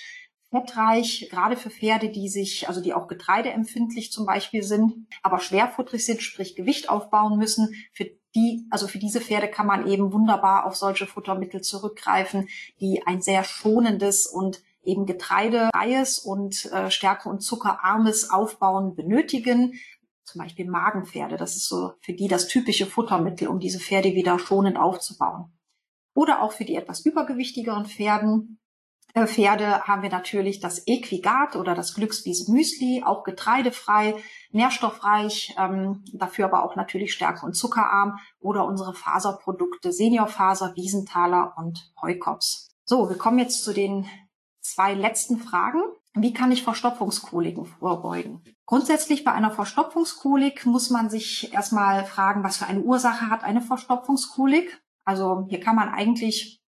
fettreich, 0.50 1.28
gerade 1.30 1.56
für 1.56 1.70
Pferde, 1.70 2.10
die 2.10 2.28
sich, 2.28 2.68
also 2.68 2.80
die 2.80 2.94
auch 2.94 3.08
getreideempfindlich 3.08 4.12
zum 4.12 4.26
Beispiel 4.26 4.62
sind, 4.62 5.08
aber 5.22 5.40
schwerfutterig 5.40 6.04
sind, 6.04 6.22
sprich 6.22 6.54
Gewicht 6.54 6.88
aufbauen 6.88 7.38
müssen. 7.38 7.74
Für 7.92 8.06
die, 8.36 8.66
also 8.70 8.86
für 8.86 8.98
diese 8.98 9.20
Pferde 9.20 9.48
kann 9.48 9.66
man 9.66 9.88
eben 9.88 10.12
wunderbar 10.12 10.66
auf 10.66 10.76
solche 10.76 11.06
Futtermittel 11.06 11.62
zurückgreifen, 11.62 12.48
die 12.80 13.02
ein 13.06 13.20
sehr 13.20 13.44
schonendes 13.44 14.26
und 14.26 14.62
eben 14.86 15.06
getreidefreies 15.06 16.18
und 16.18 16.66
äh, 16.72 16.90
Stärke- 16.90 17.28
und 17.28 17.40
Zuckerarmes 17.40 18.30
Aufbauen 18.30 18.94
benötigen. 18.94 19.74
Zum 20.24 20.40
Beispiel 20.40 20.68
Magenpferde. 20.68 21.36
Das 21.36 21.56
ist 21.56 21.68
so 21.68 21.92
für 22.00 22.12
die 22.12 22.28
das 22.28 22.48
typische 22.48 22.86
Futtermittel, 22.86 23.48
um 23.48 23.60
diese 23.60 23.78
Pferde 23.78 24.14
wieder 24.14 24.38
schonend 24.38 24.76
aufzubauen. 24.76 25.52
Oder 26.14 26.42
auch 26.42 26.52
für 26.52 26.64
die 26.64 26.76
etwas 26.76 27.00
übergewichtigeren 27.04 27.86
Pferden 27.86 28.58
äh, 29.16 29.26
Pferde 29.26 29.80
haben 29.84 30.02
wir 30.02 30.10
natürlich 30.10 30.60
das 30.60 30.86
Equigat 30.86 31.56
oder 31.56 31.74
das 31.74 31.94
Glückswiese 31.94 32.52
Müsli, 32.52 33.02
auch 33.02 33.24
getreidefrei, 33.24 34.14
nährstoffreich, 34.52 35.54
ähm, 35.58 36.04
dafür 36.12 36.44
aber 36.44 36.62
auch 36.62 36.76
natürlich 36.76 37.14
stärke- 37.14 37.46
und 37.46 37.54
zuckerarm 37.54 38.18
oder 38.40 38.66
unsere 38.66 38.92
Faserprodukte 38.92 39.90
Seniorfaser, 39.90 40.76
Wiesenthaler 40.76 41.54
und 41.56 41.90
Heukops. 42.02 42.68
So, 42.84 43.08
wir 43.08 43.16
kommen 43.16 43.38
jetzt 43.38 43.64
zu 43.64 43.72
den 43.72 44.06
zwei 44.74 44.94
letzten 44.94 45.38
Fragen. 45.38 45.80
Wie 46.14 46.32
kann 46.32 46.50
ich 46.50 46.62
Verstopfungskoliken 46.62 47.66
vorbeugen? 47.66 48.42
Grundsätzlich 48.64 49.22
bei 49.22 49.32
einer 49.32 49.50
Verstopfungskolik 49.50 50.66
muss 50.66 50.90
man 50.90 51.10
sich 51.10 51.52
erstmal 51.52 52.04
fragen, 52.04 52.42
was 52.42 52.56
für 52.56 52.66
eine 52.66 52.80
Ursache 52.80 53.30
hat 53.30 53.44
eine 53.44 53.60
Verstopfungskolik. 53.60 54.82
Also 55.04 55.46
hier 55.48 55.60
kann 55.60 55.76
man 55.76 55.90
eigentlich 55.90 56.62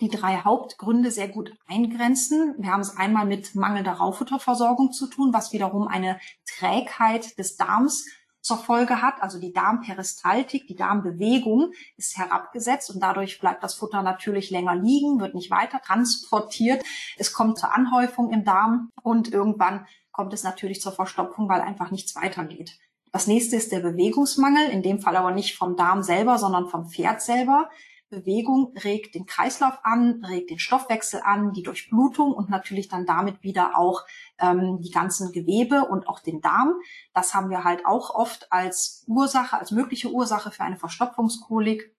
die 0.00 0.08
drei 0.08 0.38
Hauptgründe 0.38 1.10
sehr 1.10 1.28
gut 1.28 1.52
eingrenzen. 1.66 2.54
Wir 2.58 2.70
haben 2.70 2.80
es 2.80 2.96
einmal 2.96 3.26
mit 3.26 3.54
mangelnder 3.54 3.92
Rauffutterversorgung 3.92 4.92
zu 4.92 5.06
tun, 5.06 5.32
was 5.32 5.52
wiederum 5.52 5.88
eine 5.88 6.18
Trägheit 6.46 7.38
des 7.38 7.56
Darms 7.56 8.06
zur 8.42 8.58
Folge 8.58 9.00
hat. 9.00 9.22
Also 9.22 9.38
die 9.38 9.52
Darmperistaltik, 9.52 10.66
die 10.66 10.76
Darmbewegung 10.76 11.72
ist 11.96 12.18
herabgesetzt 12.18 12.90
und 12.90 13.00
dadurch 13.00 13.40
bleibt 13.40 13.62
das 13.62 13.74
Futter 13.74 14.02
natürlich 14.02 14.50
länger 14.50 14.74
liegen, 14.74 15.20
wird 15.20 15.34
nicht 15.34 15.50
weiter 15.50 15.80
transportiert. 15.80 16.84
Es 17.16 17.32
kommt 17.32 17.58
zur 17.58 17.74
Anhäufung 17.74 18.32
im 18.32 18.44
Darm 18.44 18.90
und 19.02 19.32
irgendwann 19.32 19.86
kommt 20.10 20.34
es 20.34 20.42
natürlich 20.42 20.80
zur 20.82 20.92
Verstopfung, 20.92 21.48
weil 21.48 21.62
einfach 21.62 21.90
nichts 21.90 22.14
weitergeht. 22.16 22.78
Das 23.12 23.26
nächste 23.26 23.56
ist 23.56 23.72
der 23.72 23.80
Bewegungsmangel, 23.80 24.70
in 24.70 24.82
dem 24.82 25.00
Fall 25.00 25.16
aber 25.16 25.32
nicht 25.32 25.56
vom 25.56 25.76
Darm 25.76 26.02
selber, 26.02 26.38
sondern 26.38 26.68
vom 26.68 26.88
Pferd 26.88 27.22
selber. 27.22 27.70
Bewegung 28.12 28.74
regt 28.84 29.14
den 29.14 29.26
Kreislauf 29.26 29.78
an, 29.82 30.22
regt 30.24 30.50
den 30.50 30.58
Stoffwechsel 30.58 31.22
an, 31.24 31.52
die 31.52 31.62
Durchblutung 31.62 32.32
und 32.32 32.50
natürlich 32.50 32.88
dann 32.88 33.06
damit 33.06 33.42
wieder 33.42 33.76
auch 33.76 34.02
ähm, 34.38 34.80
die 34.80 34.90
ganzen 34.90 35.32
Gewebe 35.32 35.86
und 35.86 36.06
auch 36.06 36.20
den 36.20 36.42
Darm. 36.42 36.74
Das 37.14 37.34
haben 37.34 37.48
wir 37.48 37.64
halt 37.64 37.86
auch 37.86 38.14
oft 38.14 38.52
als 38.52 39.04
Ursache, 39.08 39.58
als 39.58 39.70
mögliche 39.70 40.12
Ursache 40.12 40.50
für 40.50 40.62
eine 40.62 40.76
Verstopfungskolik. 40.76 41.96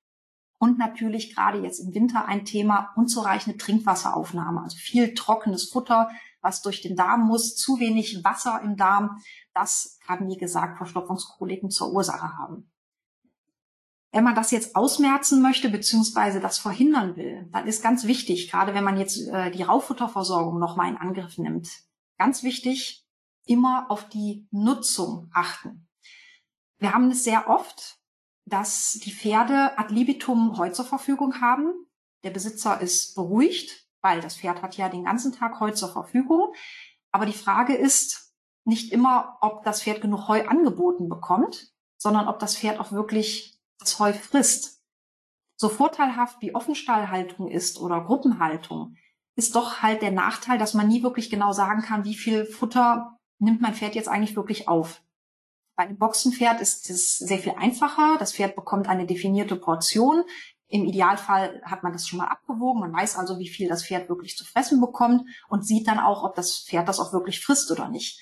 Und 0.59 0.78
natürlich 0.78 1.36
gerade 1.36 1.59
jetzt 1.59 1.80
im 1.80 1.93
Winter 1.93 2.26
ein 2.26 2.45
Thema 2.45 2.93
unzureichende 2.95 3.57
Trinkwasseraufnahme, 3.57 4.61
also 4.61 4.78
viel 4.78 5.14
trockenes 5.14 5.70
Futter, 5.70 6.09
was 6.41 6.61
durch 6.61 6.82
den 6.82 6.95
Darm 6.95 7.28
muss, 7.28 7.55
zu 7.55 7.80
wenig 7.80 8.24
Wasser 8.24 8.61
im 8.64 8.78
Darm. 8.78 9.20
Das 9.53 9.97
kann, 10.05 10.30
wie 10.30 10.38
gesagt, 10.38 10.78
Verstopfungskoliken 10.78 11.70
zur 11.70 11.91
Ursache 11.91 12.38
haben. 12.38 12.72
Wenn 14.14 14.24
man 14.24 14.36
das 14.36 14.51
jetzt 14.51 14.76
ausmerzen 14.76 15.41
möchte, 15.41 15.70
beziehungsweise 15.70 16.39
das 16.39 16.59
verhindern 16.59 17.16
will, 17.16 17.49
dann 17.51 17.66
ist 17.66 17.82
ganz 17.82 18.05
wichtig, 18.05 18.51
gerade 18.51 18.76
wenn 18.76 18.84
man 18.84 18.99
jetzt 18.99 19.28
äh, 19.28 19.49
die 19.49 19.64
Rauffutterversorgung 19.64 20.59
nochmal 20.59 20.91
in 20.91 20.97
Angriff 20.97 21.39
nimmt, 21.39 21.68
ganz 22.20 22.43
wichtig, 22.43 23.07
immer 23.45 23.88
auf 23.89 24.07
die 24.09 24.47
Nutzung 24.51 25.32
achten. 25.34 25.88
Wir 26.78 26.93
haben 26.93 27.09
es 27.09 27.24
sehr 27.24 27.49
oft, 27.49 27.97
dass 28.45 28.99
die 29.03 29.11
Pferde 29.11 29.78
ad 29.80 29.91
libitum 29.91 30.59
Heu 30.59 30.70
zur 30.70 30.86
Verfügung 30.86 31.41
haben. 31.41 31.74
Der 32.24 32.30
Besitzer 32.30 32.80
ist 32.82 33.16
beruhigt, 33.16 33.88
weil 34.01 34.22
das 34.22 34.38
Pferd 34.38 34.61
hat 34.61 34.78
ja 34.78 34.89
den 34.89 35.05
ganzen 35.05 35.32
Tag 35.32 35.59
Heu 35.59 35.72
zur 35.72 35.89
Verfügung. 35.89 36.53
Aber 37.11 37.26
die 37.26 37.34
Frage 37.34 37.76
ist 37.76 38.32
nicht 38.64 38.91
immer, 38.91 39.39
ob 39.41 39.64
das 39.64 39.82
Pferd 39.82 40.01
genug 40.01 40.28
Heu 40.28 40.47
angeboten 40.47 41.09
bekommt, 41.09 41.74
sondern 41.97 42.28
ob 42.28 42.38
das 42.38 42.55
Pferd 42.55 42.80
auch 42.80 42.91
wirklich 42.91 43.52
das 43.84 43.93
frisst. 43.93 44.81
So 45.55 45.69
vorteilhaft 45.69 46.41
wie 46.41 46.55
Offenstallhaltung 46.55 47.47
ist 47.49 47.79
oder 47.79 48.01
Gruppenhaltung, 48.01 48.95
ist 49.36 49.55
doch 49.55 49.81
halt 49.81 50.01
der 50.01 50.11
Nachteil, 50.11 50.57
dass 50.57 50.73
man 50.73 50.88
nie 50.88 51.03
wirklich 51.03 51.29
genau 51.29 51.53
sagen 51.53 51.81
kann, 51.81 52.05
wie 52.05 52.15
viel 52.15 52.45
Futter 52.45 53.17
nimmt 53.39 53.61
mein 53.61 53.73
Pferd 53.73 53.95
jetzt 53.95 54.09
eigentlich 54.09 54.36
wirklich 54.36 54.67
auf. 54.67 55.01
Bei 55.75 55.84
einem 55.84 55.97
Boxenpferd 55.97 56.61
ist 56.61 56.89
es 56.89 57.17
sehr 57.17 57.39
viel 57.39 57.53
einfacher. 57.57 58.18
Das 58.19 58.34
Pferd 58.34 58.55
bekommt 58.55 58.88
eine 58.88 59.07
definierte 59.07 59.55
Portion. 59.55 60.23
Im 60.68 60.85
Idealfall 60.85 61.61
hat 61.65 61.84
man 61.84 61.93
das 61.93 62.07
schon 62.07 62.19
mal 62.19 62.27
abgewogen. 62.27 62.81
Man 62.81 62.93
weiß 62.93 63.18
also, 63.18 63.39
wie 63.39 63.47
viel 63.47 63.68
das 63.68 63.85
Pferd 63.85 64.07
wirklich 64.10 64.38
zu 64.38 64.45
fressen 64.45 64.80
bekommt 64.80 65.27
und 65.49 65.65
sieht 65.65 65.88
dann 65.88 65.99
auch, 65.99 66.23
ob 66.23 66.35
das 66.35 66.60
Pferd 66.60 66.88
das 66.88 66.99
auch 66.99 67.11
wirklich 67.11 67.43
frisst 67.43 67.72
oder 67.72 67.89
nicht. 67.89 68.19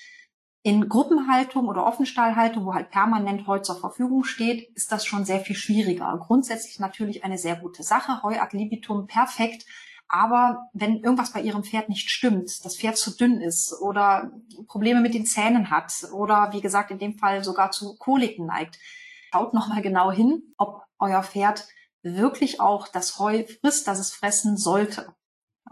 In 0.64 0.88
Gruppenhaltung 0.88 1.66
oder 1.66 1.84
Offenstallhaltung, 1.84 2.64
wo 2.64 2.74
halt 2.74 2.90
permanent 2.90 3.48
Heu 3.48 3.58
zur 3.58 3.80
Verfügung 3.80 4.22
steht, 4.22 4.70
ist 4.76 4.92
das 4.92 5.04
schon 5.04 5.24
sehr 5.24 5.40
viel 5.40 5.56
schwieriger. 5.56 6.16
Grundsätzlich 6.24 6.78
natürlich 6.78 7.24
eine 7.24 7.36
sehr 7.36 7.56
gute 7.56 7.82
Sache. 7.82 8.22
Heu 8.22 8.38
ad 8.38 8.56
libitum 8.56 9.08
perfekt. 9.08 9.66
Aber 10.06 10.68
wenn 10.72 10.98
irgendwas 10.98 11.32
bei 11.32 11.40
Ihrem 11.40 11.64
Pferd 11.64 11.88
nicht 11.88 12.10
stimmt, 12.10 12.64
das 12.64 12.76
Pferd 12.76 12.96
zu 12.96 13.16
dünn 13.16 13.40
ist 13.40 13.74
oder 13.80 14.30
Probleme 14.68 15.00
mit 15.00 15.14
den 15.14 15.26
Zähnen 15.26 15.70
hat 15.70 15.92
oder 16.12 16.52
wie 16.52 16.60
gesagt 16.60 16.90
in 16.90 16.98
dem 16.98 17.18
Fall 17.18 17.42
sogar 17.42 17.72
zu 17.72 17.96
Koliken 17.96 18.46
neigt, 18.46 18.78
schaut 19.32 19.54
nochmal 19.54 19.82
genau 19.82 20.12
hin, 20.12 20.54
ob 20.58 20.82
euer 20.98 21.22
Pferd 21.24 21.66
wirklich 22.02 22.60
auch 22.60 22.88
das 22.88 23.18
Heu 23.18 23.44
frisst, 23.44 23.88
das 23.88 23.98
es 23.98 24.12
fressen 24.12 24.56
sollte. 24.56 25.12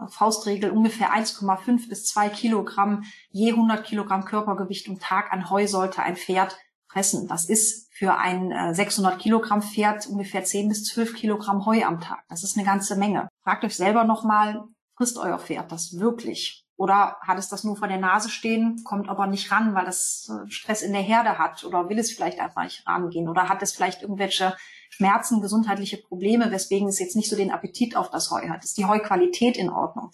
Faustregel 0.07 0.71
ungefähr 0.71 1.13
1,5 1.13 1.89
bis 1.89 2.05
2 2.07 2.29
Kilogramm 2.29 3.03
je 3.29 3.51
100 3.51 3.83
Kilogramm 3.83 4.25
Körpergewicht 4.25 4.87
im 4.87 4.99
Tag 4.99 5.31
an 5.31 5.49
Heu 5.49 5.67
sollte 5.67 6.01
ein 6.03 6.15
Pferd 6.15 6.57
fressen. 6.91 7.27
Das 7.27 7.45
ist 7.45 7.91
für 7.93 8.17
ein 8.17 8.73
600 8.73 9.13
äh, 9.13 9.17
Kilogramm 9.17 9.61
Pferd 9.61 10.07
ungefähr 10.07 10.43
10 10.43 10.69
bis 10.69 10.85
12 10.85 11.15
Kilogramm 11.15 11.65
Heu 11.65 11.83
am 11.83 11.99
Tag. 11.99 12.23
Das 12.29 12.43
ist 12.43 12.57
eine 12.57 12.65
ganze 12.65 12.95
Menge. 12.95 13.29
Fragt 13.43 13.63
euch 13.63 13.75
selber 13.75 14.03
nochmal, 14.03 14.63
frisst 14.95 15.17
euer 15.17 15.39
Pferd 15.39 15.71
das 15.71 15.99
wirklich? 15.99 16.65
Oder 16.77 17.17
hat 17.21 17.37
es 17.37 17.47
das 17.47 17.63
nur 17.63 17.77
vor 17.77 17.87
der 17.87 17.99
Nase 17.99 18.29
stehen, 18.29 18.81
kommt 18.83 19.07
aber 19.07 19.27
nicht 19.27 19.51
ran, 19.51 19.75
weil 19.75 19.85
das 19.85 20.29
äh, 20.29 20.49
Stress 20.49 20.81
in 20.81 20.93
der 20.93 21.01
Herde 21.01 21.37
hat? 21.37 21.63
Oder 21.63 21.89
will 21.89 21.99
es 21.99 22.11
vielleicht 22.11 22.39
einfach 22.39 22.63
nicht 22.63 22.87
rangehen? 22.87 23.29
Oder 23.29 23.49
hat 23.49 23.61
es 23.61 23.73
vielleicht 23.73 24.01
irgendwelche 24.01 24.55
Schmerzen, 24.91 25.41
gesundheitliche 25.41 25.97
Probleme, 25.97 26.51
weswegen 26.51 26.89
es 26.89 26.99
jetzt 26.99 27.15
nicht 27.15 27.29
so 27.29 27.35
den 27.35 27.49
Appetit 27.49 27.95
auf 27.95 28.11
das 28.11 28.29
Heu 28.29 28.49
hat? 28.49 28.63
Ist 28.63 28.77
die 28.77 28.85
Heuqualität 28.85 29.57
in 29.57 29.69
Ordnung? 29.69 30.11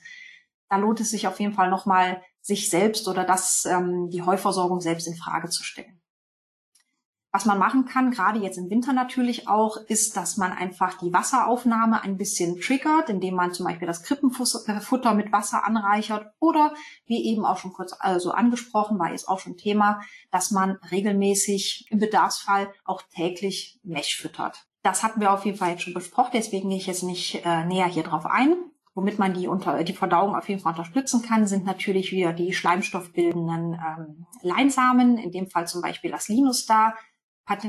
Da 0.70 0.78
lohnt 0.78 1.00
es 1.02 1.10
sich 1.10 1.28
auf 1.28 1.40
jeden 1.40 1.54
Fall 1.54 1.70
nochmal, 1.70 2.22
sich 2.42 2.70
selbst 2.70 3.08
oder 3.08 3.24
das, 3.24 3.66
ähm, 3.66 4.10
die 4.10 4.22
Heuversorgung 4.22 4.80
selbst 4.80 5.08
in 5.08 5.16
Frage 5.16 5.50
zu 5.50 5.64
stellen. 5.64 6.00
Was 7.38 7.46
man 7.46 7.60
machen 7.60 7.86
kann, 7.86 8.10
gerade 8.10 8.40
jetzt 8.40 8.58
im 8.58 8.72
Winter 8.72 8.94
natürlich 8.94 9.48
auch, 9.48 9.78
ist, 9.78 10.18
dass 10.18 10.38
man 10.38 10.52
einfach 10.52 10.98
die 10.98 11.14
Wasseraufnahme 11.14 12.02
ein 12.02 12.18
bisschen 12.18 12.60
triggert, 12.60 13.12
indem 13.12 13.36
man 13.36 13.54
zum 13.54 13.68
Beispiel 13.68 13.86
das 13.86 14.02
Krippenfutter 14.02 15.14
mit 15.14 15.32
Wasser 15.32 15.64
anreichert 15.64 16.34
oder 16.40 16.74
wie 17.06 17.24
eben 17.28 17.46
auch 17.46 17.58
schon 17.60 17.74
kurz 17.74 17.94
also 18.00 18.32
angesprochen, 18.32 18.98
war 18.98 19.12
jetzt 19.12 19.30
auch 19.30 19.38
schon 19.38 19.56
Thema, 19.56 20.02
dass 20.32 20.50
man 20.50 20.80
regelmäßig 20.90 21.86
im 21.92 22.00
Bedarfsfall 22.00 22.74
auch 22.86 23.04
täglich 23.14 23.80
Mech 23.84 24.16
füttert. 24.16 24.66
Das 24.82 25.04
hatten 25.04 25.22
wir 25.22 25.32
auf 25.32 25.46
jeden 25.46 25.60
Fall 25.60 25.70
jetzt 25.70 25.84
schon 25.84 25.94
besprochen, 25.94 26.32
deswegen 26.34 26.70
gehe 26.70 26.80
ich 26.80 26.88
jetzt 26.88 27.04
nicht 27.04 27.46
äh, 27.46 27.66
näher 27.66 27.86
hier 27.86 28.02
drauf 28.02 28.26
ein. 28.26 28.56
Womit 28.96 29.20
man 29.20 29.36
die, 29.36 29.48
unter, 29.48 29.84
die 29.84 29.94
Verdauung 29.94 30.36
auf 30.36 30.50
jeden 30.50 30.60
Fall 30.60 30.72
unterstützen 30.72 31.22
kann, 31.22 31.46
sind 31.46 31.66
natürlich 31.66 32.12
wieder 32.12 32.34
die 32.34 32.52
schleimstoffbildenden 32.52 33.74
ähm, 33.74 34.26
Leinsamen, 34.42 35.20
in 35.20 35.32
dem 35.32 35.52
Fall 35.52 35.68
zum 35.68 35.84
Beispiel 35.84 36.10
das 36.10 36.30
Linus 36.30 36.66
da, 36.66 36.96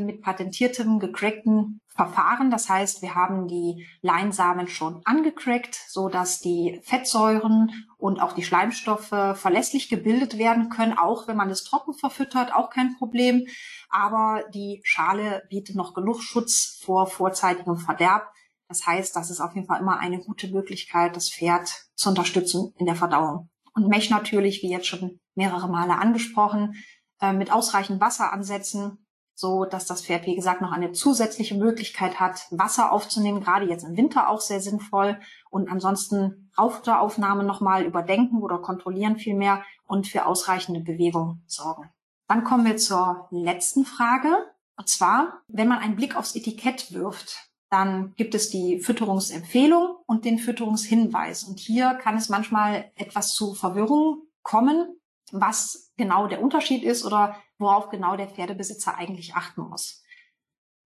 mit 0.01 0.23
patentiertem, 0.23 0.99
gecrackten 0.99 1.81
Verfahren. 1.87 2.51
Das 2.51 2.69
heißt, 2.69 3.03
wir 3.03 3.15
haben 3.15 3.49
die 3.49 3.87
Leinsamen 4.03 4.69
schon 4.69 5.01
angecrackt, 5.05 5.75
so 5.89 6.09
dass 6.09 6.41
die 6.41 6.81
Fettsäuren 6.85 7.73
und 7.97 8.21
auch 8.21 8.33
die 8.33 8.43
Schleimstoffe 8.43 9.09
verlässlich 9.09 9.89
gebildet 9.89 10.39
werden 10.39 10.69
können, 10.69 10.97
auch 10.97 11.29
wenn 11.29 11.37
man 11.37 11.51
es 11.51 11.65
trocken 11.65 11.95
verfüttert, 11.95 12.55
auch 12.55 12.71
kein 12.71 12.97
Problem. 12.97 13.47
Aber 13.89 14.45
die 14.53 14.81
Schale 14.85 15.43
bietet 15.49 15.77
noch 15.77 15.95
genug 15.95 16.23
Schutz 16.23 16.81
vor 16.85 17.07
vorzeitigem 17.07 17.79
Verderb. 17.79 18.33
Das 18.69 18.87
heißt, 18.87 19.17
das 19.17 19.31
ist 19.31 19.41
auf 19.41 19.55
jeden 19.55 19.67
Fall 19.67 19.81
immer 19.81 19.99
eine 19.99 20.19
gute 20.19 20.49
Möglichkeit, 20.49 21.17
das 21.17 21.31
Pferd 21.31 21.69
zu 21.95 22.11
unterstützen 22.11 22.75
in 22.79 22.87
der 22.87 22.97
Verdauung. 22.97 23.49
Und 23.75 23.89
Mech 23.89 24.11
natürlich, 24.11 24.63
wie 24.63 24.71
jetzt 24.71 24.87
schon 24.87 25.21
mehrere 25.35 25.69
Male 25.69 25.97
angesprochen, 25.97 26.75
äh, 27.21 27.33
mit 27.33 27.53
ausreichend 27.53 28.01
Wasser 28.01 28.33
ansetzen, 28.33 29.07
so 29.39 29.65
dass 29.65 29.87
das 29.87 30.03
Pferd, 30.03 30.27
wie 30.27 30.35
gesagt, 30.35 30.61
noch 30.63 30.73
eine 30.73 30.91
zusätzliche 30.91 31.55
Möglichkeit 31.55 32.19
hat, 32.19 32.49
Wasser 32.51 32.91
aufzunehmen, 32.91 33.41
gerade 33.41 33.67
jetzt 33.67 33.85
im 33.85 33.97
Winter 33.97 34.29
auch 34.29 34.41
sehr 34.41 34.61
sinnvoll. 34.61 35.21
Und 35.49 35.71
ansonsten 35.71 36.51
Raufutteraufnahme 36.59 37.45
nochmal 37.45 37.85
überdenken 37.85 38.43
oder 38.43 38.59
kontrollieren 38.59 39.17
vielmehr 39.17 39.63
und 39.87 40.09
für 40.09 40.27
ausreichende 40.27 40.81
Bewegung 40.81 41.41
sorgen. 41.47 41.89
Dann 42.27 42.43
kommen 42.43 42.67
wir 42.67 42.79
zur 42.79 43.29
letzten 43.31 43.85
Frage. 43.85 44.29
Und 44.77 44.89
zwar, 44.89 45.41
wenn 45.47 45.69
man 45.69 45.79
einen 45.79 45.95
Blick 45.95 46.17
aufs 46.17 46.35
Etikett 46.35 46.93
wirft, 46.93 47.49
dann 47.71 48.15
gibt 48.17 48.35
es 48.35 48.51
die 48.51 48.81
Fütterungsempfehlung 48.81 49.99
und 50.07 50.25
den 50.25 50.41
Fütterungshinweis. 50.41 51.45
Und 51.45 51.61
hier 51.61 51.95
kann 51.95 52.17
es 52.17 52.29
manchmal 52.29 52.91
etwas 52.97 53.35
zu 53.35 53.55
Verwirrung 53.55 54.23
kommen, 54.43 54.97
was 55.33 55.93
genau 55.97 56.27
der 56.27 56.43
Unterschied 56.43 56.83
ist 56.83 57.05
oder 57.05 57.37
worauf 57.59 57.91
genau 57.91 58.17
der 58.17 58.29
Pferdebesitzer 58.29 58.97
eigentlich 58.97 59.35
achten 59.35 59.63
muss. 59.63 60.03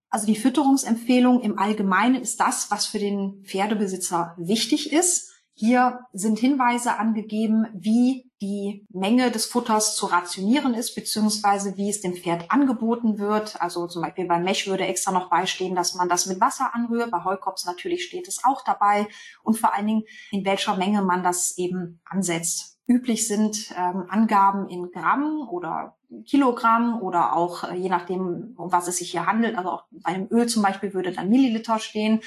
Also 0.09 0.27
die 0.27 0.35
Fütterungsempfehlung 0.35 1.41
im 1.41 1.57
Allgemeinen 1.57 2.21
ist 2.21 2.39
das, 2.39 2.69
was 2.69 2.85
für 2.85 2.99
den 2.99 3.43
Pferdebesitzer 3.45 4.35
wichtig 4.37 4.93
ist. 4.93 5.31
Hier 5.55 5.99
sind 6.13 6.39
Hinweise 6.39 6.97
angegeben, 6.97 7.67
wie 7.73 8.31
die 8.41 8.85
Menge 8.89 9.29
des 9.31 9.45
Futters 9.45 9.95
zu 9.95 10.07
rationieren 10.07 10.73
ist, 10.73 10.95
beziehungsweise 10.95 11.77
wie 11.77 11.89
es 11.89 12.01
dem 12.01 12.15
Pferd 12.15 12.51
angeboten 12.51 13.19
wird. 13.19 13.61
Also 13.61 13.87
zum 13.87 14.01
Beispiel 14.01 14.25
beim 14.25 14.43
Mech 14.43 14.67
würde 14.67 14.85
extra 14.85 15.11
noch 15.11 15.29
beistehen, 15.29 15.75
dass 15.75 15.93
man 15.93 16.09
das 16.09 16.25
mit 16.25 16.41
Wasser 16.41 16.73
anrührt. 16.73 17.11
Bei 17.11 17.23
Heukops 17.23 17.65
natürlich 17.65 18.03
steht 18.05 18.27
es 18.27 18.43
auch 18.43 18.63
dabei. 18.63 19.07
Und 19.43 19.57
vor 19.57 19.73
allen 19.73 19.87
Dingen, 19.87 20.03
in 20.31 20.43
welcher 20.43 20.75
Menge 20.75 21.03
man 21.03 21.23
das 21.23 21.57
eben 21.57 22.01
ansetzt. 22.05 22.72
Üblich 22.85 23.27
sind 23.27 23.73
ähm, 23.77 24.05
Angaben 24.09 24.67
in 24.67 24.91
Gramm 24.91 25.47
oder 25.49 25.95
Kilogramm 26.25 27.01
oder 27.01 27.35
auch 27.35 27.63
äh, 27.63 27.75
je 27.75 27.89
nachdem, 27.89 28.55
um 28.57 28.71
was 28.71 28.87
es 28.87 28.97
sich 28.97 29.11
hier 29.11 29.25
handelt, 29.25 29.57
also 29.57 29.71
auch 29.71 29.85
bei 29.91 30.11
einem 30.11 30.27
Öl 30.29 30.47
zum 30.47 30.63
Beispiel 30.63 30.93
würde 30.93 31.13
dann 31.13 31.29
Milliliter 31.29 31.79
stehen, 31.79 32.19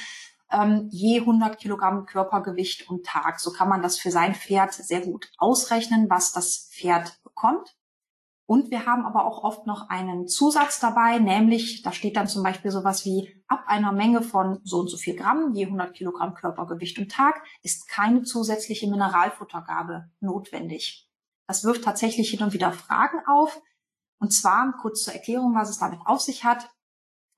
ähm, 0.50 0.88
je 0.90 1.20
100 1.20 1.58
Kilogramm 1.58 2.06
Körpergewicht 2.06 2.88
und 2.88 3.04
Tag. 3.04 3.40
So 3.40 3.52
kann 3.52 3.68
man 3.68 3.82
das 3.82 3.98
für 3.98 4.10
sein 4.10 4.34
Pferd 4.34 4.72
sehr 4.72 5.00
gut 5.00 5.30
ausrechnen, 5.38 6.08
was 6.08 6.32
das 6.32 6.70
Pferd 6.72 7.20
bekommt. 7.22 7.75
Und 8.46 8.70
wir 8.70 8.86
haben 8.86 9.04
aber 9.04 9.26
auch 9.26 9.42
oft 9.42 9.66
noch 9.66 9.88
einen 9.88 10.28
Zusatz 10.28 10.78
dabei, 10.78 11.18
nämlich 11.18 11.82
da 11.82 11.90
steht 11.90 12.16
dann 12.16 12.28
zum 12.28 12.44
Beispiel 12.44 12.70
sowas 12.70 13.04
wie 13.04 13.42
ab 13.48 13.64
einer 13.66 13.90
Menge 13.90 14.22
von 14.22 14.60
so 14.62 14.78
und 14.78 14.88
so 14.88 14.96
viel 14.96 15.16
Gramm 15.16 15.52
je 15.52 15.64
100 15.64 15.94
Kilogramm 15.94 16.34
Körpergewicht 16.34 16.96
im 16.98 17.08
Tag 17.08 17.42
ist 17.62 17.88
keine 17.88 18.22
zusätzliche 18.22 18.88
Mineralfuttergabe 18.88 20.10
notwendig. 20.20 21.10
Das 21.48 21.64
wirft 21.64 21.82
tatsächlich 21.82 22.30
hin 22.30 22.42
und 22.42 22.52
wieder 22.52 22.72
Fragen 22.72 23.18
auf. 23.26 23.60
Und 24.18 24.32
zwar 24.32 24.72
kurz 24.80 25.02
zur 25.02 25.14
Erklärung, 25.14 25.54
was 25.54 25.68
es 25.68 25.78
damit 25.78 26.00
auf 26.04 26.20
sich 26.20 26.44
hat. 26.44 26.70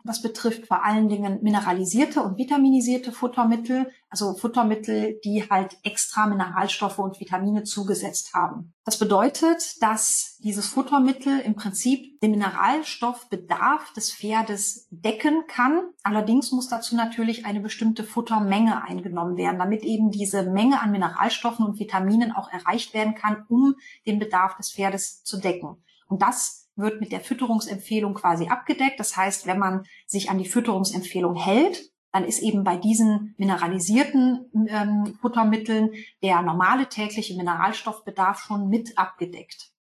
Das 0.08 0.22
betrifft 0.22 0.66
vor 0.66 0.86
allen 0.86 1.10
Dingen 1.10 1.42
mineralisierte 1.42 2.22
und 2.22 2.38
vitaminisierte 2.38 3.12
Futtermittel, 3.12 3.92
also 4.08 4.32
Futtermittel, 4.32 5.20
die 5.22 5.50
halt 5.50 5.76
extra 5.82 6.26
Mineralstoffe 6.26 6.98
und 6.98 7.20
Vitamine 7.20 7.64
zugesetzt 7.64 8.32
haben. 8.32 8.72
Das 8.86 8.98
bedeutet, 8.98 9.82
dass 9.82 10.38
dieses 10.38 10.66
Futtermittel 10.66 11.40
im 11.40 11.56
Prinzip 11.56 12.18
den 12.20 12.30
Mineralstoffbedarf 12.30 13.92
des 13.92 14.10
Pferdes 14.14 14.88
decken 14.90 15.42
kann. 15.46 15.90
Allerdings 16.02 16.52
muss 16.52 16.70
dazu 16.70 16.96
natürlich 16.96 17.44
eine 17.44 17.60
bestimmte 17.60 18.02
Futtermenge 18.02 18.82
eingenommen 18.84 19.36
werden, 19.36 19.58
damit 19.58 19.84
eben 19.84 20.10
diese 20.10 20.42
Menge 20.42 20.80
an 20.80 20.90
Mineralstoffen 20.90 21.66
und 21.66 21.78
Vitaminen 21.78 22.32
auch 22.32 22.50
erreicht 22.50 22.94
werden 22.94 23.14
kann, 23.14 23.44
um 23.50 23.74
den 24.06 24.18
Bedarf 24.18 24.56
des 24.56 24.72
Pferdes 24.72 25.22
zu 25.22 25.36
decken. 25.36 25.84
Und 26.08 26.22
das 26.22 26.67
wird 26.78 27.00
mit 27.00 27.12
der 27.12 27.20
Fütterungsempfehlung 27.20 28.14
quasi 28.14 28.48
abgedeckt. 28.48 28.98
Das 28.98 29.16
heißt, 29.16 29.46
wenn 29.46 29.58
man 29.58 29.84
sich 30.06 30.30
an 30.30 30.38
die 30.38 30.48
Fütterungsempfehlung 30.48 31.36
hält, 31.36 31.90
dann 32.12 32.24
ist 32.24 32.40
eben 32.40 32.64
bei 32.64 32.76
diesen 32.76 33.34
mineralisierten 33.36 34.50
ähm, 34.68 35.18
Futtermitteln 35.20 35.90
der 36.22 36.40
normale 36.42 36.88
tägliche 36.88 37.36
Mineralstoffbedarf 37.36 38.40
schon 38.40 38.68
mit 38.68 38.96
abgedeckt. 38.96 39.72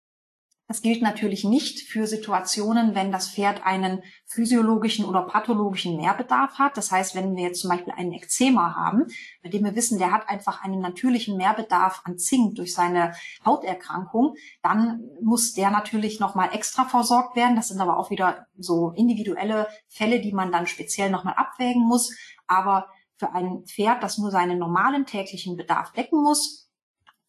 Das 0.70 0.82
gilt 0.82 1.02
natürlich 1.02 1.46
nicht 1.46 1.88
für 1.88 2.08
Situationen, 2.08 2.94
wenn 2.94 3.10
das 3.10 3.30
Pferd 3.30 3.66
einen 3.66 4.04
physiologischen 4.26 5.06
oder 5.06 5.22
pathologischen 5.22 5.96
Mehrbedarf 5.96 6.60
hat. 6.60 6.76
Das 6.76 6.92
heißt, 6.92 7.16
wenn 7.16 7.38
wir 7.38 7.44
jetzt 7.44 7.62
zum 7.62 7.70
Beispiel 7.70 7.94
einen 7.96 8.12
Ekzema 8.12 8.76
haben, 8.76 9.06
bei 9.42 9.48
dem 9.48 9.64
wir 9.64 9.76
wissen, 9.76 9.98
der 9.98 10.12
hat 10.12 10.28
einfach 10.28 10.62
einen 10.62 10.82
natürlichen 10.82 11.38
Mehrbedarf 11.38 12.02
an 12.04 12.18
Zink 12.18 12.56
durch 12.56 12.74
seine 12.74 13.14
Hauterkrankung, 13.46 14.36
dann 14.62 15.00
muss 15.22 15.54
der 15.54 15.72
natürlich 15.72 16.20
nochmal 16.20 16.50
extra 16.54 16.84
versorgt 16.84 17.38
werden. 17.38 17.56
Das 17.56 17.70
sind 17.70 17.80
aber 17.80 17.98
auch 17.98 18.10
wieder 18.10 18.48
so 18.58 18.92
individuelle 18.92 19.70
Fälle, 19.88 20.20
die 20.20 20.34
man 20.34 20.52
dann 20.52 20.68
speziell 20.68 21.10
nochmal 21.10 21.36
abwägen 21.38 21.88
muss. 21.88 22.14
Aber 22.46 22.88
für 23.16 23.34
ein 23.34 23.64
Pferd, 23.66 24.04
das 24.04 24.18
nur 24.18 24.32
seinen 24.32 24.60
normalen 24.60 25.06
täglichen 25.06 25.56
Bedarf 25.56 25.94
decken 25.94 26.22
muss, 26.22 26.67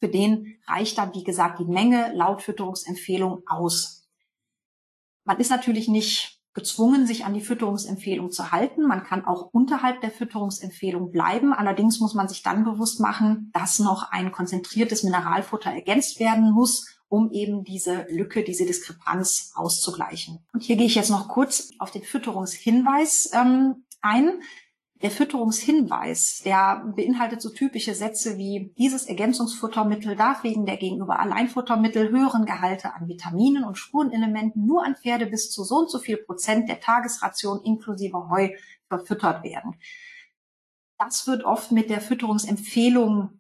für 0.00 0.08
den 0.08 0.58
reicht 0.66 0.98
dann, 0.98 1.14
wie 1.14 1.24
gesagt, 1.24 1.58
die 1.58 1.64
Menge 1.64 2.12
laut 2.14 2.42
Fütterungsempfehlung 2.42 3.42
aus. 3.46 4.08
Man 5.24 5.38
ist 5.38 5.50
natürlich 5.50 5.88
nicht 5.88 6.38
gezwungen, 6.54 7.06
sich 7.06 7.24
an 7.24 7.34
die 7.34 7.40
Fütterungsempfehlung 7.40 8.32
zu 8.32 8.50
halten. 8.50 8.82
Man 8.82 9.04
kann 9.04 9.24
auch 9.24 9.50
unterhalb 9.52 10.00
der 10.00 10.10
Fütterungsempfehlung 10.10 11.12
bleiben. 11.12 11.52
Allerdings 11.52 12.00
muss 12.00 12.14
man 12.14 12.28
sich 12.28 12.42
dann 12.42 12.64
bewusst 12.64 12.98
machen, 13.00 13.50
dass 13.52 13.78
noch 13.78 14.10
ein 14.10 14.32
konzentriertes 14.32 15.04
Mineralfutter 15.04 15.70
ergänzt 15.70 16.18
werden 16.18 16.50
muss, 16.50 16.98
um 17.08 17.30
eben 17.30 17.64
diese 17.64 18.06
Lücke, 18.10 18.42
diese 18.42 18.66
Diskrepanz 18.66 19.52
auszugleichen. 19.54 20.44
Und 20.52 20.62
hier 20.62 20.76
gehe 20.76 20.86
ich 20.86 20.96
jetzt 20.96 21.10
noch 21.10 21.28
kurz 21.28 21.70
auf 21.78 21.90
den 21.90 22.02
Fütterungshinweis 22.02 23.30
ähm, 23.34 23.84
ein. 24.00 24.42
Der 25.00 25.12
Fütterungshinweis, 25.12 26.42
der 26.44 26.82
beinhaltet 26.96 27.40
so 27.40 27.50
typische 27.50 27.94
Sätze 27.94 28.36
wie 28.36 28.74
dieses 28.76 29.06
Ergänzungsfuttermittel 29.06 30.16
darf 30.16 30.42
wegen 30.42 30.66
der 30.66 30.76
gegenüber 30.76 31.20
Alleinfuttermittel 31.20 32.10
höheren 32.10 32.46
Gehalte 32.46 32.94
an 32.94 33.06
Vitaminen 33.06 33.62
und 33.62 33.78
Spurenelementen 33.78 34.66
nur 34.66 34.84
an 34.84 34.96
Pferde 34.96 35.26
bis 35.26 35.52
zu 35.52 35.62
so 35.62 35.76
und 35.76 35.90
so 35.90 36.00
viel 36.00 36.16
Prozent 36.16 36.68
der 36.68 36.80
Tagesration 36.80 37.62
inklusive 37.62 38.28
Heu 38.28 38.50
verfüttert 38.88 39.44
werden. 39.44 39.76
Das 40.98 41.28
wird 41.28 41.44
oft 41.44 41.70
mit 41.70 41.90
der 41.90 42.00
Fütterungsempfehlung 42.00 43.38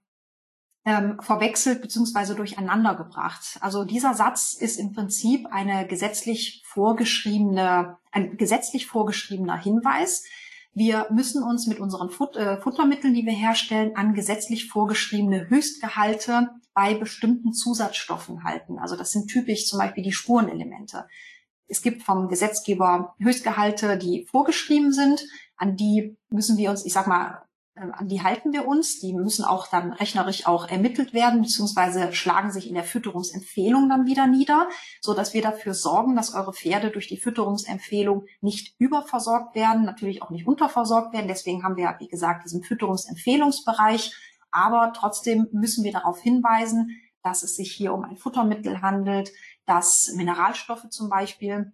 ähm, 0.84 1.18
verwechselt 1.20 1.82
bzw. 1.82 2.34
durcheinander 2.34 2.94
gebracht. 2.94 3.58
Also 3.60 3.84
dieser 3.84 4.14
Satz 4.14 4.54
ist 4.54 4.78
im 4.78 4.92
Prinzip 4.92 5.46
eine 5.50 5.88
gesetzlich 5.88 6.62
vorgeschriebene, 6.66 7.98
ein 8.12 8.36
gesetzlich 8.36 8.86
vorgeschriebener 8.86 9.56
Hinweis. 9.56 10.22
Wir 10.74 11.08
müssen 11.10 11.42
uns 11.42 11.66
mit 11.66 11.80
unseren 11.80 12.10
Fut 12.10 12.36
äh, 12.36 12.60
Futtermitteln, 12.60 13.14
die 13.14 13.26
wir 13.26 13.32
herstellen, 13.32 13.96
an 13.96 14.14
gesetzlich 14.14 14.68
vorgeschriebene 14.68 15.48
Höchstgehalte 15.48 16.50
bei 16.72 16.94
bestimmten 16.94 17.52
Zusatzstoffen 17.52 18.44
halten. 18.44 18.78
Also 18.78 18.94
das 18.94 19.10
sind 19.10 19.28
typisch 19.28 19.66
zum 19.66 19.80
Beispiel 19.80 20.04
die 20.04 20.12
Spurenelemente. 20.12 21.06
Es 21.66 21.82
gibt 21.82 22.02
vom 22.02 22.28
Gesetzgeber 22.28 23.14
Höchstgehalte, 23.18 23.98
die 23.98 24.26
vorgeschrieben 24.30 24.92
sind. 24.92 25.24
An 25.56 25.76
die 25.76 26.16
müssen 26.30 26.56
wir 26.56 26.70
uns, 26.70 26.84
ich 26.84 26.92
sag 26.92 27.06
mal, 27.06 27.47
an 27.78 28.08
die 28.08 28.22
halten 28.22 28.52
wir 28.52 28.66
uns. 28.66 29.00
Die 29.00 29.14
müssen 29.14 29.44
auch 29.44 29.66
dann 29.68 29.92
rechnerisch 29.92 30.46
auch 30.46 30.68
ermittelt 30.68 31.12
werden, 31.14 31.42
beziehungsweise 31.42 32.12
schlagen 32.12 32.50
sich 32.50 32.68
in 32.68 32.74
der 32.74 32.84
Fütterungsempfehlung 32.84 33.88
dann 33.88 34.06
wieder 34.06 34.26
nieder, 34.26 34.68
so 35.00 35.14
dass 35.14 35.34
wir 35.34 35.42
dafür 35.42 35.74
sorgen, 35.74 36.16
dass 36.16 36.34
eure 36.34 36.52
Pferde 36.52 36.90
durch 36.90 37.08
die 37.08 37.16
Fütterungsempfehlung 37.16 38.26
nicht 38.40 38.74
überversorgt 38.78 39.54
werden, 39.54 39.84
natürlich 39.84 40.22
auch 40.22 40.30
nicht 40.30 40.46
unterversorgt 40.46 41.12
werden. 41.12 41.28
Deswegen 41.28 41.62
haben 41.64 41.76
wir, 41.76 41.96
wie 41.98 42.08
gesagt, 42.08 42.44
diesen 42.44 42.62
Fütterungsempfehlungsbereich. 42.62 44.14
Aber 44.50 44.92
trotzdem 44.94 45.46
müssen 45.52 45.84
wir 45.84 45.92
darauf 45.92 46.20
hinweisen, 46.20 47.00
dass 47.22 47.42
es 47.42 47.56
sich 47.56 47.72
hier 47.72 47.92
um 47.92 48.04
ein 48.04 48.16
Futtermittel 48.16 48.80
handelt, 48.80 49.30
das 49.66 50.12
Mineralstoffe 50.16 50.88
zum 50.88 51.08
Beispiel 51.10 51.72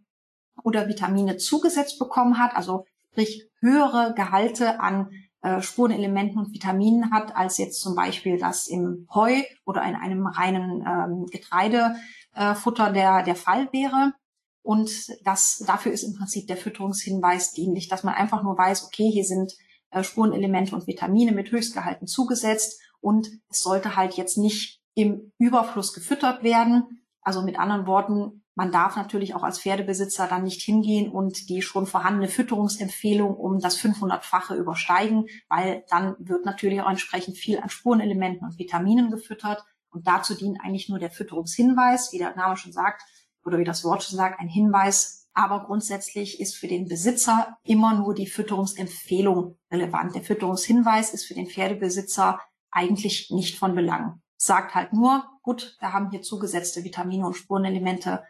oder 0.62 0.88
Vitamine 0.88 1.36
zugesetzt 1.36 1.98
bekommen 1.98 2.38
hat, 2.38 2.56
also 2.56 2.86
sprich 3.12 3.48
höhere 3.60 4.14
Gehalte 4.14 4.80
an 4.80 5.10
äh, 5.44 5.60
Spurenelementen 5.60 6.38
und 6.38 6.54
Vitaminen 6.54 7.10
hat, 7.10 7.36
als 7.36 7.58
jetzt 7.58 7.80
zum 7.82 7.94
Beispiel 7.94 8.38
das 8.38 8.66
im 8.66 9.06
Heu 9.12 9.42
oder 9.66 9.82
in 9.84 9.94
einem 9.94 10.26
reinen 10.26 10.82
ähm, 10.86 11.26
Getreidefutter 11.26 12.88
äh, 12.88 12.92
der, 12.94 13.22
der 13.22 13.36
Fall 13.36 13.68
wäre. 13.70 14.14
Und 14.62 14.90
das, 15.22 15.62
dafür 15.66 15.92
ist 15.92 16.02
im 16.02 16.14
Prinzip 16.14 16.46
der 16.46 16.56
Fütterungshinweis 16.56 17.52
dienlich, 17.52 17.88
dass 17.88 18.04
man 18.04 18.14
einfach 18.14 18.42
nur 18.42 18.56
weiß, 18.56 18.86
okay, 18.86 19.10
hier 19.10 19.24
sind 19.24 19.52
äh, 19.90 20.02
Spurenelemente 20.02 20.74
und 20.74 20.86
Vitamine 20.86 21.32
mit 21.32 21.50
Höchstgehalten 21.50 22.06
zugesetzt 22.06 22.80
und 23.02 23.28
es 23.50 23.60
sollte 23.60 23.96
halt 23.96 24.14
jetzt 24.14 24.38
nicht 24.38 24.80
im 24.94 25.30
Überfluss 25.36 25.92
gefüttert 25.92 26.42
werden. 26.42 27.04
Also 27.20 27.42
mit 27.42 27.58
anderen 27.58 27.86
Worten, 27.86 28.43
man 28.54 28.70
darf 28.70 28.96
natürlich 28.96 29.34
auch 29.34 29.42
als 29.42 29.58
Pferdebesitzer 29.58 30.28
dann 30.28 30.44
nicht 30.44 30.62
hingehen 30.62 31.10
und 31.10 31.48
die 31.48 31.60
schon 31.60 31.86
vorhandene 31.86 32.28
Fütterungsempfehlung 32.28 33.34
um 33.34 33.58
das 33.58 33.78
500-fache 33.78 34.54
übersteigen, 34.54 35.26
weil 35.48 35.84
dann 35.88 36.14
wird 36.18 36.44
natürlich 36.44 36.80
auch 36.80 36.90
entsprechend 36.90 37.36
viel 37.36 37.58
an 37.58 37.68
Spurenelementen 37.68 38.46
und 38.46 38.58
Vitaminen 38.58 39.10
gefüttert. 39.10 39.64
Und 39.90 40.06
dazu 40.06 40.34
dient 40.34 40.60
eigentlich 40.62 40.88
nur 40.88 40.98
der 40.98 41.10
Fütterungshinweis, 41.10 42.12
wie 42.12 42.18
der 42.18 42.34
Name 42.36 42.56
schon 42.56 42.72
sagt, 42.72 43.02
oder 43.44 43.58
wie 43.58 43.64
das 43.64 43.84
Wort 43.84 44.04
schon 44.04 44.16
sagt, 44.16 44.40
ein 44.40 44.48
Hinweis. 44.48 45.28
Aber 45.34 45.64
grundsätzlich 45.64 46.40
ist 46.40 46.54
für 46.54 46.68
den 46.68 46.86
Besitzer 46.86 47.58
immer 47.64 47.94
nur 47.94 48.14
die 48.14 48.28
Fütterungsempfehlung 48.28 49.58
relevant. 49.70 50.14
Der 50.14 50.22
Fütterungshinweis 50.22 51.12
ist 51.12 51.26
für 51.26 51.34
den 51.34 51.48
Pferdebesitzer 51.48 52.40
eigentlich 52.70 53.30
nicht 53.30 53.58
von 53.58 53.74
Belang. 53.74 54.20
Sagt 54.36 54.74
halt 54.76 54.92
nur, 54.92 55.24
gut, 55.42 55.76
wir 55.80 55.92
haben 55.92 56.10
hier 56.10 56.22
zugesetzte 56.22 56.84
Vitamine 56.84 57.26
und 57.26 57.34
Spurenelemente 57.34 58.22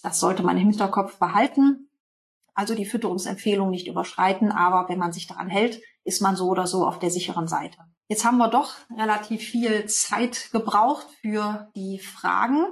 das 0.00 0.20
sollte 0.20 0.42
man 0.42 0.56
im 0.56 0.68
Hinterkopf 0.68 1.18
behalten. 1.18 1.88
Also 2.54 2.74
die 2.74 2.84
Fütterungsempfehlung 2.84 3.70
nicht 3.70 3.86
überschreiten, 3.86 4.52
aber 4.52 4.88
wenn 4.88 4.98
man 4.98 5.12
sich 5.12 5.26
daran 5.26 5.48
hält, 5.48 5.80
ist 6.04 6.20
man 6.20 6.36
so 6.36 6.48
oder 6.48 6.66
so 6.66 6.86
auf 6.86 6.98
der 6.98 7.10
sicheren 7.10 7.48
Seite. 7.48 7.78
Jetzt 8.08 8.24
haben 8.24 8.36
wir 8.38 8.48
doch 8.48 8.74
relativ 8.94 9.42
viel 9.42 9.86
Zeit 9.86 10.50
gebraucht 10.52 11.06
für 11.22 11.70
die 11.74 11.98
Fragen. 11.98 12.66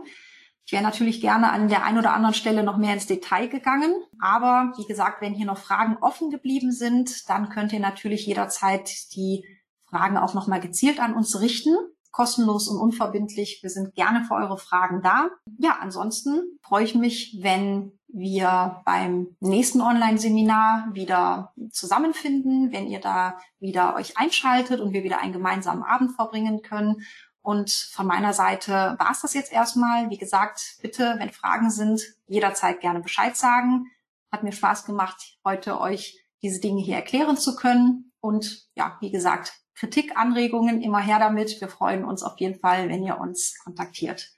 Ich 0.67 0.73
wäre 0.73 0.83
natürlich 0.83 1.21
gerne 1.21 1.51
an 1.51 1.69
der 1.69 1.85
einen 1.85 1.99
oder 1.99 2.13
anderen 2.13 2.35
Stelle 2.35 2.63
noch 2.63 2.77
mehr 2.77 2.93
ins 2.93 3.07
Detail 3.07 3.49
gegangen. 3.49 3.95
Aber 4.21 4.73
wie 4.77 4.85
gesagt, 4.85 5.23
wenn 5.23 5.35
hier 5.35 5.47
noch 5.47 5.59
Fragen 5.59 5.97
offen 6.01 6.31
geblieben 6.31 6.73
sind, 6.73 7.29
dann 7.31 7.49
könnt 7.49 7.73
ihr 7.73 7.81
natürlich 7.81 8.27
jederzeit 8.27 8.91
die 9.15 9.45
Fragen 9.89 10.19
auch 10.19 10.35
nochmal 10.35 10.61
gezielt 10.61 11.01
an 11.01 11.15
uns 11.15 11.41
richten 11.41 11.75
kostenlos 12.11 12.69
und 12.69 12.79
unverbindlich. 12.79 13.61
Wir 13.63 13.71
sind 13.71 13.95
gerne 13.95 14.25
für 14.25 14.35
eure 14.35 14.59
Fragen 14.59 15.03
da. 15.03 15.31
Ja, 15.59 15.79
ansonsten 15.81 16.59
freue 16.63 16.85
ich 16.85 16.95
mich, 16.95 17.39
wenn 17.41 17.93
wir 18.09 18.83
beim 18.85 19.37
nächsten 19.41 19.81
Online-Seminar 19.81 20.89
wieder 20.93 21.53
zusammenfinden, 21.71 22.73
wenn 22.73 22.89
ihr 22.89 23.01
da 23.01 23.39
wieder 23.61 23.95
euch 23.95 24.19
einschaltet 24.19 24.81
und 24.81 24.93
wir 24.93 25.05
wieder 25.05 25.21
einen 25.21 25.33
gemeinsamen 25.33 25.83
Abend 25.83 26.13
verbringen 26.13 26.63
können. 26.63 27.03
Und 27.43 27.71
von 27.71 28.07
meiner 28.07 28.33
Seite 28.33 28.97
war 28.99 29.11
es 29.13 29.23
das 29.23 29.35
jetzt 29.35 29.53
erstmal. 29.53 30.11
Wie 30.11 30.19
gesagt, 30.19 30.79
bitte, 30.83 31.15
wenn 31.19 31.31
Fragen 31.31 31.71
sind, 31.71 32.03
jederzeit 32.27 32.81
gerne 32.81 33.01
Bescheid 33.01 33.37
sagen. 33.37 33.87
Hat 34.31 34.43
mir 34.43 34.53
Spaß 34.53 34.85
gemacht, 34.85 35.39
heute 35.45 35.81
euch 35.81 36.21
diese 36.43 36.61
Dinge 36.61 36.83
hier 36.83 36.97
erklären 36.97 37.37
zu 37.37 37.57
können. 37.57 38.13
Und 38.21 38.69
ja, 38.75 38.99
wie 39.01 39.11
gesagt, 39.11 39.60
Kritik, 39.81 40.15
Anregungen, 40.15 40.83
immer 40.83 41.01
her 41.01 41.19
damit. 41.19 41.59
Wir 41.59 41.69
freuen 41.69 42.05
uns 42.05 42.23
auf 42.23 42.39
jeden 42.39 42.61
Fall, 42.61 42.91
wenn 42.91 43.03
ihr 43.03 43.19
uns 43.19 43.57
kontaktiert. 43.65 44.31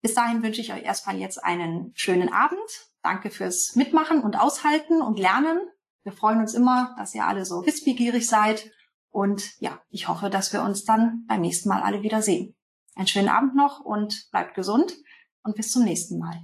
Bis 0.00 0.14
dahin 0.14 0.42
wünsche 0.42 0.62
ich 0.62 0.72
euch 0.72 0.82
erstmal 0.82 1.18
jetzt 1.18 1.44
einen 1.44 1.92
schönen 1.94 2.32
Abend. 2.32 2.58
Danke 3.02 3.28
fürs 3.28 3.76
Mitmachen 3.76 4.22
und 4.22 4.40
Aushalten 4.40 5.02
und 5.02 5.18
Lernen. 5.18 5.60
Wir 6.04 6.12
freuen 6.12 6.38
uns 6.38 6.54
immer, 6.54 6.94
dass 6.96 7.14
ihr 7.14 7.26
alle 7.26 7.44
so 7.44 7.66
wissbegierig 7.66 8.26
seid. 8.26 8.70
Und 9.10 9.60
ja, 9.60 9.78
ich 9.90 10.08
hoffe, 10.08 10.30
dass 10.30 10.54
wir 10.54 10.62
uns 10.62 10.84
dann 10.86 11.26
beim 11.28 11.42
nächsten 11.42 11.68
Mal 11.68 11.82
alle 11.82 12.02
wieder 12.02 12.22
sehen. 12.22 12.56
Einen 12.94 13.08
schönen 13.08 13.28
Abend 13.28 13.54
noch 13.54 13.80
und 13.80 14.30
bleibt 14.30 14.54
gesund 14.54 14.96
und 15.42 15.54
bis 15.54 15.70
zum 15.70 15.84
nächsten 15.84 16.18
Mal. 16.18 16.40